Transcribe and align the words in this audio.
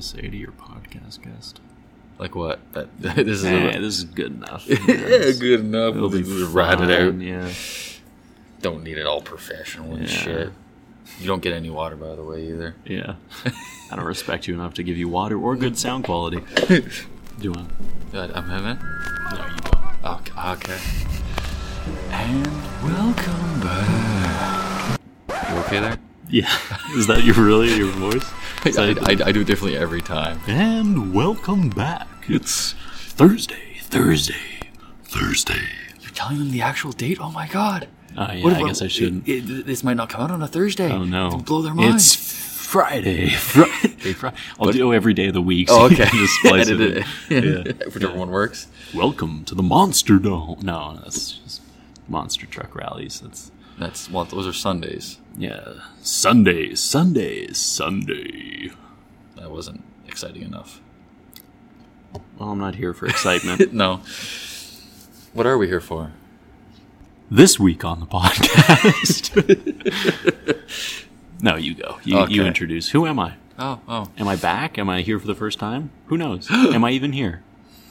to 0.00 0.06
say 0.06 0.20
to 0.28 0.36
your 0.36 0.52
podcast 0.52 1.22
guest? 1.22 1.60
Like 2.18 2.34
what? 2.34 2.60
That 2.72 2.84
uh, 2.84 2.88
this 3.14 3.38
is 3.38 3.42
Hey, 3.42 3.76
a, 3.76 3.80
this 3.80 3.98
is 3.98 4.04
good 4.04 4.32
enough. 4.32 4.64
yeah, 4.68 4.76
good 5.38 5.60
enough. 5.60 5.96
It'll 5.96 6.08
be 6.10 6.22
We'll 6.22 6.50
rat 6.50 6.80
it 6.80 6.90
out. 6.90 7.20
Yeah. 7.20 7.50
Don't 8.62 8.82
need 8.82 8.98
it 8.98 9.06
all 9.06 9.20
professional 9.20 9.92
and 9.94 10.02
Yeah. 10.02 10.16
shit. 10.16 10.52
You 11.20 11.26
don't 11.26 11.42
get 11.42 11.52
any 11.52 11.70
water, 11.70 11.96
by 11.96 12.14
the 12.14 12.22
way, 12.22 12.48
either. 12.48 12.74
Yeah. 12.84 13.14
I 13.90 13.96
don't 13.96 14.04
respect 14.04 14.46
you 14.46 14.54
enough 14.54 14.74
to 14.74 14.82
give 14.82 14.96
you 14.96 15.08
water 15.08 15.38
or 15.38 15.56
good 15.56 15.78
sound 15.78 16.04
quality. 16.04 16.42
Do 16.68 16.82
you 17.40 17.52
want? 17.52 17.70
Good. 18.12 18.30
I'm 18.32 18.48
having. 18.48 18.78
No, 19.32 19.46
you 19.46 19.60
go. 19.62 20.10
Okay. 20.10 20.50
okay. 20.50 20.78
And 22.10 22.46
welcome 22.82 23.60
back. 23.60 25.00
You 25.50 25.56
okay 25.58 25.80
there? 25.80 25.98
Yeah. 26.30 26.52
Is 26.94 27.06
that 27.06 27.24
your 27.24 27.34
really 27.36 27.74
your 27.74 27.88
voice? 27.92 28.24
I, 28.78 28.94
I, 29.02 29.28
I 29.28 29.32
do 29.32 29.40
it 29.40 29.46
differently 29.46 29.78
every 29.78 30.02
time. 30.02 30.40
And 30.46 31.14
welcome 31.14 31.70
back. 31.70 32.06
It's 32.28 32.72
Thursday, 32.96 33.78
Thursday, 33.80 34.34
Thursday. 35.04 35.62
You're 36.00 36.10
telling 36.10 36.38
them 36.38 36.50
the 36.50 36.60
actual 36.60 36.92
date? 36.92 37.18
Oh 37.20 37.30
my 37.30 37.46
god. 37.48 37.88
Oh 38.16 38.30
yeah, 38.32 38.44
What 38.44 38.52
I 38.54 38.62
guess 38.66 38.82
I 38.82 38.88
shouldn't. 38.88 39.26
it- 39.28 39.48
it- 39.48 39.66
this 39.66 39.82
might 39.82 39.96
not 39.96 40.10
come 40.10 40.20
out 40.20 40.30
on 40.30 40.42
a 40.42 40.48
Thursday. 40.48 40.90
oh 40.92 41.04
no, 41.04 41.28
It'll 41.28 41.38
blow 41.42 41.62
their 41.62 41.74
minds. 41.74 42.14
It's 42.14 42.14
Friday, 42.66 43.30
Friday, 43.30 44.12
Friday. 44.12 44.36
I'll 44.60 44.70
do 44.72 44.92
every 44.92 45.14
day 45.14 45.28
of 45.28 45.34
the 45.34 45.40
week. 45.40 45.68
oh, 45.70 45.86
okay. 45.86 46.04
just 46.12 46.34
splice 46.44 46.68
it. 46.68 46.80
It. 46.80 47.04
Yeah. 47.30 47.86
Whichever 47.86 48.18
one 48.18 48.30
works. 48.30 48.66
Welcome 48.92 49.44
to 49.46 49.54
the 49.54 49.62
Monster 49.62 50.18
Dome. 50.18 50.58
No, 50.60 50.98
that's 51.02 51.32
just 51.32 51.62
monster 52.06 52.44
truck 52.44 52.74
rallies. 52.74 53.20
That's 53.20 53.50
That's 53.78 54.10
well, 54.10 54.24
those 54.24 54.46
are 54.46 54.52
Sundays. 54.52 55.18
yeah. 55.36 55.74
Sunday, 56.02 56.74
Sunday, 56.74 57.52
Sunday. 57.52 58.70
That 59.36 59.50
wasn't 59.50 59.84
exciting 60.06 60.42
enough. 60.42 60.80
Well, 62.38 62.50
I'm 62.50 62.58
not 62.58 62.74
here 62.76 62.92
for 62.92 63.06
excitement. 63.06 63.72
no. 63.72 64.00
What 65.32 65.46
are 65.46 65.56
we 65.58 65.68
here 65.68 65.80
for? 65.80 66.12
this 67.30 67.60
week 67.60 67.84
on 67.84 68.00
the 68.00 68.06
podcast. 68.06 69.34
no, 71.42 71.56
you 71.56 71.74
go. 71.74 71.98
You, 72.04 72.26
you 72.28 72.44
introduce. 72.44 72.90
Who 72.90 73.06
am 73.06 73.18
I? 73.18 73.34
Oh, 73.58 73.80
oh. 73.88 74.10
Am 74.18 74.28
I 74.28 74.36
back? 74.36 74.78
Am 74.78 74.88
I 74.88 75.02
here 75.02 75.18
for 75.18 75.26
the 75.26 75.34
first 75.34 75.58
time? 75.58 75.90
Who 76.06 76.16
knows? 76.16 76.48
am 76.50 76.84
I 76.84 76.90
even 76.92 77.12
here? 77.12 77.42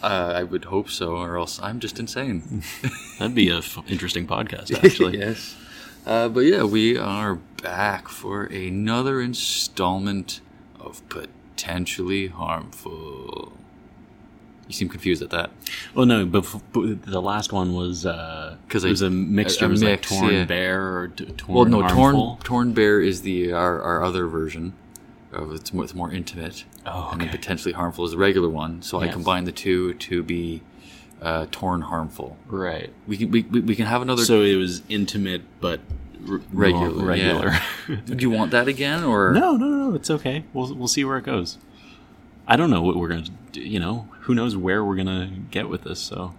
Uh, 0.02 0.34
I 0.36 0.44
would 0.44 0.66
hope 0.66 0.90
so, 0.90 1.16
or 1.18 1.38
else 1.38 1.60
I'm 1.62 1.80
just 1.80 2.00
insane. 2.00 2.64
That'd 3.20 3.36
be 3.36 3.50
a 3.50 3.58
f- 3.58 3.80
interesting 3.88 4.28
podcast, 4.28 4.74
actually. 4.84 5.18
yes. 5.18 5.56
Uh, 6.08 6.30
but 6.30 6.40
yeah, 6.42 6.64
we 6.64 6.98
are 6.98 7.36
back 7.62 8.08
for 8.08 8.46
another 8.46 9.20
installment 9.20 10.40
of 10.80 11.02
potentially 11.10 12.28
harmful. 12.28 13.52
You 14.68 14.74
seem 14.74 14.88
confused 14.88 15.22
at 15.22 15.32
that. 15.32 15.52
Well, 15.94 16.06
no, 16.06 16.26
but, 16.26 16.46
but 16.72 17.04
the 17.04 17.22
last 17.22 17.52
one 17.52 17.74
was 17.74 18.06
uh 18.06 18.56
'Cause 18.70 18.86
it 18.86 18.90
was 18.90 19.02
a 19.02 19.10
mixture. 19.10 19.66
a 19.66 19.68
it 19.68 19.72
was 19.72 19.84
mix, 19.84 20.10
like 20.10 20.20
torn 20.22 20.34
yeah. 20.34 20.46
bear 20.46 20.98
or 20.98 21.08
t- 21.10 21.26
torn 21.26 21.56
Well, 21.58 21.66
no, 21.66 21.82
harmful. 21.82 22.36
torn 22.36 22.38
torn 22.44 22.72
bear 22.74 23.02
is 23.02 23.24
the 23.24 23.52
our, 23.52 23.82
our 23.82 24.02
other 24.02 24.28
version. 24.28 24.72
Of 25.34 25.52
it's 25.52 25.74
more, 25.74 25.84
it's 25.84 25.94
more 25.94 26.10
intimate. 26.10 26.64
Oh, 26.86 27.10
And 27.12 27.20
then 27.20 27.28
potentially 27.30 27.74
harmful 27.74 28.06
is 28.06 28.12
the 28.12 28.18
regular 28.18 28.48
one. 28.50 28.82
So 28.82 29.02
I 29.02 29.06
Yes. 29.06 29.14
combined 29.14 29.46
the 29.46 29.52
two 29.52 29.94
to 29.96 30.24
be 30.24 30.62
uh, 31.22 31.48
torn 31.52 31.82
harmful. 31.82 32.38
Right. 32.48 32.92
We 33.08 33.18
can 33.18 33.32
we, 33.32 33.42
we 33.44 33.76
can 33.76 33.86
have 33.86 34.02
another. 34.02 34.24
So 34.24 34.42
it 34.42 34.56
was 34.56 34.82
intimate, 34.90 35.42
but 35.60 35.80
r- 36.30 36.42
Regular, 36.54 37.06
regular. 37.06 37.52
Do 38.06 38.18
you 38.22 38.30
want 38.30 38.52
that 38.52 38.68
again, 38.68 39.04
or 39.04 39.32
no, 39.34 39.56
no, 39.58 39.68
no, 39.68 39.96
it's 39.96 40.10
okay. 40.10 40.44
We'll 40.54 40.74
we'll 40.76 40.88
see 40.88 41.04
where 41.06 41.18
it 41.18 41.24
goes. 41.26 41.58
I 42.48 42.56
don't 42.56 42.70
know 42.70 42.82
what 42.82 42.96
we're 42.96 43.10
gonna. 43.10 43.26
do, 43.52 43.62
You 43.62 43.80
know, 43.80 44.08
who 44.22 44.34
knows 44.36 44.56
where 44.56 44.84
we're 44.86 44.96
gonna 44.96 45.32
get 45.52 45.68
with 45.70 45.84
this? 45.84 46.00
So 46.00 46.34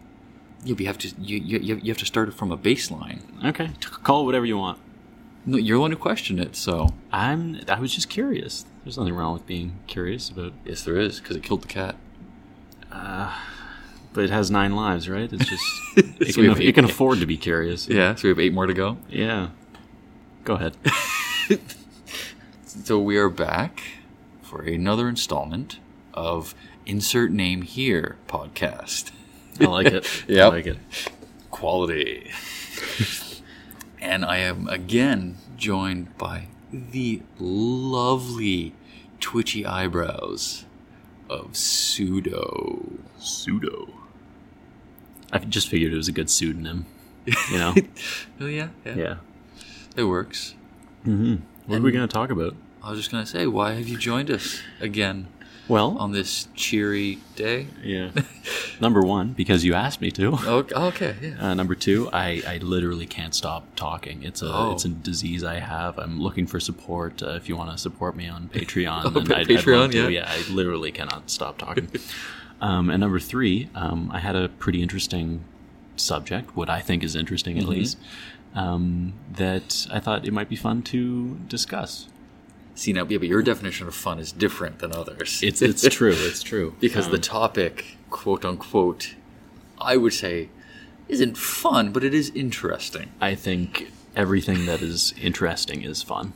Yeah, 0.65 0.75
we 0.79 0.84
have 0.87 0.99
to. 0.99 1.09
You, 1.21 1.39
you 1.39 1.77
you 1.83 1.91
have 1.93 1.99
to 1.99 2.06
start 2.06 2.29
it 2.29 2.34
from 2.34 2.51
a 2.53 2.56
baseline. 2.56 3.21
okay, 3.45 3.71
call 4.03 4.22
it 4.22 4.25
whatever 4.25 4.47
you 4.47 4.56
want. 4.59 4.78
No, 5.47 5.56
you're 5.56 5.77
the 5.77 5.81
one 5.81 5.91
who 5.91 5.97
questioned 5.97 6.41
it, 6.41 6.56
so 6.56 6.95
I'm. 7.12 7.60
I 7.69 7.78
was 7.81 7.95
just 7.95 8.09
curious. 8.09 8.65
There's 8.84 8.97
nothing 8.99 9.15
wrong 9.15 9.33
with 9.34 9.47
being 9.47 9.78
curious 9.87 10.31
about. 10.31 10.53
yes, 10.65 10.83
there 10.84 10.97
is 10.97 11.21
because 11.21 11.37
it 11.37 11.43
killed 11.43 11.62
the 11.62 11.69
cat. 11.69 11.97
But 14.13 14.25
it 14.25 14.31
has 14.31 14.51
nine 14.51 14.75
lives, 14.75 15.09
right? 15.09 15.31
It's 15.33 15.45
just 15.45 15.65
it, 15.97 16.35
So 16.35 16.41
can, 16.41 16.51
have 16.51 16.61
it 16.61 16.75
can 16.75 16.85
afford 16.85 17.21
to 17.21 17.27
be 17.27 17.37
curious. 17.37 17.89
Yeah, 17.89 18.15
so 18.15 18.25
we 18.25 18.29
have 18.31 18.41
eight 18.41 18.53
more 18.53 18.67
to 18.67 18.75
go. 18.75 18.97
Yeah. 19.09 19.51
Go 20.45 20.55
ahead. 20.55 20.77
So 22.85 22.99
we 23.01 23.17
are 23.17 23.29
back 23.29 23.83
for 24.41 24.63
another 24.63 25.09
installment 25.09 25.79
of 26.15 26.55
Insert 26.87 27.33
Name 27.33 27.63
Here 27.63 28.17
podcast. 28.29 29.11
I 29.61 29.65
like 29.65 29.87
it. 29.89 30.25
Yeah. 30.29 30.45
I 30.45 30.49
like 30.49 30.67
it. 30.67 30.79
Quality. 31.51 32.31
and 34.01 34.25
I 34.25 34.39
am 34.39 34.69
again 34.69 35.39
joined 35.57 36.17
by 36.19 36.49
the 36.73 37.23
lovely 37.39 38.75
twitchy 39.19 39.67
eyebrows 39.67 40.65
of 41.29 41.57
Pseudo. 41.57 43.01
Pseudo. 43.19 43.89
I 45.33 45.39
just 45.39 45.69
figured 45.69 45.93
it 45.93 45.97
was 45.97 46.09
a 46.09 46.12
good 46.12 46.31
pseudonym. 46.31 46.87
You 47.27 47.59
know. 47.59 47.75
Oh 48.41 48.47
yeah, 48.47 48.69
yeah, 48.87 48.94
yeah. 48.94 49.16
it 49.97 50.05
works. 50.05 50.55
What 51.05 51.78
are 51.78 51.83
we 51.83 51.93
going 51.93 52.06
to 52.06 52.12
talk 52.12 52.31
about? 52.31 52.55
I 52.83 52.91
was 52.91 53.00
just 53.00 53.11
gonna 53.11 53.27
say, 53.27 53.47
why 53.47 53.72
have 53.75 53.89
you 53.89 53.99
joined 53.99 54.31
us 54.31 54.61
again 54.81 55.27
Well, 55.66 55.99
on 55.99 56.12
this 56.12 56.49
cheery 56.55 57.19
day? 57.34 57.66
yeah. 57.83 58.11
number 58.81 59.03
one, 59.03 59.33
because 59.33 59.65
you 59.65 59.75
asked 59.75 60.00
me 60.00 60.11
to. 60.12 60.34
Okay, 60.47 60.75
okay 60.75 61.16
yeah. 61.21 61.50
Uh, 61.50 61.55
number 61.55 61.75
two, 61.75 62.09
I, 62.12 62.41
I 62.47 62.59
literally 62.59 63.06
can't 63.06 63.34
stop 63.34 63.65
talking. 63.75 64.22
It's 64.22 64.41
a 64.43 64.47
Oh. 64.55 64.72
it's 64.72 64.84
a 64.84 64.89
disease 64.91 65.43
I 65.45 65.59
have. 65.59 65.99
I'm 65.99 66.21
looking 66.21 66.47
for 66.47 66.60
support. 66.60 67.22
Uh, 67.22 67.31
if 67.31 67.49
you 67.49 67.56
want 67.56 67.71
to 67.72 67.77
support 67.78 68.15
me 68.16 68.28
on 68.28 68.49
Patreon, 68.55 69.03
Oh, 69.05 69.10
Pa- 69.10 69.19
I'd, 69.21 69.33
I'd 69.41 69.47
Patreon, 69.49 69.91
to. 69.93 70.10
yeah. 70.10 70.22
yeah. 70.22 70.31
I 70.33 70.50
literally 70.53 70.93
cannot 70.93 71.28
stop 71.28 71.59
talking. 71.59 71.91
Um, 72.61 72.91
and 72.91 73.01
number 73.01 73.19
three, 73.21 73.69
um, 73.75 74.11
I 74.13 74.19
had 74.21 74.37
a 74.37 74.49
pretty 74.49 74.83
interesting 74.83 75.45
subject, 75.97 76.57
what 76.57 76.69
I 76.71 76.81
think 76.81 77.03
is 77.05 77.15
interesting 77.17 77.57
Mm-hmm. 77.57 77.63
at 77.71 77.77
least, 77.77 77.99
um, 78.55 79.13
that 79.35 79.87
I 79.91 80.01
thought 80.01 80.27
it 80.27 80.33
might 80.33 80.49
be 80.49 80.57
fun 80.57 80.83
to 80.83 81.37
discuss. 81.49 82.09
See 82.75 82.93
now, 82.93 83.05
yeah, 83.09 83.19
but 83.19 83.27
your 83.29 83.43
definition 83.43 83.87
of 83.89 83.95
fun 83.95 84.19
is 84.21 84.31
different 84.33 84.79
than 84.79 84.93
others. 84.95 85.41
It's 85.43 85.61
it's 85.63 85.83
true. 85.95 86.15
It's 86.17 86.43
true. 86.43 86.75
because 86.81 87.09
the 87.09 87.17
Um, 87.17 87.21
topic, 87.23 87.97
quote 88.11 88.45
unquote, 88.45 89.15
I 89.81 89.97
would 89.97 90.13
say, 90.13 90.49
isn't 91.09 91.37
fun, 91.37 91.91
but 91.93 92.05
it 92.05 92.15
is 92.15 92.31
interesting. 92.35 93.11
I 93.21 93.35
think 93.35 93.91
everything 94.15 94.67
that 94.67 94.81
is 94.83 95.13
interesting 95.21 95.83
is 95.83 96.03
fun. 96.03 96.33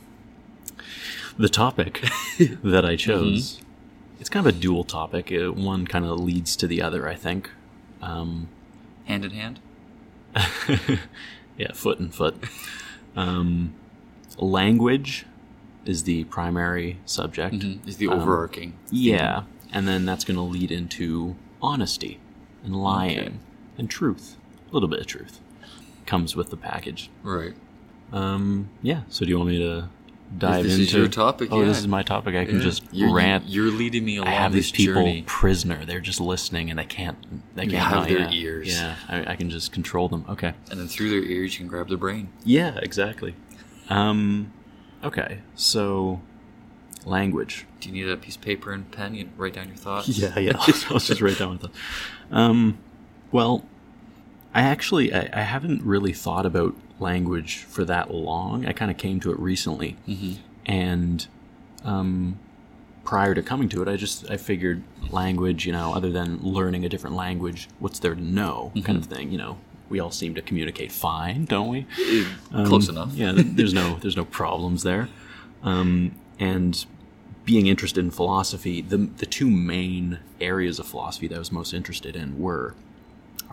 The 1.37 1.49
topic 1.49 2.01
that 2.63 2.85
I 2.85 2.95
chose, 2.97 3.59
it's 4.19 4.29
kind 4.29 4.45
of 4.47 4.55
a 4.55 4.57
dual 4.59 4.83
topic. 4.83 5.31
Uh, 5.31 5.51
one 5.51 5.85
kind 5.87 6.05
of 6.05 6.19
leads 6.19 6.55
to 6.57 6.67
the 6.67 6.81
other, 6.81 7.07
I 7.07 7.15
think. 7.15 7.49
Um, 8.01 8.49
Hand 9.05 9.25
in 9.25 9.31
hand. 9.31 9.59
yeah, 11.57 11.71
foot 11.73 11.99
and 11.99 12.13
foot. 12.13 12.35
Um, 13.15 13.73
language 14.37 15.25
is 15.85 16.03
the 16.03 16.23
primary 16.25 16.99
subject. 17.05 17.55
Is 17.85 17.97
the 17.97 18.07
Um, 18.07 18.19
overarching. 18.21 18.73
Yeah, 18.89 19.43
and 19.71 19.87
then 19.87 20.05
that's 20.05 20.23
going 20.23 20.37
to 20.37 20.41
lead 20.43 20.71
into 20.71 21.35
honesty 21.61 22.19
and 22.63 22.75
lying 22.75 23.19
Okay. 23.19 23.31
and 23.77 23.89
truth. 23.89 24.37
A 24.69 24.73
little 24.73 24.89
bit 24.89 24.99
of 25.01 25.07
truth 25.07 25.39
comes 26.05 26.35
with 26.35 26.49
the 26.49 26.57
package. 26.57 27.09
Right. 27.21 27.53
Um, 28.11 28.69
yeah. 28.81 29.01
So 29.09 29.25
do 29.25 29.31
you 29.31 29.37
want 29.37 29.49
me 29.49 29.57
to 29.59 29.89
dive 30.37 30.63
this 30.63 30.73
into 30.73 30.83
is 30.83 30.93
your 30.93 31.07
topic, 31.07 31.49
Oh, 31.51 31.65
this 31.65 31.79
is 31.79 31.87
my 31.87 32.03
topic. 32.03 32.35
I 32.35 32.45
can 32.45 32.61
just 32.61 32.83
you're, 32.91 33.13
rant. 33.13 33.47
You're 33.47 33.71
leading 33.71 34.05
me 34.05 34.17
along 34.17 34.29
I 34.29 34.35
have 34.35 34.53
these 34.53 34.71
people 34.71 34.95
journey. 34.95 35.23
prisoner. 35.25 35.85
They're 35.85 35.99
just 35.99 36.19
listening, 36.19 36.69
and 36.69 36.79
they 36.79 36.85
can't. 36.85 37.17
They 37.55 37.67
can't 37.67 37.83
have 37.83 38.07
their 38.07 38.19
yeah. 38.19 38.31
ears. 38.31 38.67
Yeah, 38.69 38.95
I, 39.07 39.31
I 39.31 39.35
can 39.35 39.49
just 39.49 39.71
control 39.71 40.09
them. 40.09 40.25
Okay. 40.29 40.53
And 40.69 40.79
then 40.79 40.87
through 40.87 41.09
their 41.09 41.23
ears, 41.23 41.53
you 41.53 41.59
can 41.59 41.67
grab 41.67 41.87
their 41.89 41.97
brain. 41.97 42.29
Yeah, 42.43 42.77
exactly. 42.81 43.35
Um, 43.89 44.51
okay. 45.03 45.39
So, 45.55 46.21
language. 47.05 47.65
Do 47.79 47.89
you 47.89 47.95
need 47.95 48.11
a 48.11 48.17
piece 48.17 48.35
of 48.35 48.41
paper 48.41 48.71
and 48.71 48.89
pen? 48.91 49.13
You 49.13 49.29
write 49.37 49.53
down 49.53 49.67
your 49.67 49.77
thoughts. 49.77 50.07
Yeah, 50.17 50.37
yeah. 50.39 50.53
I'll 50.57 50.99
just 50.99 51.21
write 51.21 51.37
down 51.37 51.59
with 51.59 51.71
Um, 52.31 52.77
well, 53.31 53.65
I 54.53 54.61
actually 54.61 55.13
I, 55.13 55.29
I 55.33 55.41
haven't 55.41 55.83
really 55.83 56.13
thought 56.13 56.45
about 56.45 56.75
language 57.03 57.57
for 57.75 57.85
that 57.85 58.11
long. 58.13 58.65
I 58.65 58.73
kind 58.73 58.89
of 58.89 58.97
came 58.97 59.19
to 59.21 59.31
it 59.31 59.39
recently, 59.39 59.95
Mm-hmm. 60.07 60.33
and 60.65 61.27
um, 61.83 62.39
prior 63.03 63.33
to 63.35 63.43
coming 63.43 63.69
to 63.69 63.81
it, 63.83 63.87
I 63.87 63.95
just 63.97 64.29
I 64.31 64.37
figured 64.37 64.81
language. 65.11 65.65
You 65.67 65.73
know, 65.73 65.93
other 65.93 66.11
than 66.11 66.39
learning 66.41 66.85
a 66.85 66.89
different 66.89 67.15
language, 67.15 67.67
what's 67.79 67.99
there 67.99 68.15
to 68.15 68.21
know, 68.39 68.71
kind 68.83 68.97
of 68.97 69.05
thing. 69.05 69.31
You 69.31 69.37
know, 69.37 69.57
we 69.89 69.99
all 69.99 70.11
seem 70.11 70.33
to 70.35 70.41
communicate 70.41 70.91
fine, 70.91 71.45
don't 71.45 71.67
we? 71.69 71.85
Close 72.51 72.89
enough. 72.89 73.13
Yeah, 73.13 73.33
there's 73.35 73.73
no 73.73 73.97
there's 74.01 74.17
no 74.17 74.25
problems 74.25 74.83
there. 74.83 75.09
Um, 75.63 76.15
and 76.39 76.85
being 77.45 77.67
interested 77.67 78.03
in 78.03 78.11
philosophy, 78.11 78.81
the 78.81 78.97
the 78.97 79.25
two 79.25 79.49
main 79.49 80.19
areas 80.39 80.79
of 80.79 80.85
philosophy 80.87 81.27
that 81.27 81.35
I 81.35 81.39
was 81.39 81.51
most 81.51 81.73
interested 81.73 82.15
in 82.15 82.39
were 82.39 82.73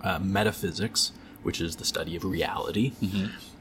uh, 0.04 0.18
metaphysics, 0.20 1.12
which 1.42 1.60
is 1.60 1.76
the 1.76 1.84
study 1.84 2.16
of 2.16 2.24
reality, 2.24 2.92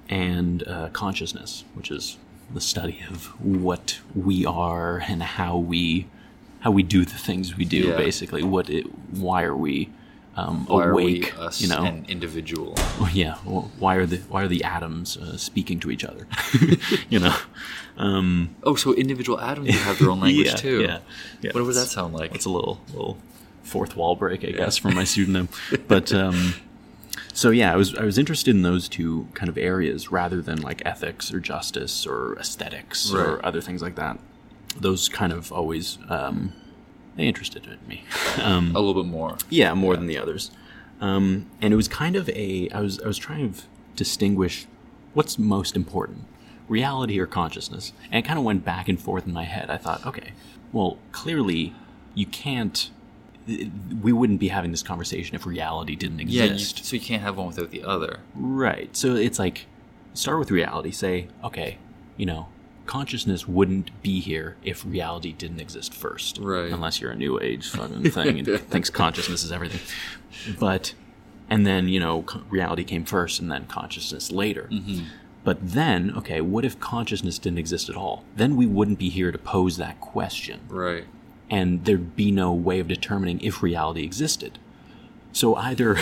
and 0.09 0.67
uh, 0.67 0.89
consciousness, 0.89 1.63
which 1.73 1.91
is 1.91 2.17
the 2.53 2.61
study 2.61 3.03
of 3.09 3.27
what 3.43 3.99
we 4.15 4.45
are 4.45 4.97
and 5.07 5.21
how 5.21 5.57
we 5.57 6.07
how 6.61 6.71
we 6.71 6.83
do 6.83 7.05
the 7.05 7.17
things 7.17 7.55
we 7.55 7.65
do. 7.65 7.89
Yeah. 7.89 7.97
Basically, 7.97 8.43
what 8.43 8.69
it, 8.69 8.85
why 9.11 9.43
are 9.43 9.55
we 9.55 9.89
um, 10.35 10.65
Why 10.67 10.85
are 10.85 10.93
we 10.93 11.03
awake? 11.03 11.39
us 11.39 11.61
you 11.61 11.67
know, 11.67 11.83
an 11.83 12.05
individual? 12.07 12.75
yeah. 13.13 13.37
Well, 13.45 13.71
why 13.79 13.95
are 13.95 14.05
the 14.05 14.17
why 14.29 14.43
are 14.43 14.47
the 14.47 14.63
atoms 14.63 15.17
uh, 15.17 15.37
speaking 15.37 15.79
to 15.81 15.91
each 15.91 16.03
other? 16.03 16.27
you 17.09 17.19
know. 17.19 17.35
Um, 17.97 18.55
Oh, 18.63 18.75
so 18.75 18.93
individual 18.93 19.39
atoms 19.39 19.69
have 19.69 19.99
their 19.99 20.09
own 20.09 20.21
language 20.21 20.47
yeah, 20.51 20.55
too. 20.55 20.81
Yeah. 20.81 20.99
yeah. 21.41 21.51
What 21.51 21.65
would 21.65 21.75
that 21.75 21.87
sound 21.87 22.13
like? 22.13 22.33
It's 22.33 22.45
a 22.45 22.49
little 22.49 22.79
little 22.93 23.17
fourth 23.63 23.95
wall 23.97 24.15
break, 24.15 24.43
I 24.45 24.51
guess, 24.51 24.77
from 24.77 24.95
my 24.95 25.03
pseudonym. 25.03 25.49
But 25.87 26.13
um, 26.13 26.53
so 27.39 27.49
yeah, 27.51 27.71
I 27.73 27.77
was 27.77 27.95
I 27.95 28.03
was 28.03 28.17
interested 28.17 28.53
in 28.55 28.61
those 28.63 28.89
two 28.89 29.27
kind 29.33 29.49
of 29.49 29.57
areas 29.57 30.11
rather 30.11 30.41
than 30.41 30.61
like 30.61 30.81
ethics 30.85 31.33
or 31.33 31.39
justice 31.39 32.05
or 32.05 32.37
aesthetics 32.39 33.11
Right. 33.11 33.25
or 33.25 33.45
other 33.45 33.61
things 33.61 33.81
like 33.81 33.95
that. 33.95 34.19
Those 34.79 35.09
kind 35.09 35.31
of 35.33 35.51
always 35.51 35.97
um, 36.09 36.53
they 37.15 37.25
interested 37.27 37.65
in 37.65 37.79
me. 37.87 38.03
Um, 38.43 38.75
a 38.75 38.79
little 38.79 39.01
bit 39.03 39.09
more. 39.09 39.37
yeah, 39.49 39.73
more 39.73 39.95
than 39.97 40.07
the 40.07 40.17
others. 40.17 40.51
Um, 41.01 41.45
and 41.61 41.73
it 41.73 41.77
was 41.77 41.87
kind 41.87 42.15
of 42.15 42.29
a 42.29 42.69
I 42.71 42.81
was 42.81 42.99
I 43.01 43.07
was 43.07 43.17
trying 43.17 43.53
to 43.53 43.61
distinguish 43.95 44.67
what's 45.13 45.37
most 45.39 45.75
important, 45.75 46.21
reality 46.67 47.19
or 47.19 47.25
consciousness. 47.25 47.93
And 48.11 48.15
it 48.23 48.27
kind 48.27 48.37
of 48.39 48.45
went 48.45 48.63
back 48.65 48.87
and 48.89 48.99
forth 48.99 49.25
in 49.27 49.33
my 49.33 49.43
head. 49.45 49.69
I 49.69 49.77
thought, 49.77 50.05
okay, 50.05 50.33
well, 50.71 50.97
clearly 51.11 51.73
you 52.15 52.25
can't 52.25 52.91
we 54.01 54.13
wouldn't 54.13 54.39
be 54.39 54.49
having 54.49 54.71
this 54.71 54.83
conversation 54.83 55.35
if 55.35 55.45
reality 55.45 55.95
didn't 55.95 56.19
exist. 56.19 56.37
Yeah, 56.37 56.53
you, 56.53 56.83
so 56.83 56.95
you 56.95 57.01
can't 57.01 57.21
have 57.21 57.37
one 57.37 57.47
without 57.47 57.71
the 57.71 57.83
other. 57.83 58.19
Right. 58.35 58.95
So 58.95 59.15
it's 59.15 59.39
like 59.39 59.65
start 60.13 60.39
with 60.39 60.51
reality, 60.51 60.91
say, 60.91 61.27
okay, 61.43 61.77
you 62.17 62.25
know, 62.25 62.47
consciousness 62.85 63.47
wouldn't 63.47 64.01
be 64.01 64.19
here 64.19 64.55
if 64.63 64.85
reality 64.85 65.31
didn't 65.31 65.61
exist 65.61 65.93
first. 65.93 66.37
Right. 66.39 66.71
Unless 66.71 67.01
you're 67.01 67.11
a 67.11 67.15
new 67.15 67.39
age 67.39 67.69
fucking 67.69 68.11
thing 68.11 68.39
and 68.39 68.59
thinks 68.69 68.89
consciousness 68.89 69.43
is 69.43 69.51
everything. 69.51 69.81
But 70.59 70.93
and 71.49 71.65
then, 71.65 71.87
you 71.87 71.99
know, 71.99 72.25
reality 72.49 72.83
came 72.83 73.05
first 73.05 73.39
and 73.39 73.51
then 73.51 73.65
consciousness 73.65 74.31
later. 74.31 74.69
Mm-hmm. 74.71 75.05
But 75.43 75.57
then, 75.61 76.13
okay, 76.17 76.41
what 76.41 76.65
if 76.65 76.79
consciousness 76.79 77.39
didn't 77.39 77.59
exist 77.59 77.89
at 77.89 77.95
all? 77.95 78.23
Then 78.35 78.55
we 78.55 78.65
wouldn't 78.65 78.99
be 78.99 79.09
here 79.09 79.31
to 79.31 79.37
pose 79.37 79.77
that 79.77 79.99
question 79.99 80.59
Right. 80.67 81.05
And 81.49 81.85
there'd 81.85 82.15
be 82.15 82.31
no 82.31 82.53
way 82.53 82.79
of 82.79 82.87
determining 82.87 83.41
if 83.41 83.63
reality 83.63 84.03
existed. 84.03 84.59
So 85.31 85.55
either 85.55 85.97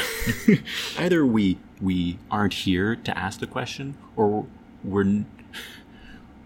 either 0.99 1.25
we 1.25 1.57
we 1.81 2.19
aren't 2.31 2.53
here 2.53 2.95
to 2.95 3.17
ask 3.17 3.39
the 3.39 3.47
question, 3.47 3.95
or 4.15 4.45
we're 4.83 5.25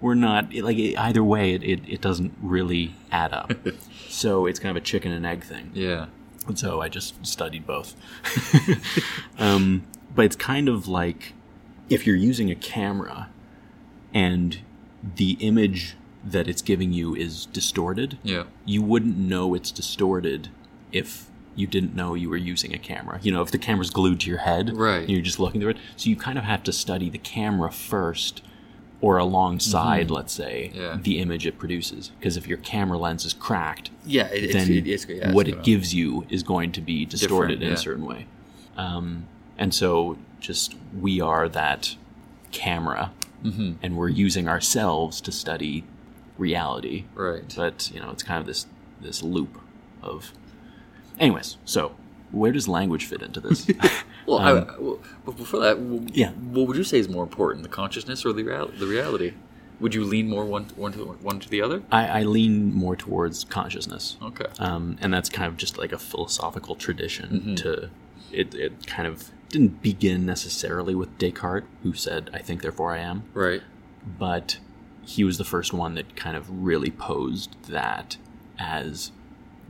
we're 0.02 0.16
not 0.16 0.54
like 0.54 0.78
either 0.78 1.24
way 1.24 1.54
it, 1.54 1.64
it, 1.64 1.80
it 1.88 2.02
doesn't 2.02 2.34
really 2.42 2.96
add 3.12 3.34
up. 3.34 3.54
so 4.10 4.46
it's 4.46 4.60
kind 4.60 4.76
of 4.76 4.82
a 4.82 4.86
chicken 4.86 5.12
and 5.12 5.26
egg 5.26 5.44
thing. 5.44 5.72
Yeah. 5.74 6.08
And 6.48 6.58
so 6.58 6.82
I 6.82 6.90
just 6.90 7.24
studied 7.26 7.68
both. 7.68 7.96
um, 9.38 9.86
but 10.14 10.26
it's 10.26 10.36
kind 10.36 10.68
of 10.68 10.88
like 10.88 11.34
if 11.90 12.08
you're 12.08 12.16
using 12.16 12.50
a 12.50 12.56
camera 12.56 13.30
and 14.14 14.60
the 15.16 15.34
image 15.40 15.96
that 16.24 16.48
it's 16.48 16.62
giving 16.62 16.94
you 16.94 17.16
is 17.16 17.46
distorted, 17.48 18.18
Yeah. 18.24 18.44
you 18.66 18.82
wouldn't 18.82 19.18
know 19.18 19.54
it's 19.54 19.72
distorted 19.72 20.50
if 20.92 21.28
you 21.56 21.68
didn't 21.68 21.96
know 21.96 22.14
you 22.14 22.30
were 22.30 22.38
using 22.38 22.74
a 22.74 22.78
camera. 22.78 23.20
You 23.22 23.32
know, 23.32 23.42
if 23.42 23.52
the 23.52 23.58
camera's 23.58 23.90
glued 23.90 24.20
to 24.22 24.30
your 24.30 24.40
head 24.40 24.72
Right. 24.76 25.02
and 25.02 25.10
you're 25.10 25.22
just 25.22 25.40
looking 25.40 25.60
through 25.62 25.72
it. 25.72 25.78
So 25.98 26.10
you 26.10 26.16
kind 26.16 26.38
of 26.38 26.44
have 26.46 26.64
to 26.64 26.72
study 26.72 27.10
the 27.10 27.18
camera 27.18 27.72
first 27.72 28.42
or 29.02 29.18
alongside, 29.18 30.12
let's 30.12 30.32
say, 30.32 30.70
Mm-hmm. 30.74 30.80
Yeah. 30.82 30.98
the 31.02 31.20
image 31.20 31.46
it 31.48 31.58
produces. 31.58 32.12
Because 32.20 32.38
if 32.38 32.48
your 32.48 32.60
camera 32.60 32.98
lens 33.00 33.26
is 33.26 33.34
cracked, 33.34 33.90
Yeah. 34.06 34.28
It, 34.28 34.54
then 34.54 34.72
it, 34.72 34.88
it's, 34.88 35.06
yeah, 35.08 35.32
what 35.34 35.48
it 35.48 35.64
gives 35.64 35.94
you 35.94 36.26
is 36.30 36.44
going 36.44 36.72
to 36.74 36.82
be 36.82 37.06
distorted 37.06 37.62
in 37.64 37.70
yeah. 37.70 37.74
a 37.74 37.78
certain 37.78 38.06
way. 38.06 38.28
Um, 38.78 39.26
and 39.58 39.74
so, 39.74 40.18
just 40.40 40.76
we 41.00 41.20
are 41.20 41.50
that 41.50 41.96
camera, 42.52 43.12
Mm-hmm. 43.44 43.72
and 43.82 43.98
we're 43.98 44.08
using 44.10 44.48
ourselves 44.48 45.20
to 45.22 45.32
study 45.32 45.84
reality. 46.42 47.06
Right. 47.16 47.54
But 47.56 47.90
you 47.94 48.00
know, 48.02 48.10
it's 48.12 48.24
kind 48.24 48.40
of 48.42 48.48
this 48.48 48.66
this 49.00 49.22
loop 49.24 49.54
of. 50.02 50.32
Anyways, 51.20 51.58
so 51.66 51.96
where 52.32 52.52
does 52.52 52.68
language 52.68 53.06
fit 53.06 53.22
into 53.22 53.40
this? 53.40 53.68
Well, 54.28 54.38
Um, 54.38 54.58
I, 54.70 54.78
well, 54.80 55.00
but 55.26 55.36
before 55.36 55.60
that, 55.62 55.76
w- 55.78 56.06
Yeah. 56.14 56.32
what 56.54 56.68
would 56.68 56.78
you 56.78 56.84
say 56.84 57.00
is 57.00 57.10
more 57.10 57.24
important, 57.24 57.64
the 57.64 57.70
consciousness 57.70 58.24
or 58.24 58.32
the 58.34 58.44
real, 58.44 58.68
the 58.68 58.86
reality? 58.86 59.34
Would 59.80 59.96
you 59.96 60.04
lean 60.06 60.30
more 60.30 60.46
one 60.46 60.66
one 60.76 60.92
to 60.94 61.00
one 61.30 61.40
to 61.40 61.50
the 61.50 61.60
other? 61.60 61.82
I, 61.92 62.20
I 62.20 62.24
lean 62.24 62.72
more 62.72 62.96
towards 62.96 63.44
consciousness. 63.46 64.18
Okay. 64.22 64.46
um, 64.60 64.96
and 65.02 65.12
that's 65.12 65.28
kind 65.28 65.48
of 65.48 65.58
just 65.58 65.80
like 65.80 65.92
a 65.92 65.98
philosophical 65.98 66.76
tradition 66.76 67.30
Mm-hmm. 67.30 67.56
to 67.64 67.90
it, 68.32 68.54
it 68.54 68.86
kind 68.86 69.08
of 69.08 69.32
didn't 69.50 69.82
begin 69.82 70.24
necessarily 70.26 70.94
with 70.96 71.10
descartes 71.18 71.68
who 71.84 71.92
said 71.94 72.30
i 72.34 72.40
think 72.40 72.62
therefore 72.62 72.92
i 72.94 73.00
am 73.00 73.24
Right. 73.34 73.62
but 74.20 74.60
he 75.04 75.24
was 75.24 75.38
the 75.38 75.44
first 75.44 75.74
one 75.74 75.96
that 75.96 76.16
kind 76.16 76.36
of 76.38 76.64
really 76.64 76.92
posed 76.92 77.56
that 77.70 78.18
as 78.60 79.12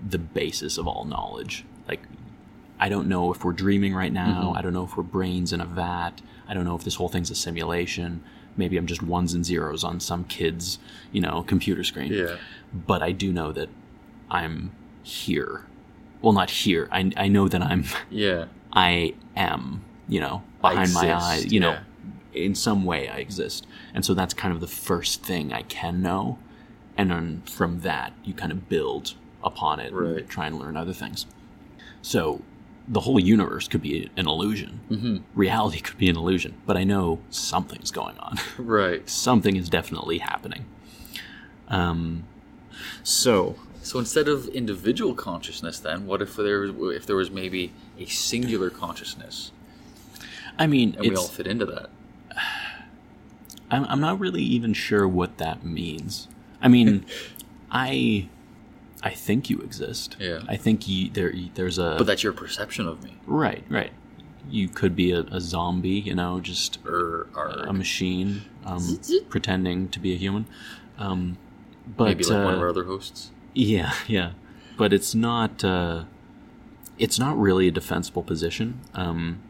the 0.08 0.18
basis 0.18 0.78
of 0.78 0.88
all 0.88 1.06
knowledge 1.06 1.64
like 1.88 2.02
i 2.80 2.90
don't 2.90 3.08
know 3.08 3.32
if 3.34 3.44
we're 3.46 3.52
dreaming 3.54 3.94
right 3.94 4.12
now 4.14 4.44
Mm-hmm. 4.48 4.58
i 4.58 4.62
don't 4.62 4.74
know 4.74 4.84
if 4.84 4.98
we're 4.98 5.04
brains 5.04 5.54
in 5.54 5.62
a 5.62 5.66
vat 5.66 6.22
i 6.48 6.54
don't 6.54 6.66
know 6.66 6.76
if 6.76 6.84
this 6.84 6.96
whole 6.96 7.08
thing's 7.10 7.30
a 7.32 7.36
simulation 7.36 8.24
maybe 8.58 8.78
i'm 8.78 8.88
just 8.88 9.02
ones 9.04 9.34
and 9.34 9.46
zeros 9.46 9.84
on 9.84 10.00
some 10.00 10.24
kid's 10.26 10.80
you 11.12 11.22
know 11.22 11.44
computer 11.44 11.84
screen 11.84 12.12
Yeah. 12.12 12.38
but 12.74 13.02
I 13.02 13.12
do 13.12 13.32
know 13.32 13.52
that 13.54 13.70
I'm 14.30 14.72
here. 15.04 15.66
Well, 16.22 16.32
not 16.34 16.50
here. 16.50 16.88
I, 16.92 17.12
I 17.18 17.28
know 17.28 17.48
that 17.50 17.62
I'm 17.62 17.84
Yeah. 18.10 18.46
I 18.74 19.14
am. 19.36 19.84
You 20.08 20.22
know, 20.22 20.44
behind 20.62 20.94
my 20.94 21.14
eyes. 21.14 21.52
You 21.52 21.60
know, 21.60 21.72
yeah. 21.72 21.80
In 22.34 22.56
some 22.56 22.86
way 22.86 23.08
I 23.10 23.18
exist, 23.18 23.68
and 23.94 24.04
so 24.06 24.14
that's 24.14 24.34
kind 24.34 24.54
of 24.54 24.60
the 24.62 24.68
first 24.68 25.24
thing 25.24 25.52
I 25.54 25.62
can 25.64 26.02
know, 26.02 26.40
and 26.98 27.12
then 27.12 27.42
from 27.46 27.82
that 27.82 28.14
you 28.24 28.34
kind 28.34 28.52
of 28.52 28.68
build 28.70 29.14
upon 29.44 29.80
it 29.80 29.92
Right. 29.94 30.18
and 30.20 30.30
try 30.30 30.48
and 30.48 30.60
learn 30.60 30.78
other 30.78 30.94
things. 30.94 31.26
So 32.02 32.42
the 32.88 33.02
whole 33.02 33.20
universe 33.20 33.68
could 33.68 33.82
be 33.82 34.10
an 34.18 34.28
illusion. 34.28 34.80
Mm-hmm. 34.90 35.18
Reality 35.36 35.80
could 35.82 35.98
be 35.98 36.10
an 36.10 36.18
illusion, 36.18 36.56
but 36.66 36.76
I 36.78 36.84
know 36.84 37.20
something's 37.30 37.92
going 37.92 38.18
on. 38.20 38.38
Right. 38.58 39.08
something 39.10 39.56
is 39.56 39.70
definitely 39.70 40.18
happening. 40.20 40.66
Um, 41.68 42.24
so 43.04 43.56
So 43.84 43.98
instead 44.00 44.28
of 44.28 44.48
individual 44.50 45.14
consciousness, 45.16 45.80
then 45.80 46.06
what 46.06 46.22
if 46.22 46.36
there 46.36 46.66
if 46.92 47.06
there 47.06 47.16
was 47.16 47.32
maybe 47.32 47.72
a 47.98 48.06
singular 48.06 48.70
consciousness, 48.70 49.52
I 50.60 50.68
mean, 50.68 50.96
and 50.98 51.10
we 51.10 51.16
all 51.16 51.28
fit 51.28 51.48
into 51.48 51.66
that? 51.68 51.90
I'm, 53.72 53.86
I'm 53.86 54.02
not 54.02 54.20
really 54.20 54.44
even 54.44 54.74
sure 54.74 55.08
what 55.08 55.38
that 55.38 55.66
means. 55.66 56.28
I 56.62 56.68
mean, 56.68 57.06
I 57.72 58.30
I 59.04 59.12
think 59.12 59.50
you 59.50 59.60
exist. 59.60 60.16
Yeah. 60.20 60.42
I 60.48 60.58
think 60.58 60.88
you, 60.88 61.10
there 61.10 61.34
there's 61.56 61.80
a 61.80 61.96
But 61.98 62.06
that's 62.06 62.24
your 62.24 62.34
perception 62.34 62.88
of 62.88 63.04
me, 63.04 63.18
right 63.26 63.64
right. 63.70 63.92
You 64.50 64.68
could 64.68 64.96
be 64.96 65.12
a, 65.12 65.22
a 65.22 65.40
zombie, 65.40 65.90
you 65.90 66.16
know, 66.16 66.40
just 66.40 66.80
or, 66.86 67.28
or 67.36 67.48
a 67.68 67.74
machine 67.74 68.42
um, 68.66 69.00
pretending 69.30 69.88
to 69.90 70.00
be 70.00 70.14
a 70.14 70.18
human. 70.18 70.46
Um, 70.98 71.38
but 71.96 72.06
maybe 72.06 72.24
like 72.26 72.44
one 72.44 72.54
of 72.56 72.60
uh, 72.60 72.64
our 72.64 72.70
other 72.70 72.84
hosts. 72.84 73.32
Yeah, 73.54 73.94
yeah, 74.08 74.32
but 74.78 74.94
it's 74.94 75.16
not. 75.16 75.64
Uh, 75.64 76.04
it's 76.98 77.18
not 77.18 77.38
really 77.40 77.68
a 77.68 77.72
defensible 77.72 78.22
position. 78.24 78.82
Um, 78.94 79.42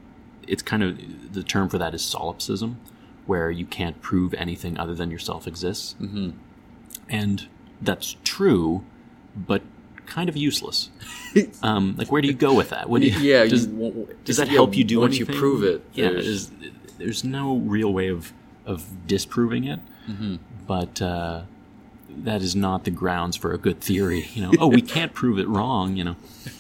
it's 0.48 0.62
kind 0.62 0.84
of 0.84 1.34
the 1.34 1.44
term 1.44 1.68
for 1.70 1.78
that 1.78 1.94
is 1.94 2.02
solipsism, 2.04 2.80
where 3.26 3.50
you 3.52 3.66
can't 3.66 4.02
prove 4.02 4.34
anything 4.36 4.78
other 4.78 4.96
than 4.96 5.12
yourself 5.12 5.48
exists, 5.48 5.96
Mm-hmm. 6.02 6.32
and 7.10 7.48
that's 7.82 8.16
true, 8.24 8.84
but 9.36 9.62
kind 10.06 10.30
of 10.30 10.36
useless. 10.38 10.90
Um, 11.64 11.96
like, 11.98 12.12
where 12.12 12.22
do 12.22 12.28
you 12.28 12.34
go 12.34 12.54
with 12.54 12.70
that? 12.72 12.90
What 12.90 13.00
do 13.02 13.08
you, 13.08 13.18
Yeah. 13.20 13.46
does, 13.46 13.66
you, 13.68 14.10
does 14.26 14.36
that 14.36 14.48
yeah, 14.48 14.54
help 14.54 14.76
you 14.76 14.84
do 14.84 15.00
once 15.00 15.16
anything? 15.16 15.34
you 15.34 15.40
prove 15.40 15.64
it? 15.64 15.82
Yeah, 15.94 16.10
there's- 16.10 16.26
there's, 16.60 16.72
there's 16.98 17.24
no 17.24 17.56
real 17.56 17.94
way 17.94 18.10
of 18.10 18.34
of 18.66 18.86
disproving 19.08 19.64
it, 19.64 19.80
Mm-hmm. 20.10 20.36
but 20.68 21.02
uh, 21.02 21.44
that 22.24 22.42
is 22.42 22.54
not 22.56 22.84
the 22.84 22.92
grounds 22.92 23.38
for 23.38 23.54
a 23.54 23.58
good 23.58 23.80
theory. 23.80 24.28
You 24.34 24.42
know, 24.44 24.52
oh, 24.60 24.68
we 24.68 24.82
can't 24.82 25.14
prove 25.14 25.40
it 25.40 25.48
wrong. 25.48 25.96
You 25.96 26.04
know, 26.04 26.16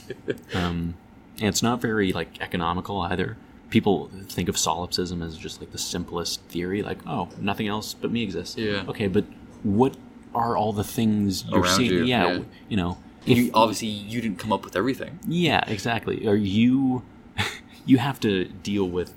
um, 0.53 0.95
and 1.37 1.47
it's 1.49 1.61
not 1.61 1.81
very 1.81 2.13
like 2.13 2.39
economical 2.41 3.01
either. 3.01 3.35
People 3.71 4.11
think 4.29 4.47
of 4.49 4.57
solipsism 4.57 5.23
as 5.23 5.35
just 5.37 5.59
like 5.59 5.71
the 5.71 5.77
simplest 5.79 6.41
theory, 6.43 6.83
like 6.83 6.99
oh, 7.07 7.27
nothing 7.39 7.67
else 7.67 7.93
but 7.95 8.11
me 8.11 8.21
exists. 8.21 8.55
Yeah. 8.57 8.83
Okay, 8.87 9.07
but 9.07 9.25
what 9.63 9.97
are 10.35 10.55
all 10.55 10.71
the 10.73 10.83
things 10.83 11.43
you're 11.45 11.61
Around 11.61 11.75
seeing. 11.77 11.91
you, 11.91 12.03
yeah, 12.03 12.27
yeah. 12.33 12.43
you 12.69 12.77
know. 12.77 12.97
You, 13.25 13.49
obviously, 13.53 13.87
you 13.89 14.19
didn't 14.21 14.39
come 14.39 14.51
up 14.53 14.63
with 14.65 14.75
everything. 14.75 15.19
Yeah, 15.27 15.63
exactly. 15.67 16.27
Or 16.27 16.35
you 16.35 17.03
you 17.85 17.97
have 17.97 18.19
to 18.21 18.45
deal 18.45 18.87
with 18.89 19.13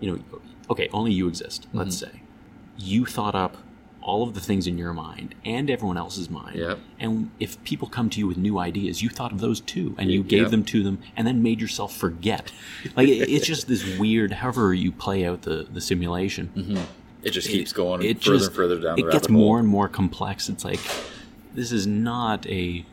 you 0.00 0.10
know 0.12 0.40
okay, 0.70 0.88
only 0.92 1.12
you 1.12 1.26
exist, 1.28 1.66
let's 1.72 1.96
Mm-hmm. 2.02 2.12
say. 2.16 2.22
You 2.78 3.04
thought 3.06 3.34
up 3.34 3.56
all 4.02 4.22
of 4.24 4.34
the 4.34 4.40
things 4.40 4.66
in 4.66 4.76
your 4.78 4.92
mind 4.92 5.34
and 5.44 5.70
everyone 5.70 5.96
else's 5.96 6.28
mind. 6.28 6.56
Yep. 6.58 6.78
And 6.98 7.30
if 7.38 7.62
people 7.64 7.88
come 7.88 8.10
to 8.10 8.18
you 8.18 8.26
with 8.26 8.36
new 8.36 8.58
ideas, 8.58 9.02
you 9.02 9.08
thought 9.08 9.32
of 9.32 9.40
those 9.40 9.60
too 9.60 9.94
and 9.98 10.10
you 10.10 10.20
Yep. 10.20 10.28
gave 10.28 10.50
them 10.50 10.64
to 10.64 10.82
them 10.82 10.98
and 11.16 11.26
then 11.26 11.42
made 11.42 11.60
yourself 11.60 11.96
forget. 11.96 12.50
Like 12.96 13.08
it- 13.08 13.30
it's 13.30 13.46
just 13.46 13.68
this 13.68 13.98
weird 13.98 14.32
however 14.32 14.74
you 14.74 14.90
play 14.92 15.24
out 15.24 15.42
the 15.42 15.66
the 15.72 15.80
simulation. 15.80 16.50
Mm-hmm. 16.56 16.78
It 17.22 17.30
just 17.30 17.48
keeps 17.48 17.72
going 17.72 18.02
It 18.02 18.22
further 18.24 18.36
just- 18.38 18.46
and 18.48 18.56
further 18.56 18.80
down 18.80 18.98
It 18.98 19.10
gets 19.12 19.28
hole. 19.28 19.36
more 19.36 19.58
and 19.60 19.68
more 19.68 19.88
complex. 19.88 20.48
It's 20.48 20.64
like 20.64 20.80
this 21.54 21.70
is 21.72 21.86
not 21.86 22.46
a 22.48 22.84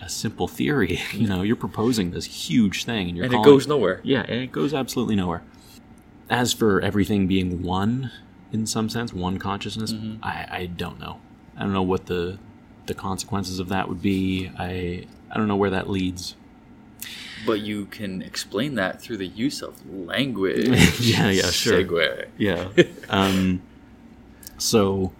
a 0.00 0.08
simple 0.08 0.46
theory. 0.48 1.00
You 1.12 1.26
know, 1.26 1.42
you're 1.42 1.56
proposing 1.56 2.12
this 2.12 2.24
huge 2.24 2.84
thing, 2.84 3.08
and 3.08 3.16
you're 3.16 3.26
and 3.26 3.34
it 3.34 3.44
goes 3.44 3.66
nowhere. 3.66 4.00
yeah, 4.04 4.24
and 4.28 4.40
it 4.42 4.52
goes 4.52 4.72
absolutely 4.72 5.16
nowhere. 5.16 5.42
As 6.30 6.52
for 6.52 6.80
everything 6.80 7.26
being 7.26 7.62
one, 7.62 8.10
in 8.52 8.66
some 8.66 8.88
sense, 8.88 9.12
one 9.12 9.38
consciousness, 9.38 9.92
Mm-hmm. 9.92 10.24
I, 10.24 10.46
I 10.50 10.66
don't 10.66 10.98
know. 10.98 11.20
I 11.56 11.62
don't 11.62 11.72
know 11.72 11.82
what 11.82 12.06
the 12.06 12.38
the 12.86 12.94
consequences 12.94 13.58
of 13.58 13.68
that 13.68 13.88
would 13.88 14.00
be. 14.00 14.50
I 14.58 15.06
I 15.30 15.36
don't 15.36 15.48
know 15.48 15.56
where 15.56 15.70
that 15.70 15.90
leads. 15.90 16.34
But 17.46 17.60
you 17.60 17.86
can 17.86 18.22
explain 18.22 18.74
that 18.74 19.00
through 19.00 19.18
the 19.18 19.26
use 19.26 19.62
of 19.62 19.74
language. 19.88 20.66
Yeah, 21.00 21.30
yeah, 21.30 21.50
sure. 21.50 21.84
Segue. 21.84 22.26
Yeah. 22.36 22.68
um, 23.08 23.62
so, 24.58 25.12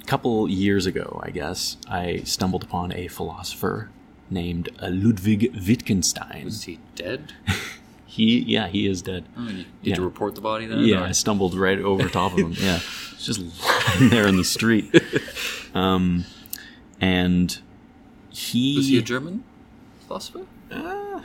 a 0.00 0.04
couple 0.04 0.48
years 0.48 0.86
ago, 0.86 1.20
I 1.22 1.30
guess, 1.30 1.76
I 1.88 2.18
stumbled 2.24 2.62
upon 2.62 2.92
a 2.92 3.08
philosopher 3.08 3.90
named 4.30 4.70
Ludwig 4.80 5.54
Wittgenstein. 5.66 6.46
Is 6.46 6.62
he 6.64 6.78
dead? 6.94 7.34
He, 8.18 8.40
yeah, 8.40 8.66
he 8.68 8.86
is 8.88 9.00
dead. 9.02 9.24
Oh, 9.36 9.44
you- 9.48 9.56
Did 9.56 9.66
Yeah. 9.82 9.96
you 9.96 10.04
report 10.04 10.34
the 10.34 10.40
body 10.40 10.66
then? 10.66 10.80
Yeah, 10.80 11.00
or- 11.00 11.04
I 11.04 11.12
stumbled 11.12 11.54
right 11.54 11.78
over 11.78 12.08
top 12.08 12.32
of 12.32 12.38
him. 12.38 12.52
Yeah, 12.60 12.80
just 13.18 13.40
lying 13.40 14.10
there 14.14 14.26
in 14.26 14.36
the 14.36 14.44
street. 14.44 14.92
Um, 15.74 16.24
and 17.00 17.60
he, 18.30 18.76
Was 18.76 18.88
he 18.88 18.98
a 18.98 19.02
German 19.02 19.44
philosopher? 20.06 20.46
Uh, 20.70 21.20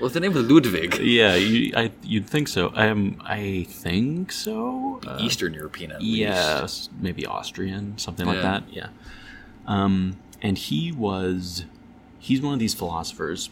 Well, 0.00 0.08
the 0.10 0.18
name 0.20 0.32
was 0.32 0.44
Ludwig. 0.50 0.98
yeah, 0.98 1.34
you, 1.34 1.72
I, 1.76 1.92
you'd 2.02 2.26
think 2.26 2.48
so. 2.48 2.72
Um, 2.74 3.20
I 3.24 3.66
think 3.68 4.32
so. 4.32 5.00
Uh, 5.06 5.18
Eastern 5.20 5.52
European, 5.54 5.92
at 5.92 6.00
least. 6.00 6.16
yes, 6.18 6.88
maybe 7.00 7.26
Austrian, 7.26 7.98
something 7.98 8.26
like 8.26 8.40
that. 8.42 8.64
Yeah. 8.72 8.88
Um, 9.66 10.16
and 10.40 10.56
he 10.56 10.90
was, 10.90 11.64
he's 12.18 12.40
one 12.40 12.54
of 12.54 12.60
these 12.60 12.74
philosophers. 12.74 13.50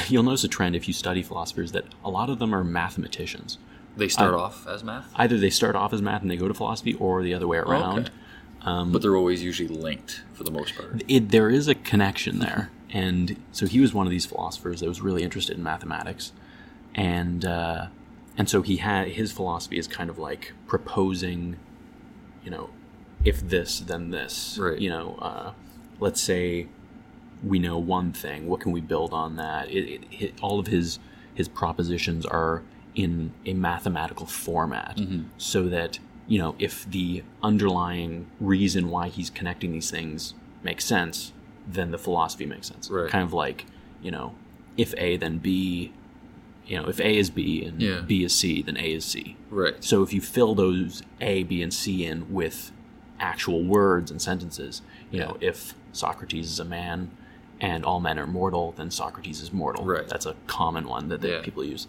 You'll 0.08 0.22
notice 0.22 0.44
a 0.44 0.48
trend 0.48 0.76
if 0.76 0.88
you 0.88 0.94
study 0.94 1.22
philosophers 1.22 1.72
that 1.72 1.84
a 2.04 2.10
lot 2.10 2.30
of 2.30 2.38
them 2.38 2.54
are 2.54 2.64
mathematicians. 2.64 3.58
They 3.96 4.08
start 4.08 4.34
off 4.34 4.66
as 4.66 4.82
math, 4.82 5.08
Either 5.14 5.38
they 5.38 5.50
start 5.50 5.76
off 5.76 5.92
as 5.92 6.02
math 6.02 6.22
and 6.22 6.30
they 6.30 6.36
go 6.36 6.48
to 6.48 6.54
philosophy, 6.54 6.94
or 6.94 7.22
the 7.22 7.32
other 7.32 7.46
way 7.46 7.58
around. 7.58 8.10
okay. 8.66 8.90
but 8.92 9.02
they're 9.02 9.16
always 9.16 9.42
usually 9.42 9.68
linked 9.68 10.22
for 10.32 10.42
the 10.42 10.50
most 10.50 10.74
part. 10.74 11.02
it, 11.06 11.28
there 11.30 11.48
is 11.48 11.68
a 11.68 11.74
connection 11.74 12.38
there. 12.40 12.70
And 12.90 13.42
so 13.52 13.66
he 13.66 13.80
was 13.80 13.92
one 13.92 14.06
of 14.06 14.10
these 14.10 14.24
philosophers 14.24 14.80
that 14.80 14.88
was 14.88 15.00
really 15.00 15.22
interested 15.22 15.56
in 15.56 15.62
mathematics, 15.64 16.32
and 16.94 17.44
uh, 17.44 17.86
and 18.38 18.48
so 18.48 18.62
he 18.62 18.76
had 18.76 19.08
his 19.08 19.32
philosophy 19.32 19.78
is 19.78 19.88
kind 19.88 20.08
of 20.08 20.16
like 20.18 20.52
proposing, 20.68 21.56
you 22.44 22.52
know, 22.52 22.70
if 23.24 23.40
this 23.48 23.80
then 23.80 24.10
this, 24.10 24.58
Right. 24.60 24.78
You 24.78 24.90
know, 24.90 25.18
uh, 25.20 25.52
let's 25.98 26.20
say 26.20 26.68
we 27.44 27.58
know 27.58 27.78
one 27.78 28.12
thing, 28.12 28.46
what 28.46 28.60
can 28.60 28.72
we 28.72 28.80
build 28.80 29.12
on 29.12 29.36
that? 29.36 29.68
It, 29.70 29.84
it, 29.84 30.02
it, 30.10 30.34
all 30.42 30.58
of 30.58 30.66
his 30.66 30.98
his 31.34 31.48
propositions 31.48 32.24
are 32.24 32.62
in 32.94 33.32
a 33.44 33.54
mathematical 33.54 34.26
format, 34.26 34.96
mm-hmm. 34.96 35.24
so 35.36 35.68
that 35.68 35.98
you 36.26 36.38
know 36.38 36.54
if 36.58 36.88
the 36.90 37.22
underlying 37.42 38.26
reason 38.40 38.88
why 38.88 39.08
he's 39.08 39.30
connecting 39.30 39.72
these 39.72 39.90
things 39.90 40.34
makes 40.62 40.84
sense, 40.84 41.32
then 41.66 41.90
the 41.90 41.98
philosophy 41.98 42.46
makes 42.46 42.68
sense. 42.68 42.90
Right. 42.90 43.10
Kind 43.10 43.24
of 43.24 43.32
like 43.32 43.66
you 44.02 44.10
know, 44.10 44.34
if 44.76 44.94
A 44.96 45.16
then 45.16 45.38
B, 45.38 45.92
you 46.66 46.80
know, 46.80 46.88
if 46.88 47.00
A 47.00 47.16
is 47.16 47.30
B 47.30 47.64
and 47.64 47.80
Yeah. 47.80 48.00
B 48.00 48.24
is 48.24 48.34
C, 48.34 48.62
then 48.62 48.76
A 48.76 48.92
is 48.92 49.04
C. 49.04 49.36
Right. 49.50 49.82
So 49.82 50.02
if 50.02 50.12
you 50.12 50.20
fill 50.20 50.54
those 50.54 51.02
A, 51.20 51.42
B, 51.42 51.62
and 51.62 51.72
C 51.72 52.04
in 52.04 52.32
with 52.32 52.70
actual 53.18 53.64
words 53.64 54.10
and 54.10 54.20
sentences, 54.20 54.82
you 55.10 55.20
know, 55.20 55.36
if 55.40 55.74
Socrates 55.92 56.50
is 56.50 56.60
a 56.60 56.64
man 56.64 57.10
and 57.60 57.84
all 57.84 58.00
men 58.00 58.18
are 58.18 58.26
mortal, 58.26 58.72
then 58.76 58.90
Socrates 58.90 59.40
is 59.40 59.52
mortal. 59.52 59.84
Right. 59.84 60.06
That's 60.08 60.26
a 60.26 60.34
common 60.46 60.86
one 60.88 61.08
that, 61.08 61.22
Yeah. 61.22 61.40
people 61.42 61.64
use. 61.64 61.86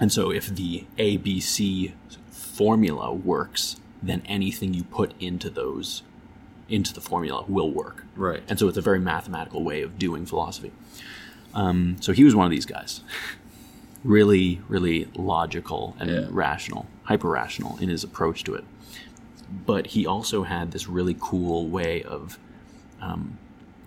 And 0.00 0.12
so 0.12 0.30
if 0.30 0.48
the 0.48 0.84
A, 0.98 1.16
B, 1.16 1.40
C 1.40 1.94
formula 2.30 3.12
works, 3.12 3.76
then 4.02 4.22
anything 4.26 4.74
you 4.74 4.84
put 4.84 5.12
into 5.20 5.50
those 5.50 6.02
into 6.68 6.92
the 6.92 7.00
formula 7.00 7.44
will 7.46 7.70
work. 7.70 8.04
Right. 8.16 8.42
And 8.48 8.58
so 8.58 8.66
it's 8.66 8.76
a 8.76 8.80
very 8.82 8.98
mathematical 8.98 9.62
way 9.62 9.82
of 9.82 9.98
doing 9.98 10.26
philosophy. 10.26 10.72
Um, 11.54 11.96
so 12.00 12.12
he 12.12 12.24
was 12.24 12.34
one 12.34 12.44
of 12.44 12.50
these 12.50 12.66
guys. 12.66 13.02
Really, 14.04 14.60
really 14.68 15.08
logical 15.16 15.96
and 15.98 16.08
Yeah. 16.08 16.26
rational, 16.30 16.86
hyper 17.04 17.28
rational 17.28 17.76
in 17.78 17.88
his 17.88 18.04
approach 18.04 18.44
to 18.44 18.54
it. 18.54 18.64
But 19.66 19.88
he 19.88 20.06
also 20.06 20.44
had 20.44 20.70
this 20.70 20.86
really 20.88 21.16
cool 21.18 21.66
way 21.68 22.02
of 22.04 22.38
um, 23.00 23.38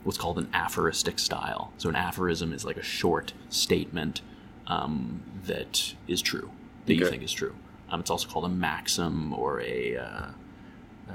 what's 0.09 0.17
called 0.17 0.39
an 0.39 0.49
aphoristic 0.55 1.19
style. 1.19 1.71
So 1.77 1.87
an 1.87 1.95
aphorism 1.95 2.51
is 2.51 2.65
like 2.65 2.77
a 2.77 2.81
short 2.81 3.31
statement 3.49 4.21
um, 4.65 5.21
that 5.45 5.93
is 6.07 6.19
true, 6.19 6.49
that 6.87 6.95
you 6.95 7.05
think 7.05 7.21
is 7.21 7.31
true. 7.31 7.53
Um, 7.91 7.99
it's 7.99 8.09
also 8.09 8.27
called 8.27 8.45
a 8.45 8.49
maxim 8.49 9.33
or 9.35 9.61
a. 9.61 9.97
Uh, 9.97 10.05
uh, 11.11 11.13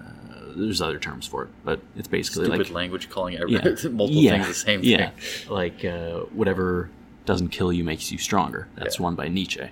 there's 0.55 0.81
other 0.81 1.01
terms 1.01 1.27
for 1.27 1.43
it, 1.43 1.49
but 1.65 1.81
it's 1.97 2.07
basically 2.07 2.45
Stupid 2.45 2.67
like 2.69 2.71
language 2.71 3.11
calling 3.11 3.37
every, 3.37 3.55
yeah. 3.55 3.63
multiple 3.91 4.11
Yeah. 4.11 4.31
things 4.31 4.47
the 4.47 4.55
same 4.55 4.81
yeah. 4.85 5.11
thing. 5.11 5.51
Like 5.53 5.85
uh, 5.85 6.21
whatever 6.33 6.89
doesn't 7.27 7.49
kill 7.49 7.73
you 7.73 7.83
makes 7.83 8.13
you 8.13 8.19
stronger. 8.19 8.69
That's 8.77 9.01
Yeah. 9.01 9.03
one 9.03 9.17
by 9.17 9.27
Nietzsche. 9.27 9.71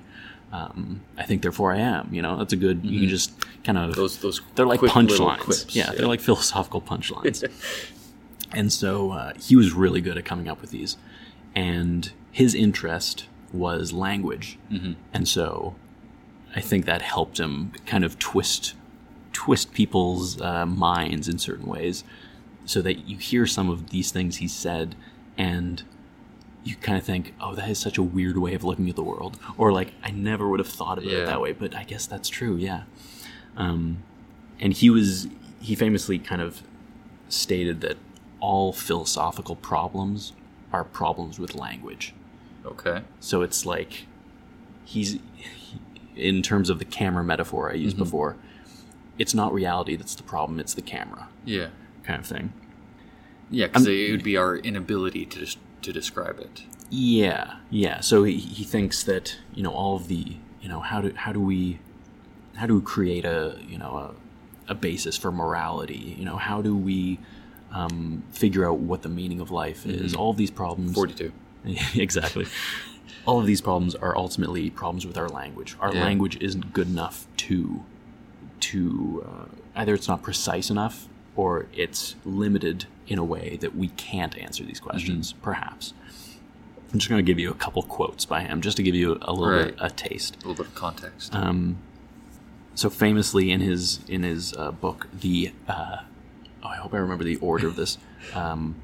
Um, 0.52 1.02
I 1.16 1.22
think 1.22 1.42
therefore 1.42 1.72
I 1.72 1.78
am. 1.78 2.08
You 2.12 2.22
know, 2.22 2.36
that's 2.38 2.52
a 2.52 2.56
good. 2.56 2.84
You 2.84 2.98
can 3.02 3.08
just 3.08 3.30
kind 3.62 3.78
of 3.78 3.90
Mm-hmm. 3.90 4.00
Those 4.00 4.18
those 4.18 4.42
they're 4.56 4.66
like 4.66 4.80
punchlines. 4.80 5.38
quips, 5.38 5.76
Yeah, 5.76 5.92
they're 5.92 6.08
like 6.08 6.20
philosophical 6.30 6.80
punchlines. 6.80 7.44
and 8.54 8.72
so 8.72 9.10
uh, 9.12 9.32
he 9.40 9.56
was 9.56 9.72
really 9.72 10.00
good 10.00 10.16
at 10.18 10.24
coming 10.24 10.48
up 10.48 10.60
with 10.60 10.70
these. 10.70 10.96
And 11.54 12.10
his 12.30 12.54
interest 12.54 13.26
was 13.52 13.92
language, 13.92 14.58
Mm-hmm. 14.70 14.92
and 15.12 15.28
so 15.28 15.74
I 16.56 16.60
think 16.60 16.84
that 16.86 17.02
helped 17.02 17.38
him 17.38 17.72
kind 17.86 18.04
of 18.04 18.18
twist 18.18 18.74
twist 19.32 19.72
people's 19.72 20.40
uh, 20.40 20.66
minds 20.66 21.28
in 21.28 21.38
certain 21.38 21.66
ways, 21.66 22.04
so 22.64 22.80
that 22.82 23.06
you 23.08 23.16
hear 23.16 23.46
some 23.46 23.68
of 23.70 23.90
these 23.90 24.10
things 24.10 24.36
he 24.36 24.48
said, 24.48 24.94
and 25.36 25.82
you 26.64 26.76
kind 26.76 26.96
of 26.96 27.04
think, 27.04 27.34
"Oh, 27.40 27.54
that 27.54 27.68
is 27.68 27.78
such 27.78 27.98
a 27.98 28.02
weird 28.02 28.38
way 28.38 28.54
of 28.54 28.64
looking 28.64 28.88
at 28.88 28.96
the 28.96 29.02
world," 29.02 29.38
or 29.58 29.72
like, 29.72 29.92
"I 30.02 30.10
never 30.10 30.48
would 30.48 30.60
have 30.60 30.68
thought 30.68 30.96
of 30.98 31.04
Yeah. 31.04 31.18
it 31.18 31.26
that 31.26 31.40
way," 31.40 31.52
but 31.52 31.74
I 31.74 31.84
guess 31.84 32.06
that's 32.06 32.28
true. 32.30 32.56
Yeah. 32.56 32.82
Um, 33.56 34.02
and 34.60 34.72
he 34.72 34.88
was 34.90 35.28
he 35.60 35.74
famously 35.74 36.18
kind 36.18 36.40
of 36.40 36.62
stated 37.28 37.80
that 37.82 37.96
all 38.42 38.72
philosophical 38.72 39.54
problems 39.54 40.32
are 40.72 40.82
problems 40.84 41.38
with 41.38 41.54
language. 41.54 42.12
Okay. 42.66 43.02
So 43.20 43.42
it's 43.42 43.64
like 43.64 44.06
he's 44.84 45.18
in 46.16 46.42
terms 46.42 46.68
of 46.68 46.78
the 46.78 46.84
camera 46.84 47.22
metaphor 47.24 47.70
I 47.70 47.74
Mm-hmm. 47.74 47.82
used 47.84 47.96
before. 47.96 48.36
It's 49.18 49.32
not 49.34 49.52
reality 49.52 49.94
that's 49.96 50.14
the 50.16 50.22
problem; 50.24 50.58
it's 50.58 50.74
the 50.74 50.82
camera 50.82 51.28
Yeah. 51.44 51.68
kind 52.02 52.18
of 52.20 52.26
thing. 52.26 52.52
Yeah, 53.50 53.66
because 53.66 53.86
it 53.86 54.10
would 54.10 54.24
be 54.24 54.36
our 54.36 54.56
inability 54.56 55.26
to 55.26 55.38
des- 55.44 55.58
to 55.82 55.92
describe 55.92 56.38
it. 56.40 56.64
Yeah, 56.90 57.56
yeah. 57.70 58.00
So 58.00 58.24
he, 58.24 58.38
he 58.38 58.64
thinks 58.64 59.02
that 59.04 59.36
you 59.54 59.62
know 59.62 59.72
all 59.72 59.96
of 59.96 60.08
the 60.08 60.36
you 60.60 60.68
know 60.68 60.80
how 60.80 61.00
do 61.02 61.12
how 61.14 61.32
do 61.32 61.40
we 61.40 61.78
how 62.56 62.66
do 62.66 62.74
we 62.76 62.82
create 62.82 63.24
a 63.24 63.58
you 63.68 63.78
know 63.78 64.14
a, 64.68 64.72
a 64.72 64.74
basis 64.74 65.16
for 65.16 65.30
morality? 65.30 66.16
You 66.18 66.24
know 66.24 66.36
how 66.36 66.62
do 66.62 66.74
we 66.76 67.18
um, 67.72 68.22
figure 68.32 68.68
out 68.68 68.78
what 68.78 69.02
the 69.02 69.08
meaning 69.08 69.40
of 69.40 69.50
life 69.50 69.86
is? 69.86 70.14
All 70.14 70.30
of 70.30 70.36
these 70.36 70.50
problems. 70.50 70.94
Forty-two. 70.94 71.32
exactly. 71.94 72.46
All 73.24 73.38
of 73.40 73.46
these 73.46 73.60
problems 73.60 73.94
are 73.94 74.16
ultimately 74.16 74.68
problems 74.70 75.06
with 75.06 75.16
our 75.16 75.28
language. 75.28 75.76
Our 75.80 75.94
Yeah. 75.94 76.02
language 76.02 76.36
isn't 76.40 76.72
good 76.72 76.88
enough 76.88 77.26
to 77.38 77.84
to 78.60 79.24
uh, 79.26 79.44
either 79.76 79.94
it's 79.94 80.08
not 80.08 80.22
precise 80.22 80.70
enough 80.70 81.08
or 81.34 81.66
it's 81.72 82.14
limited 82.24 82.86
in 83.06 83.18
a 83.18 83.24
way 83.24 83.56
that 83.60 83.74
we 83.74 83.88
can't 83.88 84.36
answer 84.38 84.62
these 84.64 84.78
questions. 84.80 85.32
Perhaps. 85.42 85.94
I'm 86.92 86.98
just 86.98 87.08
going 87.08 87.24
to 87.24 87.28
give 87.28 87.38
you 87.38 87.50
a 87.50 87.54
couple 87.54 87.82
quotes 87.82 88.24
by 88.26 88.42
him, 88.42 88.60
just 88.60 88.76
to 88.76 88.82
give 88.82 88.94
you 88.94 89.18
a 89.22 89.32
little 89.32 89.48
Right. 89.56 89.66
bit 89.68 89.76
a 89.80 89.88
taste. 89.90 90.34
A 90.36 90.46
little 90.46 90.54
bit 90.62 90.66
of 90.66 90.74
context. 90.74 91.34
Um, 91.34 91.78
so 92.74 92.90
famously 92.90 93.50
in 93.50 93.60
his 93.60 94.00
in 94.08 94.22
his 94.24 94.52
uh, 94.54 94.72
book, 94.72 95.08
the 95.18 95.52
uh, 95.68 95.98
oh, 96.62 96.68
I 96.68 96.76
hope 96.76 96.94
I 96.94 96.98
remember 96.98 97.24
the 97.24 97.36
order 97.36 97.66
of 97.66 97.76
this. 97.76 97.98
Um, 98.34 98.76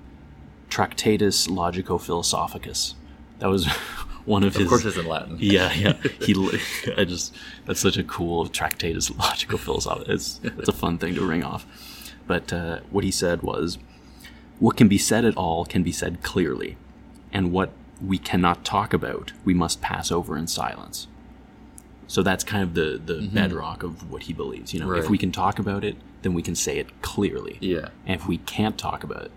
Tractatus 0.68 1.46
Logico 1.46 2.00
Philosophicus. 2.00 2.94
That 3.38 3.46
was 3.48 3.66
one 4.24 4.42
of, 4.42 4.54
Of 4.54 4.60
his. 4.62 4.68
course, 4.68 4.84
it's 4.84 4.96
in 4.96 5.06
Latin. 5.06 5.36
Yeah, 5.40 5.72
yeah. 5.72 5.94
He, 6.20 6.34
I 6.96 7.04
just 7.04 7.34
that's 7.66 7.80
such 7.80 7.96
a 7.96 8.04
cool 8.04 8.48
Tractatus 8.48 9.10
Logico 9.10 9.58
Philosophicus. 9.58 10.40
It's 10.42 10.58
it's 10.58 10.68
a 10.68 10.72
fun 10.72 10.98
thing 10.98 11.14
to 11.14 11.26
ring 11.26 11.42
off. 11.44 11.66
But 12.26 12.52
uh, 12.52 12.80
what 12.90 13.04
he 13.04 13.10
said 13.10 13.42
was, 13.42 13.78
what 14.58 14.76
can 14.76 14.88
be 14.88 14.98
said 14.98 15.24
at 15.24 15.36
all 15.36 15.64
can 15.64 15.82
be 15.82 15.92
said 15.92 16.22
clearly, 16.22 16.76
and 17.32 17.52
what 17.52 17.70
we 18.04 18.18
cannot 18.18 18.64
talk 18.64 18.92
about, 18.92 19.32
we 19.44 19.54
must 19.54 19.80
pass 19.80 20.12
over 20.12 20.36
in 20.36 20.46
silence. 20.46 21.08
So 22.06 22.22
that's 22.22 22.44
kind 22.44 22.62
of 22.62 22.74
the 22.74 23.00
the 23.02 23.26
bedrock 23.32 23.82
of 23.82 24.10
what 24.10 24.24
he 24.24 24.32
believes. 24.34 24.74
You 24.74 24.80
know, 24.80 24.92
if 24.92 25.04
Mm-hmm. 25.04 25.12
We 25.12 25.18
can 25.18 25.32
talk 25.32 25.58
about 25.58 25.84
it, 25.84 25.96
then 26.22 26.34
we 26.34 26.42
can 26.42 26.54
say 26.54 26.78
it 26.78 27.02
clearly. 27.02 27.58
Yeah. 27.60 27.88
And 28.06 28.20
if 28.20 28.26
we 28.26 28.38
can't 28.38 28.78
talk 28.78 29.04
about 29.04 29.22
it, 29.22 29.32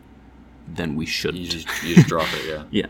then 0.67 0.95
we 0.95 1.05
shouldn't. 1.05 1.43
You 1.43 1.49
just 1.49 1.83
you 1.83 1.95
just 1.95 2.07
drop 2.07 2.27
it. 2.33 2.47
Yeah. 2.47 2.63
yeah. 2.71 2.87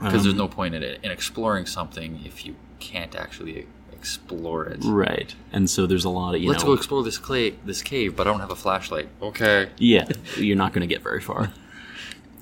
Because 0.00 0.22
there's 0.22 0.34
no 0.34 0.48
point 0.48 0.74
in 0.74 0.82
it 0.82 1.00
in 1.02 1.10
exploring 1.10 1.66
something 1.66 2.20
if 2.24 2.46
you 2.46 2.54
can't 2.78 3.16
actually 3.16 3.66
explore 3.92 4.64
it. 4.66 4.78
Right. 4.84 5.34
And 5.52 5.68
so 5.68 5.86
there's 5.86 6.04
a 6.04 6.08
lot 6.08 6.36
of 6.36 6.40
you 6.40 6.48
Let's 6.48 6.62
know. 6.62 6.68
go 6.68 6.74
explore 6.74 7.02
this 7.02 7.18
clay, 7.18 7.50
this 7.64 7.82
cave, 7.82 8.14
but 8.14 8.26
I 8.26 8.30
don't 8.30 8.40
have 8.40 8.50
a 8.52 8.56
flashlight. 8.56 9.08
Okay. 9.20 9.70
Yeah, 9.76 10.08
you're 10.36 10.56
not 10.56 10.72
going 10.72 10.88
to 10.88 10.92
get 10.92 11.02
very 11.02 11.20
far. 11.20 11.52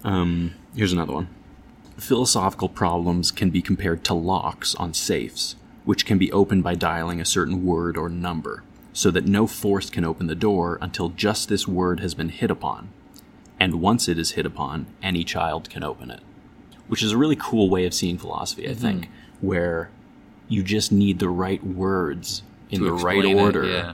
Um, 0.05 0.55
here's 0.77 0.93
another 0.93 1.13
one. 1.15 1.27
Philosophical 1.97 2.69
problems 2.69 3.33
can 3.33 3.51
be 3.51 3.61
compared 3.61 4.05
to 4.05 4.15
locks 4.15 4.73
on 4.77 4.95
safes, 4.95 5.57
which 5.85 6.07
can 6.07 6.17
be 6.17 6.31
opened 6.31 6.63
by 6.63 6.77
dialing 6.77 7.21
a 7.21 7.25
certain 7.25 7.65
word 7.65 7.97
or 7.97 8.09
number, 8.09 8.63
so 8.97 9.11
that 9.11 9.27
no 9.27 9.47
force 9.47 9.91
can 9.91 10.05
open 10.07 10.27
the 10.27 10.35
door 10.35 10.79
until 10.81 11.11
just 11.11 11.51
this 11.51 11.69
word 11.69 12.01
has 12.01 12.15
been 12.15 12.31
hit 12.31 12.51
upon. 12.51 12.89
And 13.61 13.75
once 13.83 14.09
it 14.09 14.19
is 14.19 14.31
hit 14.33 14.47
upon, 14.47 14.87
any 15.03 15.23
child 15.23 15.69
can 15.69 15.85
open 15.85 16.11
it. 16.11 16.21
Which 16.89 17.03
is 17.03 17.13
a 17.13 17.19
really 17.19 17.37
cool 17.37 17.69
way 17.69 17.85
of 17.85 17.93
seeing 17.93 18.17
philosophy, 18.17 18.67
I 18.67 18.73
think, 18.73 19.11
where 19.43 19.91
you 20.49 20.63
just 20.63 20.91
need 20.93 21.19
the 21.19 21.29
right 21.29 21.63
words 21.63 22.43
in 22.71 22.83
the 22.83 22.93
right 22.93 23.23
it, 23.23 23.35
order 23.35 23.65
yeah. 23.69 23.93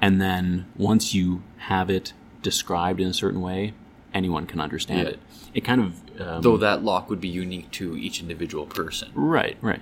and 0.00 0.20
then 0.20 0.66
once 0.76 1.12
you 1.14 1.42
have 1.56 1.90
it 1.90 2.12
described 2.40 3.00
in 3.00 3.08
a 3.08 3.12
certain 3.12 3.40
way, 3.40 3.74
anyone 4.14 4.46
can 4.46 4.60
understand 4.60 5.00
Yeah. 5.00 5.14
it. 5.14 5.20
It 5.52 5.64
kind 5.64 5.80
of 5.80 6.20
um, 6.20 6.42
Though 6.42 6.58
that 6.58 6.84
lock 6.84 7.10
would 7.10 7.20
be 7.20 7.28
unique 7.28 7.72
to 7.72 7.96
each 7.96 8.20
individual 8.20 8.66
person. 8.66 9.10
right, 9.14 9.56
right, 9.60 9.80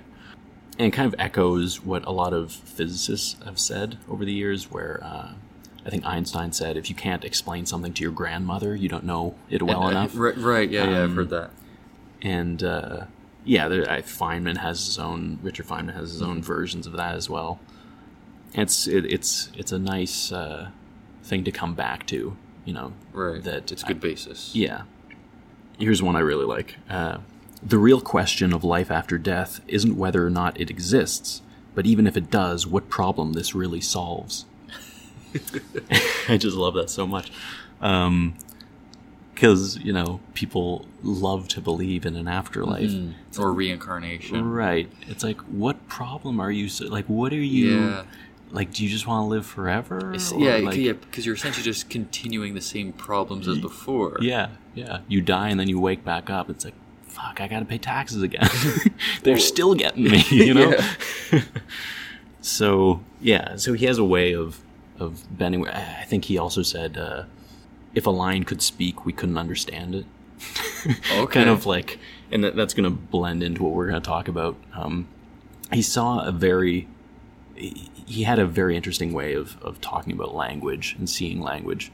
and 0.79 0.91
kind 0.91 1.11
of 1.11 1.19
echoes 1.19 1.83
what 1.83 2.05
a 2.05 2.11
lot 2.11 2.33
of 2.33 2.51
physicists 2.51 3.35
have 3.45 3.59
said 3.59 3.97
over 4.09 4.25
the 4.25 4.33
years. 4.33 4.71
Where 4.71 4.99
uh, 5.03 5.33
I 5.85 5.89
think 5.89 6.05
Einstein 6.05 6.51
said, 6.53 6.77
"If 6.77 6.89
you 6.89 6.95
can't 6.95 7.23
explain 7.23 7.65
something 7.65 7.93
to 7.93 8.01
your 8.03 8.11
grandmother, 8.11 8.75
you 8.75 8.89
don't 8.89 9.03
know 9.03 9.35
it 9.49 9.61
well 9.61 9.87
enough." 9.89 10.11
Right, 10.15 10.37
right. 10.37 10.69
Yeah, 10.69 10.85
yeah. 10.89 10.97
I've 11.03 11.09
Um, 11.11 11.15
heard 11.15 11.29
that. 11.29 11.51
and 12.21 12.63
uh, 12.63 13.05
yeah, 13.45 13.67
there, 13.67 13.89
I, 13.91 14.01
Feynman 14.01 14.57
has 14.57 14.85
his 14.85 14.97
own. 14.99 15.39
Richard 15.43 15.67
Feynman 15.67 15.93
has 15.93 16.11
his 16.11 16.21
own 16.21 16.41
versions 16.41 16.87
of 16.87 16.93
that 16.93 17.15
as 17.15 17.29
well. 17.29 17.59
It's 18.53 18.87
it, 18.87 19.05
it's 19.05 19.49
it's 19.55 19.71
a 19.71 19.79
nice 19.79 20.31
uh, 20.31 20.69
thing 21.23 21.43
to 21.43 21.51
come 21.51 21.73
back 21.75 22.05
to, 22.07 22.37
you 22.65 22.73
know. 22.73 22.93
Right. 23.11 23.43
That 23.43 23.71
it's 23.71 23.83
a 23.83 23.85
good 23.85 23.99
basis. 23.99 24.55
Yeah. 24.55 24.83
Here's 25.79 26.01
one 26.03 26.15
I 26.15 26.19
really 26.19 26.45
like. 26.45 26.75
The 27.65 27.77
real 27.77 28.01
question 28.01 28.51
of 28.53 28.63
life 28.63 28.91
after 28.91 29.17
death 29.17 29.61
isn't 29.67 29.97
whether 29.97 30.25
or 30.25 30.29
not 30.29 30.59
it 30.59 30.69
exists, 30.69 31.41
but 31.75 31.85
even 31.85 32.05
if 32.07 32.17
it 32.17 32.29
does, 32.29 32.67
what 32.67 32.89
problem 32.89 33.33
this 33.33 33.55
really 33.55 33.81
solves. 33.81 34.45
I 36.27 36.37
just 36.37 36.57
love 36.57 36.73
that 36.75 36.89
so 36.89 37.07
much. 37.07 37.31
Because, 39.33 39.77
you 39.77 39.91
know, 39.93 40.19
people 40.33 40.85
love 41.01 41.47
to 41.49 41.61
believe 41.61 42.05
in 42.05 42.15
an 42.15 42.27
afterlife. 42.27 42.89
Mm. 42.91 43.13
Or 43.39 43.51
reincarnation. 43.53 44.47
Right. 44.49 44.91
It's 45.07 45.23
like, 45.23 45.39
what 45.41 45.87
problem 45.87 46.39
are 46.39 46.51
you, 46.51 46.69
so, 46.69 46.85
like, 46.87 47.05
what 47.05 47.33
are 47.33 47.37
you, 47.37 47.79
Yeah. 47.79 48.03
like, 48.51 48.73
do 48.73 48.83
you 48.83 48.89
just 48.89 49.07
want 49.07 49.23
to 49.23 49.27
live 49.27 49.45
forever? 49.45 50.13
Yeah, 50.37 50.57
like- 50.57 50.77
yeah, 50.77 50.91
because 50.93 51.25
you're 51.25 51.35
essentially 51.35 51.63
just 51.63 51.89
continuing 51.89 52.53
the 52.53 52.61
same 52.61 52.93
problems 52.93 53.47
as 53.47 53.57
before. 53.57 54.17
Yeah, 54.21 54.49
yeah. 54.75 54.99
You 55.07 55.21
die 55.21 55.49
and 55.49 55.59
then 55.59 55.67
you 55.69 55.79
wake 55.79 56.03
back 56.05 56.29
up. 56.29 56.49
It's 56.49 56.63
like, 56.65 56.75
fuck, 57.13 57.39
I 57.39 57.47
gotta 57.47 57.65
pay 57.65 57.77
taxes 57.77 58.21
again. 58.21 58.49
They're 59.23 59.37
still 59.37 59.75
getting 59.75 60.05
me, 60.05 60.23
you 60.31 60.53
know? 60.53 60.77
so, 62.41 63.01
yeah, 63.21 63.55
so 63.55 63.73
he 63.73 63.85
has 63.85 63.97
a 63.97 64.03
way 64.03 64.33
of, 64.33 64.61
of 64.99 65.23
bending. 65.37 65.67
I 65.67 66.05
think 66.05 66.25
he 66.25 66.37
also 66.37 66.63
said, 66.63 66.97
uh, 66.97 67.23
if 67.93 68.07
a 68.07 68.09
lion 68.09 68.43
could 68.43 68.61
speak, 68.61 69.05
we 69.05 69.13
couldn't 69.13 69.37
understand 69.37 69.95
it. 69.95 70.05
Okay. 71.15 71.39
kind 71.39 71.49
of 71.49 71.65
like, 71.65 71.99
and 72.31 72.43
that, 72.43 72.55
that's 72.55 72.73
gonna 72.73 72.89
blend 72.89 73.43
into 73.43 73.63
what 73.63 73.73
we're 73.73 73.87
gonna 73.87 74.01
talk 74.01 74.27
about. 74.27 74.57
Um, 74.73 75.07
he 75.71 75.81
saw 75.81 76.25
a 76.25 76.31
very, 76.31 76.87
he 77.55 77.89
he 78.05 78.23
had 78.23 78.37
a 78.37 78.45
very 78.45 78.75
interesting 78.75 79.13
way 79.13 79.33
of, 79.33 79.57
of 79.61 79.79
talking 79.79 80.11
about 80.13 80.35
language 80.35 80.95
and 80.97 81.09
seeing 81.09 81.39
language. 81.39 81.91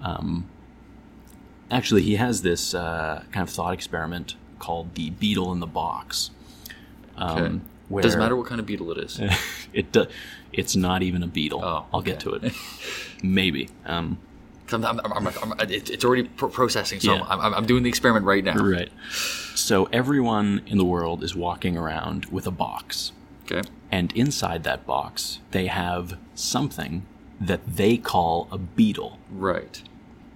Um, 0.00 0.48
actually, 1.70 2.02
he 2.02 2.16
has 2.16 2.42
this 2.42 2.74
uh, 2.74 3.22
kind 3.30 3.48
of 3.48 3.54
thought 3.54 3.72
experiment 3.72 4.34
called 4.58 4.94
the 4.94 5.10
beetle 5.10 5.52
in 5.52 5.60
the 5.60 5.66
box. 5.66 6.30
Um, 7.16 7.38
Okay. 7.38 7.60
where 7.88 8.02
Doesn't 8.02 8.18
matter 8.18 8.36
what 8.36 8.46
kind 8.46 8.58
of 8.60 8.66
beetle 8.66 8.90
it 8.92 8.98
is. 8.98 9.20
it 9.72 9.92
do, 9.92 10.06
it's 10.52 10.74
not 10.76 11.02
even 11.02 11.22
a 11.22 11.26
beetle. 11.28 11.64
Oh, 11.64 11.86
I'll 11.94 12.02
get 12.02 12.20
to 12.20 12.32
it. 12.34 12.52
Maybe. 13.22 13.68
Um, 13.84 14.18
I'm, 14.72 14.84
I'm, 14.84 15.00
I'm, 15.28 15.54
it's 15.70 16.04
already 16.04 16.24
pro- 16.24 16.48
processing, 16.48 16.98
so 16.98 17.14
Yeah. 17.14 17.22
I'm, 17.28 17.40
I'm, 17.40 17.54
I'm 17.54 17.66
doing 17.66 17.84
the 17.84 17.88
experiment 17.88 18.26
right 18.26 18.42
now. 18.42 18.56
right. 18.56 18.90
So 19.54 19.84
everyone 19.92 20.62
in 20.66 20.76
the 20.78 20.84
world 20.84 21.22
is 21.22 21.36
walking 21.36 21.76
around 21.76 22.26
with 22.26 22.46
a 22.46 22.50
box. 22.50 23.12
Okay. 23.44 23.62
And 23.92 24.12
inside 24.16 24.64
that 24.64 24.84
box, 24.84 25.38
they 25.52 25.68
have 25.68 26.18
something 26.34 27.06
that 27.40 27.60
they 27.76 27.96
call 27.96 28.48
a 28.50 28.58
beetle. 28.58 29.20
Right. 29.30 29.80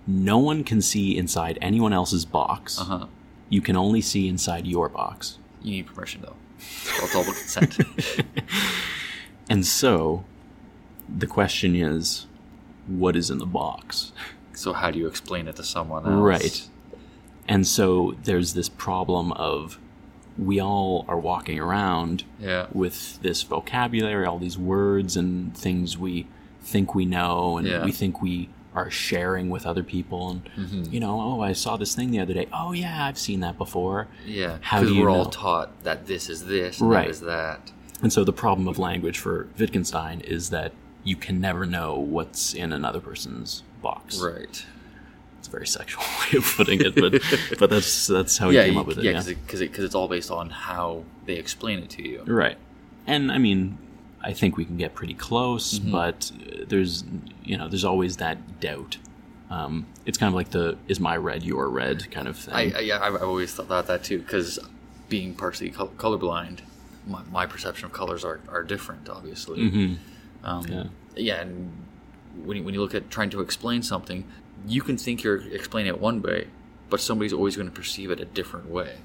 No 0.06 0.38
one 0.38 0.62
can 0.62 0.80
see 0.80 1.16
inside 1.18 1.58
anyone 1.60 1.92
else's 1.92 2.24
box. 2.24 2.78
Uh 2.80 2.84
huh. 2.84 3.06
You 3.50 3.60
can 3.60 3.76
only 3.76 4.00
see 4.00 4.26
inside 4.28 4.66
your 4.66 4.88
box. 4.88 5.36
You 5.62 5.72
need 5.72 5.86
permission 5.86 6.22
though. 6.22 6.36
It's 6.58 7.14
all 7.14 7.24
consent. 7.24 7.78
And 9.48 9.66
so, 9.66 10.24
the 11.08 11.26
question 11.26 11.74
is, 11.74 12.26
what 12.86 13.16
is 13.16 13.30
in 13.30 13.38
the 13.38 13.46
box? 13.46 14.12
so 14.52 14.72
how 14.74 14.90
do 14.90 14.98
you 14.98 15.06
explain 15.06 15.48
it 15.48 15.56
to 15.56 15.64
someone 15.64 16.04
else? 16.06 16.14
Right. 16.20 16.68
And 17.48 17.66
so 17.66 18.14
there's 18.24 18.52
this 18.54 18.68
problem 18.68 19.32
of 19.32 19.78
we 20.38 20.60
all 20.60 21.04
are 21.08 21.18
walking 21.18 21.58
around 21.58 22.24
Yeah. 22.38 22.66
with 22.72 23.20
this 23.22 23.42
vocabulary, 23.42 24.26
all 24.26 24.38
these 24.38 24.58
words 24.58 25.16
and 25.16 25.56
things 25.56 25.96
we 25.98 26.26
think 26.60 26.94
we 26.94 27.06
know 27.06 27.56
and 27.58 27.66
Yeah. 27.66 27.84
we 27.84 27.90
think 27.90 28.20
we 28.22 28.50
are 28.74 28.90
sharing 28.90 29.50
with 29.50 29.66
other 29.66 29.82
people 29.82 30.30
and 30.30 30.44
Mm-hmm. 30.56 30.92
you 30.92 31.00
know, 31.00 31.20
oh, 31.20 31.40
I 31.40 31.52
saw 31.52 31.76
this 31.76 31.94
thing 31.94 32.10
the 32.10 32.20
other 32.20 32.34
day. 32.34 32.46
Oh 32.52 32.72
yeah, 32.72 33.04
I've 33.06 33.18
seen 33.18 33.40
that 33.40 33.58
before. 33.58 34.06
Yeah. 34.26 34.58
How 34.60 34.80
do 34.82 34.94
you 34.94 35.02
we're 35.02 35.10
all 35.10 35.24
know? 35.24 35.30
taught 35.30 35.82
that 35.84 36.06
this 36.06 36.28
is 36.30 36.46
this 36.46 36.80
Right. 36.80 37.04
that 37.06 37.10
is 37.10 37.20
that. 37.20 37.72
And 38.02 38.12
so 38.12 38.24
the 38.24 38.32
problem 38.32 38.68
of 38.68 38.78
language 38.78 39.18
for 39.18 39.48
Wittgenstein 39.58 40.20
is 40.20 40.50
that 40.50 40.72
you 41.04 41.16
can 41.16 41.40
never 41.40 41.66
know 41.66 41.98
what's 41.98 42.54
in 42.54 42.72
another 42.72 43.00
person's 43.00 43.62
box. 43.82 44.18
Right. 44.20 44.64
It's 45.38 45.48
a 45.48 45.50
very 45.50 45.66
sexual 45.66 46.04
way 46.32 46.38
of 46.38 46.44
putting 46.56 46.80
it, 46.80 46.94
but 46.94 47.20
but 47.58 47.70
that's 47.70 48.06
that's 48.06 48.38
how 48.38 48.50
he 48.50 48.56
yeah. 48.56 48.64
came 48.66 48.74
you- 48.74 48.80
up 48.80 48.86
with 48.86 48.98
it. 48.98 49.04
yeah. 49.04 49.10
Yeah, 49.12 49.16
Because 49.18 49.28
it, 49.30 49.46
cause 49.48 49.60
it, 49.62 49.72
cause 49.74 49.84
it's 49.84 49.94
all 49.94 50.06
based 50.08 50.30
on 50.30 50.50
how 50.50 51.04
they 51.26 51.34
explain 51.34 51.78
it 51.80 51.90
to 51.90 52.06
you. 52.08 52.22
right. 52.26 52.56
And 53.06 53.32
I 53.32 53.38
mean, 53.38 53.78
I 54.22 54.32
think 54.32 54.56
we 54.56 54.64
can 54.64 54.76
get 54.76 54.94
pretty 54.94 55.14
close, 55.14 55.78
Mm-hmm. 55.78 55.92
but 55.92 56.30
uh, 56.34 56.64
there's 56.68 57.04
you 57.44 57.56
know 57.56 57.68
there's 57.68 57.84
always 57.84 58.16
that 58.18 58.60
doubt. 58.60 58.98
Um, 59.50 59.86
it's 60.06 60.16
kind 60.18 60.28
of 60.28 60.34
like 60.34 60.50
the 60.50 60.76
"is 60.88 61.00
my 61.00 61.16
red 61.16 61.42
your 61.42 61.68
red" 61.68 62.10
kind 62.10 62.28
of 62.28 62.36
thing. 62.36 62.54
I, 62.54 62.72
I 62.76 62.80
yeah, 62.80 63.00
I've, 63.02 63.20
always 63.22 63.52
thought 63.54 63.86
that 63.86 64.04
too 64.04 64.18
because 64.18 64.58
being 65.08 65.34
partially 65.34 65.70
col- 65.70 65.88
colorblind, 65.96 66.60
my, 67.06 67.22
my 67.32 67.46
perception 67.46 67.86
of 67.86 67.92
colors 67.92 68.24
are, 68.24 68.40
are 68.48 68.62
different, 68.62 69.08
obviously. 69.08 69.58
Mhm. 69.58 69.96
Um, 70.44 70.66
Yeah. 70.68 70.84
yeah. 71.16 71.40
and 71.40 71.72
when 72.44 72.56
you, 72.58 72.62
when 72.62 72.74
you 72.74 72.80
look 72.80 72.94
at 72.94 73.10
trying 73.10 73.30
to 73.30 73.40
explain 73.40 73.82
something, 73.82 74.24
you 74.68 74.82
can 74.82 74.96
think 74.96 75.24
you're 75.24 75.40
explaining 75.52 75.92
it 75.92 76.00
one 76.00 76.22
way, 76.22 76.46
but 76.88 77.00
somebody's 77.00 77.32
always 77.32 77.56
going 77.56 77.68
to 77.68 77.74
perceive 77.74 78.12
it 78.12 78.20
a 78.20 78.24
different 78.24 78.66
way. 78.70 78.98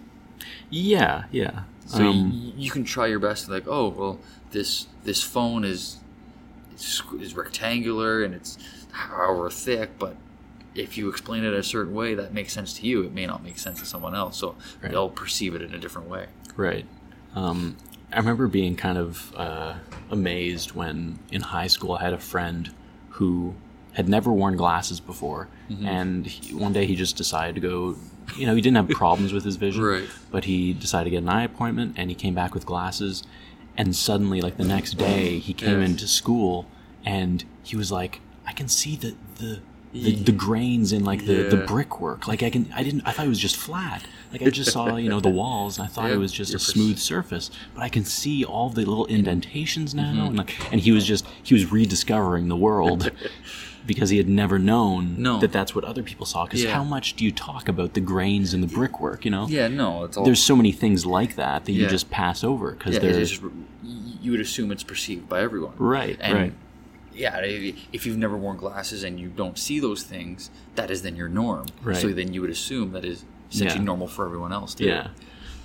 Yeah, 0.70 1.24
yeah. 1.32 1.64
So 1.88 2.04
Um, 2.10 2.32
you, 2.56 2.66
you 2.66 2.72
can 2.72 2.84
try 2.84 3.08
your 3.08 3.20
best 3.20 3.46
to 3.46 3.52
like, 3.52 3.68
oh 3.68 3.90
well, 3.90 4.20
this 4.56 4.88
this 5.04 5.22
phone 5.22 5.64
is 5.64 5.98
is, 6.76 7.36
rectangular 7.36 8.24
and 8.24 8.34
it's 8.34 8.58
however 8.92 9.50
thick, 9.50 9.92
but 10.00 10.16
if 10.74 10.98
you 10.98 11.08
explain 11.10 11.44
it 11.46 11.54
a 11.54 11.64
certain 11.64 11.94
way 11.94 12.16
that 12.16 12.34
makes 12.34 12.52
sense 12.52 12.74
to 12.80 12.86
you, 12.88 13.04
it 13.04 13.14
may 13.14 13.26
not 13.26 13.44
make 13.44 13.58
sense 13.58 13.80
to 13.80 13.86
someone 13.86 14.14
else. 14.16 14.38
So 14.38 14.56
Right. 14.82 14.92
they'll 14.92 15.10
perceive 15.10 15.56
it 15.56 15.62
in 15.62 15.74
a 15.74 15.78
different 15.78 16.10
way. 16.10 16.26
Right. 16.58 16.86
Um, 17.34 17.78
I 18.12 18.18
remember 18.18 18.48
being 18.48 18.76
kind 18.76 18.98
of 18.98 19.34
uh, 19.38 19.76
amazed 20.12 20.74
when 20.74 21.20
in 21.32 21.42
high 21.42 21.68
school 21.68 21.94
I 21.94 22.02
had 22.04 22.14
a 22.14 22.18
friend 22.18 22.72
who 23.12 23.56
had 23.94 24.10
never 24.10 24.32
worn 24.32 24.58
glasses 24.58 25.00
before, 25.00 25.48
Mm-hmm. 25.70 25.86
and 25.88 26.26
he, 26.28 26.54
one 26.54 26.74
day 26.74 26.86
he 26.86 26.96
just 26.96 27.16
decided 27.18 27.56
to 27.56 27.62
go. 27.62 27.96
You 28.38 28.46
know, 28.48 28.54
he 28.56 28.62
didn't 28.62 28.78
have 28.78 28.90
problems 28.90 29.34
with 29.34 29.44
his 29.44 29.56
vision, 29.56 29.84
Right. 29.94 30.08
but 30.32 30.44
he 30.46 30.74
decided 30.74 31.06
to 31.06 31.10
get 31.12 31.24
an 31.24 31.30
eye 31.30 31.44
appointment, 31.44 31.96
and 31.98 32.10
he 32.12 32.16
came 32.16 32.36
back 32.36 32.54
with 32.54 32.66
glasses. 32.66 33.24
And 33.78 33.96
suddenly, 33.96 34.40
like 34.42 34.58
the 34.58 34.64
next 34.64 34.94
day, 34.98 35.40
he 35.40 35.54
came 35.54 35.80
Yeah. 35.80 35.86
into 35.86 36.08
school, 36.08 36.66
and 37.04 37.44
he 37.64 37.76
was 37.76 37.92
like, 37.92 38.22
"I 38.48 38.52
can 38.54 38.68
see 38.68 38.96
the 38.96 39.16
the." 39.40 39.60
The, 39.94 40.14
the 40.14 40.34
grains 40.34 40.92
in 40.92 41.06
like 41.06 41.26
the, 41.26 41.44
the 41.44 41.56
brickwork 41.56 42.28
like 42.28 42.44
i 42.44 42.50
can 42.50 42.70
i 42.76 42.84
didn't 42.84 43.04
i 43.06 43.12
thought 43.14 43.28
it 43.28 43.30
was 43.30 43.40
just 43.40 43.56
flat 43.56 44.04
like 44.34 44.42
i 44.42 44.50
just 44.50 44.74
saw 44.74 44.98
you 45.04 45.08
know 45.08 45.22
the 45.22 45.30
walls 45.30 45.78
and 45.80 45.88
i 45.88 45.90
thought 45.90 46.10
Yeah, 46.10 46.16
it 46.16 46.18
was 46.18 46.34
just 46.34 46.54
a 46.54 46.60
smooth 46.60 46.98
surface 46.98 47.50
but 47.74 47.82
i 47.82 47.88
can 47.88 48.04
see 48.04 48.44
all 48.44 48.70
the 48.70 48.82
little 48.82 49.06
indentations 49.06 49.96
now 49.96 50.12
Mm-hmm. 50.12 50.28
and 50.28 50.38
like 50.38 50.74
and 50.74 50.82
he 50.82 50.92
was 50.92 51.06
just 51.08 51.26
he 51.44 51.54
was 51.54 51.72
rediscovering 51.72 52.50
the 52.50 52.58
world 52.58 53.10
because 53.86 54.10
he 54.10 54.18
had 54.18 54.28
never 54.28 54.58
known 54.58 55.16
No. 55.22 55.40
that 55.40 55.52
that's 55.52 55.76
what 55.76 55.84
other 55.84 56.02
people 56.04 56.26
saw 56.26 56.46
because 56.46 56.64
Yeah. 56.64 56.74
how 56.74 56.84
much 56.84 57.16
do 57.16 57.24
you 57.26 57.32
talk 57.32 57.68
about 57.70 57.94
the 57.94 58.00
grains 58.02 58.54
and 58.54 58.62
the 58.64 58.68
brickwork 58.68 59.26
you 59.26 59.32
know 59.32 59.48
Yeah, 59.48 59.68
no, 59.68 60.04
it's 60.06 60.18
all. 60.18 60.26
there's 60.26 60.42
so 60.42 60.56
many 60.56 60.72
things 60.72 61.06
like 61.06 61.36
that 61.36 61.66
that 61.66 61.72
you 61.72 61.88
just 61.88 62.10
pass 62.10 62.44
over 62.44 62.72
because 62.72 62.96
yeah, 62.96 63.12
just, 63.12 63.42
you 64.22 64.32
would 64.32 64.40
assume 64.40 64.72
it's 64.72 64.84
perceived 64.84 65.30
by 65.30 65.42
everyone. 65.42 65.74
right 65.78 66.18
And 66.22 66.34
right 66.34 66.54
yeah, 67.18 67.40
if 67.44 68.06
you've 68.06 68.18
never 68.18 68.36
worn 68.36 68.58
glasses 68.58 69.04
and 69.04 69.18
you 69.22 69.30
don't 69.30 69.58
see 69.58 69.80
those 69.80 70.04
things, 70.04 70.50
that 70.76 70.92
is 70.92 71.02
then 71.02 71.16
your 71.16 71.30
norm. 71.30 71.66
Right. 71.82 71.96
So 71.96 72.10
then 72.10 72.34
you 72.34 72.42
would 72.42 72.50
assume 72.50 72.92
that 72.92 73.06
is 73.06 73.24
essentially 73.50 73.80
Yeah. 73.80 73.86
normal 73.86 74.08
for 74.08 74.26
everyone 74.26 74.52
else 74.52 74.76
too. 74.76 74.84
yeah 74.86 75.08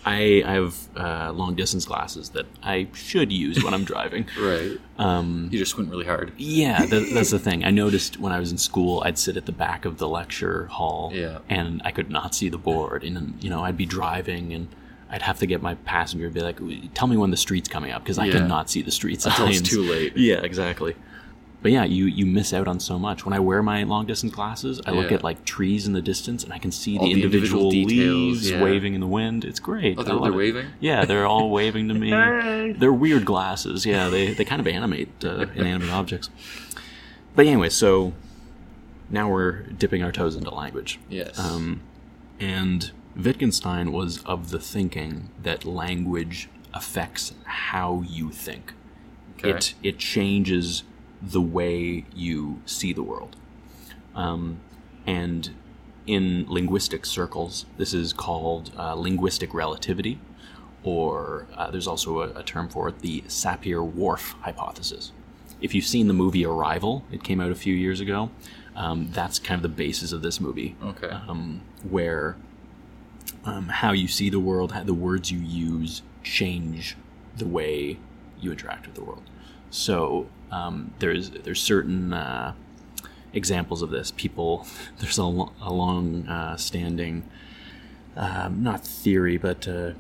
I, 0.05 0.43
I 0.47 0.53
have 0.55 0.77
uh, 0.97 1.31
long 1.33 1.55
distance 1.55 1.85
glasses 1.85 2.31
that 2.31 2.47
I 2.63 2.89
should 2.95 3.31
use 3.31 3.63
when 3.63 3.75
I'm 3.75 3.85
driving. 3.85 4.27
Right. 4.39 4.79
Um, 4.99 5.49
You 5.53 5.59
just 5.59 5.73
squint 5.73 5.91
really 5.91 6.07
hard. 6.07 6.33
Yeah, 6.39 6.87
that, 6.87 7.11
that's 7.15 7.31
the 7.31 7.39
thing. 7.39 7.65
I 7.65 7.71
noticed 7.71 8.19
when 8.19 8.33
I 8.33 8.39
was 8.41 8.51
in 8.51 8.59
school, 8.59 9.03
I'd 9.05 9.19
sit 9.19 9.37
at 9.37 9.45
the 9.47 9.53
back 9.53 9.85
of 9.85 9.99
the 9.99 10.09
lecture 10.09 10.67
hall, 10.67 11.11
Yeah. 11.15 11.39
and 11.49 11.83
I 11.85 11.91
could 11.91 12.11
not 12.11 12.35
see 12.35 12.49
the 12.49 12.59
board. 12.59 13.05
And 13.05 13.43
you 13.43 13.51
know, 13.51 13.63
I'd 13.63 13.77
be 13.77 13.87
driving, 13.87 14.53
and 14.55 14.69
I'd 15.11 15.23
have 15.23 15.39
to 15.41 15.47
get 15.47 15.61
my 15.61 15.75
passenger 15.75 16.29
to 16.29 16.33
be 16.35 16.41
like, 16.41 16.59
"Tell 16.95 17.09
me 17.09 17.17
when 17.17 17.31
the 17.31 17.37
street's 17.37 17.69
coming 17.69 17.91
up," 17.93 18.03
because 18.03 18.19
I 18.19 18.27
Yeah. 18.27 18.33
could 18.33 18.49
not 18.49 18.71
see 18.71 18.81
the 18.83 18.91
street 18.93 19.21
signs. 19.21 19.39
Until 19.39 19.49
it's 19.55 19.69
too 19.69 19.83
late. 19.83 20.17
Yeah, 20.17 20.37
exactly. 20.37 20.95
But 21.63 21.73
yeah, 21.73 21.85
you 21.85 22.07
you 22.07 22.25
miss 22.25 22.55
out 22.55 22.67
on 22.67 22.81
so 22.81 22.99
much. 22.99 23.25
When 23.27 23.35
I 23.35 23.39
wear 23.39 23.63
my 23.63 23.83
long 23.83 24.07
distance 24.07 24.33
glasses, 24.33 24.81
I 24.87 24.93
look 24.93 25.11
Yeah. 25.11 25.19
at 25.19 25.25
like 25.25 25.45
trees 25.45 25.87
in 25.87 25.93
the 25.93 26.01
distance, 26.01 26.43
and 26.43 26.53
I 26.53 26.59
can 26.59 26.73
see 26.73 26.97
the 26.97 27.05
the 27.05 27.11
individual, 27.13 27.65
individual 27.67 27.71
details, 27.71 28.17
leaves 28.43 28.51
yeah. 28.51 28.63
waving 28.63 28.95
in 28.95 29.01
the 29.01 29.07
wind. 29.07 29.45
It's 29.45 29.61
great. 29.61 29.99
Oh, 29.99 30.03
they're, 30.03 30.19
they're 30.19 30.33
waving? 30.33 30.67
Yeah, 30.81 31.05
they're 31.05 31.27
all 31.27 31.51
waving 31.59 31.89
to 31.89 31.95
me. 31.95 32.11
They're 32.73 32.93
weird 32.93 33.27
glasses. 33.27 33.85
Yeah, 33.85 34.09
they, 34.09 34.33
they 34.33 34.45
kind 34.45 34.61
of 34.61 34.67
animate 34.67 35.11
uh, 35.23 35.47
inanimate 35.55 35.91
objects. 35.91 36.31
But 37.37 37.47
anyway, 37.47 37.69
so 37.69 38.15
now 39.11 39.29
we're 39.31 39.63
dipping 39.65 40.03
our 40.03 40.13
toes 40.13 40.37
into 40.37 40.51
language. 40.55 40.99
Yes. 41.11 41.39
Um, 41.39 41.83
and 42.39 42.91
Wittgenstein 43.15 43.93
was 43.93 44.25
of 44.25 44.51
the 44.51 44.59
thinking 44.59 45.29
that 45.43 45.67
language 45.67 46.49
affects 46.73 47.35
how 47.45 48.03
you 48.09 48.31
think. 48.31 48.73
Okay. 49.39 49.51
It 49.51 49.75
it 49.83 49.99
changes 49.99 50.85
the 51.23 51.41
way 51.41 52.05
you 52.15 52.61
see 52.67 52.93
the 52.93 53.03
world. 53.03 53.37
Um, 54.15 54.61
and 55.07 55.51
in 56.07 56.47
linguistic 56.49 57.07
circles, 57.07 57.67
this 57.77 57.95
is 57.95 58.13
called 58.13 58.73
uh, 58.77 58.95
linguistic 58.95 59.55
relativity, 59.55 60.19
or 60.83 61.47
uh, 61.55 61.71
there's 61.71 61.87
also 61.87 62.21
a, 62.21 62.41
a 62.41 62.43
term 62.43 62.69
for 62.69 62.89
it, 62.89 63.01
the 63.01 63.23
Sapir-Whorf 63.23 64.35
hypothesis. 64.41 65.13
If 65.61 65.75
you've 65.75 65.85
seen 65.85 66.09
the 66.09 66.15
movie 66.15 66.45
Arrival, 66.45 67.05
it 67.13 67.23
came 67.23 67.41
out 67.41 67.51
a 67.51 67.55
few 67.55 67.75
years 67.75 68.01
ago. 68.01 68.31
Um, 68.75 69.11
that's 69.13 69.39
kind 69.39 69.59
of 69.59 69.63
the 69.63 69.69
basis 69.69 70.13
of 70.13 70.23
this 70.23 70.41
movie 70.41 70.77
okay. 70.83 71.09
um, 71.09 71.61
where 71.89 72.37
um, 73.45 73.69
how 73.69 73.93
you 73.93 74.09
see 74.09 74.31
the 74.31 74.41
world, 74.41 74.73
how 74.73 74.85
the 74.85 74.95
words 74.95 75.31
you 75.31 75.39
use 75.39 76.03
change 76.23 76.97
the 77.37 77.47
way 77.47 77.99
you 78.41 78.53
interact 78.53 78.87
with 78.87 78.95
the 78.95 79.05
world. 79.05 79.23
So 79.71 80.29
um, 80.51 80.93
there's 80.99 81.31
there's 81.31 81.61
certain 81.63 82.13
uh, 82.13 82.55
examples 83.33 83.83
of 83.83 83.91
this. 83.91 84.11
People 84.11 84.67
there's 84.99 85.19
a, 85.19 85.25
lo- 85.25 85.53
a 85.63 85.73
long 85.73 86.27
uh, 86.29 86.57
standing 86.57 87.25
um, 88.17 88.63
not 88.63 88.85
theory 88.85 89.37
but 89.37 89.67
uh, 89.69 89.93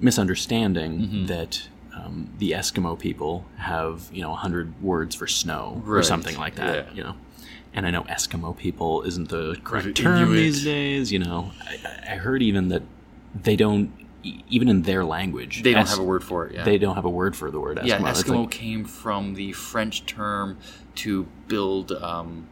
misunderstanding 0.00 1.26
that. 1.26 1.68
Um, 1.92 2.30
the 2.38 2.52
Eskimo 2.52 2.96
people 2.96 3.44
have, 3.56 4.08
you 4.12 4.22
know, 4.22 4.32
hundred 4.34 4.80
words 4.80 5.16
for 5.16 5.26
snow 5.26 5.82
or 5.88 6.04
something 6.04 6.36
like 6.38 6.54
that. 6.54 6.86
Yeah. 6.86 6.92
You 6.94 7.02
know, 7.02 7.14
and 7.74 7.84
I 7.84 7.90
know 7.90 8.04
Eskimo 8.04 8.56
people 8.56 9.02
isn't 9.02 9.28
the 9.28 9.58
correct 9.64 9.96
term 9.96 10.18
Inuit? 10.22 10.36
these 10.36 10.64
days. 10.64 11.10
You 11.10 11.18
know, 11.18 11.50
I, 11.68 12.12
I 12.12 12.16
heard 12.16 12.42
even 12.42 12.68
that 12.68 12.82
they 13.34 13.56
don't, 13.56 13.90
even 14.22 14.68
in 14.68 14.82
their 14.82 15.04
language, 15.04 15.62
They 15.62 15.72
don't 15.72 15.82
Es- 15.82 15.90
have 15.90 15.98
a 15.98 16.04
word 16.04 16.22
for 16.24 16.46
it. 16.46 16.54
Yeah. 16.54 16.64
They 16.64 16.78
don't 16.78 16.94
have 16.94 17.04
a 17.04 17.10
word 17.10 17.34
for 17.36 17.50
the 17.50 17.58
word 17.60 17.78
Eskimo. 17.78 17.86
yeah, 17.86 17.98
Eskimo 18.00 18.40
like- 18.42 18.50
came 18.50 18.84
from 18.84 19.34
the 19.34 19.52
French 19.52 20.04
term 20.06 20.58
to 20.96 21.26
build. 21.48 21.92
Um, 21.92 22.46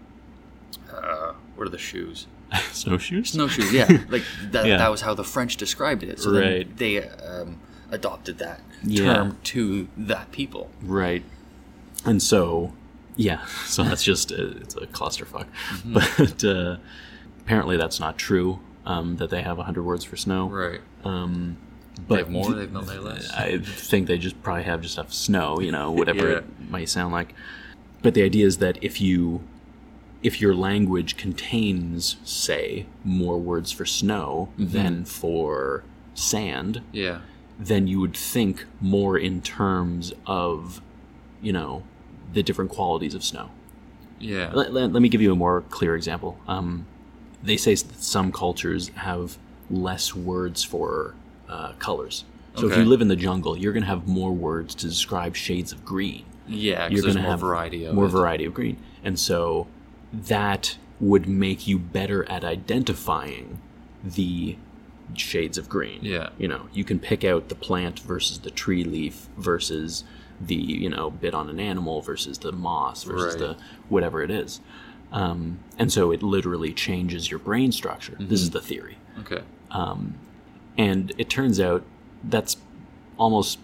uh, 0.92 1.32
what 1.56 1.66
are 1.66 1.70
the 1.70 1.78
shoes? 1.78 2.26
snowshoes. 2.72 3.30
Snowshoes. 3.30 3.72
Yeah, 3.72 3.86
like 4.08 4.22
that. 4.50 4.66
Yeah. 4.66 4.78
That 4.78 4.90
was 4.90 5.02
how 5.02 5.14
the 5.14 5.24
French 5.24 5.56
described 5.56 6.02
it. 6.02 6.18
So 6.20 6.30
Right. 6.32 6.74
they 6.76 7.02
um, 7.08 7.60
adopted 7.90 8.38
that 8.38 8.60
Yeah. 8.82 9.14
term 9.14 9.38
to 9.44 9.88
that 9.96 10.32
people. 10.32 10.70
Right. 10.82 11.22
And 12.04 12.22
so, 12.22 12.72
yeah, 13.16 13.44
so 13.66 13.82
that's 13.82 14.02
just 14.04 14.32
uh, 14.32 14.36
it's 14.62 14.74
a 14.76 14.86
clusterfuck. 14.86 15.46
Mm-hmm. 15.70 15.92
But 16.16 16.44
uh, 16.44 16.76
apparently, 17.40 17.76
that's 17.76 18.00
not 18.00 18.16
true. 18.16 18.60
Um, 18.88 19.16
that 19.18 19.30
they 19.30 19.42
have 19.42 19.58
hundred 19.58 19.82
words 19.84 20.02
for 20.04 20.16
snow. 20.16 20.48
Right. 20.48 20.80
Um, 21.04 21.56
They 21.96 22.02
but 22.08 22.18
have 22.20 22.30
more. 22.30 22.52
They 22.52 22.62
have 22.62 22.72
no. 22.72 22.80
They 22.80 22.94
have 22.94 23.04
less. 23.04 23.30
I 23.30 23.58
think 23.58 24.06
they 24.08 24.18
just 24.18 24.42
probably 24.42 24.62
have 24.64 24.80
just 24.80 24.96
enough 24.98 25.12
snow, 25.12 25.60
you 25.60 25.70
know, 25.70 25.90
whatever 26.00 26.28
Yeah. 26.30 26.38
it 26.38 26.44
might 26.70 26.88
sound 26.88 27.12
like. 27.12 27.34
But 28.02 28.14
the 28.14 28.22
idea 28.22 28.46
is 28.46 28.58
that 28.58 28.78
if 28.82 29.00
you 29.00 29.42
if 30.22 30.40
your 30.40 30.54
language 30.54 31.16
contains, 31.16 32.16
say, 32.24 32.86
more 33.04 33.38
words 33.38 33.70
for 33.70 33.84
snow 33.86 34.48
Mm-hmm. 34.58 34.72
than 34.72 35.04
for 35.04 35.84
sand, 36.14 36.80
yeah. 36.92 37.20
then 37.58 37.86
you 37.86 38.00
would 38.00 38.16
think 38.16 38.64
more 38.80 39.16
in 39.16 39.40
terms 39.42 40.12
of, 40.26 40.80
you 41.40 41.52
know, 41.52 41.84
the 42.32 42.42
different 42.42 42.70
qualities 42.70 43.14
of 43.14 43.22
snow. 43.22 43.50
Yeah. 44.18 44.50
Let, 44.52 44.72
let, 44.72 44.92
let 44.92 45.00
me 45.02 45.08
give 45.08 45.20
you 45.22 45.30
a 45.30 45.36
more 45.36 45.60
clear 45.70 45.94
example. 45.94 46.40
Um, 46.48 46.86
they 47.42 47.56
say 47.56 47.74
that 47.74 48.02
some 48.02 48.32
cultures 48.32 48.88
have 48.96 49.38
less 49.70 50.14
words 50.14 50.64
for 50.64 51.14
uh, 51.48 51.72
colors. 51.78 52.24
So 52.54 52.68
if 52.68 52.76
you 52.76 52.84
live 52.84 53.00
in 53.00 53.06
the 53.06 53.14
jungle, 53.14 53.56
you're 53.56 53.72
going 53.72 53.84
to 53.84 53.88
have 53.88 54.08
more 54.08 54.32
words 54.32 54.74
to 54.76 54.88
describe 54.88 55.36
shades 55.36 55.70
of 55.70 55.84
green. 55.84 56.24
Yeah. 56.48 56.88
You're 56.88 57.02
going 57.02 57.14
to 57.14 57.20
have 57.22 57.38
variety 57.40 57.84
of 57.84 57.94
more 57.94 58.06
it. 58.06 58.10
variety 58.10 58.44
of 58.46 58.54
green, 58.54 58.78
and 59.04 59.16
so 59.18 59.68
that 60.12 60.76
would 60.98 61.28
make 61.28 61.68
you 61.68 61.78
better 61.78 62.28
at 62.28 62.42
identifying 62.42 63.60
the 64.02 64.56
shades 65.14 65.56
of 65.56 65.68
green. 65.68 66.00
Yeah. 66.02 66.30
You 66.38 66.48
know, 66.48 66.62
you 66.72 66.82
can 66.84 66.98
pick 66.98 67.22
out 67.24 67.48
the 67.48 67.54
plant 67.54 68.00
versus 68.00 68.40
the 68.40 68.50
tree 68.50 68.82
leaf 68.82 69.28
versus 69.36 70.02
the, 70.40 70.54
you 70.56 70.88
know, 70.88 71.10
bit 71.10 71.34
on 71.34 71.48
an 71.48 71.60
animal 71.60 72.00
versus 72.02 72.38
the 72.38 72.50
moss 72.52 73.04
versus 73.04 73.34
Right. 73.34 73.38
the 73.56 73.56
whatever 73.88 74.22
it 74.22 74.30
is. 74.30 74.60
Um, 75.12 75.58
and 75.78 75.90
so 75.92 76.10
it 76.12 76.22
literally 76.22 76.72
changes 76.72 77.30
your 77.30 77.38
brain 77.40 77.72
structure. 77.72 78.12
This 78.18 78.24
Mm-hmm. 78.26 78.34
is 78.34 78.50
the 78.50 78.60
theory. 78.60 78.98
Okay. 79.20 79.42
And 80.76 81.12
it 81.18 81.28
turns 81.28 81.58
out 81.60 81.82
that's 82.22 82.56
almost 83.18 83.58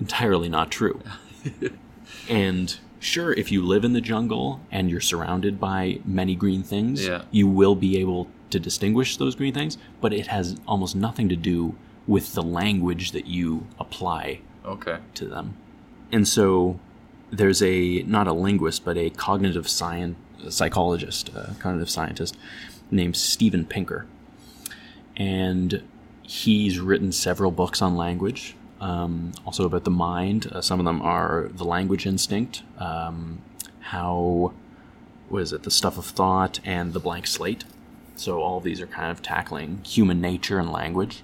entirely 0.00 0.48
not 0.48 0.70
true. 0.70 1.00
and 2.28 2.76
sure, 2.98 3.32
if 3.32 3.52
you 3.52 3.62
live 3.64 3.84
in 3.84 3.92
the 3.92 4.00
jungle 4.00 4.60
and 4.70 4.90
you're 4.90 5.00
surrounded 5.00 5.60
by 5.60 6.00
many 6.04 6.34
green 6.34 6.62
things, 6.62 7.06
Yeah. 7.06 7.22
you 7.30 7.46
will 7.46 7.74
be 7.76 7.98
able 7.98 8.28
to 8.50 8.58
distinguish 8.58 9.16
those 9.16 9.34
green 9.36 9.54
things, 9.54 9.78
but 10.00 10.12
it 10.12 10.26
has 10.28 10.56
almost 10.66 10.96
nothing 10.96 11.28
to 11.28 11.36
do 11.36 11.76
with 12.06 12.34
the 12.34 12.42
language 12.42 13.12
that 13.12 13.26
you 13.26 13.66
apply 13.78 14.40
Okay. 14.64 14.98
to 15.14 15.26
them. 15.26 15.54
And 16.10 16.26
so 16.26 16.80
there's 17.30 17.62
a 17.62 18.02
not 18.02 18.26
a 18.26 18.32
linguist 18.32 18.84
but 18.84 18.96
a 18.96 19.08
cognitive 19.10 19.68
science 19.68 20.16
psychologist, 20.48 21.28
a 21.30 21.54
cognitive 21.58 21.90
scientist 21.90 22.36
named 22.90 23.16
Steven 23.16 23.64
Pinker. 23.64 24.06
And 25.16 25.82
he's 26.22 26.78
written 26.78 27.12
several 27.12 27.50
books 27.50 27.82
on 27.82 27.96
language, 27.96 28.56
um, 28.80 29.32
also 29.44 29.66
about 29.66 29.84
the 29.84 29.90
mind. 29.90 30.46
Uh, 30.50 30.60
some 30.60 30.78
of 30.80 30.86
them 30.86 31.02
are 31.02 31.50
The 31.52 31.64
Language 31.64 32.06
Instinct, 32.06 32.62
um, 32.78 33.42
How, 33.80 34.52
what 35.28 35.42
is 35.42 35.52
it, 35.52 35.64
The 35.64 35.70
Stuff 35.70 35.98
of 35.98 36.06
Thought, 36.06 36.60
and 36.64 36.92
The 36.92 37.00
Blank 37.00 37.26
Slate. 37.26 37.64
So 38.16 38.40
all 38.42 38.58
of 38.58 38.64
these 38.64 38.80
are 38.80 38.86
kind 38.86 39.10
of 39.10 39.22
tackling 39.22 39.82
human 39.84 40.20
nature 40.20 40.58
and 40.58 40.70
language. 40.70 41.22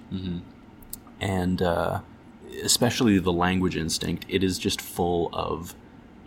And 1.19 1.61
uh, 1.61 2.01
especially 2.63 3.19
the 3.19 3.33
language 3.33 3.75
instinct, 3.75 4.25
it 4.29 4.43
is 4.43 4.59
just 4.59 4.81
full 4.81 5.29
of 5.33 5.75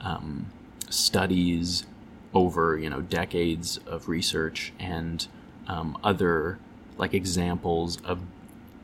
um, 0.00 0.46
studies 0.88 1.84
over 2.32 2.78
you 2.78 2.88
know 2.88 3.00
decades 3.00 3.78
of 3.86 4.08
research 4.08 4.72
and 4.78 5.26
um, 5.66 5.98
other 6.04 6.58
like 6.96 7.14
examples 7.14 8.00
of 8.02 8.20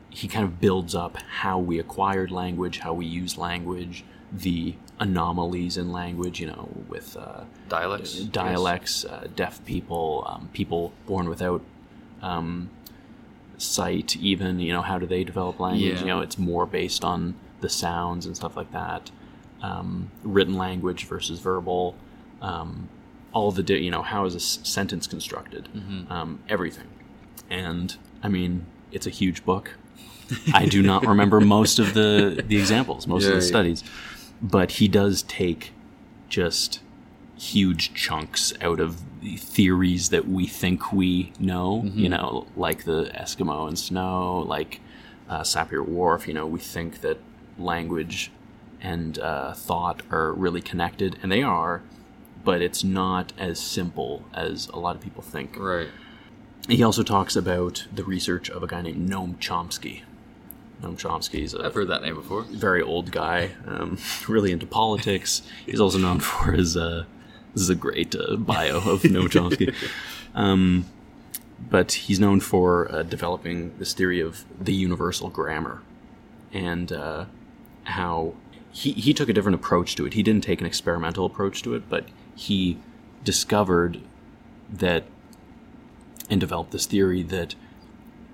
he 0.09 0.27
kind 0.27 0.43
of 0.43 0.59
builds 0.59 0.95
up 0.95 1.17
how 1.17 1.59
we 1.59 1.77
acquired 1.77 2.31
language, 2.31 2.79
how 2.79 2.91
we 2.91 3.05
use 3.05 3.37
language, 3.37 4.03
the 4.31 4.73
anomalies 4.99 5.77
in 5.77 5.91
language, 5.91 6.39
you 6.39 6.47
know, 6.47 6.69
with 6.87 7.15
uh, 7.15 7.43
Dialects. 7.69 8.21
dialects, 8.21 9.05
uh, 9.05 9.27
deaf 9.35 9.63
people, 9.63 10.23
um, 10.27 10.49
people 10.53 10.91
born 11.05 11.29
without 11.29 11.61
um, 12.23 12.71
sight, 13.59 14.15
even, 14.17 14.59
you 14.59 14.73
know, 14.73 14.81
how 14.81 14.97
do 14.97 15.05
they 15.05 15.23
develop 15.23 15.59
language? 15.59 15.93
Yeah. 15.93 15.99
You 15.99 16.05
know, 16.07 16.21
it's 16.21 16.39
more 16.39 16.65
based 16.65 17.03
on 17.03 17.35
the 17.61 17.69
sounds 17.69 18.25
and 18.25 18.35
stuff 18.35 18.57
like 18.57 18.71
that. 18.71 19.11
Um, 19.61 20.09
written 20.23 20.55
language 20.55 21.05
versus 21.05 21.39
verbal. 21.39 21.95
All 23.33 23.51
the, 23.51 23.63
you 23.79 23.91
know, 23.91 24.01
how 24.01 24.25
is 24.25 24.33
a 24.33 24.37
s- 24.37 24.59
sentence 24.63 25.05
constructed? 25.07 25.69
Um, 26.09 26.39
everything. 26.49 26.87
And, 27.49 27.95
I 28.23 28.27
mean, 28.29 28.65
it's 28.91 29.05
a 29.07 29.11
huge 29.11 29.43
book. 29.45 29.75
I 30.53 30.65
do 30.65 30.81
not 30.81 31.05
remember 31.05 31.39
most 31.57 31.79
of 31.79 31.93
the, 31.93 32.43
the 32.45 32.57
examples, 32.57 33.07
most 33.07 33.25
of 33.25 33.31
the 33.31 33.39
yeah. 33.39 33.45
studies. 33.45 33.83
But 34.41 34.71
he 34.73 34.87
does 34.87 35.23
take 35.23 35.71
just 36.29 36.81
huge 37.37 37.93
chunks 37.93 38.53
out 38.61 38.79
of 38.79 39.01
the 39.21 39.35
theories 39.37 40.09
that 40.09 40.27
we 40.27 40.47
think 40.47 40.91
we 40.91 41.31
know, 41.39 41.83
Mm-hmm. 41.85 41.99
you 41.99 42.09
know, 42.09 42.47
like 42.55 42.83
the 42.85 43.05
Eskimo 43.15 43.67
and 43.67 43.77
snow, 43.77 44.39
like 44.39 44.81
uh, 45.29 45.41
Sapir 45.41 45.85
Whorf, 45.85 46.27
you 46.27 46.33
know, 46.33 46.45
we 46.47 46.59
think 46.59 47.01
that 47.01 47.17
language 47.59 48.31
and 48.81 49.17
uh, 49.19 49.53
thought 49.53 50.01
are 50.11 50.31
really 50.33 50.61
connected, 50.61 51.17
and 51.23 51.31
they 51.31 51.41
are, 51.43 51.81
but 52.47 52.61
it's 52.61 52.81
not 52.81 53.33
as 53.37 53.59
simple 53.59 54.23
as 54.33 54.69
a 54.69 54.79
lot 54.79 54.95
of 54.95 55.01
people 55.01 55.21
think. 55.21 55.57
Right. 55.59 55.89
He 56.69 56.81
also 56.81 57.03
talks 57.03 57.35
about 57.35 57.85
the 57.93 58.05
research 58.05 58.49
of 58.49 58.63
a 58.63 58.67
guy 58.67 58.83
named 58.83 59.09
Noam 59.09 59.35
Chomsky. 59.35 60.03
Noam 60.81 60.95
Chomsky 60.97 61.43
is 61.43 61.53
a 61.53 61.65
I've 61.65 61.73
heard 61.73 61.89
that 61.89 62.03
name 62.03 62.15
before. 62.15 62.43
very 62.43 62.81
old 62.81 63.11
guy, 63.11 63.49
um, 63.67 63.97
really 64.29 64.53
into 64.53 64.65
politics. 64.65 65.41
He's 65.65 65.81
also 65.81 65.97
known 65.97 66.21
for 66.21 66.53
his. 66.53 66.77
Uh, 66.77 67.03
this 67.53 67.63
is 67.63 67.69
a 67.69 67.75
great 67.75 68.15
uh, 68.15 68.37
bio 68.37 68.77
of 68.77 69.01
Noam 69.01 69.27
Chomsky. 69.27 69.75
Um, 70.35 70.85
but 71.59 71.91
he's 71.93 72.19
known 72.19 72.41
for 72.41 72.91
uh, 72.91 73.01
developing 73.01 73.75
this 73.79 73.93
theory 73.93 74.19
of 74.19 74.45
the 74.61 74.73
universal 74.73 75.29
grammar 75.29 75.81
and 76.53 76.91
uh, 76.91 77.25
how 77.85 78.35
he, 78.71 78.91
he 78.91 79.15
took 79.15 79.29
a 79.29 79.33
different 79.33 79.55
approach 79.55 79.95
to 79.95 80.05
it. 80.05 80.13
He 80.13 80.21
didn't 80.21 80.43
take 80.43 80.61
an 80.61 80.67
experimental 80.67 81.25
approach 81.25 81.63
to 81.63 81.73
it, 81.73 81.89
but 81.89 82.05
he 82.37 82.77
discovered 83.25 83.99
that 84.71 85.03
and 86.29 86.39
developed 86.39 86.71
this 86.71 86.85
theory 86.85 87.23
that 87.23 87.55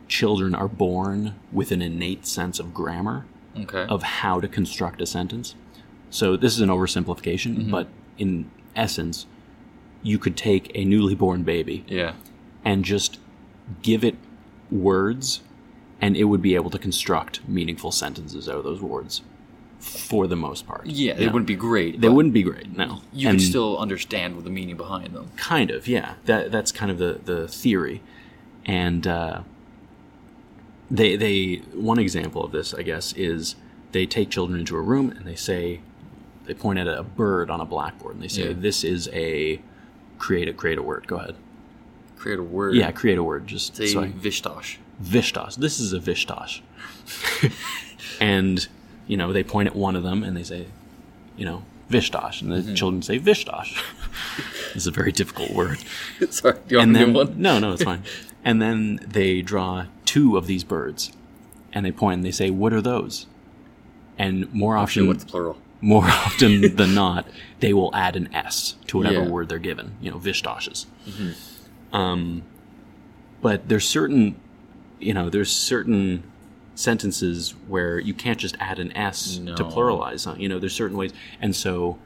children 0.08 0.54
are 0.54 0.68
born 0.68 1.36
with 1.52 1.72
an 1.72 1.82
innate 1.82 2.26
sense 2.28 2.60
of 2.60 2.74
grammar 2.74 3.26
Okay. 3.56 3.86
of 3.88 4.02
how 4.04 4.39
to 4.39 4.48
construct 4.48 5.00
a 5.02 5.06
sentence. 5.06 5.54
So 6.10 6.36
this 6.36 6.54
is 6.54 6.62
an 6.62 6.70
oversimplification, 6.70 7.56
Mm-hmm. 7.58 7.72
but 7.72 7.88
in 8.18 8.50
essence, 8.76 9.26
you 10.02 10.18
could 10.20 10.36
take 10.36 10.72
a 10.76 10.84
newly 10.84 11.13
born 11.16 11.44
baby 11.44 11.86
yeah. 11.88 12.13
and 12.66 12.84
just 12.84 13.20
give 13.84 14.04
it 14.04 14.16
words, 14.72 15.42
and 16.02 16.18
it 16.18 16.26
would 16.26 16.42
be 16.42 16.56
able 16.56 16.72
to 16.72 16.80
construct 16.80 17.48
meaningful 17.48 17.92
sentences 17.92 18.50
out 18.50 18.56
of 18.58 18.63
those 18.63 18.82
words, 18.82 19.22
for 19.84 20.28
the 20.28 20.36
most 20.36 20.65
part. 20.65 20.86
Yeah, 20.86 21.17
You 21.19 21.28
it 21.28 21.34
wouldn't 21.34 21.48
be 21.48 21.56
great. 21.56 22.00
They 22.02 22.10
wouldn't 22.10 22.34
be 22.34 22.43
great. 22.43 22.76
No, 22.76 23.02
You 23.12 23.28
And- 23.30 23.38
could 23.39 23.46
still 23.48 23.78
understand 23.78 24.41
the 24.43 24.50
meaning 24.50 24.78
behind 24.78 25.13
them. 25.13 25.30
kind 25.36 25.69
of 25.72 25.88
yeah 25.88 26.13
that 26.26 26.52
that's 26.52 26.72
kind 26.72 26.89
of 26.91 26.98
the 26.98 27.19
the 27.26 27.48
theory 27.48 28.02
and 28.65 29.06
uh, 29.06 29.41
they 30.89 31.15
they 31.15 31.56
one 31.74 32.00
example 32.00 32.43
of 32.43 32.52
this 32.52 32.74
i 32.74 32.82
guess 32.82 33.13
is 33.13 33.56
they 33.91 34.06
take 34.06 34.30
children 34.30 34.60
into 34.60 34.76
a 34.76 34.82
room 34.82 35.10
and 35.12 35.26
they 35.26 35.36
say 35.36 35.80
they 36.46 36.54
point 36.54 36.80
at 36.80 36.88
a 36.88 37.04
bird 37.04 37.50
on 37.50 37.60
a 37.60 37.65
blackboard 37.65 38.13
and 38.15 38.24
they 38.24 38.28
say 38.28 38.48
Yeah. 38.48 38.54
this 38.56 38.84
is 38.84 39.10
a 39.13 39.60
create 40.17 40.48
a 40.48 40.54
create 40.54 40.78
a 40.78 40.82
word 40.82 41.08
go 41.08 41.17
ahead 41.17 41.36
Create 42.17 42.39
a 42.39 42.43
word. 42.43 42.76
yeah 42.76 42.91
create 42.91 43.17
a 43.17 43.24
word 43.24 43.48
just 43.48 43.76
Say 43.76 43.88
so 43.88 44.02
I- 44.04 44.08
Vishtosh. 44.12 44.78
Vishtosh. 45.04 45.56
This 45.58 45.80
is 45.80 45.91
a 45.91 46.00
Vishtosh. 46.00 46.62
and, 48.22 48.67
you 49.08 49.18
know, 49.18 49.34
they 49.34 49.44
point 49.44 49.68
at 49.68 49.76
one 49.76 49.96
of 49.96 50.04
them 50.04 50.24
and 50.24 50.36
they 50.36 50.44
say, 50.44 50.68
you 51.38 51.46
know, 51.46 51.63
Vishtosh. 51.89 52.42
And 52.42 52.52
the 52.52 52.58
Mm-hmm. 52.58 52.74
children 52.76 53.02
say 53.02 53.20
Vishtosh. 53.20 53.82
it's 54.76 54.88
a 54.88 54.92
very 54.92 55.12
difficult 55.12 55.52
word. 55.52 55.80
Sorry, 56.30 56.56
do 56.68 56.76
you 56.76 56.78
want 56.78 56.89
And 56.89 56.96
to 56.96 57.06
then, 57.06 57.13
one? 57.13 57.42
no, 57.42 57.60
no, 57.60 57.74
it's 57.74 57.84
fine. 57.92 58.04
And 58.46 58.62
then 58.62 59.00
they 59.06 59.42
draw 59.42 59.86
two 60.06 60.38
of 60.38 60.48
these 60.48 60.63
birds 60.63 61.12
and 61.74 61.86
they 61.86 61.92
point 61.92 62.16
and 62.18 62.26
they 62.26 62.32
say, 62.32 62.50
what 62.50 62.74
are 62.74 62.82
those? 62.82 63.26
And 64.18 64.52
more 64.54 64.78
often, 64.78 65.08
what's 65.08 65.24
the 65.24 65.30
plural? 65.32 65.58
more 65.82 66.06
often 66.06 66.76
than 66.76 66.94
not, 66.94 67.28
they 67.60 67.74
will 67.74 67.94
add 67.96 68.16
an 68.16 68.34
S 68.34 68.76
to 68.88 68.98
whatever 68.98 69.16
Yeah. 69.16 69.22
Mm-hmm. 69.24 69.32
word 69.32 69.50
they're 69.50 69.60
given. 69.60 69.96
You 70.02 70.12
know, 70.12 70.18
vishtoshes. 70.20 70.86
Um, 71.92 72.44
but 73.42 73.68
there's 73.68 73.88
certain, 73.88 74.36
you 75.00 75.13
know, 75.13 75.30
there's 75.30 75.52
certain 75.52 76.24
sentences 76.76 77.54
where 77.68 78.00
you 78.00 78.14
can't 78.14 78.40
just 78.40 78.56
add 78.60 78.80
an 78.80 78.96
S 78.98 79.38
No. 79.38 79.56
to 79.56 79.64
pluralize. 79.64 80.40
You 80.40 80.50
know, 80.50 80.60
there's 80.60 80.74
certain 80.74 80.98
ways, 80.98 81.12
and 81.42 81.56
so 81.56 81.98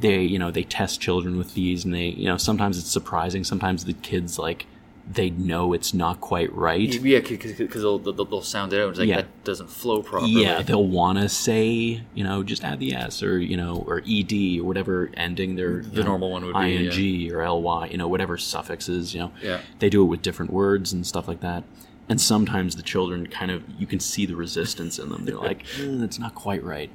they, 0.00 0.22
you 0.22 0.38
know, 0.38 0.50
they 0.50 0.64
test 0.64 1.00
children 1.00 1.36
with 1.38 1.54
these, 1.54 1.84
and 1.84 1.94
they, 1.94 2.06
you 2.08 2.26
know, 2.26 2.36
sometimes 2.36 2.78
it's 2.78 2.90
surprising. 2.90 3.44
Sometimes 3.44 3.84
the 3.84 3.92
kids 3.94 4.38
like 4.38 4.66
they 5.12 5.28
know 5.28 5.74
it's 5.74 5.92
not 5.92 6.18
quite 6.22 6.50
right. 6.54 6.94
Yeah, 7.02 7.20
because 7.20 7.58
they'll, 7.58 7.98
they'll, 7.98 8.24
they'll 8.24 8.40
sound 8.40 8.72
it 8.72 8.76
out. 8.80 8.84
And 8.84 8.90
it's 8.92 8.98
like 9.00 9.08
Yeah. 9.08 9.16
that 9.16 9.44
doesn't 9.44 9.68
flow 9.68 10.02
properly. 10.02 10.30
Yeah, 10.42 10.62
they'll 10.62 10.86
want 10.86 11.18
to 11.18 11.28
say, 11.28 12.00
you 12.14 12.24
know, 12.24 12.42
just 12.42 12.64
add 12.64 12.80
the 12.80 12.94
s 12.94 13.22
or 13.22 13.38
you 13.38 13.56
know, 13.58 13.84
or 13.86 14.02
ed 14.08 14.32
or 14.60 14.64
whatever 14.64 15.10
ending 15.14 15.56
their 15.56 15.82
The 15.82 16.00
know, 16.00 16.06
normal 16.08 16.30
one 16.30 16.46
would 16.46 16.54
be, 16.54 17.26
ing 17.26 17.32
or 17.34 17.46
ly, 17.50 17.88
you 17.88 17.98
know, 17.98 18.08
whatever 18.08 18.38
suffixes. 18.38 19.12
You 19.14 19.20
know, 19.20 19.32
Yeah. 19.42 19.60
they 19.78 19.90
do 19.90 20.00
it 20.02 20.06
with 20.06 20.22
different 20.22 20.50
words 20.52 20.92
and 20.94 21.06
stuff 21.06 21.28
like 21.28 21.40
that. 21.40 21.64
And 22.08 22.20
sometimes 22.20 22.76
the 22.76 22.82
children 22.82 23.26
kind 23.26 23.50
of 23.50 23.64
you 23.78 23.86
can 23.86 24.00
see 24.00 24.26
the 24.26 24.36
resistance 24.36 24.98
in 24.98 25.08
them. 25.08 25.24
They're 25.24 25.36
like, 25.36 25.62
"Eh, 25.78 26.04
it's 26.04 26.18
not 26.18 26.34
quite 26.34 26.62
right, 26.62 26.90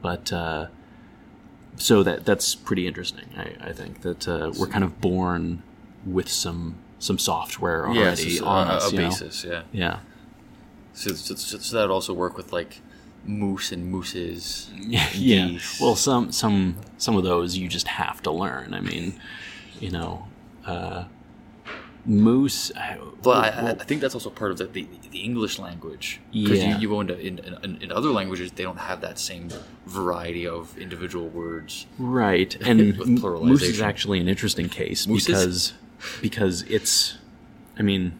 but 0.00 0.32
uh, 0.32 0.68
so 1.76 2.02
that 2.02 2.24
that's 2.24 2.54
pretty 2.54 2.86
interesting. 2.86 3.28
I, 3.36 3.68
I 3.68 3.72
think 3.72 4.02
that 4.02 4.26
uh, 4.28 4.52
we're 4.58 4.66
kind 4.66 4.84
of 4.84 5.00
born 5.00 5.62
with 6.06 6.28
some 6.28 6.76
some 6.98 7.18
software 7.18 7.86
yeah, 7.92 8.00
already 8.00 8.36
so, 8.36 8.44
on 8.44 8.68
a, 8.68 8.70
us. 8.70 8.92
a 8.92 8.94
know? 8.94 9.08
basis. 9.08 9.44
Yeah. 9.44 9.62
Yeah. 9.72 9.98
So, 10.92 11.14
so, 11.14 11.34
so, 11.34 11.58
so 11.58 11.76
that 11.76 11.82
would 11.82 11.94
also 11.94 12.12
work 12.12 12.36
with 12.36 12.52
like 12.52 12.80
moose 13.24 13.72
and 13.72 13.90
mooses. 13.90 14.70
and 14.74 14.92
yeah. 14.92 15.08
geese. 15.12 15.80
Well, 15.80 15.96
some 15.96 16.32
some 16.32 16.76
some 16.98 17.16
of 17.16 17.24
those 17.24 17.56
you 17.56 17.68
just 17.68 17.88
have 17.88 18.22
to 18.22 18.30
learn. 18.30 18.74
I 18.74 18.80
mean, 18.80 19.20
you 19.80 19.90
know, 19.90 20.26
uh, 20.66 21.04
moose. 22.06 22.70
Uh, 22.74 22.78
I, 22.80 22.98
But 23.22 23.54
I, 23.54 23.70
I- 23.70 23.84
think 23.84 24.00
that's 24.00 24.14
also 24.14 24.30
part 24.30 24.50
of 24.52 24.58
the, 24.58 24.64
the, 24.66 24.86
the 25.10 25.18
English 25.20 25.58
language. 25.58 26.20
Because 26.32 26.58
Yeah. 26.58 26.74
you, 26.76 26.82
you 26.82 26.88
go 26.88 27.00
into 27.00 27.18
in, 27.18 27.38
in, 27.62 27.78
in 27.82 27.92
other 27.92 28.10
languages, 28.10 28.52
they 28.52 28.62
don't 28.62 28.78
have 28.78 29.00
that 29.02 29.18
same 29.18 29.48
variety 29.86 30.46
of 30.46 30.76
individual 30.78 31.28
words. 31.28 31.86
right, 31.98 32.54
and 32.68 32.96
With 32.98 33.08
m- 33.08 33.18
pluralization. 33.18 33.46
moose 33.46 33.62
is 33.62 33.80
actually 33.80 34.20
an 34.20 34.28
interesting 34.28 34.68
case 34.68 35.06
Mooses? 35.06 35.26
because 35.26 35.72
because 36.22 36.62
it's. 36.62 37.18
I 37.78 37.82
mean, 37.82 38.12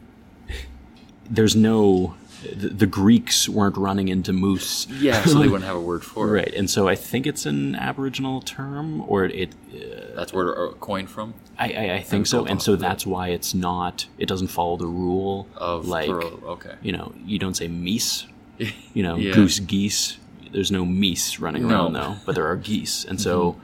there's 1.28 1.56
no. 1.56 2.14
The, 2.42 2.68
the 2.68 2.86
Greeks 2.86 3.48
weren't 3.48 3.76
running 3.76 4.08
into 4.08 4.32
moose. 4.32 4.86
Yeah, 4.88 5.22
so 5.24 5.38
they 5.38 5.46
wouldn't 5.48 5.64
have 5.64 5.76
a 5.76 5.80
word 5.80 6.02
for 6.04 6.28
it. 6.28 6.32
Right, 6.40 6.54
and 6.54 6.70
so 6.70 6.88
I 6.88 6.94
think 6.94 7.26
it's 7.26 7.44
an 7.46 7.74
Aboriginal 7.74 8.40
term, 8.40 9.02
or 9.08 9.24
it. 9.24 9.50
Uh, 9.74 10.14
That's 10.16 10.32
where 10.32 10.48
it 10.48 10.80
coined 10.80 11.10
from. 11.10 11.34
I, 11.58 11.72
I, 11.72 11.94
I 11.96 12.00
think 12.02 12.26
so, 12.26 12.46
and 12.46 12.60
so 12.62 12.76
that's 12.76 13.04
why 13.06 13.28
it's 13.28 13.54
not. 13.54 14.06
It 14.18 14.26
doesn't 14.26 14.48
follow 14.48 14.76
the 14.78 14.86
rule 14.86 15.46
Of 15.56 15.86
like 15.86 16.06
plural. 16.06 16.40
Okay. 16.54 16.74
you 16.82 16.92
know, 16.92 17.12
you 17.26 17.38
don't 17.38 17.54
say 17.54 17.68
meese, 17.68 18.26
you 18.94 19.02
know, 19.02 19.16
Yeah. 19.16 19.34
goose, 19.34 19.58
geese. 19.60 20.16
There's 20.52 20.72
no 20.72 20.84
meese 20.84 21.38
running 21.40 21.64
around 21.64 21.92
No. 21.92 22.00
Mm-hmm. 22.00 22.12
though, 22.14 22.16
but 22.26 22.34
there 22.34 22.46
are 22.46 22.56
geese, 22.56 23.04
and 23.04 23.20
so 23.20 23.56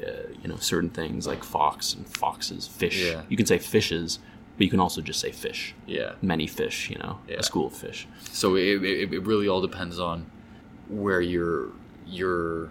uh, 0.00 0.10
you 0.42 0.48
know 0.48 0.56
certain 0.56 0.90
things 0.90 1.26
like 1.26 1.42
fox 1.42 1.94
and 1.94 2.06
foxes, 2.06 2.68
fish. 2.68 3.02
Yeah. 3.02 3.22
You 3.30 3.36
can 3.38 3.46
say 3.46 3.58
fishes, 3.58 4.18
but 4.58 4.64
you 4.64 4.70
can 4.70 4.80
also 4.80 5.00
just 5.00 5.20
say 5.20 5.30
fish. 5.32 5.74
Yeah. 5.86 6.12
Many 6.20 6.46
fish, 6.46 6.90
you 6.90 6.98
know, 6.98 7.20
Yeah. 7.28 7.36
a 7.38 7.42
school 7.42 7.68
of 7.68 7.72
fish. 7.74 8.06
So 8.32 8.56
it, 8.56 8.84
it, 8.84 9.12
it 9.14 9.22
really 9.22 9.48
all 9.48 9.60
depends 9.62 9.98
on 9.98 10.26
where 10.88 11.20
your 11.22 11.70
your 12.06 12.68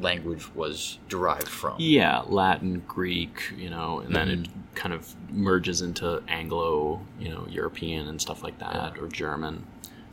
language 0.00 0.54
was 0.54 0.98
derived 1.08 1.48
from. 1.48 1.76
Yeah, 1.78 2.22
Latin, 2.26 2.82
Greek, 2.86 3.40
you 3.56 3.70
know, 3.70 4.00
and 4.00 4.14
then 4.14 4.28
it 4.28 4.38
Mm-hmm. 4.40 4.60
kind 4.74 4.92
of 4.94 5.14
merges 5.30 5.80
into 5.80 6.22
Anglo, 6.28 7.00
you 7.18 7.30
know, 7.30 7.46
European 7.48 8.06
and 8.08 8.20
stuff 8.20 8.42
like 8.42 8.58
that, 8.58 8.98
or 8.98 9.08
German, 9.08 9.64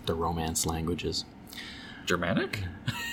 the 0.05 0.13
Romance 0.15 0.65
languages. 0.65 1.25
Germanic? 2.05 2.63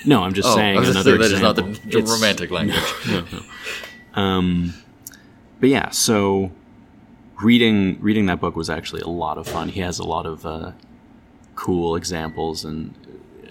No, 0.05 0.22
I'm 0.22 0.33
just 0.33 0.48
Oh, 0.53 0.55
saying 0.55 0.76
I 0.76 0.81
was 0.81 0.88
just 0.94 1.07
another 1.07 1.18
saying 1.29 1.31
that 1.31 1.37
is 1.37 1.42
not 1.42 1.57
the 1.57 1.98
It's- 1.98 2.09
romantic 2.11 2.50
language. 2.53 2.79
no, 3.09 3.24
no. 3.33 4.22
Um, 4.22 4.74
but 5.59 5.68
yeah, 5.70 5.90
so 5.90 6.53
reading 7.42 7.98
reading 8.00 8.26
that 8.26 8.40
book 8.40 8.57
was 8.57 8.70
actually 8.70 9.03
a 9.03 9.09
lot 9.09 9.38
of 9.38 9.46
fun. 9.46 9.68
He 9.68 9.81
has 9.81 9.98
a 9.98 10.05
lot 10.05 10.26
of 10.26 10.44
uh, 10.46 10.72
cool 11.55 11.96
examples, 11.96 12.64
and 12.64 12.94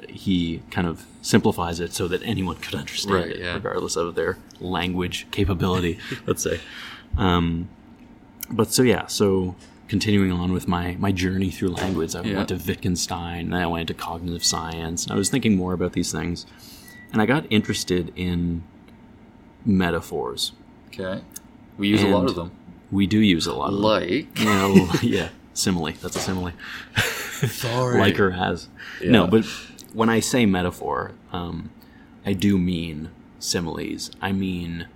he 0.09 0.61
kind 0.71 0.87
of 0.87 1.05
simplifies 1.21 1.79
it 1.79 1.93
so 1.93 2.07
that 2.07 2.21
anyone 2.23 2.55
could 2.57 2.75
understand 2.75 3.15
Right, 3.15 3.27
it, 3.31 3.39
yeah. 3.39 3.53
regardless 3.53 3.95
of 3.95 4.15
their 4.15 4.37
language 4.59 5.27
capability. 5.31 5.99
let's 6.25 6.41
say. 6.43 6.59
Um, 7.17 7.69
but 8.49 8.71
so 8.71 8.81
yeah, 8.83 9.07
so 9.07 9.55
continuing 9.87 10.31
on 10.31 10.51
with 10.51 10.67
my 10.67 10.95
my 10.99 11.11
journey 11.11 11.49
through 11.51 11.69
language, 11.69 12.15
I 12.15 12.21
Yeah. 12.23 12.37
went 12.37 12.49
to 12.49 12.55
Wittgenstein, 12.55 13.45
and 13.53 13.55
I 13.55 13.65
went 13.67 13.87
to 13.89 13.93
cognitive 13.93 14.43
science, 14.43 15.03
and 15.03 15.11
I 15.13 15.15
was 15.15 15.29
thinking 15.29 15.55
more 15.55 15.73
about 15.73 15.93
these 15.93 16.11
things, 16.11 16.45
and 17.11 17.21
I 17.21 17.25
got 17.25 17.45
interested 17.49 18.11
in 18.15 18.63
metaphors. 19.65 20.51
Okay. 20.87 21.21
We 21.77 21.87
use 21.87 22.03
a 22.03 22.07
lot 22.07 22.25
of 22.29 22.35
them. 22.35 22.51
We 22.91 23.07
do 23.07 23.19
use 23.19 23.45
a 23.45 23.53
lot 23.53 23.67
of 23.67 23.73
them. 23.73 23.81
Like. 23.81 24.39
Yeah, 24.39 24.93
yeah, 25.01 25.29
simile. 25.53 25.93
That's 26.01 26.15
a 26.15 26.19
simile. 26.19 26.53
Sorry. 26.95 27.99
Like 27.99 28.19
or 28.19 28.31
has. 28.31 28.67
No, 29.03 29.27
but 29.27 29.45
when 29.93 30.09
I 30.09 30.19
say 30.19 30.45
metaphor, 30.45 31.11
um, 31.31 31.69
I 32.25 32.33
do 32.33 32.57
mean 32.57 33.09
similes. 33.39 34.11
I 34.21 34.31
mean, 34.31 34.87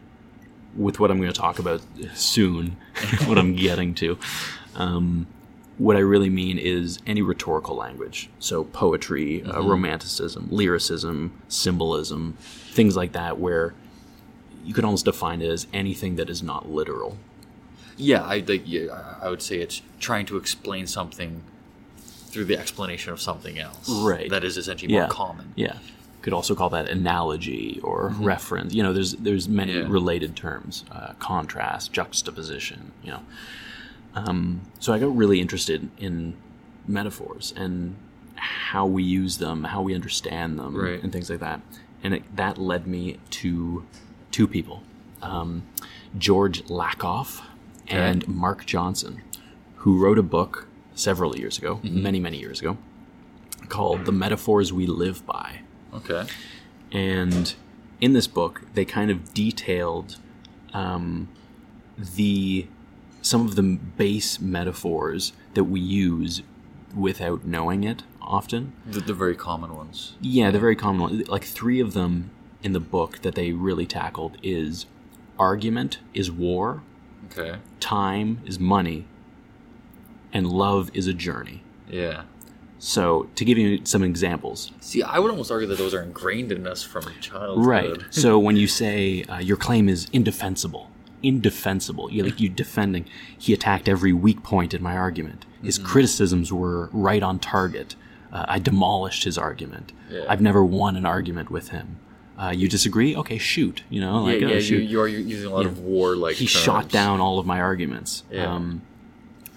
with 0.76 1.00
what 1.00 1.12
I'm 1.12 1.18
going 1.18 1.32
to 1.32 1.40
talk 1.40 1.60
about 1.60 1.82
soon, 2.14 2.78
what 3.26 3.38
I'm 3.38 3.56
getting 3.56 3.94
to, 3.96 4.18
um, 4.76 5.28
what 5.78 5.96
I 5.96 6.00
really 6.00 6.30
mean 6.30 6.58
is 6.58 7.00
any 7.08 7.22
rhetorical 7.22 7.76
language. 7.76 8.30
So 8.40 8.64
poetry, 8.64 9.44
uh, 9.44 9.62
romanticism, 9.62 10.48
lyricism, 10.52 11.42
symbolism, 11.48 12.38
things 12.42 12.96
like 12.96 13.14
that, 13.14 13.40
where 13.40 13.74
you 14.64 14.74
could 14.74 14.86
almost 14.86 15.06
define 15.06 15.42
it 15.42 15.50
as 15.50 15.68
anything 15.74 16.16
that 16.16 16.30
is 16.30 16.44
not 16.44 16.70
literal. 16.70 17.18
Yeah, 17.98 18.24
I 18.24 18.44
like. 18.48 18.64
Yeah, 18.66 19.16
I 19.22 19.30
would 19.30 19.42
say 19.42 19.60
it's 19.60 19.82
trying 20.00 20.26
to 20.28 20.38
explain 20.38 20.88
something 20.88 21.44
through 21.98 22.46
the 22.46 22.58
explanation 22.58 23.14
of 23.14 23.22
something 23.22 23.60
else. 23.60 23.88
Right. 23.90 24.30
That 24.30 24.44
is 24.44 24.58
essentially 24.58 24.94
yeah. 24.94 25.02
more 25.02 25.10
common. 25.10 25.54
Yeah. 25.56 25.78
Could 26.24 26.34
also 26.34 26.56
call 26.56 26.70
that 26.70 26.90
analogy 26.90 27.80
or 27.84 28.14
reference. 28.18 28.74
You 28.74 28.82
know, 28.82 28.94
there's 28.94 29.14
there's 29.14 29.48
many 29.48 29.74
Yeah. 29.74 29.86
related 29.88 30.36
terms: 30.36 30.86
uh, 30.92 31.14
contrast, 31.20 31.92
juxtaposition. 31.94 32.92
You 33.04 33.12
know, 33.12 33.20
um, 34.16 34.62
so 34.80 34.94
I 34.94 35.00
got 35.00 35.16
really 35.16 35.42
interested 35.42 35.90
in 35.98 36.36
metaphors 36.88 37.54
and 37.56 37.96
how 38.36 38.86
we 38.86 39.04
use 39.04 39.38
them, 39.38 39.66
how 39.66 39.82
we 39.82 39.94
understand 39.94 40.58
them, 40.58 40.76
Right. 40.76 41.02
and 41.04 41.12
things 41.12 41.30
like 41.30 41.40
that. 41.40 41.62
And 42.04 42.14
it, 42.16 42.36
that 42.36 42.58
led 42.58 42.88
me 42.88 43.18
to 43.42 43.86
two 44.32 44.48
people: 44.48 44.82
um, 45.22 45.64
George 46.18 46.64
Lakoff 46.66 47.42
and 47.88 48.28
Mark 48.28 48.66
Johnson, 48.66 49.22
who 49.78 50.02
wrote 50.02 50.18
a 50.18 50.24
book 50.24 50.68
several 50.96 51.38
years 51.38 51.58
ago, 51.58 51.80
many 51.84 52.20
many 52.20 52.38
years 52.40 52.60
ago, 52.60 52.78
called 53.70 54.06
"The 54.06 54.12
Metaphors 54.12 54.72
We 54.74 54.86
Live 54.88 55.26
By." 55.26 55.60
Okay. 55.94 56.26
and 56.92 57.54
in 58.02 58.14
this 58.14 58.28
book 58.28 58.62
they 58.74 58.84
kind 58.86 59.12
of 59.12 59.34
detailed 59.34 60.18
um, 60.74 61.28
the 61.98 62.68
some 63.22 63.46
of 63.46 63.56
the 63.56 63.64
base 63.64 64.40
metaphors 64.40 65.34
that 65.54 65.64
we 65.66 65.80
use 65.80 66.42
without 66.96 67.46
knowing 67.46 67.84
it 67.84 68.04
often 68.22 68.74
The, 68.86 69.00
the 69.02 69.14
very 69.14 69.36
common 69.36 69.76
ones. 69.76 70.16
yeah 70.20 70.50
the 70.52 70.60
very 70.60 70.76
common 70.76 71.02
ones. 71.02 71.28
like 71.30 71.44
three 71.44 71.80
of 71.80 71.94
them 71.94 72.32
in 72.64 72.74
the 72.74 72.80
book 72.80 73.20
that 73.22 73.36
they 73.36 73.52
really 73.52 73.86
tackled 73.86 74.38
is 74.44 74.86
argument 75.38 76.00
is 76.14 76.32
war 76.32 76.82
Okay. 77.32 77.58
time 77.80 78.42
is 78.46 78.60
money 78.60 79.06
and 80.32 80.48
love 80.48 80.90
is 80.94 81.08
a 81.08 81.14
journey 81.14 81.62
Yeah. 81.90 82.24
so 82.80 83.30
to 83.36 83.46
give 83.46 83.58
you 83.58 83.82
some 83.86 84.04
examples 84.04 84.72
See, 84.82 85.02
I 85.04 85.20
would 85.20 85.32
almost 85.32 85.52
argue 85.52 85.68
that 85.68 85.78
those 85.78 85.94
are 85.94 86.02
ingrained 86.02 86.52
in 86.52 86.68
us 86.68 86.84
from 86.84 87.06
childhood. 87.22 87.66
Right. 87.66 87.98
so 88.10 88.38
when 88.40 88.58
you 88.58 88.68
say 88.68 89.24
uh, 89.24 89.40
your 89.40 89.58
claim 89.58 89.88
is 89.90 90.08
indefensible, 90.14 90.90
indefensible, 91.24 92.12
you 92.12 92.24
like 92.24 92.40
you 92.40 92.50
defending. 92.50 93.06
He 93.38 93.54
attacked 93.54 93.88
every 93.88 94.12
weak 94.14 94.44
point 94.44 94.74
in 94.74 94.84
my 94.84 94.96
argument. 94.98 95.46
His 95.64 95.80
Mm-hmm. 95.80 95.88
criticisms 95.88 96.52
were 96.52 96.90
right 96.92 97.24
on 97.24 97.40
target. 97.40 97.96
Uh, 98.32 98.46
I 98.48 98.60
demolished 98.60 99.24
his 99.24 99.38
argument. 99.38 99.94
Yeah. 100.10 100.26
I've 100.28 100.42
never 100.42 100.64
won 100.66 100.96
an 100.98 101.06
argument 101.06 101.50
with 101.50 101.70
him. 101.70 101.98
Uh, 102.38 102.50
you 102.56 102.68
disagree? 102.68 103.16
Okay, 103.16 103.38
shoot. 103.38 103.84
You 103.90 104.02
know, 104.02 104.24
like 104.24 104.40
yeah, 104.42 104.48
uh, 104.48 104.50
yeah. 104.50 104.56
You, 104.56 104.62
shoot. 104.62 104.90
you 104.90 105.02
are 105.02 105.08
using 105.08 105.46
a 105.52 105.54
lot 105.54 105.66
of 105.66 105.80
war 105.80 106.16
like. 106.16 106.36
he 106.36 106.46
shot 106.48 106.90
down 106.90 107.20
all 107.20 107.38
of 107.40 107.46
my 107.46 107.60
arguments. 107.62 108.24
Yeah. 108.32 108.52
Um, 108.54 108.82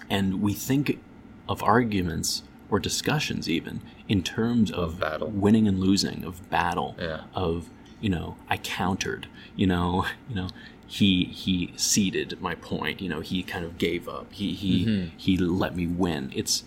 and 0.09 0.41
we 0.41 0.53
think 0.53 0.99
of 1.49 1.63
arguments 1.63 2.43
or 2.69 2.79
discussions 2.79 3.49
even 3.49 3.81
in 4.07 4.21
terms 4.23 4.71
of, 4.71 4.99
battle. 4.99 5.29
winning 5.29 5.67
and 5.67 5.79
losing, 5.79 6.23
of 6.23 6.49
battle, 6.49 6.95
Yeah. 6.99 7.21
of 7.33 7.69
you 7.99 8.09
know, 8.09 8.35
I 8.49 8.57
countered, 8.57 9.27
you 9.55 9.65
know, 9.65 10.05
you 10.29 10.35
know, 10.35 10.49
he 10.85 11.25
he 11.25 11.73
ceded 11.75 12.39
my 12.41 12.55
point, 12.55 13.01
you 13.01 13.09
know, 13.09 13.19
he 13.21 13.41
kind 13.43 13.65
of 13.65 13.77
gave 13.77 14.07
up, 14.07 14.31
he 14.31 14.53
he 14.53 14.85
Mm-hmm. 14.85 15.17
he 15.17 15.37
let 15.37 15.75
me 15.75 15.87
win. 15.87 16.31
It's 16.35 16.63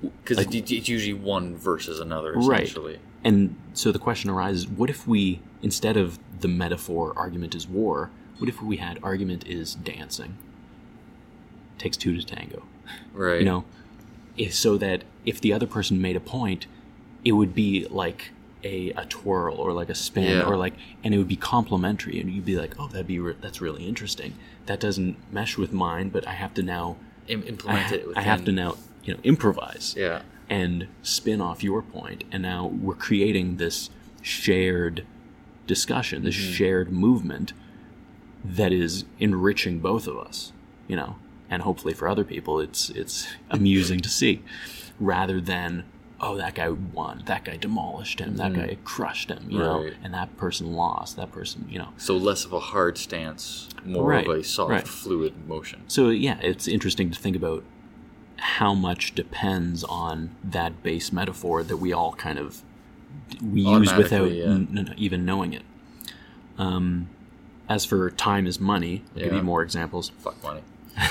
because 0.00 0.38
it's 0.54 0.88
usually 0.88 1.12
one 1.14 1.56
versus 1.56 2.00
another. 2.00 2.32
Right. 2.34 2.72
And 3.24 3.56
so 3.72 3.92
the 3.92 3.98
question 3.98 4.30
arises 4.30 4.66
what 4.66 4.90
if 4.90 5.06
we, 5.06 5.40
instead 5.62 5.96
of 5.96 6.18
the 6.40 6.48
metaphor 6.48 7.12
argument 7.16 7.54
is 7.54 7.68
war, 7.68 8.10
what 8.38 8.48
if 8.48 8.60
we 8.60 8.78
had 8.78 8.98
argument 9.02 9.46
is 9.46 9.74
dancing? 9.76 10.36
Takes 11.78 11.96
two 11.96 12.16
to 12.18 12.24
tango. 12.26 12.62
Right. 13.12 13.40
You 13.40 13.44
know, 13.44 13.64
if, 14.36 14.54
so 14.54 14.76
that 14.78 15.04
if 15.24 15.40
the 15.40 15.52
other 15.52 15.66
person 15.66 16.00
made 16.00 16.16
a 16.16 16.20
point, 16.20 16.66
it 17.24 17.32
would 17.32 17.54
be 17.54 17.86
like 17.90 18.30
a, 18.64 18.90
a 18.90 19.04
twirl 19.06 19.56
or 19.56 19.72
like 19.72 19.88
a 19.88 19.94
spin 19.94 20.38
Yeah. 20.38 20.44
or 20.44 20.56
like, 20.56 20.74
and 21.04 21.14
it 21.14 21.18
would 21.18 21.28
be 21.28 21.36
complimentary. 21.36 22.20
And 22.20 22.30
you'd 22.30 22.44
be 22.44 22.56
like, 22.56 22.74
oh, 22.78 22.88
that'd 22.88 23.06
be, 23.06 23.18
re- 23.18 23.36
that's 23.40 23.60
really 23.60 23.86
interesting. 23.86 24.34
That 24.66 24.80
doesn't 24.80 25.16
mesh 25.32 25.56
with 25.58 25.72
mine, 25.72 26.08
but 26.08 26.26
I 26.26 26.32
have 26.32 26.54
to 26.54 26.62
now, 26.62 26.96
Im- 27.28 27.42
I, 27.42 27.46
implement 27.46 27.92
it. 27.92 28.06
I 28.16 28.22
have 28.22 28.44
to 28.44 28.52
now, 28.52 28.76
you 29.04 29.14
know, 29.14 29.20
improvise 29.24 29.94
Yeah. 29.96 30.22
And 30.50 30.86
spin 31.02 31.40
off 31.40 31.62
your 31.62 31.82
point 31.82 32.24
and 32.32 32.42
now 32.42 32.66
we're 32.66 32.94
creating 32.94 33.56
this 33.56 33.90
shared 34.22 35.04
discussion 35.66 36.24
this 36.24 36.36
Mm-hmm. 36.36 36.52
shared 36.52 36.92
movement 36.92 37.52
that 38.44 38.72
is 38.72 39.04
enriching 39.18 39.78
both 39.78 40.06
of 40.06 40.16
us 40.18 40.52
you 40.88 40.96
know 40.96 41.16
and 41.48 41.62
hopefully 41.62 41.94
for 41.94 42.08
other 42.08 42.24
people 42.24 42.60
it's 42.60 42.90
it's 42.90 43.28
amusing 43.50 44.00
to 44.00 44.08
see 44.08 44.42
rather 44.98 45.40
than 45.40 45.84
oh 46.20 46.36
that 46.36 46.54
guy 46.54 46.68
won 46.68 47.22
that 47.26 47.44
guy 47.44 47.56
demolished 47.56 48.18
him 48.20 48.36
that 48.36 48.52
guy 48.52 48.76
crushed 48.84 49.30
him 49.30 49.46
you 49.50 49.58
know 49.58 49.78
Mm-hmm. 49.80 50.04
And 50.04 50.14
that 50.14 50.36
person 50.36 50.72
lost 50.72 51.16
that 51.16 51.30
person 51.32 51.66
you 51.70 51.78
know 51.78 51.88
So 51.96 52.16
less 52.16 52.44
of 52.44 52.52
a 52.52 52.60
hard 52.60 52.98
stance, 52.98 53.68
more 53.84 54.04
Right, 54.08 54.26
of 54.26 54.36
a 54.38 54.44
soft, 54.44 54.70
right. 54.70 54.86
fluid 54.86 55.34
motion. 55.48 55.82
So 55.88 56.10
yeah, 56.10 56.38
it's 56.40 56.66
interesting 56.68 57.10
to 57.10 57.18
think 57.18 57.34
about 57.36 57.64
how 58.36 58.74
much 58.74 59.14
depends 59.14 59.84
on 59.84 60.30
that 60.42 60.82
base 60.82 61.12
metaphor 61.12 61.62
that 61.62 61.76
we 61.76 61.92
all 61.92 62.12
kind 62.14 62.38
of 62.38 62.62
we 63.42 63.62
use 63.62 63.92
without 63.94 64.30
yeah. 64.30 64.44
n- 64.44 64.94
even 64.96 65.24
knowing 65.24 65.52
it. 65.52 65.62
Um, 66.58 67.08
as 67.68 67.84
for 67.84 68.10
time 68.10 68.46
is 68.46 68.60
money, 68.60 69.02
I'll 69.14 69.22
give 69.22 69.32
Yeah. 69.32 69.38
you 69.38 69.44
more 69.44 69.62
examples. 69.62 70.10
Fuck 70.18 70.42
money. 70.42 70.60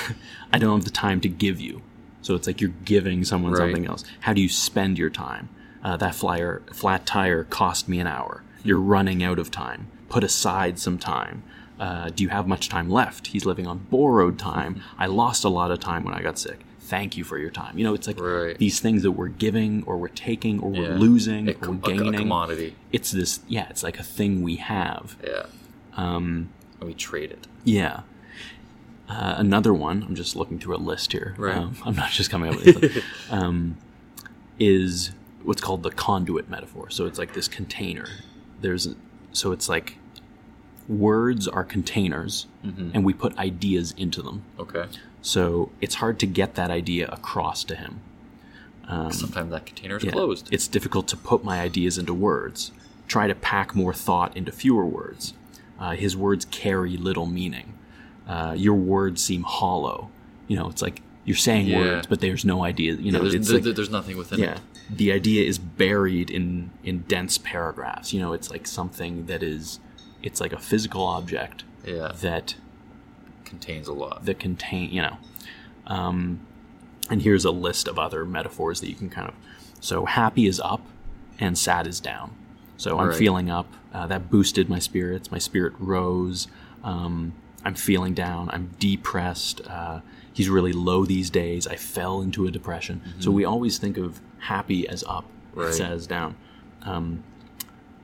I 0.52 0.58
don't 0.58 0.76
have 0.78 0.84
the 0.84 0.90
time 0.90 1.20
to 1.22 1.28
give 1.28 1.60
you. 1.60 1.82
So 2.20 2.34
it's 2.34 2.46
like 2.46 2.60
you're 2.60 2.72
giving 2.84 3.24
someone 3.24 3.52
Right. 3.52 3.58
something 3.58 3.86
else. 3.86 4.04
How 4.20 4.32
do 4.32 4.40
you 4.40 4.48
spend 4.48 4.98
your 4.98 5.10
time? 5.10 5.48
Uh, 5.82 5.96
that 5.96 6.14
flyer, 6.14 6.62
flat 6.72 7.04
tire 7.06 7.42
cost 7.44 7.88
me 7.88 7.98
an 7.98 8.06
hour. 8.06 8.44
You're 8.62 8.78
running 8.80 9.24
out 9.24 9.40
of 9.40 9.50
time. 9.50 9.88
Put 10.08 10.22
aside 10.22 10.78
some 10.78 10.98
time. 10.98 11.42
Uh, 11.80 12.10
do 12.10 12.22
you 12.22 12.28
have 12.28 12.46
much 12.46 12.68
time 12.68 12.88
left? 12.88 13.28
He's 13.28 13.44
living 13.44 13.66
on 13.66 13.78
borrowed 13.90 14.38
time. 14.38 14.80
I 14.98 15.06
lost 15.06 15.42
a 15.42 15.48
lot 15.48 15.72
of 15.72 15.80
time 15.80 16.04
when 16.04 16.14
I 16.14 16.22
got 16.22 16.38
sick. 16.38 16.60
Thank 16.92 17.16
you 17.16 17.24
for 17.24 17.38
your 17.38 17.48
time. 17.48 17.78
You 17.78 17.84
know, 17.84 17.94
it's 17.94 18.06
like 18.06 18.20
Right. 18.20 18.58
these 18.58 18.78
things 18.78 19.02
that 19.02 19.12
we're 19.12 19.28
giving 19.28 19.82
or 19.84 19.96
we're 19.96 20.08
taking 20.08 20.60
or 20.60 20.70
we're 20.70 20.90
Yeah. 20.92 20.98
losing 20.98 21.48
or 21.48 21.54
we're 21.62 21.68
a- 21.68 21.94
a 21.94 21.98
gaining. 21.98 22.12
commodity. 22.12 22.74
it's 22.92 23.10
this, 23.10 23.40
yeah, 23.48 23.66
it's 23.70 23.82
like 23.82 23.98
a 23.98 24.02
thing 24.02 24.42
we 24.42 24.56
have. 24.56 25.16
Yeah. 25.24 25.46
Um, 25.96 26.50
And 26.80 26.88
we 26.88 26.92
trade 26.94 27.30
it. 27.30 27.46
yeah. 27.64 28.00
Uh, 29.08 29.36
another 29.38 29.72
one, 29.72 30.02
I'm 30.02 30.14
just 30.14 30.36
looking 30.36 30.58
through 30.58 30.76
a 30.76 30.84
list 30.92 31.12
here. 31.12 31.34
Right. 31.38 31.56
Um, 31.56 31.76
I'm 31.82 31.96
not 31.96 32.10
just 32.10 32.28
coming 32.30 32.50
up 32.52 32.56
with 32.62 32.84
it. 32.84 33.02
um, 33.30 33.78
is 34.58 35.12
what's 35.42 35.62
called 35.62 35.82
the 35.84 35.90
conduit 35.90 36.50
metaphor. 36.50 36.90
So 36.90 37.06
it's 37.06 37.18
like 37.18 37.32
this 37.32 37.48
container. 37.48 38.06
There's 38.60 38.94
so 39.32 39.52
it's 39.52 39.66
like 39.66 39.96
words 40.88 41.48
are 41.48 41.64
containers, 41.64 42.46
and 42.62 43.02
we 43.02 43.14
put 43.14 43.36
ideas 43.38 43.92
into 43.96 44.20
them. 44.20 44.42
Okay. 44.58 44.84
So 45.22 45.70
it's 45.80 45.96
hard 45.96 46.18
to 46.20 46.26
get 46.26 46.54
that 46.56 46.70
idea 46.70 47.06
across 47.08 47.64
to 47.64 47.76
him. 47.76 48.00
Sometimes 49.10 49.50
that 49.52 49.64
container 49.64 49.96
is 49.96 50.02
Um, 50.02 50.08
Yeah. 50.08 50.12
closed. 50.12 50.48
It's 50.52 50.68
difficult 50.68 51.08
to 51.08 51.16
put 51.16 51.42
my 51.44 51.60
ideas 51.60 51.96
into 51.96 52.12
words. 52.12 52.72
Try 53.08 53.26
to 53.26 53.34
pack 53.34 53.74
more 53.74 53.94
thought 53.94 54.36
into 54.36 54.52
fewer 54.52 54.84
words. 54.84 55.32
Uh, 55.80 55.92
his 55.92 56.16
words 56.16 56.44
carry 56.50 56.96
little 56.96 57.26
meaning. 57.26 57.74
uh, 58.28 58.54
your 58.56 58.74
words 58.76 59.20
seem 59.20 59.42
hollow. 59.42 60.08
You 60.46 60.56
know, 60.56 60.68
it's 60.68 60.80
like 60.80 61.02
you're 61.24 61.36
saying 61.36 61.66
Yeah. 61.66 61.78
words, 61.78 62.06
but 62.06 62.20
there's 62.20 62.44
no 62.44 62.62
idea. 62.64 62.94
You 62.94 63.10
know, 63.10 63.18
there's, 63.20 63.34
it's 63.34 63.48
there- 63.48 63.60
like, 63.60 63.74
there's 63.74 63.90
nothing 63.90 64.16
within 64.16 64.38
yeah, 64.38 64.52
it. 64.54 64.60
the 64.96 65.10
idea 65.12 65.44
is 65.44 65.58
buried 65.58 66.30
in 66.30 66.70
in 66.84 67.00
dense 67.08 67.36
paragraphs. 67.38 68.12
You 68.12 68.20
know, 68.20 68.32
it's 68.32 68.48
like 68.48 68.66
something 68.68 69.26
that 69.26 69.42
is, 69.42 69.80
it's 70.22 70.40
like 70.40 70.52
a 70.52 70.58
physical 70.60 71.02
object 71.04 71.64
Yeah, 71.84 72.12
that 72.20 72.54
contains 73.52 73.86
a 73.88 73.92
lot. 73.92 74.24
that 74.24 74.38
contain 74.38 74.90
you 74.90 75.02
know 75.02 75.16
um, 75.86 76.40
and 77.10 77.20
here's 77.22 77.44
a 77.44 77.50
list 77.50 77.86
of 77.88 77.98
other 77.98 78.24
metaphors 78.24 78.80
that 78.80 78.88
you 78.88 78.94
can 78.94 79.10
kind 79.10 79.28
of 79.28 79.34
so 79.80 80.06
happy 80.06 80.46
is 80.46 80.58
up 80.60 80.80
and 81.38 81.58
sad 81.58 81.86
is 81.86 82.00
down 82.00 82.28
so 82.76 82.98
i'm 82.98 83.08
Right. 83.08 83.16
feeling 83.24 83.50
up 83.50 83.68
uh, 83.92 84.06
that 84.06 84.30
boosted 84.30 84.68
my 84.70 84.78
spirits 84.78 85.30
my 85.30 85.38
spirit 85.38 85.74
rose 85.78 86.48
um, 86.82 87.34
i'm 87.64 87.74
feeling 87.74 88.14
down 88.14 88.48
i'm 88.54 88.70
depressed 88.78 89.60
uh, 89.68 90.00
he's 90.32 90.48
really 90.48 90.72
low 90.72 91.04
these 91.04 91.28
days 91.30 91.66
i 91.66 91.76
fell 91.76 92.22
into 92.22 92.46
a 92.46 92.50
depression 92.50 93.02
so 93.18 93.30
we 93.30 93.44
always 93.44 93.76
think 93.78 93.96
of 93.98 94.20
happy 94.38 94.88
as 94.88 95.04
up 95.16 95.24
Right. 95.54 95.74
sad 95.74 95.92
as 95.92 96.06
down 96.06 96.36
um, 96.90 97.22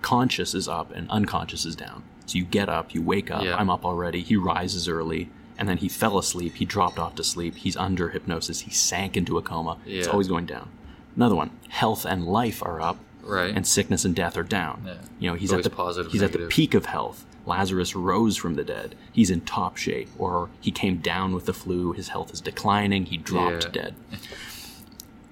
conscious 0.03 0.53
is 0.55 0.69
up 0.69 0.91
and 0.93 1.11
unconscious 1.11 1.65
is 1.65 1.75
down. 1.75 2.03
So 2.27 2.37
you 2.39 2.45
get 2.45 2.69
up, 2.69 2.95
you 2.95 3.03
wake 3.03 3.31
up. 3.31 3.43
Yeah. 3.43 3.57
I'm 3.57 3.71
up 3.71 3.85
already. 3.85 4.21
He 4.21 4.37
rises 4.37 4.87
early, 4.89 5.31
and 5.59 5.69
then 5.69 5.79
he 5.79 5.89
fell 5.89 6.17
asleep. 6.19 6.55
He 6.57 6.65
dropped 6.65 6.99
off 6.99 7.15
to 7.17 7.25
sleep. 7.25 7.57
He's 7.57 7.77
under 7.77 8.09
hypnosis. 8.11 8.61
He 8.61 8.71
sank 8.71 9.17
into 9.17 9.37
a 9.39 9.43
coma. 9.43 9.77
It's 9.85 10.09
always 10.09 10.29
going 10.29 10.47
down. 10.47 10.71
Another 11.17 11.35
one: 11.35 11.51
health 11.69 12.05
and 12.07 12.27
life 12.27 12.63
are 12.63 12.81
up, 12.81 12.99
Right. 13.23 13.55
and 13.55 13.67
sickness 13.67 14.05
and 14.05 14.15
death 14.15 14.37
are 14.37 14.43
down. 14.43 14.85
Yeah. 14.87 14.95
You 15.19 15.31
know, 15.31 15.37
he's 15.37 15.53
at 15.53 15.63
the 15.65 15.71
positive, 15.71 16.13
he's 16.13 16.23
at 16.23 16.33
the 16.33 16.47
peak 16.47 16.75
of 16.75 16.87
health. 16.87 17.25
Lazarus 17.45 17.97
rose 17.97 18.37
from 18.37 18.55
the 18.57 18.65
dead. 18.65 18.95
He's 19.13 19.31
in 19.31 19.41
top 19.41 19.77
shape, 19.79 20.09
or 20.19 20.51
he 20.61 20.71
came 20.71 20.99
down 20.99 21.35
with 21.35 21.47
the 21.47 21.55
flu. 21.55 21.93
His 21.93 22.09
health 22.09 22.33
is 22.33 22.41
declining. 22.41 23.07
He 23.07 23.17
dropped 23.17 23.65
Yeah. 23.65 23.71
dead. 23.71 23.95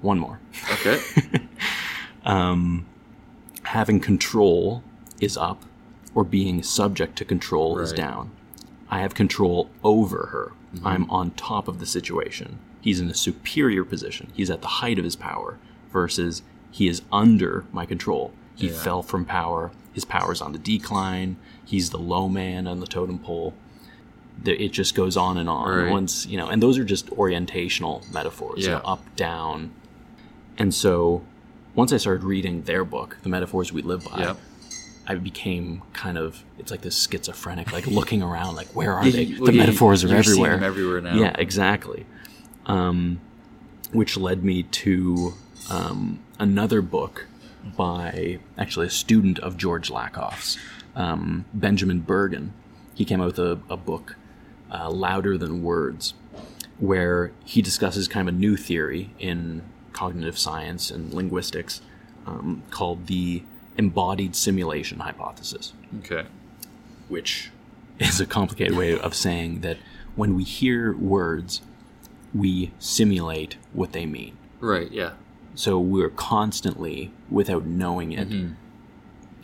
One 0.01 0.19
more 0.19 0.41
okay. 0.73 1.01
Um, 2.25 2.87
having 3.63 4.01
control 4.01 4.83
is 5.21 5.37
up 5.37 5.63
or 6.15 6.25
being 6.25 6.63
subject 6.63 7.17
to 7.19 7.25
control 7.25 7.79
is 7.79 7.93
down. 7.93 8.31
I 8.91 9.01
have 9.01 9.15
control 9.15 9.71
over 9.83 10.29
her. 10.33 10.53
Mm-hmm. 10.75 10.87
I'm 10.87 11.11
on 11.11 11.31
top 11.33 11.69
of 11.69 11.79
the 11.81 11.87
situation. 11.87 12.59
He's 12.81 13.01
in 13.01 13.11
a 13.11 13.15
superior 13.15 13.85
position. 13.85 14.31
He's 14.35 14.51
at 14.51 14.61
the 14.63 14.69
height 14.69 14.99
of 14.99 15.05
his 15.05 15.17
power 15.17 15.59
versus 15.93 16.43
he 16.71 16.89
is 16.89 17.03
under 17.11 17.65
my 17.73 17.85
control. 17.87 18.33
He 18.55 18.69
Yeah. 18.69 18.75
fell 18.75 19.03
from 19.03 19.25
power. 19.25 19.73
His 19.93 20.05
power's 20.05 20.41
on 20.41 20.53
the 20.53 20.59
decline. 20.59 21.37
He's 21.65 21.91
the 21.91 21.99
low 21.99 22.29
man 22.29 22.67
on 22.67 22.81
the 22.81 22.87
totem 22.87 23.19
pole. 23.19 23.55
The- 24.43 24.63
It 24.63 24.73
just 24.73 24.95
goes 24.95 25.17
on 25.17 25.37
and 25.39 25.49
on. 25.49 25.69
Right. 25.69 25.91
Once 25.91 26.27
you 26.27 26.37
know, 26.37 26.49
and 26.49 26.63
those 26.63 26.79
are 26.79 26.85
just 26.85 27.07
orientational 27.11 28.11
metaphors. 28.13 28.63
you 28.65 28.71
know, 28.71 28.83
Yeah. 28.85 28.93
up, 28.93 29.17
down, 29.17 29.71
and 30.59 30.73
so 30.75 31.23
once 31.75 31.93
I 31.93 31.97
started 31.97 32.25
reading 32.25 32.63
their 32.63 32.85
book, 32.85 33.17
The 33.23 33.29
Metaphors 33.29 33.73
We 33.73 33.83
Live 33.83 34.05
By, 34.05 34.21
Yep. 34.21 34.39
I 35.09 35.15
became 35.15 35.83
kind 35.93 36.19
of 36.19 36.43
it's 36.59 36.71
like 36.71 36.81
this 36.83 36.97
schizophrenic, 37.09 37.73
like 37.73 37.87
looking 37.87 38.23
around, 38.23 38.57
like 38.57 38.69
where 38.69 38.93
are 38.93 39.05
Yeah, 39.07 39.13
they? 39.13 39.23
you- 39.23 39.45
the 39.47 39.53
yeah, 39.53 39.59
metaphors 39.67 40.05
are 40.05 40.15
everywhere. 40.15 40.63
everywhere 40.63 41.01
now. 41.01 41.15
Yeah, 41.17 41.35
exactly. 41.39 42.07
Um, 42.67 43.21
which 43.93 44.17
led 44.17 44.43
me 44.45 44.65
to 44.65 45.35
um, 45.71 46.19
another 46.39 46.83
book 46.83 47.27
by 47.77 48.39
actually 48.59 48.87
a 48.89 48.91
student 48.91 49.39
of 49.41 49.57
George 49.57 49.91
Lakoff's, 49.91 50.59
um, 50.97 51.45
Benjamin 51.55 52.01
Bergen. 52.01 52.53
He 52.95 53.05
came 53.05 53.21
out 53.21 53.27
with 53.27 53.39
a, 53.39 53.61
a 53.71 53.77
book, 53.77 54.17
uh, 54.73 54.91
Louder 54.91 55.39
Than 55.39 55.63
Words, 55.63 56.15
where 56.79 57.31
he 57.45 57.63
discusses 57.63 58.09
kind 58.09 58.29
of 58.29 58.35
a 58.35 58.39
new 58.39 58.57
theory 58.57 59.11
in 59.19 59.63
cognitive 59.93 60.37
science 60.39 60.91
and 60.91 61.13
linguistics 61.15 61.81
um, 62.27 62.63
called 62.71 63.07
the 63.07 63.43
embodied 63.79 64.35
simulation 64.37 64.99
hypothesis 65.01 65.73
Okay. 65.99 66.25
which 67.09 67.51
is 67.99 68.21
a 68.21 68.27
complicated 68.27 68.77
way 68.77 68.99
of 68.99 69.15
saying 69.15 69.61
that 69.61 69.79
when 70.15 70.35
we 70.35 70.45
hear 70.45 70.95
words, 70.97 71.61
we 72.35 72.73
simulate 72.79 73.57
what 73.73 73.93
they 73.93 74.05
mean. 74.07 74.37
Right. 74.61 74.91
Yeah. 74.91 75.13
So 75.55 75.79
we're 75.79 76.11
constantly, 76.11 77.13
without 77.31 77.65
knowing 77.65 78.13
it, 78.13 78.29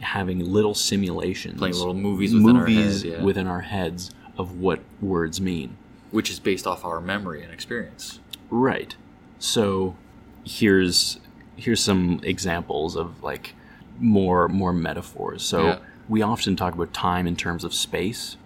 having 0.00 0.38
little 0.40 0.74
simulations, 0.74 1.54
Mm-hmm. 1.54 1.58
Playing 1.60 1.74
little 1.76 1.94
movies 1.94 2.34
within 2.34 2.56
our 2.56 2.66
movies 2.66 3.02
head, 3.02 3.12
yeah. 3.12 3.22
within 3.22 3.46
our 3.46 3.60
heads 3.60 4.10
of 4.36 4.58
what 4.58 4.80
words 5.00 5.40
mean. 5.40 5.76
Which 6.10 6.30
is 6.30 6.38
based 6.40 6.66
off 6.66 6.84
our 6.84 7.00
memory 7.00 7.42
and 7.42 7.52
experience. 7.52 8.20
Right. 8.50 8.94
So 9.38 9.96
here's 10.44 11.18
here's 11.56 11.80
some 11.82 12.20
examples 12.22 12.96
of 12.96 13.22
like 13.22 13.54
more 13.98 14.48
more 14.48 14.72
metaphors. 14.72 15.42
So 15.42 15.64
Yeah. 15.66 15.78
we 16.08 16.22
often 16.22 16.56
talk 16.56 16.74
about 16.74 16.92
time 16.92 17.26
in 17.26 17.36
terms 17.36 17.64
of 17.64 17.72
space, 17.74 18.36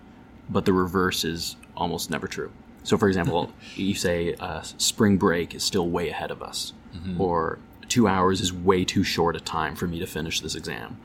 but 0.49 0.65
the 0.65 0.73
reverse 0.73 1.25
is 1.25 1.57
almost 1.77 2.11
never 2.11 2.27
true. 2.29 2.51
So 2.85 2.97
for 2.97 3.09
example, 3.09 3.53
you 3.75 3.95
say 3.95 4.35
uh, 4.41 4.63
spring 4.63 5.17
break 5.19 5.55
is 5.55 5.63
still 5.65 5.89
way 5.89 6.09
ahead 6.11 6.31
of 6.31 6.43
us, 6.43 6.73
Mm-hmm. 6.97 7.21
or 7.21 7.59
two 7.89 8.09
hours 8.09 8.41
is 8.41 8.53
way 8.53 8.85
too 8.85 9.05
short 9.05 9.37
a 9.37 9.41
time 9.41 9.77
for 9.77 9.87
me 9.87 9.99
to 9.99 10.07
finish 10.07 10.41
this 10.41 10.55
exam, 10.55 10.97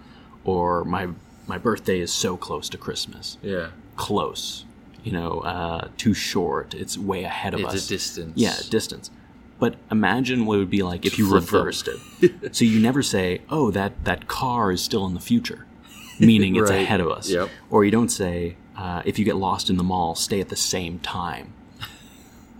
or 0.45 0.83
my 0.85 1.09
my 1.47 1.57
birthday 1.57 1.99
is 1.99 2.13
so 2.13 2.37
close 2.37 2.69
to 2.69 2.77
Christmas. 2.77 3.37
Yeah. 3.41 3.67
Close, 3.97 4.63
you 5.03 5.11
know, 5.11 5.39
uh, 5.41 5.89
too 5.97 6.13
short. 6.13 6.73
It's 6.73 6.97
way 6.97 7.23
ahead 7.23 7.53
of 7.53 7.59
It's 7.59 7.67
us. 7.69 7.73
It's 7.75 7.85
a 7.85 7.89
distance. 7.89 8.33
Yeah, 8.35 8.55
distance. 8.69 9.11
But 9.61 9.75
imagine 9.91 10.45
what 10.45 10.55
it 10.55 10.59
would 10.63 10.69
be 10.79 10.81
like 10.91 11.05
if 11.05 11.17
you 11.19 11.31
reversed 11.31 11.87
it. 11.87 11.99
so 12.55 12.65
you 12.65 12.79
never 12.79 13.01
say, 13.03 13.41
"Oh, 13.49 13.69
that 13.71 13.91
that 14.05 14.27
car 14.27 14.71
is 14.71 14.81
still 14.81 15.05
in 15.05 15.13
the 15.13 15.19
future," 15.31 15.65
meaning 16.19 16.55
it's 16.55 16.69
Right. 16.75 16.81
ahead 16.81 16.99
of 16.99 17.09
us. 17.17 17.29
Yep. 17.29 17.47
Or 17.69 17.85
you 17.85 17.91
don't 17.91 18.09
say, 18.09 18.55
uh, 18.75 19.03
"If 19.05 19.19
you 19.19 19.23
get 19.25 19.35
lost 19.37 19.69
in 19.69 19.77
the 19.77 19.83
mall, 19.83 20.15
stay 20.15 20.39
at 20.41 20.49
the 20.49 20.55
same 20.55 20.97
time." 20.99 21.53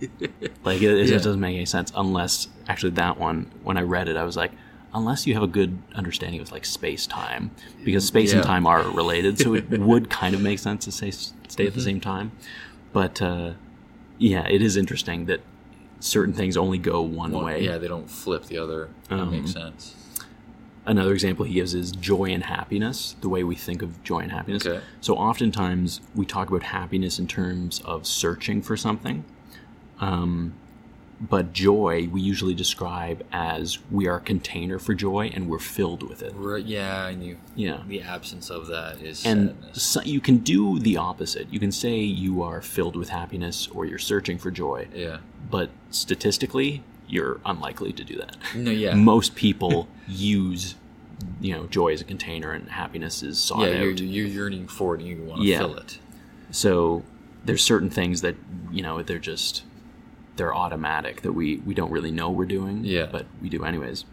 like 0.64 0.80
it, 0.82 0.90
it 0.90 0.98
Yeah. 1.06 1.14
just 1.14 1.24
doesn't 1.24 1.40
make 1.40 1.56
any 1.56 1.66
sense 1.66 1.92
unless 1.96 2.48
actually 2.68 2.90
that 2.92 3.18
one. 3.18 3.50
When 3.62 3.76
I 3.76 3.82
read 3.82 4.08
it, 4.08 4.16
I 4.16 4.24
was 4.24 4.36
like, 4.36 4.52
unless 4.94 5.26
you 5.26 5.34
have 5.34 5.42
a 5.42 5.48
good 5.60 5.78
understanding 5.94 6.40
of 6.40 6.52
like 6.52 6.64
space 6.64 7.06
time, 7.06 7.50
because 7.84 8.06
space 8.06 8.32
and 8.32 8.42
time 8.44 8.66
are 8.66 8.82
related, 8.90 9.38
so 9.38 9.54
it 9.54 9.68
would 9.70 10.08
kind 10.10 10.34
of 10.34 10.40
make 10.40 10.58
sense 10.58 10.84
to 10.84 10.92
say 10.92 11.10
stay 11.10 11.34
Mm-hmm. 11.48 11.66
at 11.66 11.74
the 11.74 11.80
same 11.82 12.00
time. 12.00 12.30
But 12.92 13.20
uh, 13.20 13.52
yeah, 14.18 14.46
it 14.48 14.62
is 14.62 14.76
interesting 14.76 15.26
that 15.26 15.40
certain 16.02 16.34
things 16.34 16.56
only 16.56 16.78
go 16.78 17.00
one, 17.00 17.30
One- 17.32 17.44
way. 17.44 17.64
Yeah, 17.64 17.78
they 17.78 17.86
don't 17.88 18.10
flip 18.10 18.46
the 18.46 18.58
other. 18.58 18.88
That 19.08 19.20
Um, 19.20 19.30
makes 19.30 19.52
sense. 19.52 19.94
Another 20.84 21.12
example 21.12 21.44
he 21.44 21.54
gives 21.54 21.74
is 21.74 21.92
joy 21.92 22.24
and 22.30 22.42
happiness, 22.42 23.14
the 23.20 23.28
way 23.28 23.44
we 23.44 23.54
think 23.54 23.82
of 23.82 24.02
joy 24.02 24.18
and 24.18 24.32
happiness. 24.32 24.66
Okay. 24.66 24.84
So 25.00 25.14
oftentimes 25.14 26.00
we 26.16 26.26
talk 26.26 26.48
about 26.48 26.64
happiness 26.64 27.20
in 27.20 27.28
terms 27.28 27.80
of 27.84 28.04
searching 28.04 28.62
for 28.62 28.76
something. 28.76 29.22
Um, 30.00 30.54
but 31.20 31.52
joy 31.52 32.08
we 32.10 32.20
usually 32.20 32.54
describe 32.54 33.22
as 33.30 33.78
we 33.92 34.08
are 34.08 34.16
a 34.16 34.20
container 34.20 34.80
for 34.80 34.92
joy 34.92 35.30
and 35.32 35.48
we're 35.48 35.60
filled 35.60 36.02
with 36.02 36.20
it. 36.20 36.32
Right. 36.34 36.64
Yeah, 36.64 37.06
and 37.06 37.22
you. 37.24 37.36
Yeah. 37.54 37.82
The 37.86 38.02
absence 38.02 38.50
of 38.50 38.66
that 38.66 39.00
is 39.00 39.24
And 39.24 39.54
so 39.70 40.02
you 40.02 40.20
can 40.20 40.38
do 40.38 40.80
the 40.80 40.96
opposite. 40.96 41.46
You 41.52 41.60
can 41.60 41.70
say 41.70 41.96
you 42.00 42.42
are 42.42 42.60
filled 42.60 42.96
with 42.96 43.10
happiness 43.10 43.68
or 43.68 43.84
you're 43.86 44.00
searching 44.00 44.36
for 44.36 44.50
joy, 44.50 44.88
Yeah. 44.92 45.18
But 45.50 45.70
statistically, 45.90 46.82
you're 47.08 47.40
unlikely 47.44 47.92
to 47.92 48.04
do 48.04 48.16
that. 48.16 48.36
No. 48.54 48.70
Yeah. 48.70 48.94
Most 49.12 49.34
people 49.34 49.88
use, 50.08 50.74
you 51.40 51.54
know, 51.54 51.66
joy 51.66 51.92
as 51.92 52.00
a 52.00 52.04
container 52.04 52.52
and 52.52 52.68
happiness 52.70 53.22
is 53.22 53.38
sought 53.38 53.68
yeah. 53.68 53.80
You're, 53.82 53.92
out. 53.92 54.00
you're 54.00 54.26
yearning 54.26 54.66
for 54.68 54.94
it 54.94 55.00
and 55.00 55.08
you 55.08 55.22
want 55.22 55.42
to 55.42 55.46
Yeah. 55.46 55.58
fill 55.58 55.76
it. 55.76 55.98
So 56.50 57.02
there's 57.44 57.62
certain 57.62 57.90
things 57.90 58.20
that 58.20 58.36
you 58.70 58.82
know 58.82 59.02
they're 59.02 59.18
just 59.18 59.64
they're 60.36 60.54
automatic 60.54 61.22
that 61.22 61.32
we 61.32 61.56
we 61.58 61.74
don't 61.74 61.90
really 61.90 62.10
know 62.10 62.30
we're 62.30 62.44
doing. 62.46 62.84
Yeah. 62.84 63.06
But 63.10 63.26
we 63.40 63.48
do 63.48 63.64
anyways. 63.64 64.04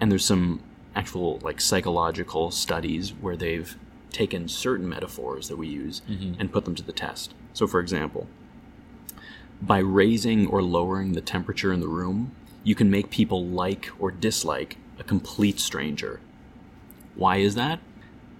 And 0.00 0.10
there's 0.10 0.24
some 0.24 0.62
actual 0.96 1.38
like 1.42 1.60
psychological 1.60 2.50
studies 2.50 3.10
where 3.12 3.36
they've 3.36 3.76
taken 4.10 4.48
certain 4.48 4.88
metaphors 4.88 5.48
that 5.48 5.56
we 5.56 5.68
use 5.68 6.02
Mm-hmm. 6.08 6.40
and 6.40 6.50
put 6.52 6.64
them 6.64 6.74
to 6.74 6.82
the 6.82 6.92
test. 6.92 7.34
So 7.52 7.66
for 7.66 7.80
example, 7.80 8.26
by 9.62 9.78
raising 9.78 10.46
or 10.46 10.62
lowering 10.62 11.12
the 11.12 11.20
temperature 11.20 11.72
in 11.72 11.80
the 11.80 11.88
room, 11.88 12.32
you 12.64 12.74
can 12.74 12.90
make 12.90 13.10
people 13.10 13.46
like 13.46 13.90
or 13.98 14.10
dislike 14.10 14.76
a 14.98 15.04
complete 15.04 15.60
stranger. 15.60 16.20
Why 17.14 17.36
is 17.36 17.54
that? 17.54 17.80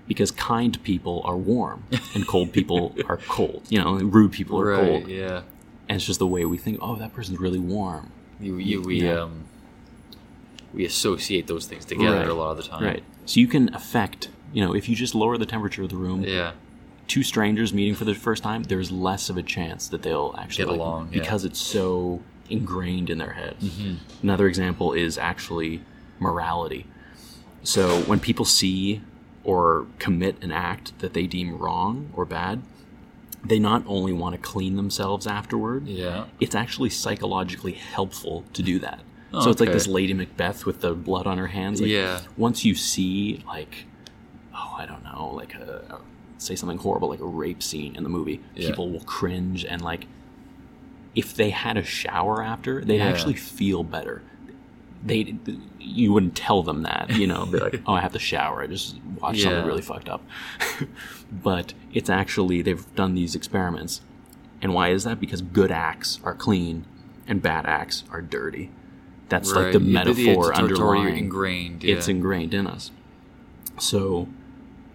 Because 0.06 0.30
kind 0.30 0.82
people 0.82 1.22
are 1.24 1.36
warm 1.36 1.84
and 2.14 2.26
cold 2.26 2.52
people 2.58 2.94
are 3.08 3.18
cold. 3.18 3.62
You 3.68 3.80
know, 3.80 3.94
rude 3.98 4.32
people 4.32 4.60
are 4.60 4.66
Right. 4.66 4.76
cold. 5.02 5.08
Yeah. 5.08 5.42
And 5.88 5.96
it's 5.96 6.06
just 6.06 6.18
the 6.18 6.26
way 6.26 6.44
we 6.44 6.56
think, 6.58 6.78
oh, 6.80 6.96
that 6.96 7.12
person's 7.12 7.38
really 7.40 7.58
warm. 7.58 8.10
You, 8.40 8.56
you, 8.58 8.80
we 8.82 9.02
Yeah. 9.02 9.22
um 9.22 9.44
we 10.72 10.84
associate 10.84 11.46
those 11.48 11.66
things 11.66 11.84
together 11.84 12.18
Right. 12.18 12.28
a 12.28 12.34
lot 12.34 12.52
of 12.52 12.56
the 12.58 12.62
time. 12.62 12.84
Right. 12.84 13.02
So 13.26 13.40
you 13.40 13.48
can 13.48 13.74
affect, 13.74 14.28
you 14.52 14.64
know, 14.64 14.72
if 14.74 14.88
you 14.88 14.94
just 14.94 15.14
lower 15.16 15.36
the 15.36 15.46
temperature 15.46 15.82
of 15.82 15.88
the 15.90 15.96
room 15.96 16.22
Yeah. 16.24 16.52
Two 17.10 17.22
strangers 17.24 17.74
meeting 17.74 17.94
for 17.96 18.04
the 18.04 18.14
first 18.14 18.42
time, 18.42 18.62
there's 18.62 18.92
less 18.92 19.28
of 19.30 19.36
a 19.36 19.42
chance 19.42 19.88
that 19.88 20.02
they'll 20.02 20.32
actually 20.38 20.64
Get 20.66 20.70
like, 20.70 20.78
along, 20.80 21.08
yeah. 21.12 21.18
because 21.20 21.44
it's 21.44 21.58
so 21.60 22.22
ingrained 22.48 23.10
in 23.10 23.18
their 23.18 23.32
head. 23.32 23.56
Mm-hmm. 23.60 23.94
Another 24.22 24.46
example 24.46 24.92
is 24.92 25.18
actually 25.18 25.82
morality. 26.20 26.86
So 27.64 28.00
when 28.02 28.20
people 28.20 28.44
see 28.44 29.00
or 29.42 29.86
commit 29.98 30.40
an 30.42 30.52
act 30.52 30.96
that 31.00 31.12
they 31.12 31.26
deem 31.26 31.58
wrong 31.58 32.10
or 32.14 32.24
bad, 32.24 32.62
they 33.44 33.58
not 33.58 33.82
only 33.86 34.12
want 34.12 34.36
to 34.36 34.40
clean 34.40 34.76
themselves 34.76 35.26
afterward, 35.26 35.88
Yeah. 35.88 36.26
it's 36.38 36.54
actually 36.54 36.90
psychologically 36.90 37.72
helpful 37.72 38.44
to 38.52 38.62
do 38.62 38.78
that. 38.78 39.00
Oh, 39.32 39.40
so 39.42 39.50
it's 39.50 39.60
like 39.60 39.72
this 39.72 39.86
Lady 39.88 40.14
Macbeth 40.14 40.64
with 40.64 40.80
the 40.80 40.92
blood 40.94 41.26
on 41.26 41.38
her 41.38 41.48
hands. 41.48 41.80
Like, 41.80 41.90
Yeah. 41.90 42.20
Once 42.36 42.64
you 42.64 42.74
see 42.76 43.42
like, 43.46 43.86
oh, 44.54 44.74
I 44.78 44.86
don't 44.86 45.02
know, 45.02 45.32
like 45.34 45.54
a, 45.54 45.82
a 45.96 46.00
say 46.40 46.56
something 46.56 46.78
horrible 46.78 47.08
like 47.08 47.20
a 47.20 47.24
rape 47.26 47.62
scene 47.62 47.94
in 47.96 48.02
the 48.02 48.08
movie, 48.08 48.40
Yeah. 48.54 48.68
people 48.70 48.90
will 48.90 49.00
cringe 49.00 49.64
and 49.64 49.82
like, 49.82 50.06
if 51.14 51.34
they 51.34 51.50
had 51.50 51.76
a 51.76 51.84
shower 51.84 52.42
after, 52.42 52.84
they'd 52.84 52.98
Yeah. 52.98 53.08
actually 53.08 53.34
feel 53.34 53.82
better. 53.84 54.22
They, 55.04 55.34
you 55.78 56.12
wouldn't 56.12 56.34
tell 56.34 56.62
them 56.62 56.82
that, 56.82 57.10
you 57.16 57.26
know, 57.26 57.46
be 57.46 57.58
like, 57.58 57.82
oh, 57.86 57.94
I 57.94 58.00
have 58.00 58.12
to 58.12 58.18
shower. 58.18 58.62
I 58.62 58.66
just 58.66 58.96
watched 59.20 59.38
Yeah. 59.38 59.44
something 59.50 59.66
really 59.66 59.82
fucked 59.82 60.08
up. 60.08 60.22
but 61.32 61.74
it's 61.92 62.10
actually 62.10 62.62
they've 62.62 62.84
done 62.94 63.14
these 63.14 63.34
experiments, 63.34 64.00
and 64.62 64.74
why 64.74 64.90
is 64.90 65.04
that? 65.04 65.18
Because 65.20 65.40
good 65.42 65.70
acts 65.70 66.20
are 66.22 66.34
clean, 66.34 66.84
and 67.26 67.40
bad 67.40 67.64
acts 67.66 68.04
are 68.10 68.20
dirty. 68.20 68.70
That's 69.30 69.52
like 69.52 69.72
the 69.72 69.80
metaphor 69.80 70.50
it's 70.50 70.58
underlying. 70.58 71.16
ingrained. 71.16 71.82
Yeah. 71.84 71.94
It's 71.96 72.08
ingrained 72.08 72.52
in 72.52 72.66
us. 72.66 72.90
So, 73.78 74.28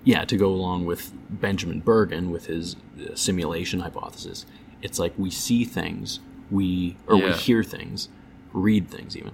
yeah, 0.05 0.23
to 0.23 0.37
go 0.37 0.47
along 0.47 0.85
with 0.85 1.11
Benjamin 1.29 1.81
Bergen 1.81 2.29
with 2.29 2.45
his 2.45 2.75
uh, 2.97 3.15
simulation 3.15 3.81
hypothesis, 3.81 4.45
it's 4.81 4.99
like 4.99 5.13
we 5.17 5.31
see 5.31 5.65
things, 5.65 6.19
we 6.51 6.95
or 7.07 7.17
we 7.17 7.31
hear 7.33 7.63
things, 7.63 8.07
read 8.53 8.87
things 8.87 9.17
even, 9.17 9.31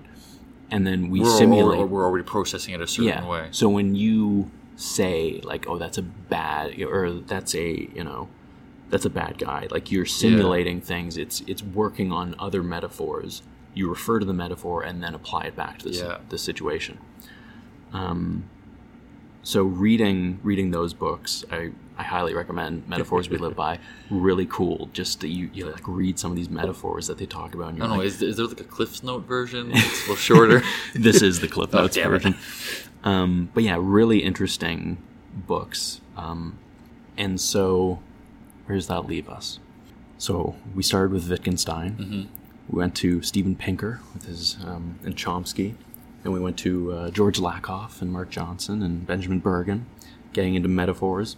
and 0.72 0.88
then 0.88 1.10
we 1.10 1.20
we're, 1.20 1.38
simulate. 1.38 1.80
Or, 1.80 1.86
we're 1.86 2.06
already 2.06 2.24
processing 2.24 2.74
it 2.74 2.82
a 2.82 2.88
certain 2.88 3.10
yeah. 3.10 3.28
way. 3.28 3.48
So 3.52 3.68
when 3.68 3.96
you 3.96 4.50
say 4.78 5.42
like, 5.44 5.68
"Oh, 5.68 5.78
that's 5.78 5.98
a 5.98 6.02
bad," 6.02 6.82
or 6.82 7.12
"That's 7.12 7.54
a," 7.54 7.90
you 7.94 8.06
know, 8.06 8.30
"That's 8.90 9.06
a 9.06 9.10
bad 9.10 9.38
guy," 9.38 9.68
like 9.72 9.92
you're 9.92 10.06
simulating 10.06 10.80
things. 10.80 11.18
It's 11.18 11.42
it's 11.48 11.62
working 11.62 12.14
on 12.14 12.34
other 12.40 12.64
metaphors. 12.64 13.42
You 13.74 13.90
refer 13.90 14.20
to 14.20 14.26
the 14.26 14.34
metaphor 14.34 14.84
and 14.84 15.04
then 15.04 15.14
apply 15.14 15.44
it 15.44 15.56
back 15.56 15.80
to 15.80 15.90
the, 15.90 15.94
si- 15.94 16.24
the 16.30 16.38
situation. 16.38 16.98
Um, 17.94 18.46
so 19.44 19.64
reading 19.64 20.40
reading 20.44 20.72
those 20.72 20.94
books, 20.94 21.44
I, 21.52 21.72
I 21.98 22.04
highly 22.04 22.34
recommend 22.34 22.88
Metaphors 22.88 23.30
We 23.30 23.38
Live 23.38 23.56
By. 23.56 23.80
Really 24.10 24.46
cool. 24.46 24.90
Just 24.94 25.22
that 25.22 25.30
you, 25.30 25.50
you 25.54 25.66
like 25.66 25.88
read 25.88 26.20
some 26.20 26.32
of 26.32 26.38
these 26.38 26.50
metaphors 26.50 27.08
that 27.08 27.18
they 27.18 27.26
talk 27.26 27.54
about. 27.56 27.70
And 27.70 27.84
I 27.84 27.86
you're 27.86 27.88
don't 27.88 27.98
know. 27.98 28.04
Is, 28.04 28.22
is 28.22 28.38
there 28.38 28.46
like 28.46 28.60
a 28.60 28.64
Cliff's 28.64 29.04
Note 29.04 29.26
version? 29.26 29.72
It's 29.72 29.98
a 29.98 30.02
little 30.02 30.16
shorter. 30.16 30.64
this 30.96 31.22
is 31.22 31.40
the 31.40 31.48
Cliff 31.48 31.74
Notes 31.74 31.96
damn 31.96 32.14
it. 32.14 32.18
version. 32.18 32.36
Um, 33.04 33.50
but 33.54 33.64
yeah, 33.64 33.78
really 33.80 34.24
interesting 34.24 34.98
books. 35.34 36.02
Um, 36.16 36.60
and 37.18 37.40
so, 37.42 38.00
where 38.66 38.78
does 38.78 38.88
that 38.88 39.08
leave 39.08 39.28
us? 39.28 39.60
So 40.18 40.56
we 40.76 40.84
started 40.84 41.12
with 41.12 41.30
Wittgenstein. 41.30 41.92
Mm-hmm. 41.96 42.22
We 42.70 42.78
went 42.78 42.96
to 42.98 43.22
Steven 43.24 43.56
Pinker 43.56 44.02
with 44.14 44.26
his 44.26 44.58
um, 44.64 45.00
and 45.04 45.16
Chomsky. 45.16 45.76
Then 46.24 46.32
we 46.34 46.40
went 46.40 46.58
to 46.60 46.92
uh, 46.94 47.10
George 47.12 47.40
Lakoff 47.40 48.02
and 48.02 48.12
Mark 48.12 48.30
Johnson 48.30 48.84
and 48.84 49.06
Benjamin 49.08 49.40
Bergen, 49.40 49.86
getting 50.34 50.56
into 50.56 50.70
metaphors. 50.70 51.36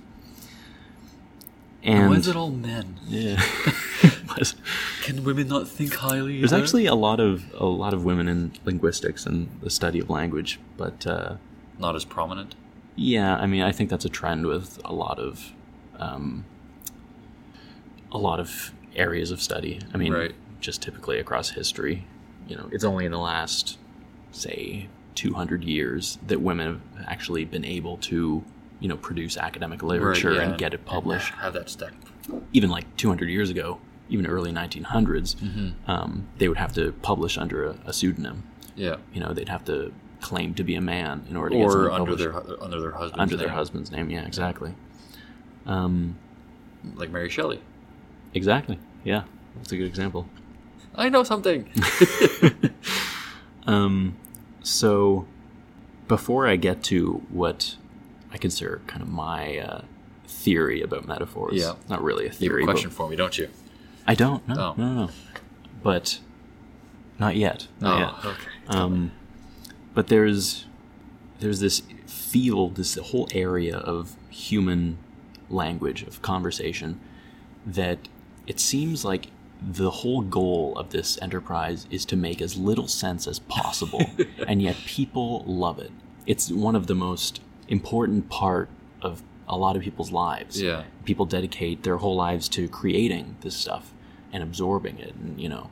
And 1.84 2.10
Why 2.10 2.16
is 2.18 2.28
it 2.28 2.36
all 2.36 2.50
men? 2.52 2.98
yeah, 3.08 3.42
Can 5.02 5.24
women 5.26 5.48
not 5.50 5.68
think 5.68 5.94
highly? 5.96 6.40
there's 6.40 6.54
either? 6.54 6.62
actually 6.64 6.86
a 6.86 6.96
lot 6.96 7.20
of 7.20 7.44
a 7.56 7.66
lot 7.66 7.94
of 7.94 8.06
women 8.06 8.28
in 8.30 8.54
linguistics 8.64 9.26
and 9.26 9.50
the 9.62 9.70
study 9.70 10.00
of 10.00 10.10
language, 10.10 10.60
but. 10.78 11.06
Uh, 11.06 11.36
not 11.80 11.96
as 11.96 12.06
prominent. 12.06 12.56
Yeah, 12.96 13.36
I 13.36 13.48
mean, 13.48 13.64
I 13.64 13.72
think 13.72 13.90
that's 13.90 14.06
a 14.06 14.10
trend 14.10 14.46
with 14.46 14.80
a 14.86 14.94
lot 14.94 15.18
of, 15.20 15.52
um, 15.98 16.46
a 18.12 18.18
lot 18.20 18.40
of 18.40 18.72
areas 18.96 19.32
of 19.32 19.42
study. 19.42 19.80
I 19.94 19.98
mean, 19.98 20.14
Right. 20.14 20.36
just 20.62 20.84
typically 20.84 21.18
across 21.20 21.50
history. 21.50 22.06
You 22.48 22.58
know, 22.58 22.70
it's 22.72 22.84
only 22.84 23.06
in 23.06 23.12
the 23.12 23.18
last, 23.18 23.80
say, 24.34 24.88
200 25.16 25.64
years 25.64 26.18
that 26.28 26.42
women 26.42 26.68
have 26.96 27.06
actually 27.08 27.46
been 27.46 27.64
able 27.64 27.98
to, 27.98 28.44
you 28.80 28.88
know, 28.90 28.98
produce 28.98 29.38
academic 29.38 29.82
literature 29.84 30.34
yeah, 30.34 30.42
and 30.42 30.58
get 30.58 30.74
it 30.74 30.86
published. 30.86 31.32
Have 31.36 31.54
that 31.54 31.70
step. 31.70 31.94
Even 32.52 32.70
like 32.70 32.86
200 32.98 33.30
years 33.30 33.50
ago, 33.50 33.80
even 34.10 34.26
early 34.28 34.52
1900s, 34.52 35.36
Mm-hmm. 35.36 35.90
um, 35.92 36.28
they 36.38 36.48
would 36.48 36.58
have 36.58 36.74
to 36.74 36.92
publish 37.02 37.38
under 37.38 37.66
a, 37.68 37.76
a 37.86 37.94
pseudonym. 37.94 38.44
Yeah. 38.76 38.98
You 39.14 39.20
know, 39.22 39.34
they'd 39.34 39.50
have 39.50 39.64
to 39.66 39.94
claim 40.22 40.54
to 40.56 40.64
be 40.64 40.76
a 40.76 40.82
man 40.82 41.26
in 41.30 41.36
order 41.36 41.52
to 41.52 41.58
get 41.58 41.66
Or 41.66 41.72
something 41.72 41.92
under 41.92 42.12
published 42.12 42.48
their 42.48 42.64
under 42.64 42.80
their 42.82 42.92
husband. 42.92 43.22
under 43.22 43.38
their 43.38 43.50
husband's 43.50 43.92
name. 43.92 44.10
Yeah, 44.10 44.26
exactly. 44.26 44.74
Um, 45.66 46.18
Like 46.96 47.10
Mary 47.12 47.30
Shelley. 47.30 47.62
exactly. 48.34 48.80
Yeah, 49.04 49.24
that's 49.58 49.72
a 49.74 49.78
good 49.78 49.88
example. 49.88 50.28
I 50.96 51.10
know 51.10 51.24
something. 51.24 51.70
Um, 53.66 54.18
so 54.64 55.28
before 56.08 56.48
I 56.48 56.56
get 56.56 56.82
to 56.86 57.22
what 57.30 57.76
I 58.32 58.38
consider 58.38 58.82
kind 58.88 59.02
of 59.04 59.10
my 59.10 59.58
uh, 59.60 59.82
theory 60.28 60.82
about 60.82 61.08
metaphors, 61.08 61.54
Yeah. 61.56 61.74
not 61.90 62.04
really 62.04 62.24
a 62.24 62.26
you 62.26 62.30
have 62.30 62.38
theory. 62.40 62.64
a 62.64 62.66
question 62.66 62.90
for 62.90 63.08
me, 63.10 63.16
don't 63.16 63.38
you? 63.38 63.50
I 64.08 64.16
don't. 64.16 64.46
No, 64.48 64.56
Oh. 64.56 64.74
no, 64.78 64.94
no, 64.94 65.06
no. 65.06 65.10
But 65.84 66.20
not 67.20 67.36
yet. 67.36 67.68
Not 67.80 68.00
yet. 68.00 68.10
Oh, 68.24 68.30
okay. 68.30 68.78
Um, 68.78 69.12
but 69.94 70.08
there's 70.08 70.66
there's 71.40 71.60
this 71.60 71.82
field, 72.08 72.76
this 72.76 72.96
whole 72.96 73.28
area 73.34 73.78
of 73.78 74.16
human 74.30 74.98
language, 75.50 76.04
of 76.04 76.22
conversation, 76.22 77.00
that 77.66 78.00
it 78.48 78.60
seems 78.60 79.04
like 79.06 79.28
the 79.72 79.90
whole 79.90 80.22
goal 80.22 80.78
of 80.78 80.90
this 80.90 81.18
enterprise 81.22 81.88
is 81.90 82.06
to 82.06 82.16
make 82.16 82.42
as 82.42 82.58
little 82.58 82.88
sense 82.88 83.28
as 83.28 83.40
possible, 83.40 84.06
and 84.48 84.62
yet 84.62 84.76
people 84.86 85.44
love 85.46 85.80
it. 85.80 85.92
It's 86.26 86.52
one 86.52 86.76
of 86.76 86.88
the 86.88 86.96
most 86.96 87.42
important 87.68 88.30
part 88.30 88.70
of 89.02 89.22
a 89.48 89.58
lot 89.58 89.76
of 89.76 89.82
people's 89.82 90.12
lives. 90.12 90.62
Yeah. 90.62 90.84
People 91.06 91.26
dedicate 91.26 91.84
their 91.84 91.98
whole 91.98 92.16
lives 92.16 92.48
to 92.50 92.68
creating 92.68 93.36
this 93.42 93.56
stuff 93.56 93.94
and 94.32 94.42
absorbing 94.44 95.00
it, 95.00 95.14
and 95.16 95.40
you 95.40 95.50
know, 95.50 95.70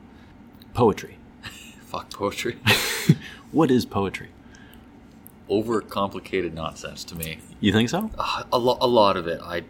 poetry. 0.74 1.18
Fuck 1.86 2.10
poetry. 2.10 2.58
What 3.52 3.70
is 3.70 3.84
poetry? 3.84 4.30
Overcomplicated 5.50 6.54
nonsense 6.54 7.04
to 7.04 7.14
me. 7.14 7.38
You 7.60 7.70
think 7.70 7.90
so? 7.90 8.10
Uh, 8.16 8.44
a, 8.50 8.58
lo- 8.58 8.78
a 8.80 8.86
lot 8.86 9.18
of 9.18 9.26
it, 9.26 9.40
I 9.42 9.64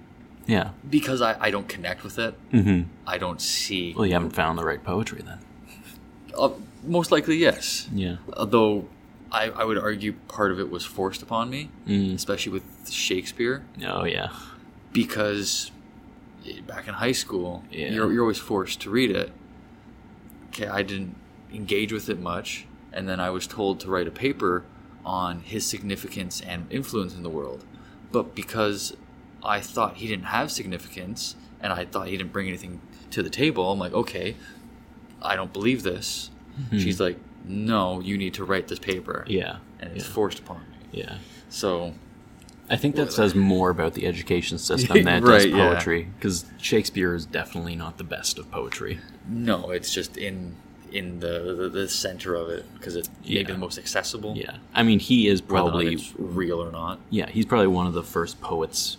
Yeah. 0.47 0.71
because 0.89 1.23
I, 1.23 1.37
I 1.41 1.51
don't 1.51 1.69
connect 1.69 2.03
with 2.05 2.19
it. 2.19 2.35
Mm-hmm. 2.53 2.89
I 3.07 3.19
don't 3.19 3.41
see. 3.41 3.95
Well, 3.97 4.07
you 4.07 4.13
haven't 4.15 4.31
found 4.35 4.59
the 4.59 4.65
right 4.65 4.83
poetry 4.83 5.23
then. 5.25 5.39
Uh, 6.37 6.51
most 6.85 7.13
likely, 7.13 7.37
yes. 7.37 7.89
Yeah. 7.93 8.17
Although 8.37 8.89
I, 9.31 9.51
I 9.51 9.65
would 9.65 9.79
argue 9.79 10.15
part 10.29 10.51
of 10.51 10.59
it 10.59 10.71
was 10.71 10.85
forced 10.85 11.23
upon 11.23 11.49
me, 11.51 11.71
Mm. 11.87 12.15
especially 12.15 12.53
with 12.53 12.91
Shakespeare, 12.91 13.65
Oh 13.87 14.05
yeah. 14.05 14.31
because 14.93 15.71
eh, 16.47 16.61
back 16.67 16.89
in 16.89 16.95
high 16.95 17.13
school, 17.13 17.65
Yeah. 17.71 17.91
you're, 17.91 18.13
you're 18.13 18.23
always 18.23 18.39
forced 18.39 18.81
to 18.83 18.91
read 18.91 19.11
it. 19.11 19.33
Okay, 20.49 20.67
I 20.67 20.83
didn't 20.83 21.15
engage 21.53 21.93
with 21.93 22.09
it 22.09 22.21
much, 22.21 22.67
and 22.93 23.09
then 23.09 23.21
I 23.21 23.31
was 23.31 23.47
told 23.47 23.81
to 23.81 23.91
write 23.91 24.07
a 24.07 24.11
paper 24.11 24.65
on 25.05 25.41
his 25.41 25.65
significance 25.67 26.41
and 26.41 26.67
influence 26.71 27.15
in 27.17 27.23
the 27.23 27.31
world. 27.31 27.65
But 28.11 28.35
because 28.35 28.95
I 29.45 29.61
thought 29.61 29.97
he 29.97 30.09
didn't 30.09 30.27
have 30.27 30.51
significance, 30.53 31.37
and 31.61 31.73
I 31.73 31.85
thought 31.85 32.09
he 32.09 32.17
didn't 32.17 32.33
bring 32.33 32.49
anything 32.49 32.81
to 33.11 33.23
the 33.23 33.31
table, 33.31 33.71
I'm 33.71 33.79
like, 33.79 33.93
okay, 33.93 34.37
I 35.21 35.37
don't 35.37 35.53
believe 35.53 35.83
this. 35.83 36.31
Hmm. 36.71 36.79
She's 36.79 37.01
like, 37.01 37.19
no, 37.45 38.01
you 38.01 38.17
need 38.19 38.35
to 38.35 38.45
write 38.45 38.69
this 38.69 38.79
paper. 38.79 39.25
Yeah. 39.29 39.57
And 39.81 39.95
it's 39.97 40.07
yeah. 40.07 40.13
forced 40.15 40.39
upon 40.39 40.61
me. 40.61 40.77
Yeah. 40.93 41.19
So, 41.49 41.95
I 42.71 42.77
think 42.77 42.97
that 42.97 43.13
says 43.13 43.35
more 43.35 43.69
about 43.71 43.95
the 43.95 44.07
education 44.07 44.59
system 44.59 44.97
than 45.05 45.09
it 45.09 45.21
does 45.21 45.29
Right, 45.45 45.49
yeah. 45.51 45.69
poetry, 45.75 46.09
because 46.17 46.47
Shakespeare 46.59 47.15
is 47.15 47.27
definitely 47.27 47.77
not 47.77 47.99
the 47.99 48.05
best 48.05 48.39
of 48.39 48.51
poetry. 48.51 48.99
no, 49.29 49.71
it's 49.71 49.93
just 49.93 50.17
in 50.17 50.57
in 50.91 51.21
the 51.21 51.55
the, 51.59 51.69
the 51.71 51.89
center 51.89 52.35
of 52.35 52.51
it 52.51 52.67
because 52.75 52.97
it's 52.97 53.09
Yeah. 53.25 53.43
be 53.45 53.53
the 53.53 53.59
most 53.59 53.79
accessible. 53.79 54.35
Yeah. 54.37 54.57
I 54.75 54.83
mean, 54.83 54.99
he 54.99 55.27
is 55.27 55.43
Whether 55.43 55.55
or 55.55 55.65
not 55.65 55.71
probably 55.71 55.99
real 56.19 56.63
or 56.63 56.71
not. 56.71 57.01
yeah, 57.11 57.29
he's 57.31 57.47
probably 57.47 57.67
one 57.69 57.87
of 57.87 57.95
the 57.95 58.03
first 58.03 58.41
poets. 58.43 58.99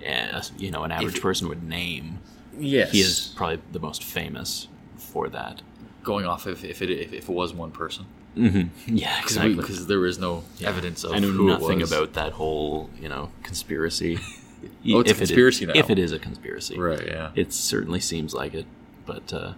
Yeah, 0.00 0.42
you 0.58 0.70
know, 0.70 0.82
an 0.84 0.92
average 0.92 1.16
If- 1.16 1.22
person 1.22 1.48
would 1.48 1.62
name. 1.62 2.18
Yes, 2.58 2.90
He 2.92 3.00
is 3.00 3.32
probably 3.36 3.60
the 3.72 3.78
most 3.80 4.02
famous 4.04 4.68
for 4.96 5.28
that. 5.30 5.62
going 6.02 6.24
off 6.26 6.46
if, 6.46 6.64
if 6.64 6.80
it 6.82 6.90
if, 6.90 7.12
if 7.12 7.28
it 7.28 7.32
was 7.32 7.52
one 7.52 7.70
person 7.70 8.06
Mm-hmm. 8.36 8.68
Yeah, 8.96 9.20
because 9.22 9.86
there 9.86 10.06
is 10.06 10.18
no 10.18 10.44
evidence 10.64 11.04
of 11.04 11.12
I 11.12 11.18
know 11.18 11.30
nothing 11.32 11.82
about 11.82 12.12
that 12.14 12.32
whole, 12.32 12.88
you 13.00 13.08
know, 13.08 13.30
conspiracy 13.42 14.18
Oh, 14.92 15.00
it's 15.00 15.10
a 15.10 15.12
if 15.12 15.16
it 15.18 15.22
is- 15.22 15.28
conspiracy 15.28 15.66
now. 15.66 15.72
If 15.74 15.90
it 15.90 15.98
is 15.98 16.12
a 16.12 16.18
conspiracy, 16.18 16.78
Right. 16.78 17.06
Yeah. 17.06 17.30
It 17.34 17.52
certainly 17.52 18.00
seems 18.00 18.34
like 18.34 18.52
it, 18.54 18.66
but 19.06 19.32
uh, 19.32 19.52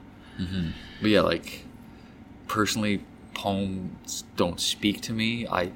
But 1.00 1.10
yeah, 1.10 1.20
like 1.22 1.64
personally, 2.48 3.02
poems 3.34 4.24
don't 4.36 4.60
speak 4.60 5.00
to 5.02 5.12
me. 5.12 5.46
I, 5.46 5.70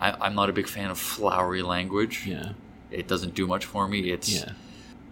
I 0.00 0.12
I'm 0.20 0.34
not 0.34 0.48
a 0.48 0.52
big 0.52 0.66
fan 0.68 0.90
of 0.90 0.98
flowery 0.98 1.62
language. 1.62 2.26
yeah, 2.26 2.52
It 2.90 3.08
doesn't 3.08 3.34
do 3.34 3.46
much 3.46 3.64
for 3.64 3.86
me. 3.88 4.10
It's 4.10 4.28
yeah. 4.28 4.52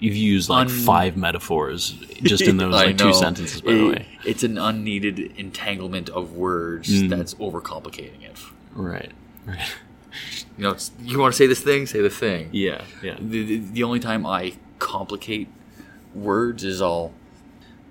You've 0.01 0.15
used 0.17 0.49
like 0.49 0.69
Un- 0.69 0.69
five 0.69 1.17
metaphors 1.17 1.91
just 2.23 2.43
in 2.45 2.57
those 2.63 2.73
like 2.73 2.97
two 2.99 3.13
sentences, 3.15 3.61
by 3.63 3.73
the 3.73 3.89
way. 3.89 4.07
It's 4.25 4.45
an 4.45 4.57
unneeded 4.57 5.19
entanglement 5.37 6.09
of 6.11 6.35
words 6.35 6.89
Mm. 6.89 7.09
that's 7.11 7.35
overcomplicating 7.35 8.23
it. 8.23 8.37
Right, 8.75 9.11
right. 9.45 9.59
You 10.57 10.65
know, 10.65 10.71
it's, 10.71 10.93
you 11.03 11.19
want 11.19 11.33
to 11.35 11.37
say 11.37 11.47
this 11.49 11.61
thing, 11.61 11.87
say 11.87 12.01
the 12.01 12.11
thing. 12.11 12.49
Yeah, 12.53 12.83
yeah. 13.03 13.17
The, 13.21 13.43
the, 13.45 13.59
the 13.59 13.83
only 13.83 13.99
time 14.01 14.25
I 14.25 14.55
complicate 14.79 15.49
words 16.15 16.63
is 16.65 16.81
all 16.81 17.13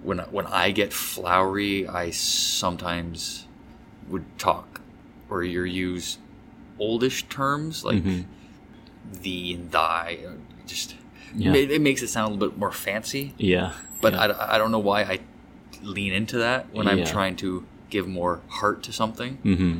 when 0.03 0.19
when 0.31 0.45
I 0.47 0.71
get 0.71 0.93
flowery. 0.93 1.87
I 1.87 2.11
sometimes 2.11 3.47
would 4.07 4.23
talk 4.37 4.79
or 5.29 5.43
you 5.43 5.63
use 5.63 6.17
oldish 6.79 7.23
terms 7.27 7.83
like 7.83 8.03
Mhm. 8.03 8.25
Thee 9.11 9.53
and 9.55 9.71
thy. 9.71 10.19
uh, 10.27 10.31
Just 10.65 10.95
Yeah. 11.35 11.53
it, 11.53 11.71
it 11.71 11.81
makes 11.81 12.01
it 12.01 12.07
sound 12.07 12.29
a 12.31 12.33
little 12.33 12.49
bit 12.49 12.57
more 12.57 12.71
fancy. 12.71 13.33
Yeah, 13.37 13.73
But 14.01 14.13
yeah. 14.13 14.19
I, 14.21 14.55
I 14.55 14.57
don't 14.57 14.71
know 14.71 14.79
why 14.79 15.01
I 15.03 15.19
lean 15.83 16.13
into 16.13 16.39
that 16.39 16.73
when 16.73 16.87
I'm 16.87 17.03
trying 17.05 17.35
to 17.37 17.65
give 17.89 18.07
more 18.07 18.41
heart 18.49 18.83
to 18.83 18.91
something. 18.93 19.37
Mm-hmm. 19.43 19.79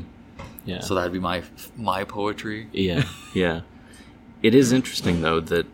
Yeah. 0.65 0.79
So 0.81 0.95
that'd 0.95 1.11
be 1.13 1.19
my 1.19 1.43
my 1.75 2.03
poetry. 2.03 2.67
yeah, 2.73 3.03
yeah. 3.33 3.61
It 4.43 4.53
is 4.53 4.71
interesting 4.71 5.21
though 5.21 5.39
that, 5.39 5.65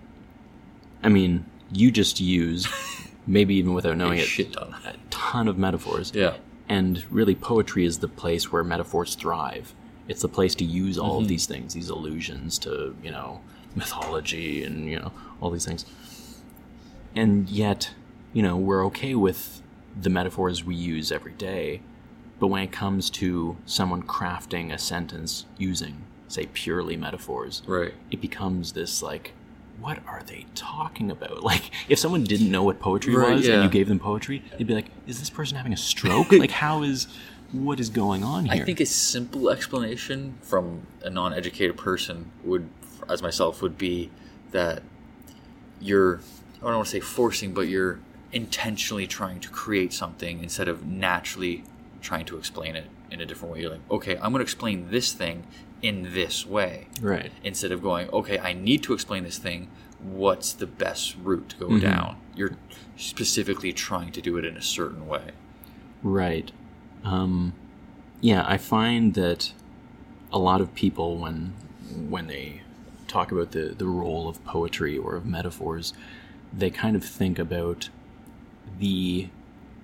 I 1.04 1.10
mean, 1.10 1.46
you 1.72 1.92
just 1.92 2.20
used, 2.22 2.68
maybe 3.28 3.56
even 3.56 3.74
without 3.74 3.98
knowing 3.98 4.20
it, 4.20 4.26
shit 4.26 4.54
ton. 4.54 4.74
a 4.86 4.94
ton 5.10 5.48
of 5.48 5.58
metaphors. 5.58 6.12
Yeah. 6.16 6.38
And 6.70 7.04
really, 7.12 7.36
poetry 7.36 7.86
is 7.86 8.00
the 8.00 8.08
place 8.08 8.52
where 8.52 8.64
metaphors 8.64 9.16
thrive. 9.16 9.74
It's 10.08 10.22
the 10.22 10.28
place 10.28 10.56
to 10.56 10.66
use 10.66 10.98
all 10.98 11.18
of 11.18 11.22
mm-hmm. 11.22 11.30
these 11.30 11.46
things, 11.46 11.74
these 11.74 11.90
allusions 11.90 12.60
to, 12.60 12.96
you 13.04 13.12
know, 13.12 13.42
mythology 13.76 14.64
and, 14.64 14.90
you 14.90 15.00
know, 15.00 15.12
all 15.42 15.50
these 15.50 15.66
things. 15.66 15.86
And 17.16 17.50
yet, 17.50 17.92
you 18.34 18.42
know, 18.42 18.58
we're 18.58 18.86
okay 18.88 19.16
with 19.16 19.62
the 20.00 20.10
metaphors 20.10 20.64
we 20.64 20.76
use 20.76 21.12
every 21.12 21.34
day. 21.34 21.82
But 22.40 22.48
when 22.48 22.64
it 22.64 22.72
comes 22.72 23.10
to 23.12 23.58
someone 23.66 24.04
crafting 24.04 24.74
a 24.74 24.78
sentence 24.78 25.46
using, 25.58 26.04
say, 26.28 26.48
purely 26.52 26.98
metaphors, 26.98 27.62
Right. 27.66 27.94
it 28.12 28.20
becomes 28.20 28.74
this 28.74 29.02
like 29.02 29.34
what 29.80 30.00
are 30.08 30.22
they 30.28 30.46
talking 30.56 31.10
about 31.12 31.44
like 31.52 31.72
if 31.90 31.98
someone 32.00 32.24
didn't 32.24 32.50
know 32.50 32.64
what 32.64 32.80
poetry 32.80 33.16
Right, 33.16 33.36
was 33.36 33.48
yeah. 33.48 33.56
and 33.56 33.64
you 33.64 33.70
gave 33.70 33.88
them 33.88 34.00
poetry 34.00 34.44
they'd 34.58 34.68
be 34.68 34.76
like 34.76 34.86
is 35.08 35.20
this 35.20 35.30
person 35.32 35.58
having 35.58 35.74
a 35.74 35.78
stroke 35.78 36.32
like 36.32 36.52
how 36.52 36.84
is 36.84 37.08
what 37.54 37.80
is 37.80 37.90
going 37.90 38.24
on 38.24 38.46
here 38.46 38.62
I 38.62 38.66
think 38.66 38.80
a 38.82 38.86
simple 38.86 39.50
explanation 39.50 40.38
from 40.42 40.88
a 41.04 41.10
non-educated 41.10 41.78
person 41.78 42.32
would, 42.44 42.68
as 43.08 43.22
myself, 43.22 43.62
would 43.62 43.78
be 43.78 44.10
that 44.52 44.84
you're 45.80 46.20
I 46.62 46.66
don't 46.68 46.76
want 46.76 46.86
to 46.88 46.92
say 46.92 47.00
forcing, 47.00 47.54
but 47.54 47.68
you're 47.68 48.00
intentionally 48.32 49.06
trying 49.06 49.40
to 49.42 49.50
create 49.50 49.94
something 49.94 50.42
instead 50.42 50.68
of 50.68 50.86
naturally 50.86 51.64
trying 52.02 52.26
to 52.26 52.38
explain 52.38 52.76
it 52.76 52.86
in 53.12 53.22
a 53.22 53.26
different 53.26 53.54
way. 53.54 53.62
You're 53.62 53.72
like, 53.72 53.92
okay, 53.92 54.16
I'm 54.16 54.32
going 54.32 54.36
to 54.40 54.42
explain 54.42 54.90
this 54.90 55.12
thing 55.14 55.46
in 55.82 56.14
this 56.14 56.46
way 56.46 56.88
right 57.02 57.32
instead 57.44 57.72
of 57.72 57.82
going, 57.84 58.10
okay, 58.12 58.40
I 58.40 58.54
need 58.54 58.82
to 58.84 58.94
explain 58.94 59.24
this 59.24 59.38
thing. 59.38 59.70
What's 60.02 60.54
the 60.54 60.66
best 60.68 61.16
route 61.22 61.50
to 61.50 61.58
go 61.58 61.68
Mm-hmm. 61.68 61.80
down? 61.82 62.18
You're 62.36 62.56
specifically 62.98 63.74
trying 63.74 64.12
to 64.14 64.22
do 64.22 64.38
it 64.38 64.46
in 64.46 64.58
a 64.58 64.62
certain 64.62 65.08
way. 65.08 65.32
right 66.02 66.52
um 67.04 67.54
yeah 68.22 68.44
i 68.48 68.58
find 68.58 69.14
that 69.14 69.52
a 70.32 70.40
lot 70.40 70.62
of 70.62 70.74
people 70.74 71.18
when 71.18 71.54
when 72.10 72.28
they 72.28 72.62
talk 73.08 73.32
about 73.32 73.52
the 73.52 73.76
the 73.78 73.86
role 73.86 74.28
of 74.28 74.44
poetry 74.46 74.98
or 74.98 75.16
of 75.16 75.26
metaphors 75.26 75.94
they 76.56 76.70
kind 76.70 76.96
of 76.96 77.04
think 77.04 77.38
about 77.40 77.90
the 78.80 79.28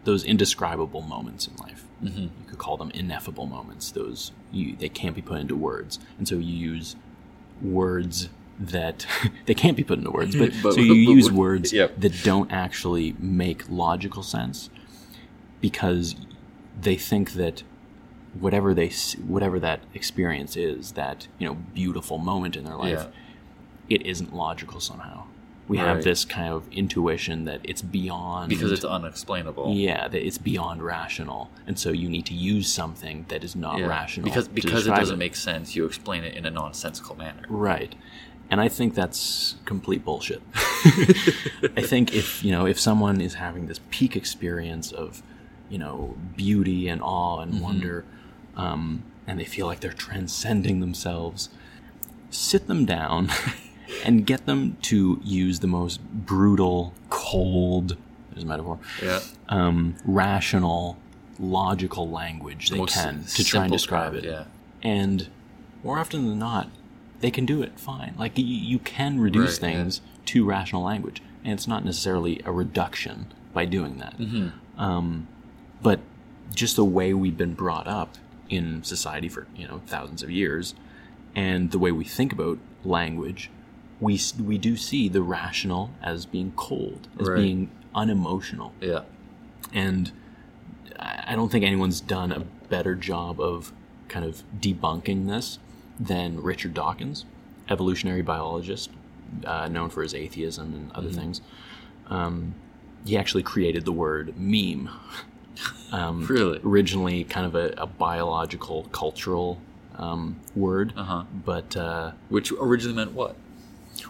those 0.05 0.23
indescribable 0.23 1.01
moments 1.01 1.47
in 1.47 1.55
life. 1.57 1.83
Mm-hmm. 2.01 2.21
You 2.21 2.29
could 2.47 2.57
call 2.57 2.77
them 2.77 2.89
ineffable 2.93 3.45
moments. 3.45 3.91
Those 3.91 4.31
you, 4.51 4.75
they 4.77 4.87
can't 4.87 5.13
be 5.15 5.21
put 5.21 5.39
into 5.39 5.55
words, 5.55 5.99
and 6.17 6.27
so 6.27 6.35
you 6.35 6.53
use 6.73 6.95
words 7.61 8.29
that 8.59 9.05
they 9.45 9.53
can't 9.53 9.75
be 9.75 9.83
put 9.83 9.97
into 9.97 10.09
words. 10.11 10.35
But, 10.35 10.53
But- 10.63 10.73
so 10.75 10.79
you 10.79 10.93
but- 11.07 11.11
use 11.11 11.31
words 11.31 11.73
Yep. 11.73 11.99
that 11.99 12.23
don't 12.23 12.49
actually 12.51 13.15
make 13.19 13.69
logical 13.69 14.23
sense 14.23 14.69
because 15.59 16.15
they 16.79 16.95
think 16.95 17.33
that 17.33 17.63
whatever 18.39 18.73
they 18.73 18.89
whatever 19.27 19.59
that 19.59 19.81
experience 19.93 20.55
is, 20.55 20.93
that 20.93 21.27
you 21.37 21.47
know 21.47 21.55
beautiful 21.73 22.17
moment 22.17 22.55
in 22.55 22.63
their 22.63 22.75
life, 22.75 23.07
Yeah. 23.87 23.95
it 23.95 24.05
isn't 24.05 24.33
logical 24.33 24.79
somehow. 24.79 25.23
We 25.67 25.77
have 25.77 26.03
this 26.03 26.25
kind 26.25 26.51
of 26.51 26.67
intuition 26.71 27.45
that 27.45 27.61
it's 27.63 27.83
beyond 27.83 28.49
Because 28.49 28.71
it's 28.71 28.83
unexplainable. 28.83 29.73
yeah, 29.75 30.07
that 30.07 30.25
it's 30.25 30.39
beyond 30.39 30.81
rational, 30.81 31.51
and 31.67 31.77
so 31.77 31.91
you 31.91 32.09
need 32.09 32.25
to 32.25 32.33
use 32.33 32.67
something 32.73 33.25
that 33.27 33.43
is 33.43 33.55
not 33.55 33.77
Yeah. 33.77 33.85
rational 33.85 34.23
Because 34.25 34.47
because 34.47 34.87
it 34.87 34.95
doesn't 34.95 35.19
make 35.19 35.35
sense, 35.35 35.75
you 35.75 35.85
explain 35.85 36.23
it 36.23 36.33
in 36.33 36.47
a 36.47 36.49
nonsensical 36.49 37.15
manner. 37.15 37.43
right. 37.49 37.93
And 38.51 38.59
I 38.59 38.67
think 38.67 38.95
that's 38.95 39.57
complete 39.65 40.03
bullshit. 40.03 40.41
I 41.77 41.83
think 41.83 42.15
if 42.15 42.43
you 42.43 42.51
know 42.51 42.65
if 42.65 42.79
someone 42.79 43.21
is 43.21 43.35
having 43.35 43.67
this 43.67 43.79
peak 43.91 44.15
experience 44.15 44.91
of 44.91 45.21
you 45.69 45.77
know 45.77 46.15
beauty 46.35 46.87
and 46.87 47.01
awe 47.01 47.39
and 47.41 47.61
wonder, 47.61 48.05
um, 48.55 49.03
and 49.27 49.39
they 49.39 49.45
feel 49.45 49.65
like 49.67 49.79
they're 49.79 49.93
transcending 49.93 50.79
themselves, 50.79 51.49
sit 52.29 52.67
them 52.67 52.85
down 52.85 53.29
and 54.05 54.25
get 54.25 54.45
them 54.45 54.77
to 54.83 55.19
use 55.23 55.59
the 55.59 55.67
most 55.67 56.01
brutal, 56.03 56.93
cold. 57.09 57.97
There's 58.31 58.43
a 58.43 58.47
metaphor 58.47 58.79
Yeah. 59.03 59.19
um, 59.49 59.95
rational, 60.05 60.97
logical 61.39 62.09
language 62.09 62.69
they 62.69 62.77
Most 62.77 62.93
can 62.93 63.23
to 63.23 63.43
try 63.43 63.63
and 63.63 63.71
describe 63.71 64.13
it. 64.13 64.23
Yeah. 64.23 64.45
And 64.81 65.27
more 65.83 65.97
often 65.99 66.27
than 66.27 66.39
not, 66.39 66.69
they 67.21 67.31
can 67.31 67.45
do 67.45 67.61
it 67.61 67.79
fine. 67.79 68.13
Like 68.17 68.37
you, 68.37 68.45
you 68.45 68.79
can 68.79 69.19
reduce 69.19 69.61
Right, 69.61 69.71
yeah. 69.71 69.77
things 69.77 70.01
to 70.25 70.45
rational 70.45 70.83
language, 70.83 71.21
and 71.43 71.53
it's 71.53 71.67
not 71.67 71.83
necessarily 71.83 72.41
a 72.45 72.51
reduction 72.51 73.27
by 73.53 73.65
doing 73.65 73.97
that. 73.97 74.17
Mm-hmm. 74.17 74.79
Um, 74.81 75.27
but 75.81 75.99
just 76.53 76.75
the 76.75 76.85
way 76.85 77.13
we've 77.13 77.37
been 77.37 77.53
brought 77.53 77.87
up 77.87 78.15
in 78.49 78.83
society 78.83 79.29
for 79.29 79.47
you 79.55 79.67
know 79.67 79.81
thousands 79.87 80.23
of 80.23 80.31
years, 80.31 80.73
and 81.35 81.71
the 81.71 81.79
way 81.79 81.91
we 81.91 82.03
think 82.03 82.33
about 82.33 82.57
language, 82.83 83.49
we 83.99 84.19
we 84.43 84.57
do 84.57 84.75
see 84.75 85.07
the 85.09 85.21
rational 85.21 85.91
as 86.01 86.25
being 86.25 86.51
cold, 86.55 87.07
as 87.19 87.27
Right. 87.29 87.35
being 87.37 87.69
unemotional 87.95 88.73
Yeah. 88.81 89.01
and 89.73 90.11
I 90.99 91.23
I 91.29 91.35
don't 91.35 91.51
think 91.51 91.63
anyone's 91.65 92.01
done 92.01 92.31
a 92.31 92.39
better 92.69 92.95
job 92.95 93.39
of 93.39 93.71
kind 94.07 94.25
of 94.25 94.43
debunking 94.59 95.27
this 95.27 95.59
than 95.99 96.41
Richard 96.41 96.73
Dawkins, 96.73 97.25
evolutionary 97.69 98.21
biologist, 98.23 98.89
uh, 99.45 99.67
known 99.67 99.89
for 99.89 100.01
his 100.01 100.13
atheism 100.15 100.73
and 100.73 100.91
other 100.93 101.09
things. 101.11 101.41
Um, 102.07 102.55
he 103.05 103.15
actually 103.17 103.43
created 103.43 103.85
the 103.85 103.91
word 103.91 104.33
meme. 104.37 104.89
Um, 105.91 106.25
Really? 106.27 106.59
Originally, 106.63 107.23
kind 107.23 107.45
of 107.45 107.55
a, 107.55 107.73
a 107.77 107.85
biological, 107.87 108.83
cultural 108.91 109.59
um, 109.97 110.39
word, 110.55 110.93
Uh 110.95 111.03
huh. 111.03 111.23
but 111.45 111.75
uh, 111.75 112.11
Which 112.29 112.51
originally 112.53 112.95
meant 112.95 113.13
what? 113.13 113.35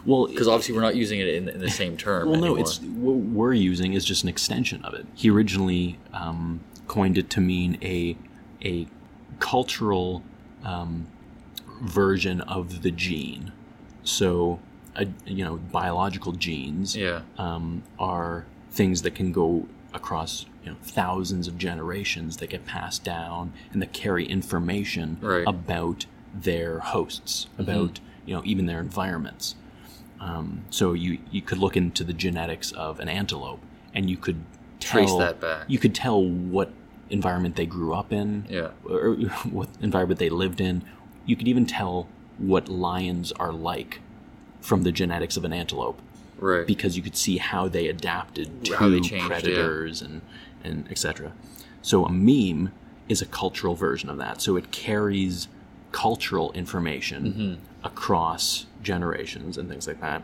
well, 0.04 0.26
Because 0.26 0.46
obviously 0.46 0.74
we're 0.74 0.82
not 0.82 0.94
using 0.94 1.18
it 1.20 1.28
in, 1.28 1.48
in 1.48 1.58
the 1.60 1.70
same 1.70 1.96
term. 1.96 2.28
Well, 2.30 2.40
no, 2.40 2.56
it's 2.56 2.78
what 2.80 3.16
we're 3.16 3.54
using 3.54 3.94
is 3.94 4.04
just 4.04 4.22
an 4.22 4.28
extension 4.28 4.84
of 4.84 4.94
it. 4.94 5.06
He 5.14 5.30
originally 5.30 5.98
um, 6.12 6.60
coined 6.86 7.18
it 7.18 7.28
to 7.30 7.40
mean 7.40 7.78
a 7.82 8.16
a 8.64 8.86
cultural 9.40 10.22
um, 10.64 11.06
version 11.82 12.40
of 12.42 12.82
the 12.82 12.90
gene. 12.90 13.52
So, 14.04 14.60
a, 14.96 15.06
you 15.26 15.44
know, 15.44 15.56
biological 15.56 16.32
genes 16.32 16.96
yeah. 16.96 17.22
um, 17.38 17.82
are 17.98 18.44
things 18.70 19.02
that 19.02 19.14
can 19.14 19.32
go 19.32 19.66
across 19.94 20.46
you 20.64 20.70
know 20.70 20.76
thousands 20.82 21.48
of 21.48 21.56
generations 21.58 22.36
that 22.38 22.50
get 22.50 22.64
passed 22.66 23.02
down 23.04 23.52
and 23.72 23.80
that 23.82 23.92
carry 23.92 24.24
information 24.26 25.16
Right. 25.20 25.44
about 25.46 26.06
their 26.34 26.78
hosts, 26.80 27.46
about 27.58 28.00
you 28.26 28.34
know 28.34 28.42
even 28.44 28.66
their 28.66 28.80
environments. 28.80 29.54
Um, 30.20 30.62
so 30.70 30.92
you 30.92 31.18
you 31.30 31.40
could 31.42 31.58
look 31.58 31.76
into 31.76 32.04
the 32.04 32.12
genetics 32.12 32.72
of 32.72 33.00
an 33.00 33.08
antelope 33.08 33.60
and 33.94 34.08
you 34.10 34.16
could 34.16 34.44
tell, 34.78 35.00
Trace 35.06 35.16
that 35.16 35.40
back. 35.40 35.64
You 35.68 35.78
could 35.78 35.94
tell 35.94 36.22
what 36.24 36.70
environment 37.08 37.56
they 37.56 37.66
grew 37.66 37.92
up 37.94 38.12
in, 38.12 38.44
Yeah. 38.48 38.68
or 38.88 39.14
what 39.50 39.68
environment 39.80 40.20
they 40.20 40.28
lived 40.30 40.60
in. 40.60 40.82
You 41.26 41.36
could 41.36 41.48
even 41.48 41.66
tell 41.66 42.06
what 42.38 42.68
lions 42.68 43.32
are 43.32 43.52
like 43.52 44.00
from 44.60 44.82
the 44.82 44.92
genetics 44.92 45.36
of 45.36 45.44
an 45.44 45.52
antelope 45.52 46.00
Right. 46.38 46.66
because 46.66 46.96
you 46.96 47.02
could 47.02 47.16
see 47.16 47.36
how 47.38 47.68
they 47.68 47.88
adapted 47.88 48.64
to 48.66 48.76
How 48.76 48.88
they 48.88 49.00
changed, 49.00 49.14
yeah. 49.14 49.26
predators 49.28 50.00
and 50.02 50.20
and 50.64 50.90
etc. 50.90 51.32
So 51.82 52.04
a 52.04 52.10
meme 52.12 52.72
is 53.08 53.20
a 53.22 53.26
cultural 53.26 53.74
version 53.74 54.08
of 54.10 54.18
that. 54.18 54.40
So 54.42 54.56
it 54.56 54.70
carries 54.70 55.48
cultural 55.92 56.52
information 56.52 57.24
Mm-hmm. 57.24 57.54
across 57.86 58.66
generations 58.82 59.58
and 59.58 59.68
things 59.68 59.86
like 59.86 60.00
that. 60.00 60.22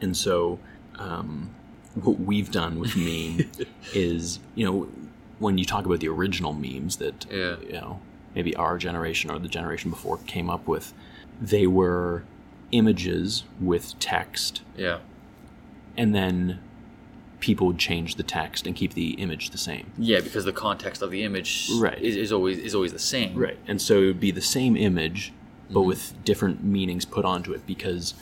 And 0.00 0.16
so 0.16 0.58
um, 0.98 1.50
what 1.94 2.18
we've 2.20 2.50
done 2.50 2.78
with 2.78 2.96
meme 3.08 3.50
is, 3.94 4.38
you 4.54 4.64
know, 4.64 4.88
when 5.38 5.58
you 5.58 5.64
talk 5.64 5.84
about 5.86 6.00
the 6.00 6.08
original 6.08 6.52
memes 6.52 6.96
that 6.96 7.26
Yeah. 7.30 7.56
you 7.60 7.72
know 7.72 8.00
maybe 8.34 8.54
our 8.56 8.78
generation 8.78 9.30
or 9.30 9.38
the 9.38 9.48
generation 9.48 9.90
before 9.90 10.18
came 10.26 10.48
up 10.48 10.66
with, 10.68 10.94
they 11.40 11.66
were 11.66 12.22
images 12.70 13.44
with 13.60 13.98
text 13.98 14.62
Yeah. 14.76 14.98
and 15.96 16.14
then 16.14 16.60
people 17.42 17.66
would 17.66 17.78
change 17.78 18.14
the 18.14 18.22
text 18.22 18.66
and 18.66 18.74
keep 18.74 18.94
the 18.94 19.10
image 19.14 19.50
the 19.50 19.58
same. 19.58 19.90
Yeah, 19.98 20.20
because 20.20 20.44
the 20.46 20.52
context 20.52 21.02
of 21.02 21.10
the 21.10 21.24
image 21.24 21.68
Right. 21.76 22.00
is, 22.00 22.16
is 22.16 22.32
always 22.32 22.56
is 22.58 22.74
always 22.74 22.92
the 22.92 22.98
same. 22.98 23.34
Right. 23.36 23.58
And 23.66 23.82
so 23.82 24.00
it 24.02 24.06
would 24.06 24.20
be 24.20 24.30
the 24.30 24.40
same 24.40 24.76
image, 24.76 25.32
but 25.68 25.80
Mm-hmm. 25.80 25.88
with 25.88 26.24
different 26.24 26.64
meanings 26.64 27.04
put 27.04 27.24
onto 27.24 27.52
it 27.52 27.66
because, 27.66 28.14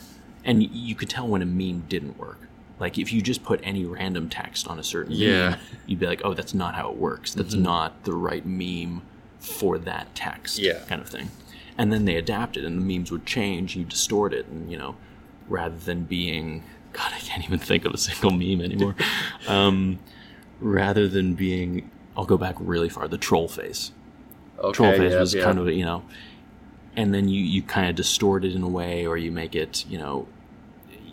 and 0.45 0.63
you 0.63 0.95
could 0.97 1.11
tell 1.11 1.29
when 1.29 1.43
a 1.43 1.47
meme 1.47 1.85
didn't 1.89 2.19
work. 2.19 2.39
Like 2.81 2.97
if 2.99 3.13
you 3.13 3.21
just 3.21 3.43
put 3.45 3.61
any 3.63 3.85
random 3.85 4.29
text 4.31 4.67
on 4.67 4.79
a 4.79 4.83
certain 4.83 5.13
Yeah. 5.13 5.29
Mm-hmm. 5.29 5.51
meme, 5.51 5.61
you'd 5.87 5.99
be 6.01 6.07
like, 6.07 6.23
oh, 6.25 6.33
that's 6.35 6.55
not 6.55 6.75
how 6.75 6.91
it 6.91 6.97
works. 6.97 7.35
That's 7.35 7.55
not 7.55 8.05
the 8.05 8.15
right 8.15 8.45
meme 8.47 9.03
for 9.39 9.79
that 9.79 10.15
text. 10.15 10.59
Yeah. 10.59 10.79
Kind 10.89 11.03
of 11.03 11.09
thing. 11.09 11.29
And 11.77 11.93
then 11.93 12.05
they 12.07 12.17
adapted 12.17 12.65
and 12.65 12.77
the 12.81 12.85
memes 12.85 13.11
would 13.13 13.27
change, 13.27 13.77
you 13.77 13.85
distort 13.85 14.33
it, 14.33 14.47
and, 14.47 14.71
you 14.73 14.79
know, 14.79 14.97
rather 15.49 15.77
than 15.77 16.05
being, 16.05 16.63
God, 16.93 17.13
I 17.15 17.19
can't 17.21 17.45
even 17.45 17.59
think 17.59 17.85
of 17.85 17.95
a 17.95 17.99
single 17.99 18.31
meme 18.33 18.61
anymore. 18.61 18.95
um, 19.49 19.99
rather 20.61 21.09
than 21.09 21.35
being, 21.35 21.91
I'll 22.17 22.25
go 22.27 22.37
back 22.37 22.57
really 22.59 22.89
far, 22.89 23.09
the 23.09 23.19
troll 23.19 23.49
face 23.49 23.93
Okay. 24.59 24.77
troll 24.77 24.93
face 24.93 25.13
yeah, 25.13 25.21
was 25.21 25.35
yeah. 25.35 25.43
kind 25.45 25.59
of 25.59 25.69
you 25.71 25.85
know 25.87 26.03
and 26.95 27.15
then 27.15 27.29
you 27.31 27.43
you 27.43 27.63
kind 27.63 27.89
of 27.89 27.97
distort 27.97 28.45
it 28.45 28.55
in 28.55 28.63
a 28.63 28.69
way 28.69 29.07
or 29.07 29.17
you 29.17 29.33
make 29.33 29.55
it 29.55 29.87
you 29.89 29.97
know 29.97 30.27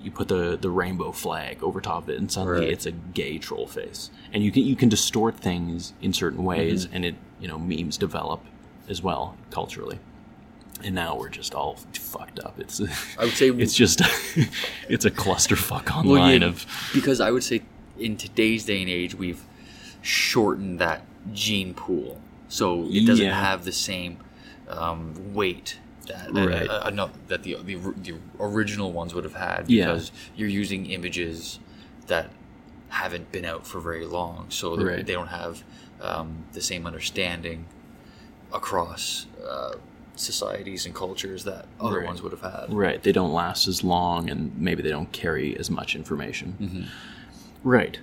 you 0.03 0.11
put 0.11 0.27
the 0.27 0.57
the 0.59 0.69
rainbow 0.69 1.13
flag 1.13 1.63
over 1.63 1.79
top 1.79 2.03
of 2.03 2.09
it 2.09 2.19
and 2.19 2.29
suddenly 2.29 2.59
Right. 2.65 2.69
it's 2.73 2.85
a 2.85 2.91
gay 2.91 3.37
troll 3.37 3.65
face 3.65 4.11
and 4.33 4.43
you 4.43 4.51
can 4.51 4.63
you 4.63 4.75
can 4.75 4.89
distort 4.89 5.37
things 5.37 5.93
in 6.01 6.11
certain 6.11 6.43
ways 6.43 6.85
Mm-hmm. 6.87 6.95
and 6.95 7.05
it 7.05 7.15
you 7.39 7.47
know 7.47 7.57
memes 7.57 7.97
develop 7.97 8.43
as 8.89 9.01
well 9.01 9.37
culturally 9.49 9.99
and 10.83 10.93
now 10.95 11.17
we're 11.17 11.29
just 11.29 11.53
all 11.55 11.75
fucked 11.93 12.39
up 12.39 12.59
it's 12.59 12.79
I 13.17 13.25
would 13.25 13.33
say 13.33 13.49
it's 13.63 13.73
just 13.73 14.01
it's 14.89 15.05
a 15.05 15.11
clusterfuck 15.11 15.87
Well, 15.87 15.99
online 16.17 16.41
yeah, 16.41 16.47
of 16.49 16.65
because 16.93 17.19
I 17.19 17.31
would 17.31 17.43
say 17.43 17.61
in 17.97 18.15
today's 18.17 18.65
day 18.65 18.81
and 18.81 18.89
age 18.89 19.15
we've 19.15 19.43
shortened 20.01 20.79
that 20.79 21.03
gene 21.33 21.73
pool, 21.73 22.21
so 22.47 22.85
it 22.89 23.05
doesn't 23.05 23.25
Yeah. 23.25 23.39
have 23.39 23.65
the 23.65 23.71
same 23.71 24.17
um, 24.69 25.33
weight 25.33 25.79
that 26.05 26.33
that, 26.33 26.47
Right. 26.47 26.69
uh, 26.69 26.89
no, 26.91 27.09
that 27.27 27.43
the, 27.43 27.55
the 27.63 27.75
the 27.75 28.13
original 28.39 28.91
ones 28.91 29.13
would 29.13 29.23
have 29.23 29.33
had 29.35 29.65
Yeah. 29.69 29.85
because 29.87 30.11
you're 30.35 30.47
using 30.49 30.85
images 30.85 31.59
that 32.05 32.29
haven't 32.89 33.31
been 33.31 33.43
out 33.45 33.65
for 33.67 33.79
very 33.81 34.05
long, 34.05 34.45
so 34.49 34.75
they- 34.75 34.83
Right. 34.83 35.05
they 35.05 35.13
don't 35.13 35.27
have 35.27 35.63
um, 36.01 36.45
the 36.53 36.61
same 36.61 36.85
understanding 36.85 37.65
across 38.53 39.25
uh, 39.45 39.73
societies 40.19 40.85
and 40.85 40.93
cultures 40.95 41.43
that 41.45 41.65
other 41.79 41.99
Right. 41.99 42.07
ones 42.07 42.21
would 42.21 42.31
have 42.31 42.41
had. 42.41 42.73
Right. 42.73 43.01
They 43.01 43.11
don't 43.11 43.31
last 43.33 43.67
as 43.67 43.83
long 43.83 44.29
and 44.29 44.55
maybe 44.57 44.81
they 44.83 44.89
don't 44.89 45.11
carry 45.11 45.57
as 45.57 45.69
much 45.69 45.95
information. 45.95 46.55
Mm-hmm. 46.59 46.81
Right. 47.63 47.99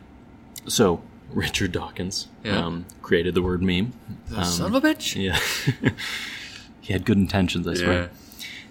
So, 0.67 1.03
Richard 1.31 1.73
Dawkins 1.73 2.29
Yeah. 2.45 2.59
um, 2.65 2.87
created 3.03 3.35
the 3.35 3.43
word 3.43 3.63
meme. 3.63 3.93
Um, 4.35 4.45
Son 4.45 4.75
of 4.75 4.85
a 4.85 4.87
bitch! 4.95 5.17
yeah. 5.23 5.39
he 6.81 6.93
had 6.93 7.05
good 7.05 7.17
intentions, 7.19 7.67
I 7.67 7.75
swear. 7.75 8.11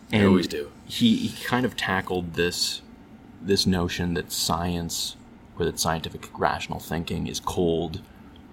They 0.09 0.25
always 0.25 0.47
do. 0.47 0.71
He, 0.85 1.15
he 1.15 1.43
kind 1.45 1.65
of 1.65 1.75
tackled 1.75 2.33
this 2.35 2.81
this 3.41 3.65
notion 3.65 4.13
that 4.13 4.31
science 4.31 5.17
or 5.59 5.65
that 5.65 5.77
scientific 5.79 6.29
rational 6.39 6.79
thinking 6.79 7.27
is 7.27 7.39
cold 7.41 8.01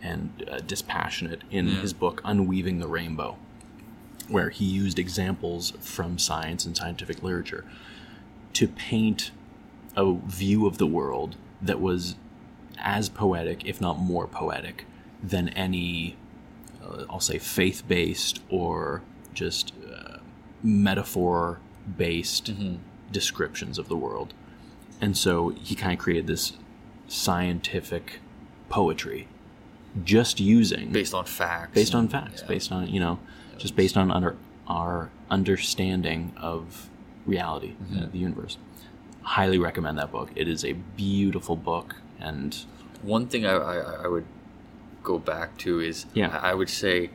and 0.03 0.45
uh, 0.51 0.59
dispassionate 0.67 1.43
in 1.51 1.69
Yeah. 1.69 1.75
his 1.81 1.93
book 1.93 2.21
Unweaving 2.25 2.79
the 2.81 2.89
Rainbow, 2.89 3.37
where 4.31 4.51
he 4.51 4.65
used 4.65 4.99
examples 4.99 5.73
from 5.81 6.19
science 6.19 6.65
and 6.65 6.77
scientific 6.77 7.23
literature 7.23 7.65
to 8.53 8.69
paint 8.69 9.31
a 9.97 10.15
view 10.27 10.67
of 10.67 10.79
the 10.79 10.87
world 10.87 11.37
that 11.61 11.81
was 11.81 12.15
as 12.79 13.09
poetic, 13.09 13.65
if 13.67 13.81
not 13.81 13.99
more 13.99 14.27
poetic, 14.27 14.87
than 15.23 15.49
any, 15.51 16.17
uh, 16.83 17.05
I'll 17.11 17.21
say, 17.21 17.39
faith 17.39 17.83
based 17.87 18.41
or 18.49 19.03
just 19.35 19.73
uh, 19.93 20.19
metaphor 20.63 21.61
based 21.97 22.53
descriptions 23.13 23.79
of 23.79 23.89
the 23.89 23.97
world. 23.97 24.33
And 25.01 25.17
so 25.17 25.51
he 25.51 25.75
kind 25.75 25.93
of 25.93 25.99
created 25.99 26.27
this 26.27 26.53
scientific 27.09 28.21
poetry 28.69 29.27
just 30.05 30.39
using 30.39 30.93
based 30.93 31.15
on 31.15 31.25
facts. 31.25 31.75
based 31.75 31.95
on 31.95 32.09
facts, 32.09 32.43
yeah. 32.43 32.49
based 32.49 32.71
on 32.71 32.87
you 32.89 33.01
know, 33.01 33.19
just 33.61 33.77
based 33.77 33.97
on 33.97 34.11
under 34.11 34.37
our 34.67 35.11
understanding 35.31 36.33
of 36.37 36.89
reality, 37.27 37.73
uh, 37.81 37.85
Mm-hmm. 37.95 38.11
the 38.11 38.19
universe. 38.19 38.57
Highly 39.23 39.59
recommend 39.59 39.99
that 39.99 40.11
book. 40.11 40.31
It 40.35 40.49
is 40.49 40.65
a 40.65 40.73
beautiful 40.73 41.55
book, 41.57 41.97
and 42.19 42.57
One 43.03 43.27
thing 43.27 43.45
I, 43.47 43.53
I, 43.55 43.77
I 44.05 44.07
would 44.09 44.25
go 45.03 45.19
back 45.19 45.57
to 45.59 45.81
is 45.81 46.07
Yeah. 46.15 46.29
I 46.43 46.51
I 46.51 46.55
would 46.55 46.71
say 46.71 47.11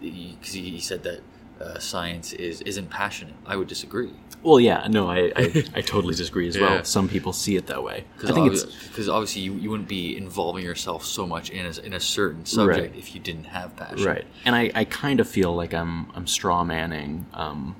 because 0.00 0.52
he 0.52 0.80
said 0.80 1.02
that 1.04 1.20
uh, 1.62 1.78
science 1.78 2.32
is 2.32 2.60
isn't 2.62 2.90
passionate. 2.90 3.34
I 3.46 3.56
would 3.56 3.68
disagree 3.68 4.10
well, 4.44 4.58
yeah, 4.58 4.88
no, 4.90 5.08
I 5.08 5.30
I, 5.36 5.64
I 5.76 5.80
totally 5.82 6.16
disagree 6.16 6.48
as 6.48 6.56
Yeah. 6.56 6.62
well. 6.62 6.84
Some 6.84 7.08
people 7.08 7.32
see 7.32 7.54
it 7.54 7.66
that 7.68 7.84
way. 7.84 8.04
because 8.16 8.30
I 8.30 8.34
think 8.34 8.52
it's 8.52 8.64
because 8.88 9.08
obviously 9.08 9.42
you, 9.42 9.54
you 9.54 9.70
wouldn't 9.70 9.88
be 9.88 10.16
involving 10.16 10.64
yourself 10.64 11.04
so 11.04 11.26
much 11.28 11.50
in 11.50 11.64
a, 11.64 11.86
in 11.86 11.92
a 11.92 12.00
certain 12.00 12.44
subject 12.44 12.90
Right. 12.92 12.98
if 12.98 13.14
you 13.14 13.20
didn't 13.20 13.44
have 13.44 13.76
passion. 13.76 14.04
right, 14.04 14.26
and 14.44 14.56
I, 14.56 14.72
I 14.74 14.84
kind 14.84 15.20
of 15.20 15.28
feel 15.28 15.54
like 15.54 15.72
I'm 15.72 16.10
I'm 16.16 16.26
straw 16.26 16.64
manning 16.64 17.26
um, 17.34 17.76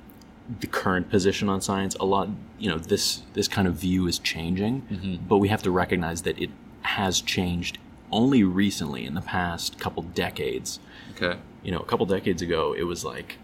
the 0.60 0.68
current 0.68 1.10
position 1.10 1.48
on 1.48 1.60
science 1.60 1.96
a 1.98 2.04
lot. 2.04 2.28
You 2.60 2.70
know, 2.70 2.78
this 2.78 3.22
this 3.32 3.48
kind 3.48 3.66
of 3.66 3.74
view 3.74 4.06
is 4.06 4.20
changing, 4.20 4.82
Mm-hmm. 4.82 5.26
but 5.28 5.38
we 5.38 5.48
have 5.48 5.62
to 5.64 5.70
recognize 5.72 6.22
that 6.22 6.38
it 6.38 6.50
has 6.82 7.20
changed 7.20 7.78
only 8.12 8.44
recently 8.44 9.04
in 9.04 9.14
the 9.14 9.20
past 9.22 9.80
couple 9.80 10.02
decades. 10.04 10.78
Okay. 11.16 11.38
you 11.64 11.72
know, 11.72 11.78
a 11.80 11.84
couple 11.84 12.06
decades 12.06 12.40
ago, 12.42 12.72
it 12.72 12.84
was 12.84 13.04
like 13.04 13.38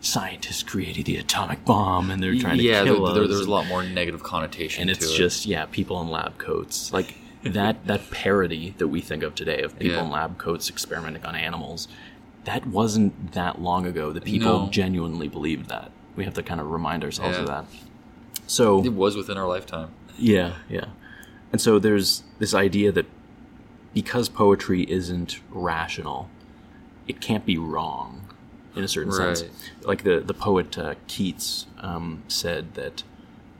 scientists 0.00 0.62
created 0.62 1.06
the 1.06 1.16
atomic 1.16 1.64
bomb 1.64 2.10
and 2.10 2.22
they're 2.22 2.36
trying 2.36 2.58
to 2.58 2.62
yeah, 2.62 2.84
kill 2.84 3.12
there, 3.12 3.24
us. 3.24 3.28
there's 3.30 3.46
a 3.46 3.50
lot 3.50 3.66
more 3.66 3.82
negative 3.82 4.22
connotation. 4.22 4.82
and 4.82 4.90
it's 4.90 5.12
just 5.14 5.44
yeah, 5.46 5.66
people 5.66 6.00
in 6.00 6.08
lab 6.08 6.38
coats 6.38 6.92
like 6.92 7.16
that. 7.42 7.86
That 7.86 8.10
parody 8.10 8.74
that 8.78 8.88
we 8.88 9.00
think 9.00 9.22
of 9.22 9.34
today 9.34 9.62
of 9.62 9.78
people 9.78 9.96
Yeah. 9.96 10.04
in 10.04 10.10
lab 10.10 10.38
coats 10.38 10.68
experimenting 10.70 11.24
on 11.24 11.34
animals, 11.34 11.88
that 12.44 12.66
wasn't 12.66 13.32
that 13.32 13.60
long 13.60 13.86
ago. 13.86 14.12
The 14.12 14.20
people 14.20 14.64
No. 14.66 14.70
genuinely 14.70 15.28
believed 15.28 15.68
that. 15.68 15.90
We 16.16 16.24
have 16.24 16.34
to 16.34 16.42
kind 16.42 16.60
of 16.60 16.70
remind 16.70 17.04
ourselves 17.04 17.36
of 17.38 17.46
that. 17.46 17.64
So 18.46 18.84
it 18.84 18.92
was 18.92 19.16
within 19.16 19.36
our 19.36 19.46
lifetime. 19.46 19.90
yeah, 20.16 20.54
yeah. 20.68 20.86
And 21.52 21.60
so 21.60 21.78
there's 21.78 22.22
this 22.38 22.54
idea 22.54 22.92
that 22.92 23.06
because 23.94 24.28
poetry 24.28 24.82
isn't 24.82 25.40
rational, 25.50 26.28
it 27.06 27.20
can't 27.20 27.44
be 27.46 27.56
wrong 27.56 28.27
in 28.78 28.84
a 28.84 28.88
certain 28.88 29.12
sense. 29.12 29.44
Like 29.82 30.04
the, 30.04 30.20
the 30.20 30.34
poet 30.34 30.78
uh, 30.78 30.94
Keats 31.06 31.66
um, 31.78 32.22
said 32.28 32.74
that 32.74 33.02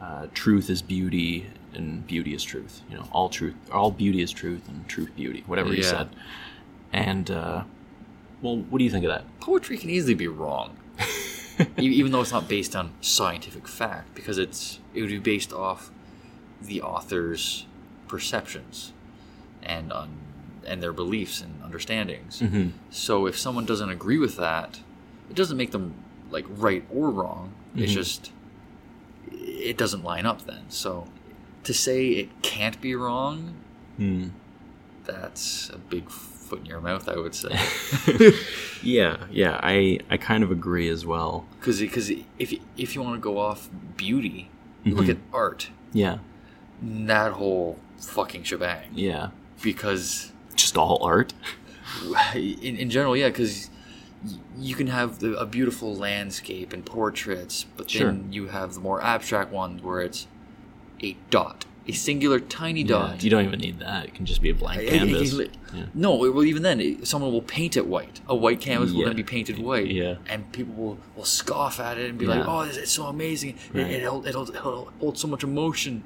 uh, 0.01 0.29
truth 0.33 0.71
is 0.71 0.81
beauty 0.81 1.47
and 1.75 2.07
beauty 2.07 2.35
is 2.35 2.43
truth. 2.43 2.83
You 2.91 2.97
know, 2.97 3.09
all 3.13 3.29
truth, 3.29 3.55
all 3.73 3.91
beauty 3.91 4.23
is 4.23 4.31
truth 4.33 4.69
and 4.69 4.87
truth 4.89 5.15
beauty, 5.17 5.45
whatever 5.47 5.73
he 5.73 5.83
said. 5.83 6.09
And, 6.93 7.31
uh, 7.31 7.65
well, 8.41 8.57
what 8.57 8.79
do 8.79 8.85
you 8.85 8.91
think 8.91 9.05
of 9.05 9.11
that? 9.11 9.25
Poetry 9.41 9.77
can 9.77 9.91
easily 9.91 10.15
be 10.15 10.29
wrong, 10.29 10.77
even 11.77 12.13
though 12.13 12.21
it's 12.21 12.33
not 12.33 12.49
based 12.49 12.75
on 12.75 12.93
scientific 13.01 13.69
fact, 13.69 14.15
because 14.15 14.39
it's 14.39 14.79
it 14.95 15.03
would 15.03 15.11
be 15.11 15.19
based 15.19 15.53
off 15.53 15.91
the 16.63 16.81
author's 16.81 17.67
perceptions 18.07 18.93
and 19.63 19.93
on 19.93 20.09
and 20.67 20.83
their 20.83 20.93
beliefs 20.93 21.41
and 21.41 21.63
understandings. 21.63 22.41
Mm-hmm. 22.41 22.69
So 22.91 23.27
if 23.27 23.39
someone 23.39 23.65
doesn't 23.65 23.91
agree 23.91 24.19
with 24.19 24.37
that, 24.37 24.81
it 25.31 25.35
doesn't 25.37 25.57
make 25.57 25.71
them 25.73 25.95
like 26.31 26.45
right 26.49 26.85
or 26.91 27.11
wrong. 27.11 27.53
It's 27.77 27.93
Mhm. 27.93 27.95
just 27.95 28.33
it 29.33 29.77
doesn't 29.77 30.03
line 30.05 30.25
up 30.27 30.47
then. 30.47 30.65
So 30.69 31.07
to 31.65 31.75
say 31.75 32.09
it 32.11 32.43
can't 32.43 32.81
be 32.81 32.95
wrong, 32.95 33.55
Hmm. 33.97 34.29
that's 35.05 35.71
a 35.71 35.79
big 35.79 36.09
foot 36.11 36.61
in 36.61 36.67
your 36.67 36.81
mouth, 36.81 37.09
I 37.09 37.17
would 37.17 37.35
say. 37.35 37.51
yeah, 38.83 39.17
yeah, 39.31 39.59
I, 39.63 40.01
I 40.11 40.17
kind 40.17 40.43
of 40.43 40.51
agree 40.51 40.89
as 40.89 41.05
well. 41.05 41.47
Because 41.61 41.81
because 41.81 42.11
if 42.39 42.55
if 42.77 42.95
you 42.95 43.03
want 43.03 43.17
to 43.17 43.21
go 43.21 43.39
off 43.39 43.69
beauty, 43.97 44.51
you 44.85 44.95
look 44.95 45.09
at 45.09 45.19
art. 45.33 45.71
Yeah. 45.93 46.19
that 46.83 47.33
whole 47.33 47.77
fucking 47.99 48.45
shebang 48.45 48.91
Yeah. 48.95 49.31
because 49.63 50.33
Just 50.55 50.77
all 50.79 51.03
art. 51.03 51.33
in, 52.35 52.77
in 52.77 52.89
general, 52.91 53.17
yeah, 53.17 53.29
because 53.29 53.69
you 54.59 54.75
can 54.75 54.89
have 54.89 55.21
the, 55.21 55.35
a 55.39 55.47
beautiful 55.47 55.95
landscape 55.95 56.73
and 56.73 56.85
portraits, 56.85 57.67
but 57.77 57.89
then 57.89 57.99
Sure. 57.99 58.17
you 58.33 58.47
have 58.49 58.75
the 58.75 58.81
more 58.81 59.03
abstract 59.03 59.53
ones 59.53 59.83
where 59.83 60.01
it's 60.01 60.27
a 61.03 61.17
dot, 61.31 61.65
a 61.87 61.93
singular 61.93 62.41
tiny 62.41 62.81
Yeah, 62.83 62.89
dot. 62.89 63.23
you 63.23 63.31
don't 63.31 63.45
even 63.45 63.61
need 63.61 63.79
that. 63.79 64.07
It 64.07 64.15
can 64.15 64.27
just 64.27 64.43
be 64.43 64.51
a 64.51 64.55
blank 64.55 64.81
It- 64.83 64.87
it- 64.93 64.99
canvas. 64.99 65.33
it- 65.39 65.57
Yeah. 65.73 65.85
No, 65.95 66.15
well, 66.17 66.45
even 66.45 66.63
then, 66.63 66.81
it- 66.81 67.07
someone 67.07 67.31
will 67.31 67.43
paint 67.43 67.77
it 67.77 67.87
white. 67.87 68.21
A 68.27 68.35
white 68.35 68.61
canvas 68.61 68.93
will 68.93 69.05
then 69.05 69.15
be 69.17 69.23
painted 69.23 69.59
white, 69.59 69.87
Yeah. 69.91 70.17
and 70.29 70.51
people 70.53 70.75
will, 70.75 70.99
will 71.15 71.25
scoff 71.25 71.79
at 71.79 71.97
it 71.99 72.09
and 72.11 72.19
be 72.19 72.25
Yeah. 72.27 72.39
like, 72.39 72.49
"Oh, 72.49 72.61
it's, 72.63 72.77
is 72.77 72.91
so 72.91 73.05
amazing! 73.07 73.51
It, 73.73 73.79
Right. 73.79 73.91
it'll, 73.93 74.27
it'll, 74.27 74.47
hold 75.01 75.17
so 75.19 75.29
much 75.29 75.45
emotion, 75.45 76.03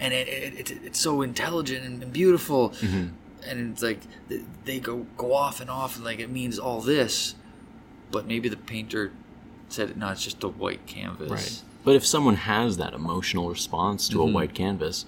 and 0.00 0.14
it, 0.14 0.28
it, 0.28 0.70
it, 0.70 0.78
it's 0.84 0.98
so 1.00 1.20
intelligent 1.22 1.84
and, 1.84 2.02
and 2.02 2.12
beautiful." 2.12 2.70
Mm-hmm. 2.70 3.06
And 3.48 3.72
it's 3.72 3.82
like 3.82 4.00
they 4.64 4.78
go 4.80 5.06
go 5.16 5.32
off 5.34 5.60
and 5.60 5.70
off, 5.70 5.96
and 5.96 6.04
like 6.04 6.18
it 6.20 6.30
means 6.30 6.58
all 6.58 6.80
this, 6.80 7.34
but 8.10 8.26
maybe 8.26 8.48
the 8.48 8.56
painter 8.56 9.12
said, 9.68 9.96
"No, 9.96 10.08
it's 10.10 10.22
just 10.24 10.42
a 10.44 10.48
white 10.48 10.86
canvas." 10.86 11.30
Right. 11.30 11.62
But 11.84 11.94
if 11.96 12.06
someone 12.06 12.34
has 12.36 12.76
that 12.76 12.92
emotional 12.94 13.48
response 13.48 14.08
to 14.08 14.16
Mm-hmm. 14.18 14.28
a 14.28 14.32
white 14.32 14.54
canvas, 14.54 15.06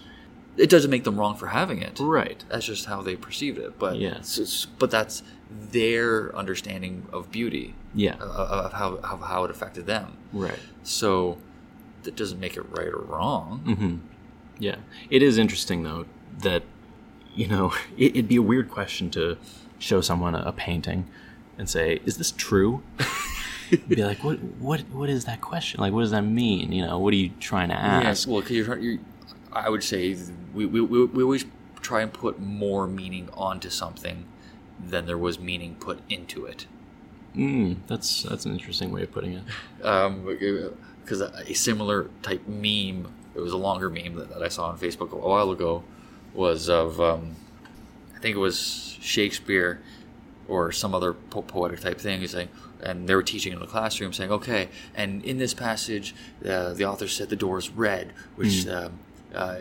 It 0.57 0.69
doesn't 0.69 0.91
make 0.91 1.05
them 1.05 1.19
wrong 1.19 1.37
for 1.37 1.47
having 1.49 1.81
it. 1.81 1.99
right? 2.01 2.45
That's 2.49 2.67
just 2.67 2.87
how 2.87 3.03
they 3.03 3.17
perceived 3.17 3.57
it. 3.59 3.79
But 3.79 3.97
Yeah. 3.99 4.09
it's- 4.11 4.37
it's- 4.39 4.67
but 4.79 4.91
that's 4.91 5.23
their 5.73 6.35
understanding 6.37 7.07
of 7.13 7.31
beauty, 7.31 7.75
Yeah. 7.95 8.15
of, 8.15 8.21
of 8.67 8.73
how 8.73 8.95
of 8.97 9.21
how 9.23 9.45
it 9.45 9.51
affected 9.51 9.87
them. 9.87 10.17
Right. 10.33 10.59
So 10.83 11.39
that 12.03 12.17
doesn't 12.17 12.41
make 12.41 12.57
it 12.57 12.65
right 12.71 12.89
or 12.89 12.99
wrong. 13.03 13.63
Mm-hmm. 13.67 13.97
Yeah. 14.59 14.77
It 15.09 15.23
is 15.23 15.39
interesting 15.39 15.83
though 15.83 16.05
that 16.43 16.63
you 17.35 17.47
know 17.47 17.73
it, 17.97 18.13
it'd 18.13 18.29
be 18.29 18.37
a 18.37 18.43
weird 18.43 18.71
question 18.71 19.11
to 19.11 19.37
show 19.79 20.01
someone 20.01 20.35
a, 20.35 20.43
a 20.43 20.53
painting 20.53 21.09
and 21.59 21.69
say, 21.69 22.01
"Is 22.05 22.17
this 22.19 22.33
true?" 22.33 22.83
be 23.89 23.97
like, 23.97 24.23
"What? 24.25 24.39
What? 24.59 24.81
What 24.93 25.09
is 25.09 25.25
that 25.27 25.41
question? 25.41 25.81
Like, 25.81 25.93
what 25.93 26.01
does 26.01 26.11
that 26.11 26.23
mean? 26.23 26.73
You 26.73 26.87
know, 26.87 26.99
what 26.99 27.13
are 27.13 27.19
you 27.19 27.31
trying 27.41 27.69
to 27.69 27.75
ask?" 27.75 28.05
Yes, 28.05 28.27
well, 28.27 28.41
because 28.41 28.57
you're, 28.57 28.79
you're, 28.79 28.99
I 29.53 29.69
would 29.69 29.83
say 29.83 30.17
we, 30.55 30.67
we, 30.67 30.81
we, 30.81 31.05
we 31.05 31.23
always 31.23 31.45
try 31.81 32.03
and 32.03 32.13
put 32.13 32.41
more 32.41 32.87
meaning 32.87 33.29
onto 33.35 33.71
something 33.71 34.27
than 34.79 35.07
there 35.07 35.19
was 35.19 35.39
meaning 35.39 35.75
put 35.77 36.01
into 36.09 36.47
it. 36.47 36.67
Mm, 37.37 37.77
that's 37.87 38.25
that's 38.25 38.45
an 38.45 38.53
interesting 38.53 38.91
way 38.91 39.03
of 39.03 39.13
putting 39.13 39.35
it. 39.35 39.43
because 41.05 41.21
a, 41.21 41.33
a 41.47 41.55
similar 41.55 42.11
type 42.23 42.47
meme, 42.47 43.13
it 43.35 43.41
was 43.41 43.53
a 43.53 43.57
longer 43.57 43.89
meme 43.89 44.15
that, 44.17 44.31
that 44.31 44.43
I 44.43 44.49
saw 44.49 44.69
on 44.69 44.79
Facebook 44.79 45.13
a 45.13 45.17
while 45.17 45.51
ago, 45.51 45.85
was 46.35 46.69
of 46.69 47.01
um, 47.01 47.37
I 48.17 48.19
think 48.21 48.37
it 48.37 48.41
was 48.41 48.97
Shakespeare 49.01 49.81
or 50.49 50.73
some 50.73 50.95
other 50.95 51.13
po- 51.13 51.43
poetic 51.43 51.81
type 51.81 51.99
thing. 51.99 52.21
He's 52.21 52.35
like, 52.35 52.49
and 52.83 53.09
they 53.09 53.15
were 53.15 53.23
teaching 53.23 53.53
in 53.53 53.61
the 53.61 53.67
classroom, 53.67 54.13
saying, 54.13 54.31
"Okay, 54.33 54.69
and 54.95 55.25
in 55.25 55.39
this 55.39 55.55
passage, 55.55 56.15
uh, 56.45 56.73
the 56.75 56.85
author 56.85 57.09
said 57.09 57.29
the 57.29 57.37
door 57.37 57.59
is 57.59 57.71
red, 57.71 58.13
which." 58.37 58.67
Um, 58.67 58.99
uh, 59.35 59.57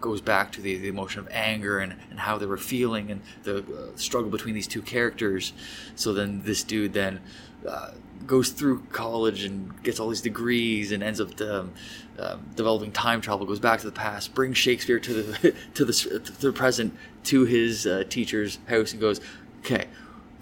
goes 0.00 0.20
back 0.20 0.52
to 0.52 0.60
the, 0.60 0.76
the 0.78 0.88
emotion 0.88 1.20
of 1.20 1.28
anger 1.30 1.78
and, 1.78 1.94
and 2.10 2.18
how 2.20 2.36
they 2.38 2.46
were 2.46 2.56
feeling 2.56 3.10
and 3.10 3.20
the 3.44 3.58
uh, 3.58 3.96
struggle 3.96 4.30
between 4.30 4.54
these 4.54 4.66
two 4.66 4.82
characters. 4.82 5.52
So 5.94 6.12
then 6.12 6.42
this 6.44 6.62
dude 6.64 6.92
then 6.92 7.20
uh, 7.68 7.92
goes 8.26 8.50
through 8.50 8.80
college 8.92 9.44
and 9.44 9.82
gets 9.82 10.00
all 10.00 10.08
these 10.08 10.20
degrees 10.20 10.92
and 10.92 11.02
ends 11.02 11.20
up 11.20 11.40
um, 11.40 11.72
um, 12.18 12.46
developing 12.56 12.92
time 12.92 13.20
travel. 13.20 13.46
Goes 13.46 13.60
back 13.60 13.80
to 13.80 13.86
the 13.86 13.92
past, 13.92 14.34
brings 14.34 14.58
Shakespeare 14.58 14.98
to 15.00 15.22
the 15.22 15.54
to 15.74 15.84
the 15.84 15.92
to 15.92 16.40
the 16.40 16.52
present 16.52 16.94
to 17.24 17.44
his 17.44 17.86
uh, 17.86 18.04
teacher's 18.08 18.58
house 18.68 18.92
and 18.92 19.00
goes, 19.00 19.20
"Okay, 19.60 19.86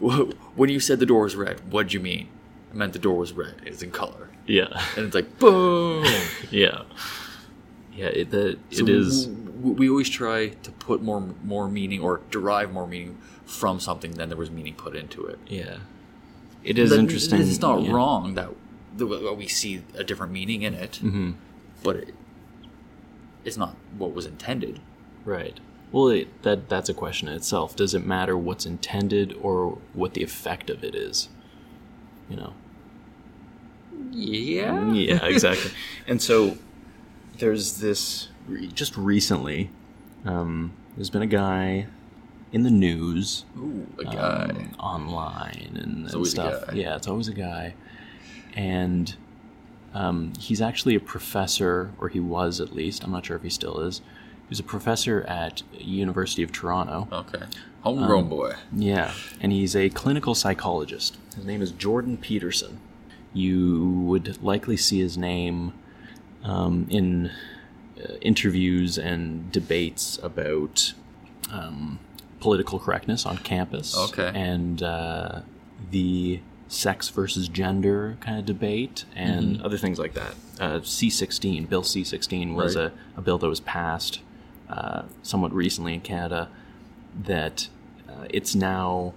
when 0.01 0.69
you 0.69 0.81
said 0.81 0.99
the 0.99 1.07
door 1.07 1.23
was 1.25 1.37
red, 1.37 1.61
what'd 1.73 1.93
you 1.93 2.01
mean?" 2.01 2.29
I 2.73 2.75
meant 2.77 2.93
the 2.95 2.99
door 2.99 3.19
was 3.19 3.33
red. 3.33 3.55
It's 3.67 3.83
in 3.83 3.91
color, 3.91 4.31
Yeah. 4.47 4.83
and 4.97 5.07
it's 5.07 5.15
like 5.15 5.39
boom. 5.39 6.05
yeah. 6.51 6.83
Yeah. 7.95 8.07
It 8.07 8.31
the, 8.31 8.59
So 8.71 8.83
it 8.85 8.89
is. 8.89 9.27
w- 9.27 9.75
we 9.75 9.89
always 9.91 10.09
try 10.09 10.49
to 10.49 10.71
put 10.73 11.03
more 11.03 11.21
more 11.45 11.69
meaning 11.69 12.01
or 12.01 12.21
derive 12.31 12.73
more 12.73 12.87
meaning 12.87 13.19
from 13.47 13.81
something 13.81 14.13
than 14.13 14.29
there 14.29 14.39
was 14.39 14.51
meaning 14.51 14.75
put 14.75 14.97
into 14.97 15.25
it. 15.27 15.39
Yeah. 15.47 15.79
It 16.65 16.79
is 16.79 16.91
That- 16.91 16.99
interesting. 17.01 17.41
It's 17.41 17.61
not 17.61 17.83
yeah. 17.83 17.93
wrong 17.93 18.35
that 18.35 18.51
that 18.97 19.35
we 19.37 19.49
see 19.49 19.83
a 19.95 20.05
different 20.05 20.33
meaning 20.33 20.63
in 20.63 20.75
it, 20.75 21.01
Mhm. 21.03 21.35
but 21.83 21.97
it, 21.97 22.15
it's 23.45 23.57
not 23.57 23.75
what 23.97 24.13
was 24.15 24.27
intended. 24.27 24.81
Right. 25.25 25.59
Well, 25.91 26.09
it, 26.09 26.43
that 26.43 26.69
that's 26.69 26.89
a 26.89 26.95
question 26.95 27.29
in 27.29 27.35
itself. 27.35 27.75
Does 27.77 27.95
it 27.95 28.05
matter 28.07 28.37
what's 28.37 28.65
intended 28.67 29.35
or 29.41 29.79
what 29.95 30.15
the 30.15 30.23
effect 30.23 30.71
of 30.71 30.83
it 30.85 30.95
is? 30.95 31.29
You 32.31 32.37
know. 32.37 32.53
Yeah. 34.11 34.93
Yeah, 34.93 35.25
exactly. 35.25 35.71
and 36.07 36.21
so 36.21 36.57
there's 37.39 37.79
this 37.79 38.29
just 38.73 38.97
recently. 38.97 39.71
Um, 40.25 40.73
there's 40.97 41.11
been 41.11 41.23
a 41.23 41.27
guy 41.27 41.87
in 42.53 42.63
the 42.63 42.71
news, 42.71 43.45
Ooh, 43.57 43.87
a 43.99 44.05
guy. 44.05 44.51
um, 44.51 44.75
online, 44.79 45.73
and, 45.75 46.11
and 46.11 46.27
stuff. 46.27 46.73
Yeah, 46.75 46.97
it's 46.97 47.09
always 47.09 47.29
a 47.29 47.35
guy, 47.35 47.75
and 48.55 49.15
um, 49.95 50.33
he's 50.39 50.61
actually 50.61 50.95
a 50.95 51.01
professor, 51.01 51.93
or 51.99 52.09
he 52.09 52.21
was 52.21 52.61
at 52.61 52.75
least. 52.75 53.03
I'm 53.05 53.11
not 53.11 53.25
sure 53.27 53.37
if 53.37 53.43
he 53.43 53.51
still 53.51 53.81
is. 53.81 54.03
He's 54.49 54.61
a 54.61 54.65
professor 54.65 55.23
at 55.23 55.63
University 55.79 56.43
of 56.43 56.53
Toronto. 56.53 57.09
okay. 57.11 57.45
um, 57.45 57.49
Homegrown 57.97 58.29
boy. 58.29 58.55
Yeah, 58.73 59.13
and 59.41 59.51
he's 59.51 59.75
a 59.75 59.89
clinical 59.89 60.35
psychologist. 60.35 61.17
His 61.35 61.47
name 61.47 61.63
is 61.63 61.73
Jordan 61.73 62.19
Peterson. 62.19 62.81
You 63.33 63.89
would 64.07 64.43
likely 64.43 64.77
see 64.77 65.01
his 65.01 65.17
name 65.17 65.73
um, 66.45 66.87
in 66.91 67.31
uh, 68.03 68.15
interviews 68.21 68.99
and 68.99 69.51
debates 69.53 70.19
about 70.23 70.95
um, 71.53 71.99
political 72.41 72.79
correctness 72.79 73.25
on 73.27 73.39
campus. 73.39 73.97
Okay. 73.97 74.31
And 74.35 74.83
uh, 74.83 75.41
the 75.91 76.41
sex 76.69 77.09
versus 77.11 77.49
gender 77.49 78.17
kind 78.21 78.39
of 78.39 78.47
debate 78.47 79.05
and 79.15 79.61
other 79.63 79.77
things 79.77 79.99
like 79.99 80.15
that. 80.15 80.35
Uh, 80.59 80.79
C16, 80.81 81.69
Bill 81.69 81.83
C16 81.83 82.55
was 82.55 82.77
Right. 82.77 82.87
a, 82.87 82.93
a 83.19 83.21
bill 83.23 83.37
that 83.39 83.49
was 83.49 83.61
passed 83.61 84.21
uh, 84.71 85.03
somewhat 85.23 85.53
recently 85.53 85.93
in 85.95 86.01
Canada 86.01 86.49
that 87.25 87.69
uh, 88.09 88.27
it's 88.31 88.55
now 88.55 89.13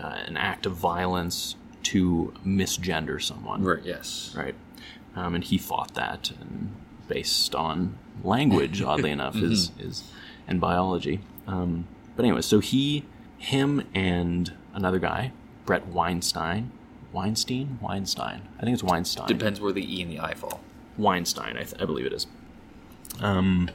uh, 0.00 0.06
an 0.26 0.36
act 0.38 0.64
of 0.64 0.72
violence 0.72 1.56
to 1.82 2.32
misgender 2.46 3.20
someone. 3.22 3.62
Right. 3.62 3.82
Yes. 3.84 4.34
Right. 4.36 4.54
Um, 5.16 5.34
and 5.34 5.42
he 5.42 5.56
fought 5.58 5.94
that 5.94 6.30
and 6.40 6.74
based 7.08 7.54
on 7.54 7.96
language, 8.22 8.82
oddly 8.90 9.10
enough, 9.10 9.36
is, 9.36 9.72
is 9.78 10.04
and 10.46 10.60
biology. 10.60 11.20
Um, 11.46 11.86
but 12.14 12.24
anyway, 12.24 12.42
so 12.42 12.60
he, 12.60 13.04
him, 13.38 13.86
and 13.94 14.52
another 14.74 14.98
guy, 14.98 15.32
Bret 15.64 15.86
Weinstein, 15.88 16.70
Weinstein, 17.12 17.78
Weinstein. 17.80 18.42
I 18.58 18.62
think 18.64 18.74
it's 18.74 18.82
Weinstein. 18.82 19.26
Depends 19.26 19.60
where 19.60 19.72
the 19.72 19.98
e 19.98 20.02
and 20.02 20.10
the 20.10 20.20
i 20.20 20.34
fall. 20.34 20.60
Weinstein, 20.98 21.56
I, 21.56 21.62
th- 21.62 21.80
I 21.80 21.84
believe 21.84 22.06
it 22.06 22.12
is. 22.12 22.26
Um, 23.20 23.70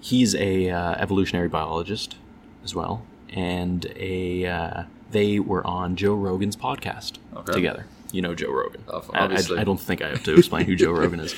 he's 0.00 0.34
a 0.34 0.70
uh, 0.70 0.94
evolutionary 0.94 1.48
biologist 1.48 2.16
as 2.62 2.74
well, 2.74 3.04
and 3.30 3.86
a 3.96 4.46
uh, 4.46 4.82
they 5.10 5.38
were 5.40 5.66
on 5.66 5.96
Joe 5.96 6.14
Rogan's 6.14 6.56
podcast 6.56 7.18
Okay. 7.36 7.52
together. 7.52 7.86
You 8.14 8.22
know 8.22 8.34
Joe 8.34 8.52
Rogan. 8.52 8.82
Of- 8.86 9.10
I- 9.12 9.26
I. 9.34 9.60
I 9.60 9.64
don't 9.64 9.80
think 9.80 10.00
I 10.02 10.08
have 10.10 10.22
to 10.24 10.34
explain 10.38 10.66
who 10.66 10.76
Joe 10.76 10.92
Rogan 11.00 11.20
is, 11.20 11.34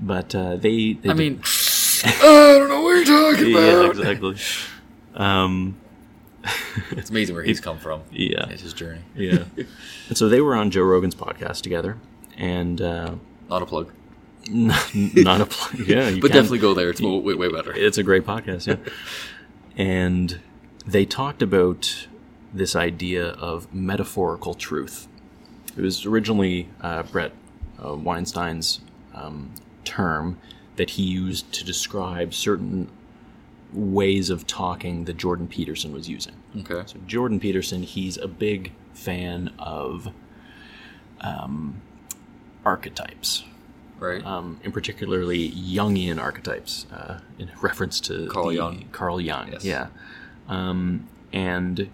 but 0.00 0.34
uh, 0.34 0.56
they, 0.56 0.92
they. 0.92 1.08
I 1.10 1.14
did- 1.14 1.16
mean, 1.16 1.40
I 2.04 2.56
don't 2.58 2.68
know 2.68 2.82
what 2.82 2.94
you're 2.96 3.04
talking 3.04 3.50
yeah, 3.50 3.58
about. 3.58 3.90
exactly. 3.96 4.36
Um, 5.14 5.76
It's 6.92 7.10
amazing 7.10 7.34
where 7.34 7.44
he's 7.44 7.60
come 7.60 7.78
from. 7.78 8.02
yeah, 8.12 8.48
It's 8.50 8.62
his 8.62 8.72
journey. 8.72 9.00
yeah. 9.16 9.44
and 10.08 10.16
so 10.16 10.28
they 10.28 10.40
were 10.40 10.54
on 10.54 10.70
Joe 10.70 10.82
Rogan's 10.82 11.14
podcast 11.14 11.62
together, 11.62 11.96
and 12.36 12.80
uh, 12.80 13.14
Not 13.48 13.62
a 13.62 13.66
plug, 13.66 13.90
not 14.48 15.40
a 15.40 15.46
pl- 15.46 15.80
yeah, 15.84 16.08
you 16.08 16.20
but 16.20 16.30
can- 16.30 16.36
definitely 16.36 16.58
go 16.60 16.74
there. 16.74 16.90
It's 16.90 17.00
way, 17.00 17.34
way 17.34 17.48
better. 17.50 17.72
It's 17.74 17.98
a 17.98 18.02
great 18.02 18.24
podcast, 18.24 18.66
yeah. 18.68 18.76
and 19.76 20.38
they 20.86 21.04
talked 21.04 21.42
about 21.42 22.06
this 22.54 22.76
idea 22.76 23.26
of 23.30 23.72
metaphorical 23.74 24.54
truth. 24.54 25.07
It 25.78 25.82
was 25.82 26.04
originally 26.04 26.68
uh, 26.80 27.04
Bret 27.04 27.32
uh, 27.82 27.94
Weinstein's 27.94 28.80
um, 29.14 29.52
term 29.84 30.38
that 30.76 30.90
he 30.90 31.04
used 31.04 31.52
to 31.52 31.64
describe 31.64 32.34
certain 32.34 32.90
ways 33.72 34.28
of 34.30 34.46
talking 34.46 35.04
that 35.04 35.16
Jordan 35.16 35.46
Peterson 35.46 35.92
was 35.92 36.08
using. 36.08 36.34
Okay. 36.60 36.82
So 36.86 36.98
Jordan 37.06 37.38
Peterson, 37.38 37.82
he's 37.84 38.16
a 38.16 38.26
big 38.28 38.72
fan 38.92 39.52
of 39.58 40.08
um, 41.20 41.80
archetypes. 42.64 43.44
Right. 43.98 44.24
Um, 44.24 44.60
in 44.62 44.70
particularly 44.72 45.50
Jungian 45.50 46.20
archetypes, 46.20 46.86
uh, 46.92 47.18
in 47.38 47.50
reference 47.60 48.00
to 48.02 48.28
Carl 48.28 48.48
the- 48.48 48.54
Jung. 48.54 48.84
Carl 48.92 49.20
Jung, 49.20 49.50
Yes. 49.52 49.64
yeah. 49.64 49.88
Um, 50.48 51.08
and 51.32 51.88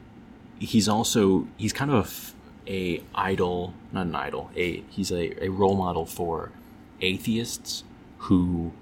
he's 0.58 0.86
also 0.88 1.48
he's 1.56 1.72
kind 1.72 1.90
of 1.90 2.33
a, 2.66 3.02
idol, 3.14 3.74
not 3.92 4.06
an 4.06 4.14
idol. 4.14 4.50
A 4.56 4.82
he's 4.88 5.10
a, 5.10 5.44
a 5.44 5.48
role 5.48 5.76
model 5.76 6.06
for 6.06 6.50
atheists 7.00 7.84
who 8.18 8.72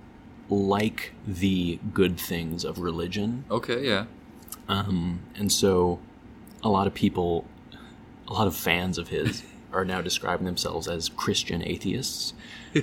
like 0.49 1.13
the 1.27 1.79
good 1.95 2.19
things 2.19 2.65
of 2.65 2.79
religion 2.79 3.45
okay, 3.51 3.87
yeah. 3.87 4.05
um, 4.69 5.21
and 5.35 5.51
so 5.51 5.99
a 6.63 6.69
lot 6.69 6.87
of 6.87 6.95
people, 6.95 7.47
a 8.29 8.33
lot 8.33 8.47
of 8.47 8.55
fans 8.55 8.99
of 8.99 9.09
his 9.09 9.43
are 9.73 9.85
now 9.85 10.01
describing 10.01 10.45
themselves 10.45 10.87
as 10.87 11.09
Christian 11.09 11.63
atheists 11.63 12.35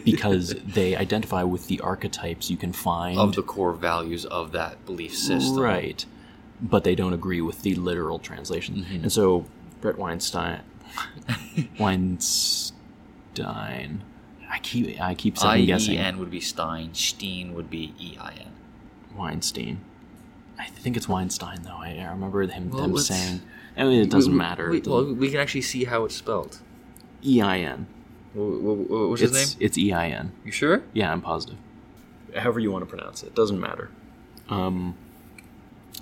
because 0.04 0.56
they 0.66 0.95
identify 0.95 1.43
with 1.43 1.68
the 1.68 1.80
archetypes 1.82 2.50
you 2.50 2.58
can 2.58 2.74
find. 2.74 3.18
Of 3.18 3.36
the 3.36 3.43
core 3.43 3.74
values 3.74 4.26
of 4.26 4.52
that 4.54 4.84
belief 4.86 5.16
system. 5.16 5.60
Right. 5.60 6.04
But 6.62 6.84
they 6.84 6.95
don't 6.95 7.14
agree 7.14 7.41
with 7.41 7.62
the 7.62 7.76
literal 7.76 8.20
translation. 8.20 8.78
Mm-hmm. 8.78 9.04
And 9.04 9.12
so 9.12 9.45
Bret 9.82 9.97
Weinstein 9.97 10.62
Weinstein 11.79 12.73
I 14.51 14.57
keep 14.61 14.99
I 14.99 15.13
keep 15.15 15.37
I 15.37 15.41
second 15.41 15.59
E 15.61 15.65
guessing 15.67 15.97
N 15.97 16.17
would 16.19 16.31
be 16.31 16.39
Stein. 16.39 16.93
Steen 16.93 17.53
would 17.53 17.69
be 17.69 17.93
E 17.99 18.17
I 18.19 18.31
N. 18.33 18.51
Weinstein. 19.15 19.79
I 20.57 20.65
think 20.65 20.97
it's 20.97 21.07
Weinstein 21.07 21.61
though. 21.63 21.77
I, 21.77 21.97
I 22.01 22.09
remember 22.11 22.41
him 22.47 22.69
Well, 22.71 22.81
them 22.81 22.93
let's- 22.93 23.07
saying 23.07 23.41
I 23.77 23.83
mean, 23.83 24.01
it 24.01 24.09
doesn't 24.09 24.35
matter. 24.35 24.71
we- 24.71 24.81
well, 24.81 25.13
we 25.13 25.29
can 25.29 25.39
actually 25.39 25.61
see 25.61 25.85
how 25.85 26.03
it's 26.05 26.15
spelled. 26.15 26.59
E 27.23 27.39
I 27.41 27.59
N. 27.59 27.85
Wh- 28.33 28.37
wh- 28.37 28.87
wh- 28.87 29.09
What's 29.09 29.21
his 29.21 29.31
It's 29.35 29.55
name? 29.55 29.57
it's 29.65 29.77
E 29.77 29.93
I 29.93 30.09
N. 30.09 30.31
You 30.43 30.51
sure? 30.51 30.81
Yeah, 30.93 31.11
I'm 31.11 31.21
positive. 31.21 31.57
However 32.35 32.59
you 32.59 32.71
want 32.71 32.81
to 32.83 32.89
pronounce 32.89 33.23
it, 33.23 33.33
doesn't 33.35 33.59
matter. 33.59 33.89
Um, 34.49 34.95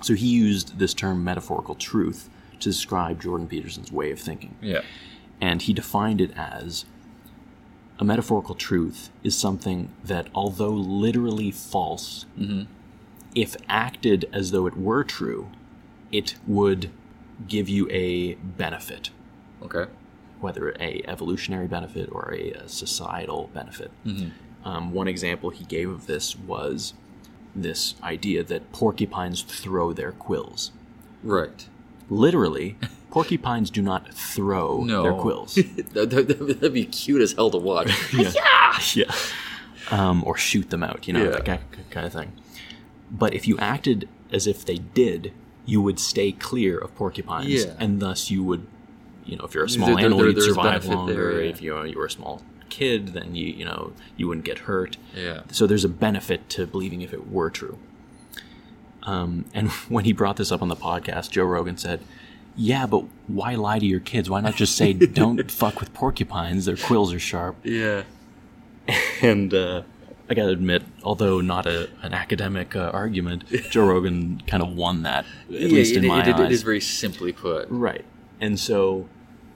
so 0.02 0.14
he 0.14 0.26
used 0.28 0.78
this 0.78 0.94
term 0.94 1.22
metaphorical 1.22 1.74
truth 1.74 2.28
to 2.60 2.70
describe 2.70 3.20
Jordan 3.22 3.46
Peterson's 3.46 3.90
way 3.92 4.10
of 4.10 4.18
thinking, 4.20 4.54
Yeah. 4.60 4.82
and 5.40 5.62
he 5.62 5.72
defined 5.72 6.20
it 6.20 6.32
as 6.36 6.84
a 7.98 8.04
metaphorical 8.04 8.54
truth 8.54 9.10
is 9.24 9.36
something 9.36 9.90
that, 10.04 10.28
although 10.34 10.70
literally 10.72 11.50
false, 11.50 12.26
if 13.34 13.56
acted 13.68 14.28
as 14.32 14.50
though 14.52 14.66
it 14.66 14.76
were 14.76 15.02
true, 15.04 15.48
it 16.12 16.36
would 16.46 16.90
give 17.46 17.68
you 17.68 17.88
a 17.90 18.34
benefit 18.34 19.10
Okay. 19.62 19.86
whether 20.40 20.70
a 20.80 21.02
evolutionary 21.06 21.66
benefit 21.66 22.08
or 22.12 22.32
a, 22.34 22.52
uh 22.52 22.66
societal 22.66 23.50
benefit. 23.52 23.90
Um, 24.64 24.92
one 24.92 25.08
example 25.08 25.50
he 25.50 25.64
gave 25.64 25.88
of 25.90 26.06
this 26.06 26.36
was 26.36 26.94
this 27.54 27.94
idea 28.02 28.42
that 28.44 28.70
porcupines 28.72 29.42
throw 29.42 29.92
their 29.92 30.12
quills. 30.12 30.70
Right. 31.24 31.68
Literally, 32.10 32.76
porcupines 33.10 33.70
do 33.70 33.82
not 33.82 34.12
throw 34.14 34.82
No. 34.84 35.02
their 35.02 35.12
quills. 35.12 35.54
that, 35.92 36.10
that, 36.10 36.28
that'd 36.28 36.72
be 36.72 36.84
cute 36.86 37.20
as 37.22 37.32
hell 37.32 37.50
to 37.50 37.58
watch. 37.58 37.90
yeah. 38.12 38.32
yeah. 38.94 39.12
Um, 39.90 40.22
or 40.26 40.36
shoot 40.36 40.70
them 40.70 40.82
out, 40.82 41.06
you 41.06 41.12
know, 41.14 41.24
Yeah. 41.24 41.30
that 41.30 41.44
ki- 41.44 41.82
kind 41.90 42.06
of 42.06 42.12
thing. 42.12 42.32
But 43.10 43.34
if 43.34 43.48
you 43.48 43.58
acted 43.58 44.08
as 44.32 44.46
if 44.46 44.64
they 44.64 44.76
did, 44.76 45.32
you 45.64 45.80
would 45.82 45.98
stay 45.98 46.32
clear 46.32 46.78
of 46.78 46.94
porcupines, 46.94 47.48
Yeah. 47.64 47.74
and 47.78 48.00
thus 48.00 48.30
you 48.30 48.42
would, 48.44 48.66
you 49.24 49.36
know, 49.36 49.44
if 49.44 49.54
you're 49.54 49.64
a 49.64 49.68
small 49.68 49.88
there- 49.88 49.98
animal, 49.98 50.18
there- 50.18 50.28
you'd 50.30 50.42
survive 50.42 50.86
longer. 50.86 51.12
there, 51.14 51.42
yeah. 51.42 51.50
If 51.50 51.62
you 51.62 51.82
you 51.84 51.96
were 51.98 52.06
a 52.06 52.10
small 52.10 52.42
kid, 52.70 53.08
then 53.08 53.34
you 53.34 53.46
you 53.46 53.64
know 53.64 53.92
you 54.18 54.28
wouldn't 54.28 54.44
get 54.44 54.60
hurt. 54.60 54.96
Yeah. 55.16 55.40
So 55.50 55.66
there's 55.66 55.84
a 55.84 55.88
benefit 55.88 56.48
to 56.50 56.66
believing 56.66 57.00
if 57.02 57.12
it 57.14 57.30
were 57.30 57.48
true. 57.50 57.78
Um, 59.08 59.46
and 59.54 59.68
when 59.88 60.04
he 60.04 60.12
brought 60.12 60.36
this 60.36 60.52
up 60.52 60.60
on 60.62 60.68
the 60.68 60.76
podcast, 60.76 61.30
Joe 61.30 61.44
Rogan 61.44 61.76
said, 61.78 62.00
"Yeah, 62.56 62.86
but 62.86 63.04
why 63.26 63.54
lie 63.54 63.78
to 63.78 63.86
your 63.86 64.00
kids? 64.00 64.28
Why 64.28 64.40
not 64.40 64.54
just 64.54 64.76
say 64.76 64.92
don't 65.22 65.50
fuck 65.50 65.80
with 65.80 65.92
porcupines? 65.94 66.66
Their 66.66 66.76
quills 66.76 67.12
are 67.12 67.18
sharp." 67.18 67.56
Yeah. 67.64 68.02
And 69.20 69.52
uh, 69.52 69.82
I 70.30 70.34
gotta 70.34 70.50
admit, 70.50 70.82
although 71.02 71.40
not 71.42 71.66
a, 71.66 71.90
an 72.02 72.14
academic 72.14 72.74
uh, 72.76 72.90
argument, 72.94 73.44
Joe 73.70 73.86
Rogan 73.86 74.42
kind 74.46 74.62
of 74.62 74.74
won 74.76 75.02
that, 75.02 75.26
at 75.48 75.54
least 75.72 75.92
it, 75.94 75.98
in 75.98 76.06
my 76.06 76.22
it- 76.26 76.34
eyes. 76.34 76.40
it 76.40 76.52
is 76.52 76.62
very 76.62 76.80
simply 76.80 77.32
put. 77.32 77.66
Right. 77.68 78.04
And 78.40 78.58
so 78.58 79.08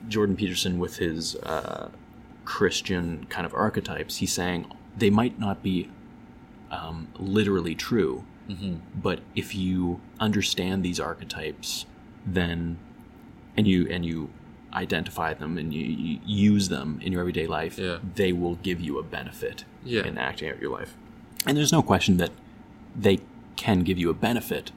Jordan 0.08 0.36
Peterson, 0.36 0.78
with 0.78 0.96
his 0.96 1.36
uh, 1.36 1.88
Christian 2.44 3.26
kind 3.30 3.46
of 3.46 3.54
archetypes, 3.54 4.16
he's 4.16 4.32
saying 4.32 4.66
they 4.98 5.08
might 5.10 5.38
not 5.38 5.62
be 5.62 5.88
um, 6.70 7.08
literally 7.18 7.74
true, 7.74 8.24
but 8.94 9.20
if 9.34 9.54
you 9.54 10.00
understand 10.20 10.82
these 10.84 11.00
archetypes, 11.00 11.86
then 12.26 12.78
and 13.56 13.66
you 13.66 13.86
and 13.88 14.04
you 14.04 14.30
identify 14.72 15.34
them 15.34 15.58
and 15.58 15.72
you, 15.74 15.82
you 15.84 16.18
use 16.24 16.68
them 16.70 16.98
in 17.02 17.12
your 17.12 17.20
everyday 17.20 17.46
life, 17.46 17.78
Yeah. 17.78 17.98
they 18.14 18.32
will 18.32 18.54
give 18.56 18.80
you 18.80 18.98
a 18.98 19.02
benefit 19.02 19.64
Yeah. 19.84 20.06
in 20.06 20.16
acting 20.16 20.48
out 20.48 20.60
your 20.60 20.70
life. 20.70 20.94
And 21.46 21.56
there's 21.56 21.72
no 21.72 21.82
question 21.82 22.16
that 22.16 22.30
they 22.96 23.18
can 23.56 23.80
give 23.80 23.98
you 23.98 24.08
a 24.08 24.14
benefit, 24.14 24.72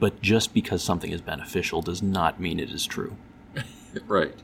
but 0.00 0.20
just 0.20 0.52
because 0.52 0.82
something 0.82 1.12
is 1.12 1.20
beneficial 1.20 1.80
does 1.82 2.02
not 2.02 2.40
mean 2.40 2.58
it 2.58 2.70
is 2.70 2.86
true. 2.86 3.16
Right. 4.06 4.34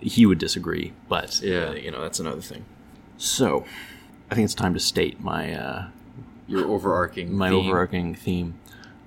He 0.00 0.26
would 0.26 0.38
disagree, 0.38 0.92
but 1.08 1.40
Yeah. 1.42 1.68
uh, 1.70 1.72
you 1.74 1.90
know 1.90 2.00
that's 2.02 2.20
another 2.20 2.40
thing. 2.42 2.64
So, 3.16 3.64
I 4.30 4.34
think 4.34 4.44
it's 4.44 4.54
time 4.54 4.74
to 4.74 4.80
state 4.80 5.20
my 5.22 5.52
uh, 5.54 5.86
Your 6.46 6.66
overarching 6.66 7.32
my 7.36 7.48
theme. 7.50 7.58
overarching 7.58 8.14
theme. 8.14 8.54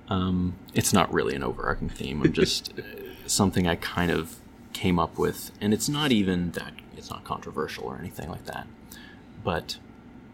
Um, 0.08 0.54
it's 0.74 0.92
not 0.92 1.12
really 1.12 1.34
an 1.34 1.42
overarching 1.42 1.88
theme. 1.88 2.22
I'm 2.22 2.32
just 2.32 2.72
uh, 2.78 2.82
something 3.26 3.66
I 3.68 3.76
kind 3.76 4.10
of 4.10 4.36
came 4.72 4.98
up 4.98 5.18
with, 5.18 5.52
and 5.60 5.72
it's 5.74 5.88
not 5.88 6.12
even 6.12 6.50
that 6.52 6.72
it's 6.96 7.10
not 7.10 7.24
controversial 7.24 7.84
or 7.84 7.98
anything 7.98 8.28
like 8.28 8.44
that. 8.46 8.66
But 9.44 9.78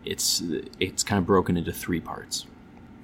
it's 0.05 0.42
it's 0.80 1.02
kind 1.02 1.18
of 1.18 1.26
broken 1.26 1.57
into 1.57 1.72
three 1.72 2.00
parts. 2.00 2.46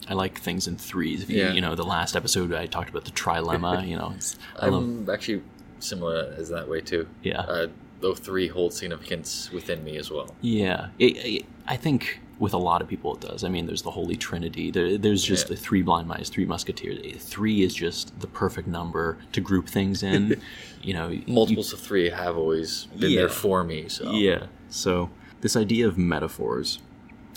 I 0.08 0.14
like 0.14 0.40
things 0.40 0.66
in 0.66 0.76
threes. 0.76 1.22
If 1.22 1.30
you, 1.30 1.38
Yeah. 1.38 1.52
you 1.52 1.60
know, 1.60 1.74
the 1.74 1.84
last 1.84 2.16
episode 2.16 2.52
I 2.52 2.66
talked 2.66 2.88
about 2.90 3.04
the 3.04 3.10
trilemma. 3.12 3.86
You 3.86 3.96
know, 3.96 4.12
it's, 4.16 4.36
I 4.58 4.66
I'm 4.68 5.08
actually 5.10 5.42
similar 5.78 6.34
as 6.36 6.48
that 6.48 6.68
way 6.68 6.80
too. 6.80 7.06
Yeah. 7.22 7.40
Uh, 7.40 7.66
though 8.00 8.14
three 8.14 8.48
hold 8.48 8.72
significance 8.72 9.50
within 9.52 9.84
me 9.84 9.96
as 9.98 10.10
well. 10.10 10.34
Yeah, 10.40 10.88
it, 10.98 11.16
it, 11.18 11.44
I 11.66 11.76
think 11.76 12.20
with 12.40 12.54
a 12.54 12.58
lot 12.58 12.80
of 12.82 12.88
people 12.88 13.14
it 13.14 13.20
does. 13.20 13.44
I 13.44 13.48
mean, 13.50 13.66
there's 13.66 13.82
the 13.82 13.90
Holy 13.92 14.16
Trinity. 14.16 14.70
There, 14.72 14.96
there's 14.98 15.22
just 15.22 15.44
Yeah. 15.46 15.54
the 15.54 15.60
three 15.60 15.82
blind 15.82 16.08
mice, 16.08 16.28
three 16.30 16.46
musketeers. 16.46 17.22
Three 17.22 17.62
is 17.62 17.74
just 17.74 18.18
the 18.18 18.26
perfect 18.26 18.66
number 18.66 19.18
to 19.32 19.40
group 19.42 19.68
things 19.68 20.02
in. 20.02 20.40
you 20.82 20.94
know, 20.94 21.08
you- 21.08 21.22
Multiples 21.28 21.72
of 21.72 21.80
three 21.80 22.08
have 22.10 22.36
always 22.38 22.86
been 22.98 23.10
Yeah. 23.12 23.20
there 23.20 23.28
for 23.28 23.62
me. 23.62 23.88
So 23.88 24.10
Yeah. 24.12 24.46
So 24.70 25.10
this 25.42 25.54
idea 25.54 25.86
of 25.86 25.98
metaphors, 25.98 26.78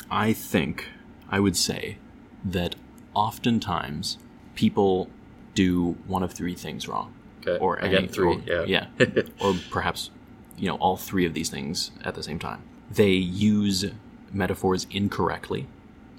I 0.10 0.32
think 0.32 0.88
I 1.30 1.40
would 1.42 1.58
say 1.58 1.98
that 2.46 2.76
oftentimes 3.14 4.18
people 4.56 5.10
do 5.56 5.98
one 6.08 6.24
of 6.24 6.32
three 6.32 6.56
things 6.56 6.88
wrong. 6.88 7.14
Okay. 7.46 7.58
Or 7.60 7.76
Again, 7.78 7.96
any- 7.96 8.08
three, 8.08 8.36
or- 8.50 8.66
yeah. 8.66 8.88
or 9.42 9.54
perhaps 9.70 10.12
you 10.58 10.68
know 10.70 10.76
all 10.76 10.96
three 10.96 11.26
of 11.26 11.34
these 11.34 11.50
things 11.50 11.92
at 12.06 12.16
the 12.16 12.24
same 12.24 12.40
time. 12.40 12.62
They 12.90 13.12
use 13.12 13.86
metaphors 14.34 14.88
incorrectly. 14.92 15.68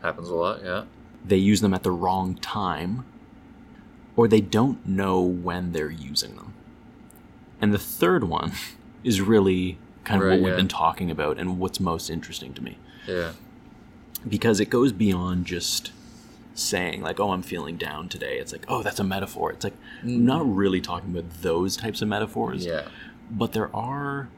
happens 0.03 0.29
a 0.29 0.35
lot. 0.35 0.63
Yeah. 0.65 0.85
They 1.27 1.37
use 1.37 1.61
them 1.61 1.75
at 1.75 1.83
the 1.83 1.91
wrong 1.91 2.35
time, 2.37 3.05
or 4.17 4.29
they 4.29 4.41
don't 4.41 4.87
know 4.87 5.21
when 5.23 5.73
they're 5.73 5.91
using 5.91 6.37
them. 6.37 6.53
And 7.61 7.73
the 7.73 7.79
third 7.79 8.25
one 8.25 8.53
is 9.05 9.21
really 9.21 9.79
kind 10.05 10.21
of 10.23 10.29
Right, 10.29 10.33
what 10.35 10.45
we've 10.45 10.53
yeah. 10.53 10.57
been 10.57 10.69
talking 10.69 11.11
about 11.11 11.39
and 11.39 11.59
what's 11.59 11.81
most 11.81 12.11
interesting 12.11 12.53
to 12.55 12.63
me 12.63 12.77
Yeah. 13.07 13.33
because 14.29 14.61
it 14.61 14.69
goes 14.69 14.93
beyond 14.93 15.47
just 15.47 15.93
saying 16.57 17.01
like 17.01 17.19
oh 17.19 17.31
i'm 17.33 17.43
feeling 17.43 17.77
down 17.77 18.09
today 18.09 18.39
it's 18.39 18.53
like 18.53 18.65
oh 18.69 18.83
that's 18.83 19.01
a 19.01 19.05
metaphor 19.05 19.51
it's 19.51 19.65
like 19.65 19.73
I'm 20.03 20.25
not 20.27 20.47
really 20.55 20.81
talking 20.81 21.11
about 21.11 21.43
those 21.43 21.77
types 21.77 22.01
of 22.03 22.07
metaphors 22.09 22.65
Yeah. 22.67 22.89
but 23.31 23.53
there 23.53 23.75
are 23.75 24.29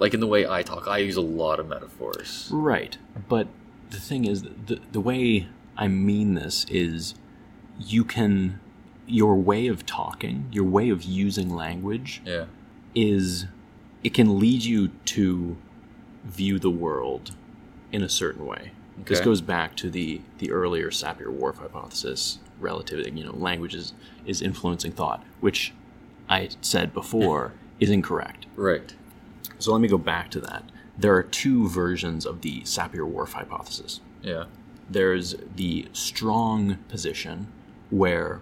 Like 0.00 0.14
in 0.14 0.20
the 0.20 0.26
way 0.26 0.46
I 0.46 0.62
talk, 0.62 0.88
I 0.88 0.98
use 0.98 1.16
a 1.16 1.20
lot 1.42 1.60
of 1.60 1.68
metaphors. 1.68 2.48
right 2.50 2.96
but 3.28 3.46
the 3.90 3.98
thing 4.00 4.24
is 4.24 4.42
the, 4.42 4.80
the 4.92 5.00
way 5.00 5.48
i 5.76 5.86
mean 5.88 6.34
this 6.34 6.64
is 6.70 7.14
you 7.78 8.04
can 8.04 8.60
your 9.06 9.34
way 9.50 9.66
of 9.66 9.84
talking 9.84 10.46
your 10.52 10.64
way 10.64 10.88
of 10.90 11.02
using 11.02 11.48
language 11.64 12.22
Yeah. 12.24 12.44
is 12.94 13.46
it 14.04 14.14
can 14.14 14.38
lead 14.38 14.62
you 14.64 14.88
to 15.16 15.56
view 16.24 16.58
the 16.58 16.70
world 16.70 17.34
in 17.92 18.02
a 18.02 18.08
certain 18.08 18.46
way. 18.46 18.70
This 19.06 19.20
goes 19.20 19.40
back 19.40 19.74
to 19.76 19.90
the 19.90 20.20
the 20.38 20.50
earlier 20.52 20.90
Sapir-Whorf 20.90 21.56
hypothesis, 21.58 22.38
relativity. 22.60 23.10
You 23.18 23.24
know, 23.24 23.32
language 23.50 23.74
is, 23.74 23.92
is 24.26 24.40
influencing 24.42 24.92
thought, 24.92 25.24
which 25.40 25.72
I 26.28 26.50
said 26.60 26.92
before 26.92 27.52
is 27.80 27.90
incorrect. 27.90 28.46
Right. 28.56 28.94
So 29.60 29.72
let 29.72 29.80
me 29.80 29.88
go 29.88 29.98
back 29.98 30.30
to 30.32 30.40
that. 30.40 30.64
there 30.98 31.14
are 31.14 31.22
two 31.22 31.68
versions 31.68 32.26
of 32.26 32.40
the 32.42 32.60
Sapir-Whorf 32.62 33.32
hypothesis. 33.32 34.00
Yeah. 34.22 34.44
There's 34.90 35.34
the 35.56 35.86
strong 35.92 36.76
position 36.88 37.46
where 37.90 38.40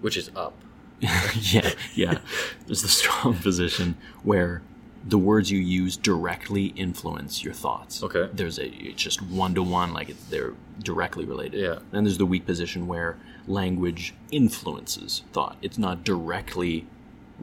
Which 0.00 0.16
is 0.16 0.30
up. 0.34 0.54
yeah, 1.00 1.72
yeah. 1.94 2.18
There's 2.66 2.82
the 2.82 2.88
strong 2.88 3.34
position 3.48 3.96
where 4.22 4.62
the 5.06 5.18
words 5.18 5.50
you 5.50 5.58
use 5.58 5.96
directly 5.96 6.66
influence 6.76 7.42
your 7.44 7.54
thoughts. 7.54 8.02
Okay. 8.02 8.28
There's 8.32 8.58
a 8.58 8.66
it's 8.68 9.02
just 9.02 9.22
one 9.22 9.54
to 9.54 9.62
one, 9.62 9.92
like 9.94 10.08
it's, 10.10 10.22
they're 10.24 10.52
directly 10.82 11.24
related. 11.24 11.60
Yeah. 11.60 11.78
Then 11.90 12.04
there's 12.04 12.18
the 12.18 12.26
weak 12.26 12.44
position 12.44 12.86
where 12.86 13.16
language 13.46 14.14
influences 14.30 15.22
thought. 15.32 15.56
It's 15.62 15.78
not 15.78 16.04
directly 16.04 16.86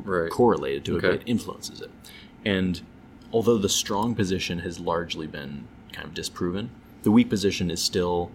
Right. 0.03 0.29
correlated 0.29 0.85
to 0.85 0.97
it, 0.97 1.01
but 1.01 1.13
it 1.15 1.23
influences 1.25 1.81
it. 1.81 1.89
And 2.45 2.81
although 3.31 3.57
the 3.57 3.69
strong 3.69 4.15
position 4.15 4.59
has 4.59 4.79
largely 4.79 5.27
been 5.27 5.67
kind 5.93 6.07
of 6.07 6.13
disproven, 6.13 6.69
the 7.03 7.11
weak 7.11 7.29
position 7.29 7.69
is 7.71 7.81
still 7.81 8.31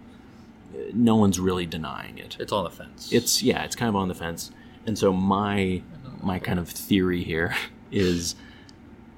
uh, 0.73 0.77
no 0.93 1.15
one's 1.15 1.39
really 1.39 1.65
denying 1.65 2.17
it 2.17 2.37
It's 2.39 2.51
on 2.51 2.63
the 2.63 2.69
fence. 2.69 3.11
it's 3.11 3.43
yeah 3.43 3.63
it's 3.63 3.75
kind 3.75 3.89
of 3.89 3.95
on 3.95 4.07
the 4.07 4.15
fence 4.15 4.51
and 4.87 4.97
so 4.97 5.13
my 5.13 5.81
my 6.21 6.39
kind 6.39 6.59
of 6.59 6.67
theory 6.69 7.23
here 7.23 7.55
is 7.91 8.35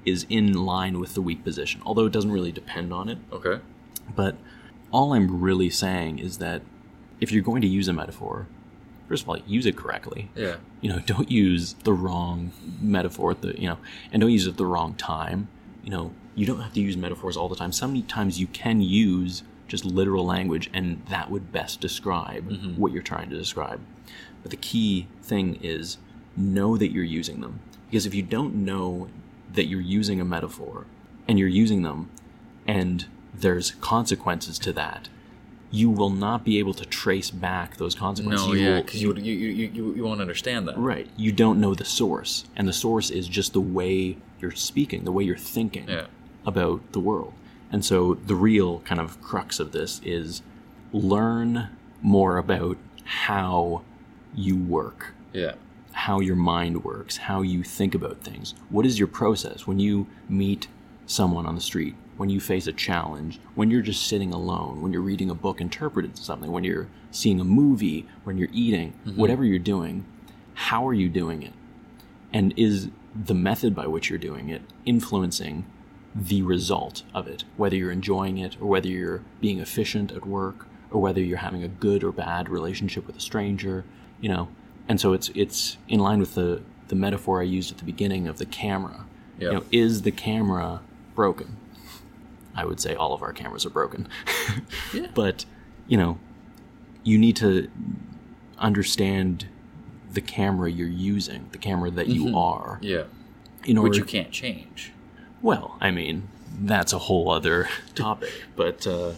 is 0.06 0.26
in 0.30 0.54
line 0.54 1.00
with 1.00 1.14
the 1.14 1.22
weak 1.22 1.44
position 1.44 1.82
although 1.86 2.06
it 2.06 2.12
doesn't 2.14 2.32
really 2.32 2.52
depend 2.52 2.92
on 2.94 3.08
it 3.10 3.18
okay. 3.32 3.60
but 4.16 4.36
all 4.92 5.14
i'm 5.14 5.40
really 5.42 5.70
saying 5.70 6.20
is 6.20 6.38
that 6.40 6.62
if 7.22 7.32
you're 7.32 7.44
going 7.44 7.62
to 7.62 7.68
use 7.68 7.88
a 7.88 7.94
metaphor 7.94 8.48
first 9.08 9.24
of 9.24 9.30
all 9.30 9.38
use 9.48 9.66
it 9.66 9.76
correctly 9.78 10.30
Yeah. 10.36 10.58
you 10.82 10.90
know 10.90 11.00
don't 11.00 11.32
use 11.32 11.74
the 11.86 11.94
wrong 11.94 12.52
metaphor 12.82 13.34
the 13.34 13.60
you 13.60 13.68
know 13.70 13.78
and 14.12 14.20
don't 14.22 14.32
use 14.32 14.46
it 14.46 14.52
at 14.52 14.58
the 14.58 14.66
wrong 14.66 14.94
time 14.96 15.48
you 15.86 15.92
know 15.92 16.12
you 16.36 16.46
don't 16.46 16.60
have 16.60 16.74
to 16.74 16.82
use 16.82 16.98
metaphors 16.98 17.38
all 17.38 17.48
the 17.48 17.56
time. 17.56 17.72
Sometimes 17.72 18.40
you 18.40 18.48
can 18.48 18.82
use 18.82 19.44
just 19.68 19.86
literal 19.86 20.26
language 20.26 20.70
and 20.74 21.02
that 21.10 21.32
would 21.32 21.52
best 21.52 21.80
describe 21.80 22.50
mm-hmm. 22.50 22.80
what 22.80 22.92
you're 22.92 23.02
trying 23.02 23.30
to 23.30 23.38
describe. 23.38 23.80
But 24.42 24.52
the 24.52 24.58
key 24.58 25.08
thing 25.24 25.58
is 25.64 25.98
know 26.36 26.78
that 26.78 26.92
you're 26.92 27.04
using 27.04 27.42
them. 27.42 27.62
Because 27.90 28.06
if 28.06 28.14
you 28.14 28.22
don't 28.22 28.54
know 28.56 29.08
that 29.54 29.66
you're 29.66 29.80
using 29.80 30.20
a 30.20 30.26
metaphor 30.26 30.86
and 31.28 31.40
you're 31.40 31.48
using 31.48 31.84
them 31.84 32.10
and 32.68 33.06
there's 33.34 33.72
consequences 33.72 34.60
to 34.60 34.74
that 34.74 35.08
you 35.76 35.90
will 35.90 36.10
not 36.10 36.44
be 36.46 36.58
able 36.60 36.74
to 36.74 36.86
trace 36.86 37.30
back 37.32 37.78
those 37.78 37.96
consequences 37.96 38.48
No, 38.48 38.54
You 38.54 38.60
yeah, 38.70 38.82
because 38.82 39.02
you, 39.02 39.14
you, 39.16 39.34
you, 39.34 39.68
you, 39.78 39.94
you 39.96 40.04
won't 40.04 40.22
understand 40.22 40.68
that. 40.68 40.78
Right. 40.78 41.08
You 41.18 41.32
don't 41.32 41.60
know 41.60 41.74
the 41.76 41.86
source. 41.86 42.46
And 42.56 42.68
the 42.68 42.74
source 42.74 43.10
is 43.10 43.28
just 43.28 43.54
the 43.54 43.62
way 43.80 44.18
you're 44.40 44.52
speaking, 44.52 45.04
the 45.04 45.12
way 45.12 45.24
you're 45.24 45.38
thinking 45.58 45.88
Yeah. 45.90 46.06
about 46.46 46.80
the 46.94 47.00
world. 47.00 47.34
And 47.72 47.84
so 47.84 48.14
the 48.14 48.36
real 48.36 48.80
kind 48.82 49.02
of 49.02 49.22
crux 49.22 49.60
of 49.60 49.72
this 49.74 50.00
is 50.06 50.42
learn 50.94 51.70
more 52.02 52.38
about 52.38 52.78
how 53.04 53.82
you 54.34 54.56
work, 54.58 55.14
Yeah. 55.34 55.54
how 55.92 56.20
your 56.20 56.36
mind 56.36 56.84
works, 56.84 57.18
how 57.18 57.42
you 57.42 57.64
think 57.64 57.94
about 57.96 58.22
things. 58.22 58.54
What 58.70 58.86
is 58.86 58.98
your 59.00 59.08
process 59.08 59.68
when 59.68 59.80
you 59.80 60.08
meet 60.30 60.68
someone 61.06 61.46
on 61.46 61.56
the 61.56 61.62
street, 61.62 61.96
when 62.18 62.30
you 62.30 62.40
face 62.40 62.68
a 62.68 62.74
challenge, 62.74 63.40
when 63.56 63.70
you're 63.70 63.82
just 63.82 64.08
sitting 64.08 64.34
alone, 64.34 64.82
when 64.82 64.94
you're 64.94 65.02
reading 65.02 65.30
a 65.30 65.36
book 65.36 65.60
interpreted 65.60 66.18
something, 66.18 66.52
when 66.52 66.64
you're 66.64 66.88
seeing 67.12 67.40
a 67.40 67.44
movie, 67.44 68.06
when 68.24 68.38
you're 68.38 68.50
eating, 68.54 68.94
mm-hmm. 69.06 69.20
whatever 69.20 69.44
you're 69.44 69.60
doing, 69.60 70.06
how 70.54 70.88
are 70.88 70.94
you 70.94 71.10
doing 71.10 71.44
it? 71.44 71.54
And 72.34 72.54
is 72.58 72.90
the 73.16 73.34
method 73.34 73.76
by 73.76 73.88
which 73.88 74.10
you're 74.10 74.20
doing 74.20 74.50
it 74.50 74.62
influencing 74.86 75.66
the 76.14 76.42
result 76.42 77.04
of 77.14 77.28
it, 77.28 77.44
whether 77.58 77.76
you're 77.76 77.92
enjoying 77.92 78.38
it 78.38 78.56
or 78.62 78.68
whether 78.68 78.88
you're 78.88 79.22
being 79.42 79.60
efficient 79.60 80.12
at 80.12 80.26
work 80.26 80.68
or 80.92 81.02
whether 81.02 81.22
you're 81.22 81.38
having 81.38 81.64
a 81.64 81.68
good 81.68 82.04
or 82.04 82.12
bad 82.12 82.48
relationship 82.48 83.06
with 83.06 83.18
a 83.18 83.20
stranger, 83.20 83.84
you 84.22 84.30
know. 84.30 84.48
And 84.88 85.00
so 85.02 85.14
it's 85.14 85.30
it's 85.36 85.78
in 85.90 86.00
line 86.00 86.20
with 86.20 86.36
the 86.36 86.62
the 86.88 86.96
metaphor 86.96 87.42
I 87.42 87.44
used 87.44 87.72
at 87.72 87.78
the 87.80 87.84
beginning 87.84 88.28
of 88.28 88.38
the 88.38 88.46
camera. 88.46 89.06
You 89.52 89.54
know, 89.56 89.66
is 89.72 90.04
the 90.04 90.12
camera 90.12 90.82
broken? 91.14 91.58
I 92.56 92.66
would 92.66 92.80
say 92.80 92.96
all 92.96 93.14
of 93.14 93.22
our 93.22 93.34
cameras 93.34 93.66
are 93.66 93.70
broken. 93.70 94.08
Yeah. 94.94 95.08
But, 95.14 95.46
you 95.88 95.98
know, 95.98 96.18
you 97.04 97.18
need 97.18 97.36
to 97.38 97.70
understand 98.58 99.48
the 100.14 100.22
camera 100.22 100.72
you're 100.72 100.88
using, 100.88 101.48
the 101.52 101.58
camera 101.58 101.92
that 101.92 102.08
you 102.08 102.38
are, 102.38 102.80
Yeah. 102.82 103.04
in 103.66 103.78
order 103.78 103.90
Which 103.90 103.98
you 104.00 104.06
can't 104.06 104.32
change. 104.32 104.92
well, 105.42 105.78
I 105.82 105.92
mean, 105.92 106.30
that's 106.62 106.94
a 106.94 107.00
whole 107.00 107.30
other 107.30 107.68
topic, 107.96 108.32
but 108.56 108.88
uh, 108.88 109.12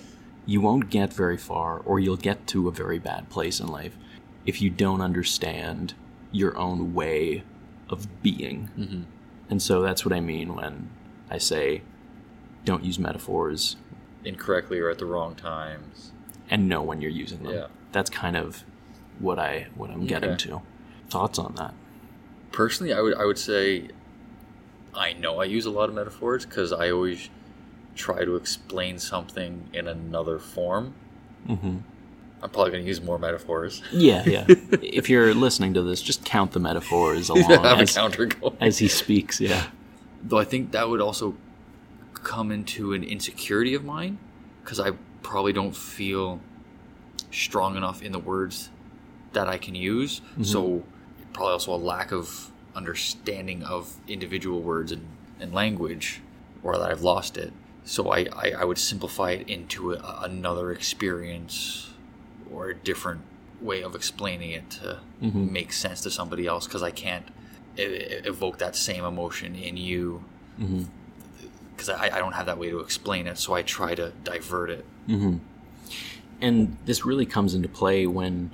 you 0.46 0.60
won't 0.62 0.90
get 0.90 1.14
very 1.14 1.38
far, 1.38 1.80
or 1.80 2.00
you'll 2.00 2.18
get 2.18 2.48
to 2.48 2.68
a 2.68 2.72
very 2.72 2.98
bad 3.00 3.30
place 3.30 3.60
in 3.60 3.68
life 3.68 3.96
if 4.46 4.62
you 4.62 4.70
don't 4.70 5.02
understand 5.02 5.94
your 6.32 6.58
own 6.58 6.94
way 6.94 7.44
of 7.90 8.08
being. 8.24 8.70
Mm-hmm. 8.78 9.02
And 9.50 9.62
so 9.62 9.82
that's 9.82 10.04
what 10.04 10.14
I 10.14 10.20
mean 10.20 10.56
when 10.56 10.90
I 11.30 11.38
say 11.38 11.84
don't 12.68 12.84
use 12.84 13.00
metaphors 13.00 13.78
Incorrectly 14.26 14.78
or 14.80 14.90
at 14.90 14.98
the 14.98 15.06
wrong 15.06 15.36
times. 15.36 16.12
and 16.50 16.68
know 16.68 16.82
when 16.84 17.02
you're 17.02 17.10
using 17.12 17.44
them. 17.44 17.54
Yeah. 17.54 17.68
That's 17.94 18.10
kind 18.10 18.36
of 18.36 18.64
what 19.20 19.40
I 19.40 19.68
what 19.76 19.90
I'm 19.90 20.06
getting 20.06 20.32
Okay. 20.32 20.50
to. 20.50 20.62
Thoughts 21.10 21.40
on 21.40 21.56
that? 21.56 21.74
Personally, 22.52 22.94
I 22.94 23.00
would 23.02 23.16
I 23.16 23.24
would 23.26 23.38
say 23.40 23.88
I 24.94 25.14
know 25.14 25.40
I 25.40 25.46
use 25.46 25.66
a 25.66 25.72
lot 25.72 25.88
of 25.90 25.96
metaphors 25.96 26.46
because 26.46 26.74
I 26.74 26.90
always 26.92 27.30
try 27.96 28.26
to 28.26 28.36
explain 28.36 29.00
something 29.00 29.70
in 29.74 29.88
another 29.88 30.38
form. 30.38 30.94
Mm-hmm. 31.48 31.78
I'm 32.44 32.50
probably 32.52 32.72
going 32.72 32.84
to 32.84 32.88
use 32.88 33.02
more 33.02 33.18
metaphors. 33.18 33.82
Yeah, 33.92 34.24
yeah. 34.28 34.46
if 34.48 35.10
you're 35.10 35.34
listening 35.34 35.74
to 35.76 35.82
this, 35.82 36.02
just 36.02 36.24
count 36.26 36.52
the 36.52 36.60
metaphors 36.60 37.30
along 37.34 37.50
have 37.64 37.80
a 37.80 37.82
as, 37.82 37.98
as 38.60 38.78
he 38.78 38.88
speaks. 38.90 39.40
Yeah. 39.40 39.68
Though 40.24 40.38
I 40.38 40.44
think 40.44 40.72
that 40.72 40.88
would 40.90 41.02
also 41.02 41.36
come 42.24 42.52
into 42.52 42.94
an 42.94 43.04
insecurity 43.04 43.74
of 43.74 43.84
mine 43.84 44.18
because 44.64 44.80
I 44.80 44.92
probably 45.24 45.54
don't 45.54 45.76
feel 45.76 46.40
strong 47.32 47.76
enough 47.76 48.02
in 48.02 48.12
the 48.12 48.20
words 48.20 48.70
that 49.34 49.48
I 49.48 49.58
can 49.58 49.76
use. 49.76 50.20
Mm-hmm. 50.20 50.44
So 50.44 50.84
probably 51.34 51.54
also 51.54 51.74
a 51.74 51.78
lack 51.78 52.12
of 52.12 52.52
understanding 52.76 53.64
of 53.64 53.96
individual 54.08 54.62
words 54.62 54.92
and, 54.92 55.06
and 55.40 55.54
language, 55.54 56.22
or 56.64 56.78
that 56.78 56.92
I've 56.92 57.02
lost 57.02 57.38
it. 57.38 57.52
So 57.84 58.12
I, 58.12 58.28
I, 58.34 58.52
I 58.60 58.64
would 58.66 58.78
simplify 58.78 59.32
it 59.32 59.50
into 59.50 59.94
a, 59.94 60.20
another 60.24 60.72
experience 60.72 61.92
or 62.52 62.70
a 62.70 62.76
different 62.76 63.22
way 63.62 63.82
of 63.82 63.96
explaining 63.96 64.52
it 64.52 64.70
to 64.70 65.00
mm-hmm. 65.22 65.52
make 65.52 65.74
sense 65.74 66.02
to 66.02 66.12
somebody 66.12 66.46
else 66.46 66.68
because 66.68 66.84
I 66.84 66.92
can't 66.92 67.26
evoke 67.78 68.58
that 68.58 68.76
same 68.76 69.04
emotion 69.04 69.56
in 69.56 69.78
you 69.78 70.24
mm-hmm. 70.60 70.84
Because 71.78 71.90
I, 71.90 72.08
I 72.16 72.18
don't 72.20 72.34
have 72.34 72.48
that 72.48 72.58
way 72.58 72.70
to 72.72 72.80
explain 72.80 73.28
it 73.28 73.38
so 73.38 73.54
i 73.54 73.62
try 73.62 73.94
to 73.96 74.12
divert 74.24 74.70
it 74.72 74.84
And 76.42 76.78
this 76.86 77.06
really 77.06 77.26
comes 77.26 77.54
into 77.56 77.70
play 77.70 78.06
when, 78.06 78.52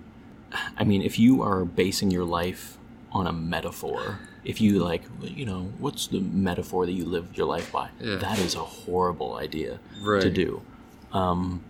I 0.77 0.83
mean, 0.83 1.01
if 1.01 1.17
you 1.19 1.41
are 1.41 1.65
basing 1.65 2.11
your 2.11 2.23
life 2.23 2.77
on 3.11 3.27
a 3.27 3.33
metaphor, 3.33 4.19
if 4.45 4.61
you 4.61 4.79
like, 4.79 5.03
you 5.21 5.45
know, 5.45 5.71
what's 5.79 6.07
the 6.07 6.19
metaphor 6.21 6.85
that 6.85 6.93
you 6.93 7.05
live 7.05 7.35
your 7.35 7.45
life 7.47 7.71
by? 7.71 7.89
Yeah. 7.99 8.17
That 8.17 8.39
is 8.39 8.55
a 8.55 8.59
horrible 8.59 9.35
idea 9.35 9.79
to 10.21 10.29
do. 10.29 10.61
Um, 11.11 11.61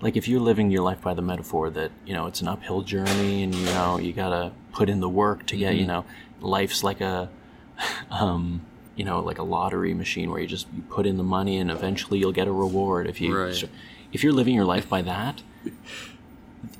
like 0.00 0.16
if 0.16 0.26
you're 0.26 0.40
living 0.40 0.70
your 0.70 0.82
life 0.82 1.02
by 1.02 1.14
the 1.14 1.22
metaphor 1.22 1.70
that 1.70 1.90
you 2.06 2.14
know 2.14 2.26
it's 2.26 2.40
an 2.40 2.48
uphill 2.48 2.80
journey 2.82 3.42
and 3.44 3.54
you 3.54 3.66
know 3.66 3.98
you 3.98 4.12
gotta 4.14 4.50
put 4.72 4.88
in 4.88 5.00
the 5.00 5.08
work 5.10 5.46
to 5.48 5.56
get 5.56 5.74
you 5.76 5.86
know 5.86 6.04
life's 6.40 6.82
like 6.82 7.00
a 7.02 7.28
um, 8.10 8.62
you 8.96 9.04
know 9.04 9.20
like 9.20 9.38
a 9.38 9.42
lottery 9.42 9.94
machine 9.94 10.30
where 10.30 10.40
you 10.40 10.46
just 10.46 10.66
you 10.74 10.82
put 10.82 11.06
in 11.06 11.16
the 11.16 11.22
money 11.22 11.58
and 11.58 11.70
eventually 11.70 12.18
you'll 12.18 12.32
get 12.32 12.48
a 12.48 12.52
reward. 12.52 13.06
If 13.06 13.20
you 13.20 13.36
Right. 13.36 13.64
if 14.12 14.22
you're 14.24 14.32
living 14.32 14.54
your 14.54 14.64
life 14.64 14.88
by 14.88 15.02
that 15.02 15.42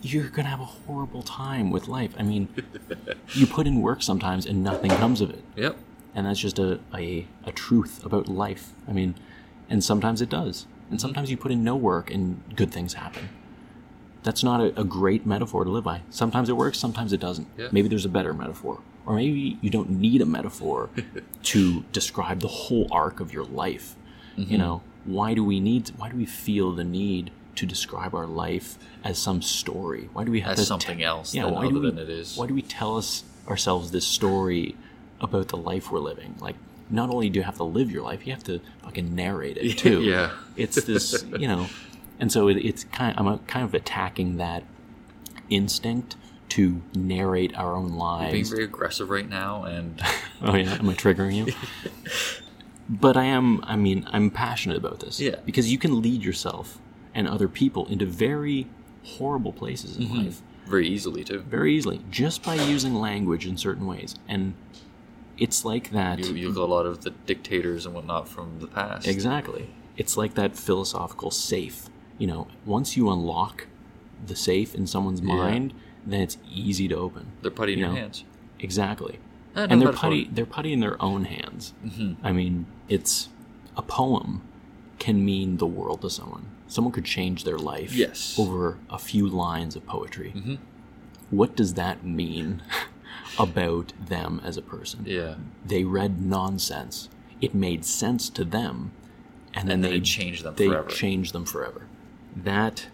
you're 0.02 0.28
gonna 0.28 0.48
have 0.48 0.60
a 0.60 0.64
horrible 0.64 1.22
time 1.22 1.70
with 1.70 1.88
life. 1.88 2.14
I 2.18 2.22
mean 2.22 2.48
you 3.34 3.46
put 3.46 3.66
in 3.66 3.80
work 3.82 4.02
sometimes 4.02 4.46
and 4.46 4.62
nothing 4.62 4.90
comes 4.90 5.20
of 5.20 5.30
it. 5.30 5.44
Yep. 5.56 5.76
And 6.14 6.26
that's 6.26 6.40
just 6.40 6.58
a, 6.58 6.80
a, 6.94 7.26
a 7.44 7.52
truth 7.52 8.04
about 8.04 8.28
life. 8.28 8.72
I 8.88 8.92
mean 8.92 9.14
and 9.68 9.82
sometimes 9.84 10.20
it 10.20 10.28
does. 10.28 10.66
And 10.90 11.00
sometimes 11.00 11.30
you 11.30 11.36
put 11.36 11.52
in 11.52 11.62
no 11.62 11.76
work 11.76 12.10
and 12.10 12.42
good 12.56 12.72
things 12.72 12.94
happen. 12.94 13.28
That's 14.22 14.42
not 14.42 14.60
a, 14.60 14.80
a 14.80 14.84
great 14.84 15.24
metaphor 15.24 15.64
to 15.64 15.70
live 15.70 15.84
by. 15.84 16.02
Sometimes 16.10 16.48
it 16.48 16.56
works 16.56 16.78
sometimes 16.78 17.12
it 17.12 17.20
doesn't. 17.20 17.46
Yeah. 17.56 17.68
maybe 17.72 17.88
there's 17.88 18.04
a 18.04 18.08
better 18.10 18.34
metaphor 18.34 18.80
or 19.10 19.16
maybe 19.16 19.58
you 19.60 19.70
don't 19.70 19.90
need 19.90 20.22
a 20.22 20.26
metaphor 20.26 20.88
to 21.42 21.82
describe 21.92 22.40
the 22.40 22.48
whole 22.48 22.86
arc 22.92 23.18
of 23.18 23.32
your 23.32 23.44
life 23.44 23.96
you 24.36 24.56
know 24.56 24.80
why 25.04 25.34
do 25.34 25.44
we 25.44 25.60
need 25.60 25.88
why 25.98 26.08
do 26.08 26.16
we 26.16 26.24
feel 26.24 26.72
the 26.72 26.84
need 26.84 27.30
to 27.56 27.66
describe 27.66 28.14
our 28.14 28.26
life 28.26 28.78
as 29.04 29.18
some 29.18 29.42
story 29.42 30.08
why 30.14 30.24
do 30.24 30.30
we 30.30 30.40
have 30.40 30.52
as 30.52 30.60
to 30.60 30.64
something 30.64 31.02
else 31.02 31.34
yeah 31.34 31.44
why 31.44 31.68
do 31.68 31.78
we, 31.78 31.90
than 31.90 31.98
it 31.98 32.08
is 32.08 32.38
why 32.38 32.46
do 32.46 32.54
we 32.54 32.62
tell 32.62 32.96
us 32.96 33.22
ourselves 33.48 33.90
this 33.90 34.06
story 34.06 34.74
about 35.20 35.48
the 35.48 35.58
life 35.58 35.90
we're 35.90 35.98
living 35.98 36.34
like 36.40 36.56
not 36.90 37.10
only 37.10 37.30
do 37.30 37.38
you 37.38 37.44
have 37.44 37.56
to 37.56 37.64
live 37.64 37.90
your 37.90 38.02
life, 38.02 38.26
you 38.26 38.32
have 38.32 38.44
to 38.44 38.60
fucking 38.82 39.14
narrate 39.14 39.56
it 39.56 39.74
too. 39.78 40.02
Yeah. 40.02 40.32
it's 40.56 40.82
this, 40.84 41.24
you 41.38 41.46
know, 41.46 41.68
and 42.18 42.30
so 42.30 42.48
it, 42.48 42.56
it's 42.56 42.84
kind. 42.84 43.14
I'm 43.16 43.26
uh, 43.26 43.38
kind 43.46 43.64
of 43.64 43.74
attacking 43.74 44.36
that 44.36 44.64
instinct 45.48 46.16
to 46.50 46.82
narrate 46.94 47.56
our 47.56 47.74
own 47.74 47.94
lives, 47.94 48.32
Being 48.32 48.44
very 48.44 48.64
aggressive 48.64 49.10
right 49.10 49.28
now, 49.28 49.64
and 49.64 50.00
Oh 50.42 50.54
yeah, 50.54 50.74
am 50.74 50.88
I 50.88 50.94
triggering 50.94 51.46
you? 51.46 51.52
but 52.88 53.16
I 53.16 53.24
am. 53.24 53.62
I 53.64 53.76
mean, 53.76 54.06
I'm 54.10 54.30
passionate 54.30 54.76
about 54.76 55.00
this. 55.00 55.20
Yeah. 55.20 55.36
because 55.44 55.70
you 55.70 55.78
can 55.78 56.00
lead 56.02 56.22
yourself 56.22 56.78
and 57.14 57.28
other 57.28 57.48
people 57.48 57.86
into 57.86 58.06
very 58.06 58.68
horrible 59.04 59.52
places 59.52 59.96
in 59.96 60.04
mm-hmm. 60.04 60.18
life 60.18 60.42
very 60.66 60.86
easily 60.86 61.24
too. 61.24 61.40
very 61.40 61.74
easily 61.74 62.00
just 62.10 62.42
by 62.42 62.54
using 62.54 62.94
language 62.94 63.46
in 63.46 63.56
certain 63.56 63.86
ways, 63.86 64.14
and 64.28 64.54
it's 65.38 65.64
like 65.64 65.90
that. 65.90 66.18
You, 66.18 66.34
you 66.34 66.48
look 66.50 66.58
a 66.58 66.70
lot 66.70 66.86
of 66.86 67.02
the 67.02 67.10
dictators 67.10 67.86
and 67.86 67.94
whatnot 67.94 68.28
from 68.28 68.60
the 68.60 68.66
past. 68.66 69.08
Exactly. 69.08 69.70
It's 69.96 70.16
like 70.16 70.34
that 70.34 70.56
philosophical 70.56 71.30
safe. 71.30 71.88
You 72.18 72.26
know, 72.26 72.48
once 72.66 72.96
you 72.96 73.10
unlock 73.10 73.66
the 74.24 74.36
safe 74.36 74.74
in 74.74 74.86
someone's 74.86 75.22
mind, 75.22 75.72
then 76.06 76.20
it's 76.22 76.38
easy 76.52 76.88
to 76.88 76.96
open. 76.96 77.32
They're 77.42 77.50
putty 77.50 77.72
in 77.74 77.78
You 77.80 77.84
your 77.86 77.94
know, 77.94 78.00
hands. 78.00 78.24
Exactly. 78.58 79.18
And 79.54 79.82
they're 79.82 79.92
putty 79.92 80.28
they're 80.32 80.46
putty 80.46 80.72
in 80.72 80.80
their 80.80 81.00
own 81.02 81.24
hands. 81.24 81.74
Mm-hmm. 81.84 82.24
I 82.24 82.32
mean, 82.32 82.66
it's 82.88 83.28
a 83.76 83.82
poem 83.82 84.42
can 84.98 85.24
mean 85.24 85.56
the 85.56 85.66
world 85.66 86.02
to 86.02 86.10
someone. 86.10 86.46
Someone 86.68 86.92
could 86.92 87.04
change 87.06 87.44
their 87.44 87.58
life 87.58 87.92
Yes. 87.94 88.38
over 88.38 88.78
a 88.88 88.98
few 88.98 89.26
lines 89.28 89.74
of 89.76 89.84
poetry. 89.86 90.32
Mhm. 90.36 90.58
What 91.30 91.56
does 91.56 91.74
that 91.74 92.04
mean 92.04 92.62
about 93.38 93.92
them 94.04 94.40
as 94.44 94.56
a 94.56 94.62
person? 94.62 95.02
Yeah. 95.06 95.36
They 95.64 95.84
read 95.84 96.20
nonsense. 96.24 97.08
It 97.40 97.54
made 97.54 97.84
sense 97.84 98.28
to 98.30 98.44
them, 98.44 98.92
and 99.54 99.68
then 99.68 99.76
And 99.76 99.84
then 99.84 99.90
they 99.92 100.00
changed 100.00 100.44
them 100.44 100.54
they 100.56 100.68
forever. 100.68 100.88
changed 100.90 101.32
them 101.32 101.44
forever. 101.44 101.82
That 102.36 102.86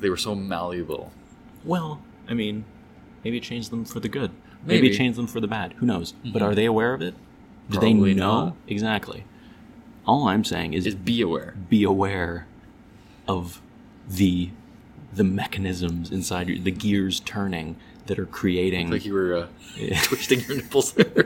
They 0.00 0.10
were 0.10 0.16
so 0.16 0.34
malleable. 0.34 1.12
well, 1.64 2.00
I 2.32 2.34
mean, 2.34 2.64
maybe 3.22 3.36
it 3.36 3.42
changed 3.42 3.70
them 3.70 3.84
for 3.84 4.00
the 4.00 4.08
good. 4.08 4.30
Maybe, 4.64 4.66
Maybe. 4.66 4.88
Mm-hmm. 4.88 4.94
it 4.94 4.96
changed 4.98 5.18
them 5.18 5.26
for 5.26 5.40
the 5.40 5.46
bad. 5.46 5.74
Who 5.74 5.86
knows? 5.86 6.14
But 6.32 6.40
are 6.42 6.54
they 6.54 6.64
aware 6.64 6.94
of 6.94 7.02
it? 7.02 7.14
Do 7.70 7.78
Probably 7.78 8.14
they 8.14 8.18
know 8.18 8.44
not. 8.46 8.56
exactly? 8.66 9.24
All 10.06 10.28
I'm 10.28 10.44
saying 10.44 10.72
is 10.74 10.86
Is 10.86 10.94
be 10.94 11.20
aware. 11.20 11.54
be 11.68 11.84
aware 11.84 12.46
of 13.28 13.60
the 14.08 14.50
the 15.12 15.22
mechanisms 15.24 16.10
inside 16.10 16.48
you, 16.48 16.58
the 16.58 16.70
gears 16.70 17.20
turning 17.20 17.76
that 18.06 18.18
are 18.18 18.26
creating. 18.26 18.90
Like 18.90 19.04
you 19.04 19.12
were 19.14 19.36
uh, 19.36 19.46
twisting 20.04 20.40
your 20.40 20.56
nipples 20.56 20.92
there. 20.94 21.12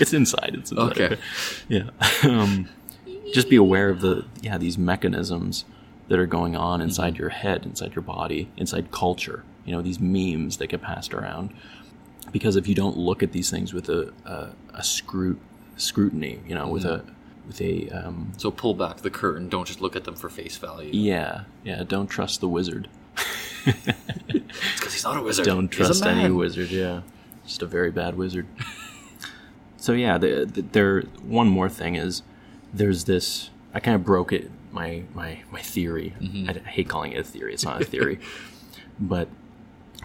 it's 0.00 0.12
inside. 0.14 0.52
It's 0.54 0.70
inside. 0.70 1.00
Okay. 1.00 1.16
Yeah. 1.68 1.90
Um, 2.22 2.68
just 3.34 3.50
be 3.50 3.56
aware 3.56 3.90
of 3.90 4.00
the 4.00 4.24
yeah 4.40 4.56
these 4.56 4.78
mechanisms 4.78 5.64
that 6.08 6.18
are 6.18 6.26
going 6.26 6.54
on 6.56 6.80
inside 6.80 7.14
Mm-hmm. 7.14 7.20
your 7.22 7.30
head, 7.30 7.66
inside 7.66 7.94
your 7.94 8.02
body, 8.02 8.48
inside 8.56 8.90
culture. 8.90 9.44
You 9.68 9.74
know 9.74 9.82
these 9.82 10.00
memes 10.00 10.56
that 10.56 10.68
get 10.68 10.80
passed 10.82 11.12
around. 11.12 11.50
Because 12.32 12.56
if 12.56 12.66
you 12.68 12.74
don't 12.74 12.96
look 12.96 13.22
at 13.22 13.32
these 13.32 13.50
things 13.50 13.72
with 13.74 13.88
a 13.90 14.12
a, 14.24 14.48
a 14.74 14.82
scrut 14.82 15.36
scrutiny, 15.76 16.40
you 16.48 16.54
know, 16.54 16.68
with 16.68 16.84
a 16.84 16.98
Mm-hmm. 16.98 17.48
with 17.48 17.60
a 17.60 17.88
um, 17.90 18.32
so 18.36 18.50
pull 18.50 18.74
back 18.74 18.96
the 18.98 19.10
curtain. 19.10 19.48
Don't 19.48 19.66
just 19.66 19.80
look 19.80 19.94
at 19.96 20.04
them 20.04 20.16
for 20.16 20.28
face 20.28 20.56
value. 20.58 20.90
yeah 20.92 21.44
yeah 21.64 21.82
don't 21.94 22.08
trust 22.08 22.40
the 22.40 22.48
wizard. 22.48 22.88
Because 23.64 24.92
he's 24.94 25.04
not 25.04 25.16
a 25.18 25.22
wizard. 25.22 25.44
don't 25.46 25.68
trust 25.68 26.04
any 26.06 26.30
wizard. 26.32 26.70
Yeah, 26.70 27.02
just 27.46 27.62
a 27.62 27.66
very 27.66 27.90
bad 27.90 28.16
wizard. 28.16 28.46
so 29.76 29.92
yeah, 29.92 30.18
the, 30.18 30.44
the, 30.46 30.62
there. 30.62 31.02
One 31.22 31.48
more 31.48 31.68
thing 31.68 31.94
is 31.96 32.22
there's 32.72 33.04
this. 33.04 33.50
I 33.74 33.80
kind 33.80 33.94
of 33.94 34.04
broke 34.04 34.32
it. 34.32 34.50
My 34.72 35.02
my 35.14 35.42
my 35.50 35.60
theory. 35.60 36.14
Mm-hmm. 36.20 36.48
I, 36.50 36.52
I 36.54 36.70
hate 36.70 36.88
calling 36.88 37.12
it 37.12 37.20
a 37.20 37.24
theory. 37.24 37.52
It's 37.52 37.64
not 37.64 37.80
a 37.82 37.84
theory, 37.84 38.18
but 39.00 39.28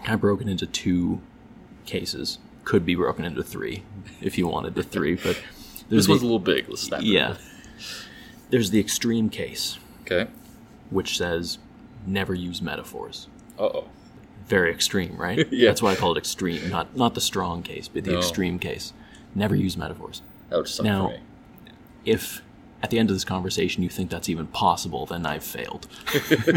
kind 0.04 0.14
of 0.14 0.20
broken 0.20 0.48
into 0.48 0.66
two 0.66 1.20
cases. 1.86 2.38
Could 2.64 2.86
be 2.86 2.94
broken 2.94 3.24
into 3.24 3.42
three 3.42 3.82
if 4.22 4.38
you 4.38 4.46
wanted 4.46 4.74
the 4.74 4.82
three, 4.82 5.16
but 5.16 5.38
This 5.90 6.08
one's 6.08 6.20
a 6.20 6.24
the, 6.24 6.26
little 6.26 6.38
big. 6.38 6.66
Let's 6.68 6.82
snap 6.82 7.00
it. 7.00 7.06
yeah. 7.06 7.36
There's 8.50 8.70
the 8.70 8.80
extreme 8.80 9.28
case, 9.28 9.78
Okay. 10.02 10.30
which 10.90 11.18
says 11.18 11.58
never 12.06 12.32
use 12.34 12.62
metaphors. 12.62 13.28
Uh 13.58 13.64
oh. 13.64 13.88
very 14.46 14.70
extreme, 14.70 15.16
right? 15.16 15.46
Yeah. 15.50 15.68
That's 15.70 15.82
why 15.82 15.92
I 15.92 15.96
call 15.96 16.12
it 16.12 16.18
extreme, 16.18 16.70
not 16.70 16.96
not 16.96 17.14
the 17.14 17.20
strong 17.20 17.62
case, 17.62 17.88
but 17.88 18.04
the 18.04 18.12
No. 18.12 18.18
extreme 18.18 18.58
case. 18.58 18.92
Never 19.34 19.54
use 19.56 19.76
metaphors. 19.76 20.22
That 20.48 20.56
would 20.58 20.68
suck 20.68 20.84
Now- 20.86 21.06
for 21.08 21.12
me. 21.14 21.20
If 22.06 22.42
at 22.84 22.90
the 22.90 22.98
end 22.98 23.08
of 23.08 23.16
this 23.16 23.24
conversation 23.24 23.82
you 23.82 23.88
think 23.88 24.10
that's 24.10 24.28
even 24.28 24.46
possible, 24.46 25.06
then 25.06 25.24
I've 25.24 25.42
failed. 25.42 25.88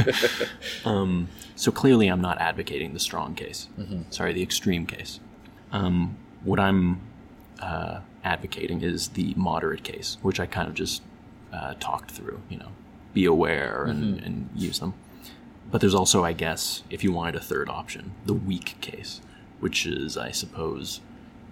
um, 0.86 1.30
so 1.56 1.72
clearly, 1.72 2.10
I'm 2.10 2.20
not 2.20 2.38
advocating 2.42 2.92
the 2.92 3.00
strong 3.00 3.34
case. 3.34 3.70
Sorry, 4.10 4.34
the 4.34 4.44
extreme 4.44 4.86
case. 4.86 5.22
Um, 5.72 6.18
what 6.44 6.60
I'm 6.60 7.00
uh, 7.62 8.02
advocating 8.26 8.82
is 8.82 9.08
the 9.10 9.34
moderate 9.38 9.86
case, 9.86 10.18
which 10.22 10.38
I 10.42 10.48
kind 10.48 10.68
of 10.68 10.74
just 10.74 11.02
uh, 11.54 11.76
talked 11.80 12.12
through. 12.12 12.42
You 12.50 12.58
know, 12.58 12.72
be 13.14 13.24
aware 13.24 13.86
and, 13.86 14.20
and 14.20 14.50
use 14.54 14.80
them. 14.80 14.96
But 15.72 15.80
there's 15.80 15.96
also, 15.96 16.26
I 16.26 16.34
guess, 16.34 16.84
if 16.90 17.06
you 17.06 17.14
wanted 17.14 17.36
a 17.36 17.42
third 17.42 17.70
option, 17.70 18.12
the 18.26 18.34
weak 18.34 18.76
case, 18.82 19.22
which 19.62 19.86
is, 19.86 20.18
I 20.18 20.32
suppose, 20.32 21.00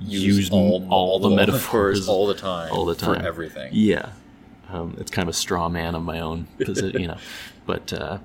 use, 0.01 0.49
all, 0.49 0.85
all 0.89 1.19
the 1.19 1.29
metaphors 1.29 2.09
all 2.09 2.27
the 2.27 2.33
time. 2.33 2.73
all 2.73 2.83
the 2.83 2.95
time 2.95 3.21
For 3.21 3.25
everything. 3.25 3.69
Yeah, 3.71 4.09
um, 4.69 4.95
it's 4.99 5.11
kind 5.11 5.27
of 5.27 5.33
a 5.33 5.37
straw 5.37 5.69
man 5.69 5.95
of 5.95 6.03
my 6.03 6.19
own, 6.19 6.47
posi- 6.59 6.99
you 6.99 7.07
know. 7.07 7.17
But 7.65 7.91
uh, 7.93 8.17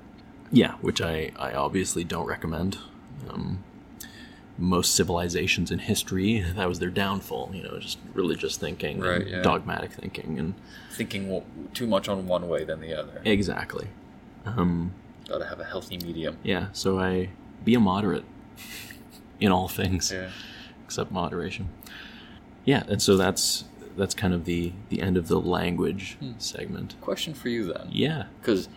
yeah, 0.53 0.73
which 0.81 1.01
I 1.01 1.33
I 1.39 1.53
obviously 1.53 2.05
don't 2.05 2.27
recommend. 2.27 2.79
Um, 3.29 3.65
most 4.59 4.95
civilizations 4.95 5.71
in 5.71 5.79
history, 5.79 6.41
that 6.41 6.69
was 6.69 6.81
their 6.81 6.91
downfall. 6.91 7.51
You 7.55 7.63
know, 7.63 7.79
just 7.79 7.99
religious 8.13 8.57
thinking, 8.59 9.01
Right, 9.01 9.23
and 9.23 9.31
yeah. 9.31 9.43
dogmatic 9.43 9.93
thinking, 9.93 10.39
and 10.39 10.55
Thinking 10.93 11.25
w- 11.29 11.45
too 11.73 11.87
much 11.87 12.09
on 12.11 12.27
one 12.27 12.47
way 12.49 12.65
than 12.65 12.81
the 12.81 12.93
other. 12.95 13.23
exactly. 13.25 13.89
Um, 14.45 14.93
Gotta 15.29 15.47
have 15.47 15.61
a 15.61 15.65
healthy 15.65 15.97
medium. 15.99 16.37
yeah, 16.43 16.67
so 16.73 16.99
I 16.99 17.31
be 17.65 17.75
a 17.75 17.81
moderate 17.81 18.25
in 19.39 19.51
all 19.53 19.69
things. 19.69 20.11
Yeah. 20.13 20.29
except 20.85 21.11
moderation. 21.13 21.69
Yeah, 22.67 22.83
and 22.89 23.01
so 23.01 23.17
that's 23.17 23.65
that's 24.01 24.15
kind 24.15 24.33
of 24.35 24.45
the 24.47 24.73
the 24.89 25.01
end 25.03 25.17
of 25.17 25.29
the 25.29 25.39
language 25.41 26.17
Hmm. 26.21 26.33
segment. 26.39 26.95
Question 27.01 27.35
for 27.35 27.49
you 27.51 27.73
then. 27.73 27.89
Yeah. 27.93 28.25
Because 28.41 28.69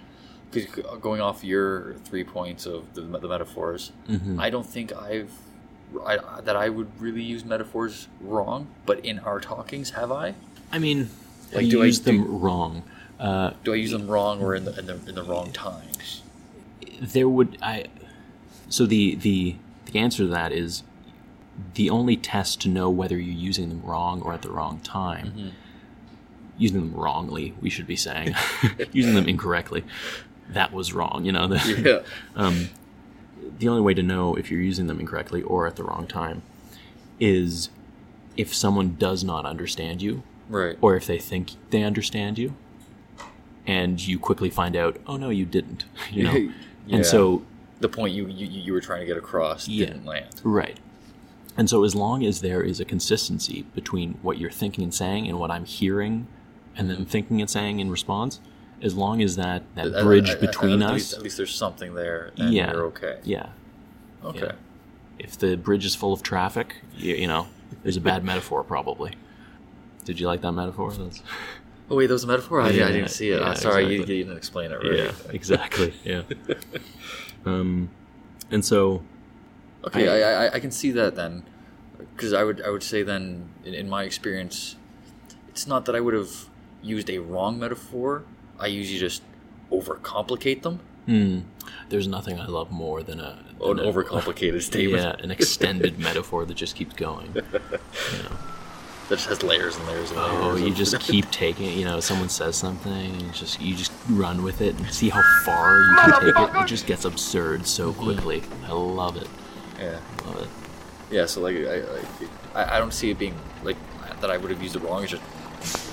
because 0.52 0.86
going 1.02 1.20
off 1.22 1.44
your 1.44 1.96
three 2.06 2.24
points 2.24 2.66
of 2.68 2.94
the, 2.94 3.02
the 3.02 3.28
metaphors, 3.28 3.92
Mhm. 4.10 4.40
I 4.40 4.50
don't 4.52 4.68
think 4.76 4.92
I've 4.94 5.32
I, 6.06 6.18
that 6.42 6.56
I 6.56 6.70
would 6.70 6.90
really 7.00 7.22
use 7.24 7.46
metaphors 7.46 8.08
wrong. 8.20 8.68
But 8.86 8.98
in 9.06 9.20
our 9.20 9.40
talkings, 9.40 9.92
have 9.92 10.12
I? 10.12 10.34
I 10.72 10.80
mean, 10.80 11.10
Like, 11.54 11.70
do 11.70 11.84
I 11.84 11.92
them 11.92 12.24
do- 12.24 12.30
wrong. 12.46 12.84
Uh, 13.20 13.52
Do 13.64 13.74
I 13.74 13.76
use 13.78 13.92
them 13.92 14.08
wrong 14.08 14.42
or 14.42 14.56
in 14.56 14.66
the 14.66 14.78
in 14.80 14.86
the, 14.88 14.98
in 15.08 15.16
the 15.16 15.24
wrong 15.24 15.52
times? 15.52 16.22
there 17.00 17.30
would 17.30 17.58
I. 17.62 17.86
So 18.70 18.86
the 18.86 19.16
the 19.16 19.56
the 19.86 20.00
answer 20.00 20.24
to 20.24 20.28
that 20.30 20.52
is 20.52 20.84
the 21.76 21.90
only 21.90 22.18
test 22.18 22.62
to 22.62 22.70
know 22.70 22.90
whether 22.90 23.18
you're 23.18 23.34
using 23.36 23.70
them 23.70 23.82
wrong 23.84 24.22
or 24.22 24.34
at 24.34 24.42
the 24.42 24.50
wrong 24.52 24.80
time. 24.82 25.28
Mm-hmm. 25.28 25.48
Using 26.58 26.80
them 26.80 26.94
wrongly, 27.00 27.54
we 27.62 27.70
should 27.70 27.88
be 27.88 27.96
saying. 27.96 28.36
using 28.92 29.16
them 29.16 29.28
incorrectly, 29.28 29.84
that 30.50 30.72
was 30.72 30.94
wrong. 30.94 31.26
You 31.26 31.32
know. 31.32 31.48
The, 31.48 32.04
Yeah. 32.36 32.54
the 33.60 33.68
only 33.68 33.82
way 33.82 33.94
to 33.94 34.04
know 34.04 34.36
if 34.36 34.50
you're 34.52 34.62
using 34.62 34.88
them 34.88 35.00
incorrectly 35.00 35.42
or 35.44 35.68
at 35.68 35.76
the 35.76 35.84
wrong 35.84 36.08
time 36.08 36.42
is 37.20 37.70
if 38.38 38.54
someone 38.54 38.96
does 38.98 39.24
not 39.24 39.46
understand 39.46 40.02
you 40.02 40.24
Right. 40.50 40.78
or 40.82 40.96
if 40.96 41.06
they 41.08 41.18
think 41.20 41.52
they 41.70 41.84
understand 41.84 42.38
you 42.38 42.56
and 43.66 44.06
you 44.06 44.20
quickly 44.20 44.50
find 44.50 44.76
out 44.76 44.98
oh 45.08 45.16
no 45.18 45.30
you 45.30 45.46
didn't 45.46 45.86
you 46.12 46.24
know 46.24 46.34
Yeah. 46.34 46.52
and 46.98 47.06
so 47.06 47.44
the 47.80 47.88
point 47.90 48.14
you, 48.14 48.28
you 48.28 48.48
you 48.48 48.74
were 48.74 48.82
trying 48.82 49.00
to 49.02 49.06
get 49.06 49.18
across 49.18 49.68
Yeah. 49.68 49.88
didn't 49.88 50.06
land. 50.06 50.42
right 50.44 50.78
and 51.58 51.70
so 51.70 51.84
as 51.84 51.94
long 51.96 52.26
as 52.26 52.42
there 52.42 52.62
is 52.64 52.80
a 52.80 52.86
consistency 52.86 53.64
between 53.76 54.14
what 54.22 54.38
you're 54.38 54.50
thinking 54.52 54.84
and 54.84 54.94
saying 54.94 55.28
and 55.28 55.38
what 55.40 55.52
i'm 55.52 55.66
hearing 55.66 56.28
and 56.76 56.90
then 56.90 57.06
thinking 57.06 57.40
and 57.42 57.50
saying 57.50 57.80
in 57.80 57.90
response 57.92 58.40
as 58.82 58.96
long 58.96 59.22
as 59.22 59.36
that 59.36 59.64
that 59.76 59.88
At- 59.94 60.04
bridge 60.04 60.30
at- 60.30 60.36
at- 60.36 60.42
between 60.42 60.82
at 60.82 60.90
us 60.90 60.94
least, 60.94 61.14
at 61.14 61.22
least 61.22 61.38
there's 61.38 61.56
something 61.56 61.94
there, 61.96 62.32
and 62.38 62.54
yeah 62.54 62.72
you're 62.72 62.86
okay. 62.86 63.20
yeah 63.24 63.50
Okay. 64.26 64.40
yeah. 64.48 64.52
if 65.20 65.38
the 65.38 65.56
bridge 65.58 65.86
is 65.86 65.96
full 65.96 66.14
of 66.14 66.24
traffic 66.24 66.76
you, 66.98 67.16
you 67.16 67.28
know 67.28 67.48
there's 67.84 67.98
a 67.98 68.02
bad 68.02 68.24
metaphor 68.32 68.64
probably 68.64 69.14
did 70.06 70.20
you 70.20 70.28
like 70.28 70.42
that 70.42 70.52
metaphor 70.54 70.92
That's... 70.92 71.22
Oh 71.90 71.98
wait, 71.98 72.08
that 72.08 72.14
was 72.14 72.24
a 72.24 72.28
metaphor. 72.28 72.62
I, 72.62 72.70
Yeah, 72.70 72.88
I 72.88 72.92
didn't 72.94 73.10
see 73.10 73.30
it. 73.30 73.40
yeah, 73.42 73.54
sorry, 73.54 73.84
you, 73.86 74.00
you 74.00 74.06
didn't 74.06 74.38
explain 74.38 74.72
it 74.72 74.76
right. 74.78 74.94
yeah 74.98 75.12
exactly 75.30 75.94
yeah 76.04 76.24
um 77.46 77.90
and 78.52 78.64
so 78.64 79.04
Okay, 79.86 80.08
I- 80.08 80.44
I, 80.44 80.46
I, 80.48 80.54
I 80.56 80.60
can 80.60 80.72
see 80.72 80.92
that 80.92 81.16
then, 81.16 81.44
because 82.16 82.34
I 82.34 82.44
would 82.44 82.62
I 82.62 82.70
would 82.70 82.84
say 82.84 83.04
then 83.04 83.50
in, 83.66 83.74
in 83.74 83.90
my 83.90 84.04
experience, 84.04 84.76
it's 85.50 85.68
not 85.68 85.86
that 85.86 85.96
I 85.96 86.00
would 86.00 86.14
have 86.14 86.50
used 86.82 87.10
a 87.10 87.18
wrong 87.20 87.60
metaphor. 87.60 88.24
I 88.60 88.68
usually 88.68 89.00
just 89.00 89.22
overcomplicate 89.72 90.62
them. 90.62 90.80
Hmm. 91.06 91.40
There's 91.90 92.08
nothing 92.08 92.40
I 92.40 92.46
love 92.46 92.72
more 92.72 93.04
than 93.04 93.20
a 93.20 93.40
Oh, 93.60 93.72
an 93.72 93.80
a- 93.80 93.84
overcomplicated 93.84 94.62
statement 94.72 95.04
Yeah, 95.04 95.24
an 95.24 95.32
extended 95.32 96.00
metaphor 96.00 96.46
that 96.46 96.54
just 96.56 96.76
keeps 96.76 96.94
going. 96.96 97.32
You 97.36 97.42
know. 97.52 98.38
that 99.10 99.16
just 99.18 99.28
has 99.28 99.44
layers 99.44 99.76
and 99.78 99.88
layers 99.88 100.12
and 100.12 100.20
layers. 100.20 100.32
Oh, 100.42 100.56
you 100.56 100.74
just 100.84 101.00
keep 101.02 101.30
taking. 101.32 101.78
You 101.78 101.86
know, 101.86 102.00
someone 102.00 102.30
says 102.30 102.56
something, 102.56 102.92
and 102.92 103.22
you 103.22 103.30
just 103.32 103.62
you 103.62 103.76
just 103.76 103.92
run 104.10 104.44
with 104.44 104.62
it 104.62 104.76
and 104.76 104.90
see 104.94 105.10
how 105.10 105.22
far 105.46 105.80
you 105.82 105.96
can 105.96 106.22
take 106.22 106.36
it. 106.56 106.62
It 106.62 106.68
just 106.68 106.86
gets 106.88 107.04
absurd 107.06 107.68
so 107.68 107.92
Mm-hmm. 107.92 108.04
quickly. 108.04 108.44
I 108.66 108.72
love 108.72 109.18
it. 109.18 109.28
Yeah, 109.80 110.00
Love 110.26 110.42
it. 110.44 110.48
yeah. 111.14 111.26
So 111.26 111.42
like, 111.42 111.56
I, 111.58 111.82
I, 112.56 112.76
I 112.76 112.80
don't 112.80 112.94
see 112.94 113.10
it 113.12 113.20
being 113.20 113.36
like 113.64 113.78
that. 114.22 114.30
I 114.32 114.38
would 114.38 114.50
have 114.52 114.62
used 114.62 114.76
it 114.76 114.82
wrong. 114.84 115.04
It's 115.04 115.12
just 115.12 115.24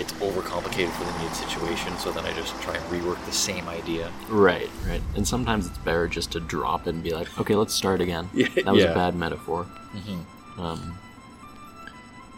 it's 0.00 0.12
overcomplicated 0.14 0.90
for 0.90 1.04
the 1.04 1.18
needed 1.18 1.34
situation. 1.36 1.96
So 1.98 2.10
then 2.10 2.24
I 2.24 2.32
just 2.32 2.60
try 2.60 2.74
and 2.76 2.84
rework 2.86 3.24
the 3.26 3.32
same 3.32 3.68
idea. 3.68 4.10
Right, 4.28 4.68
right. 4.88 5.00
And 5.16 5.26
sometimes 5.26 5.66
it's 5.66 5.78
better 5.78 6.08
just 6.08 6.32
to 6.32 6.40
drop 6.40 6.86
it 6.86 6.94
and 6.94 7.02
be 7.02 7.12
like, 7.14 7.38
okay, 7.38 7.54
let's 7.54 7.72
start 7.74 8.00
again. 8.00 8.28
Yeah, 8.34 8.48
that 8.56 8.66
was 8.66 8.82
yeah. 8.82 8.90
a 8.90 8.94
bad 8.94 9.14
metaphor. 9.14 9.64
Mm-hmm. 9.94 10.60
Um, 10.60 10.98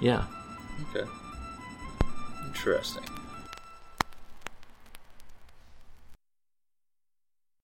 yeah. 0.01 0.25
Okay. 0.95 1.09
Interesting. 2.47 3.03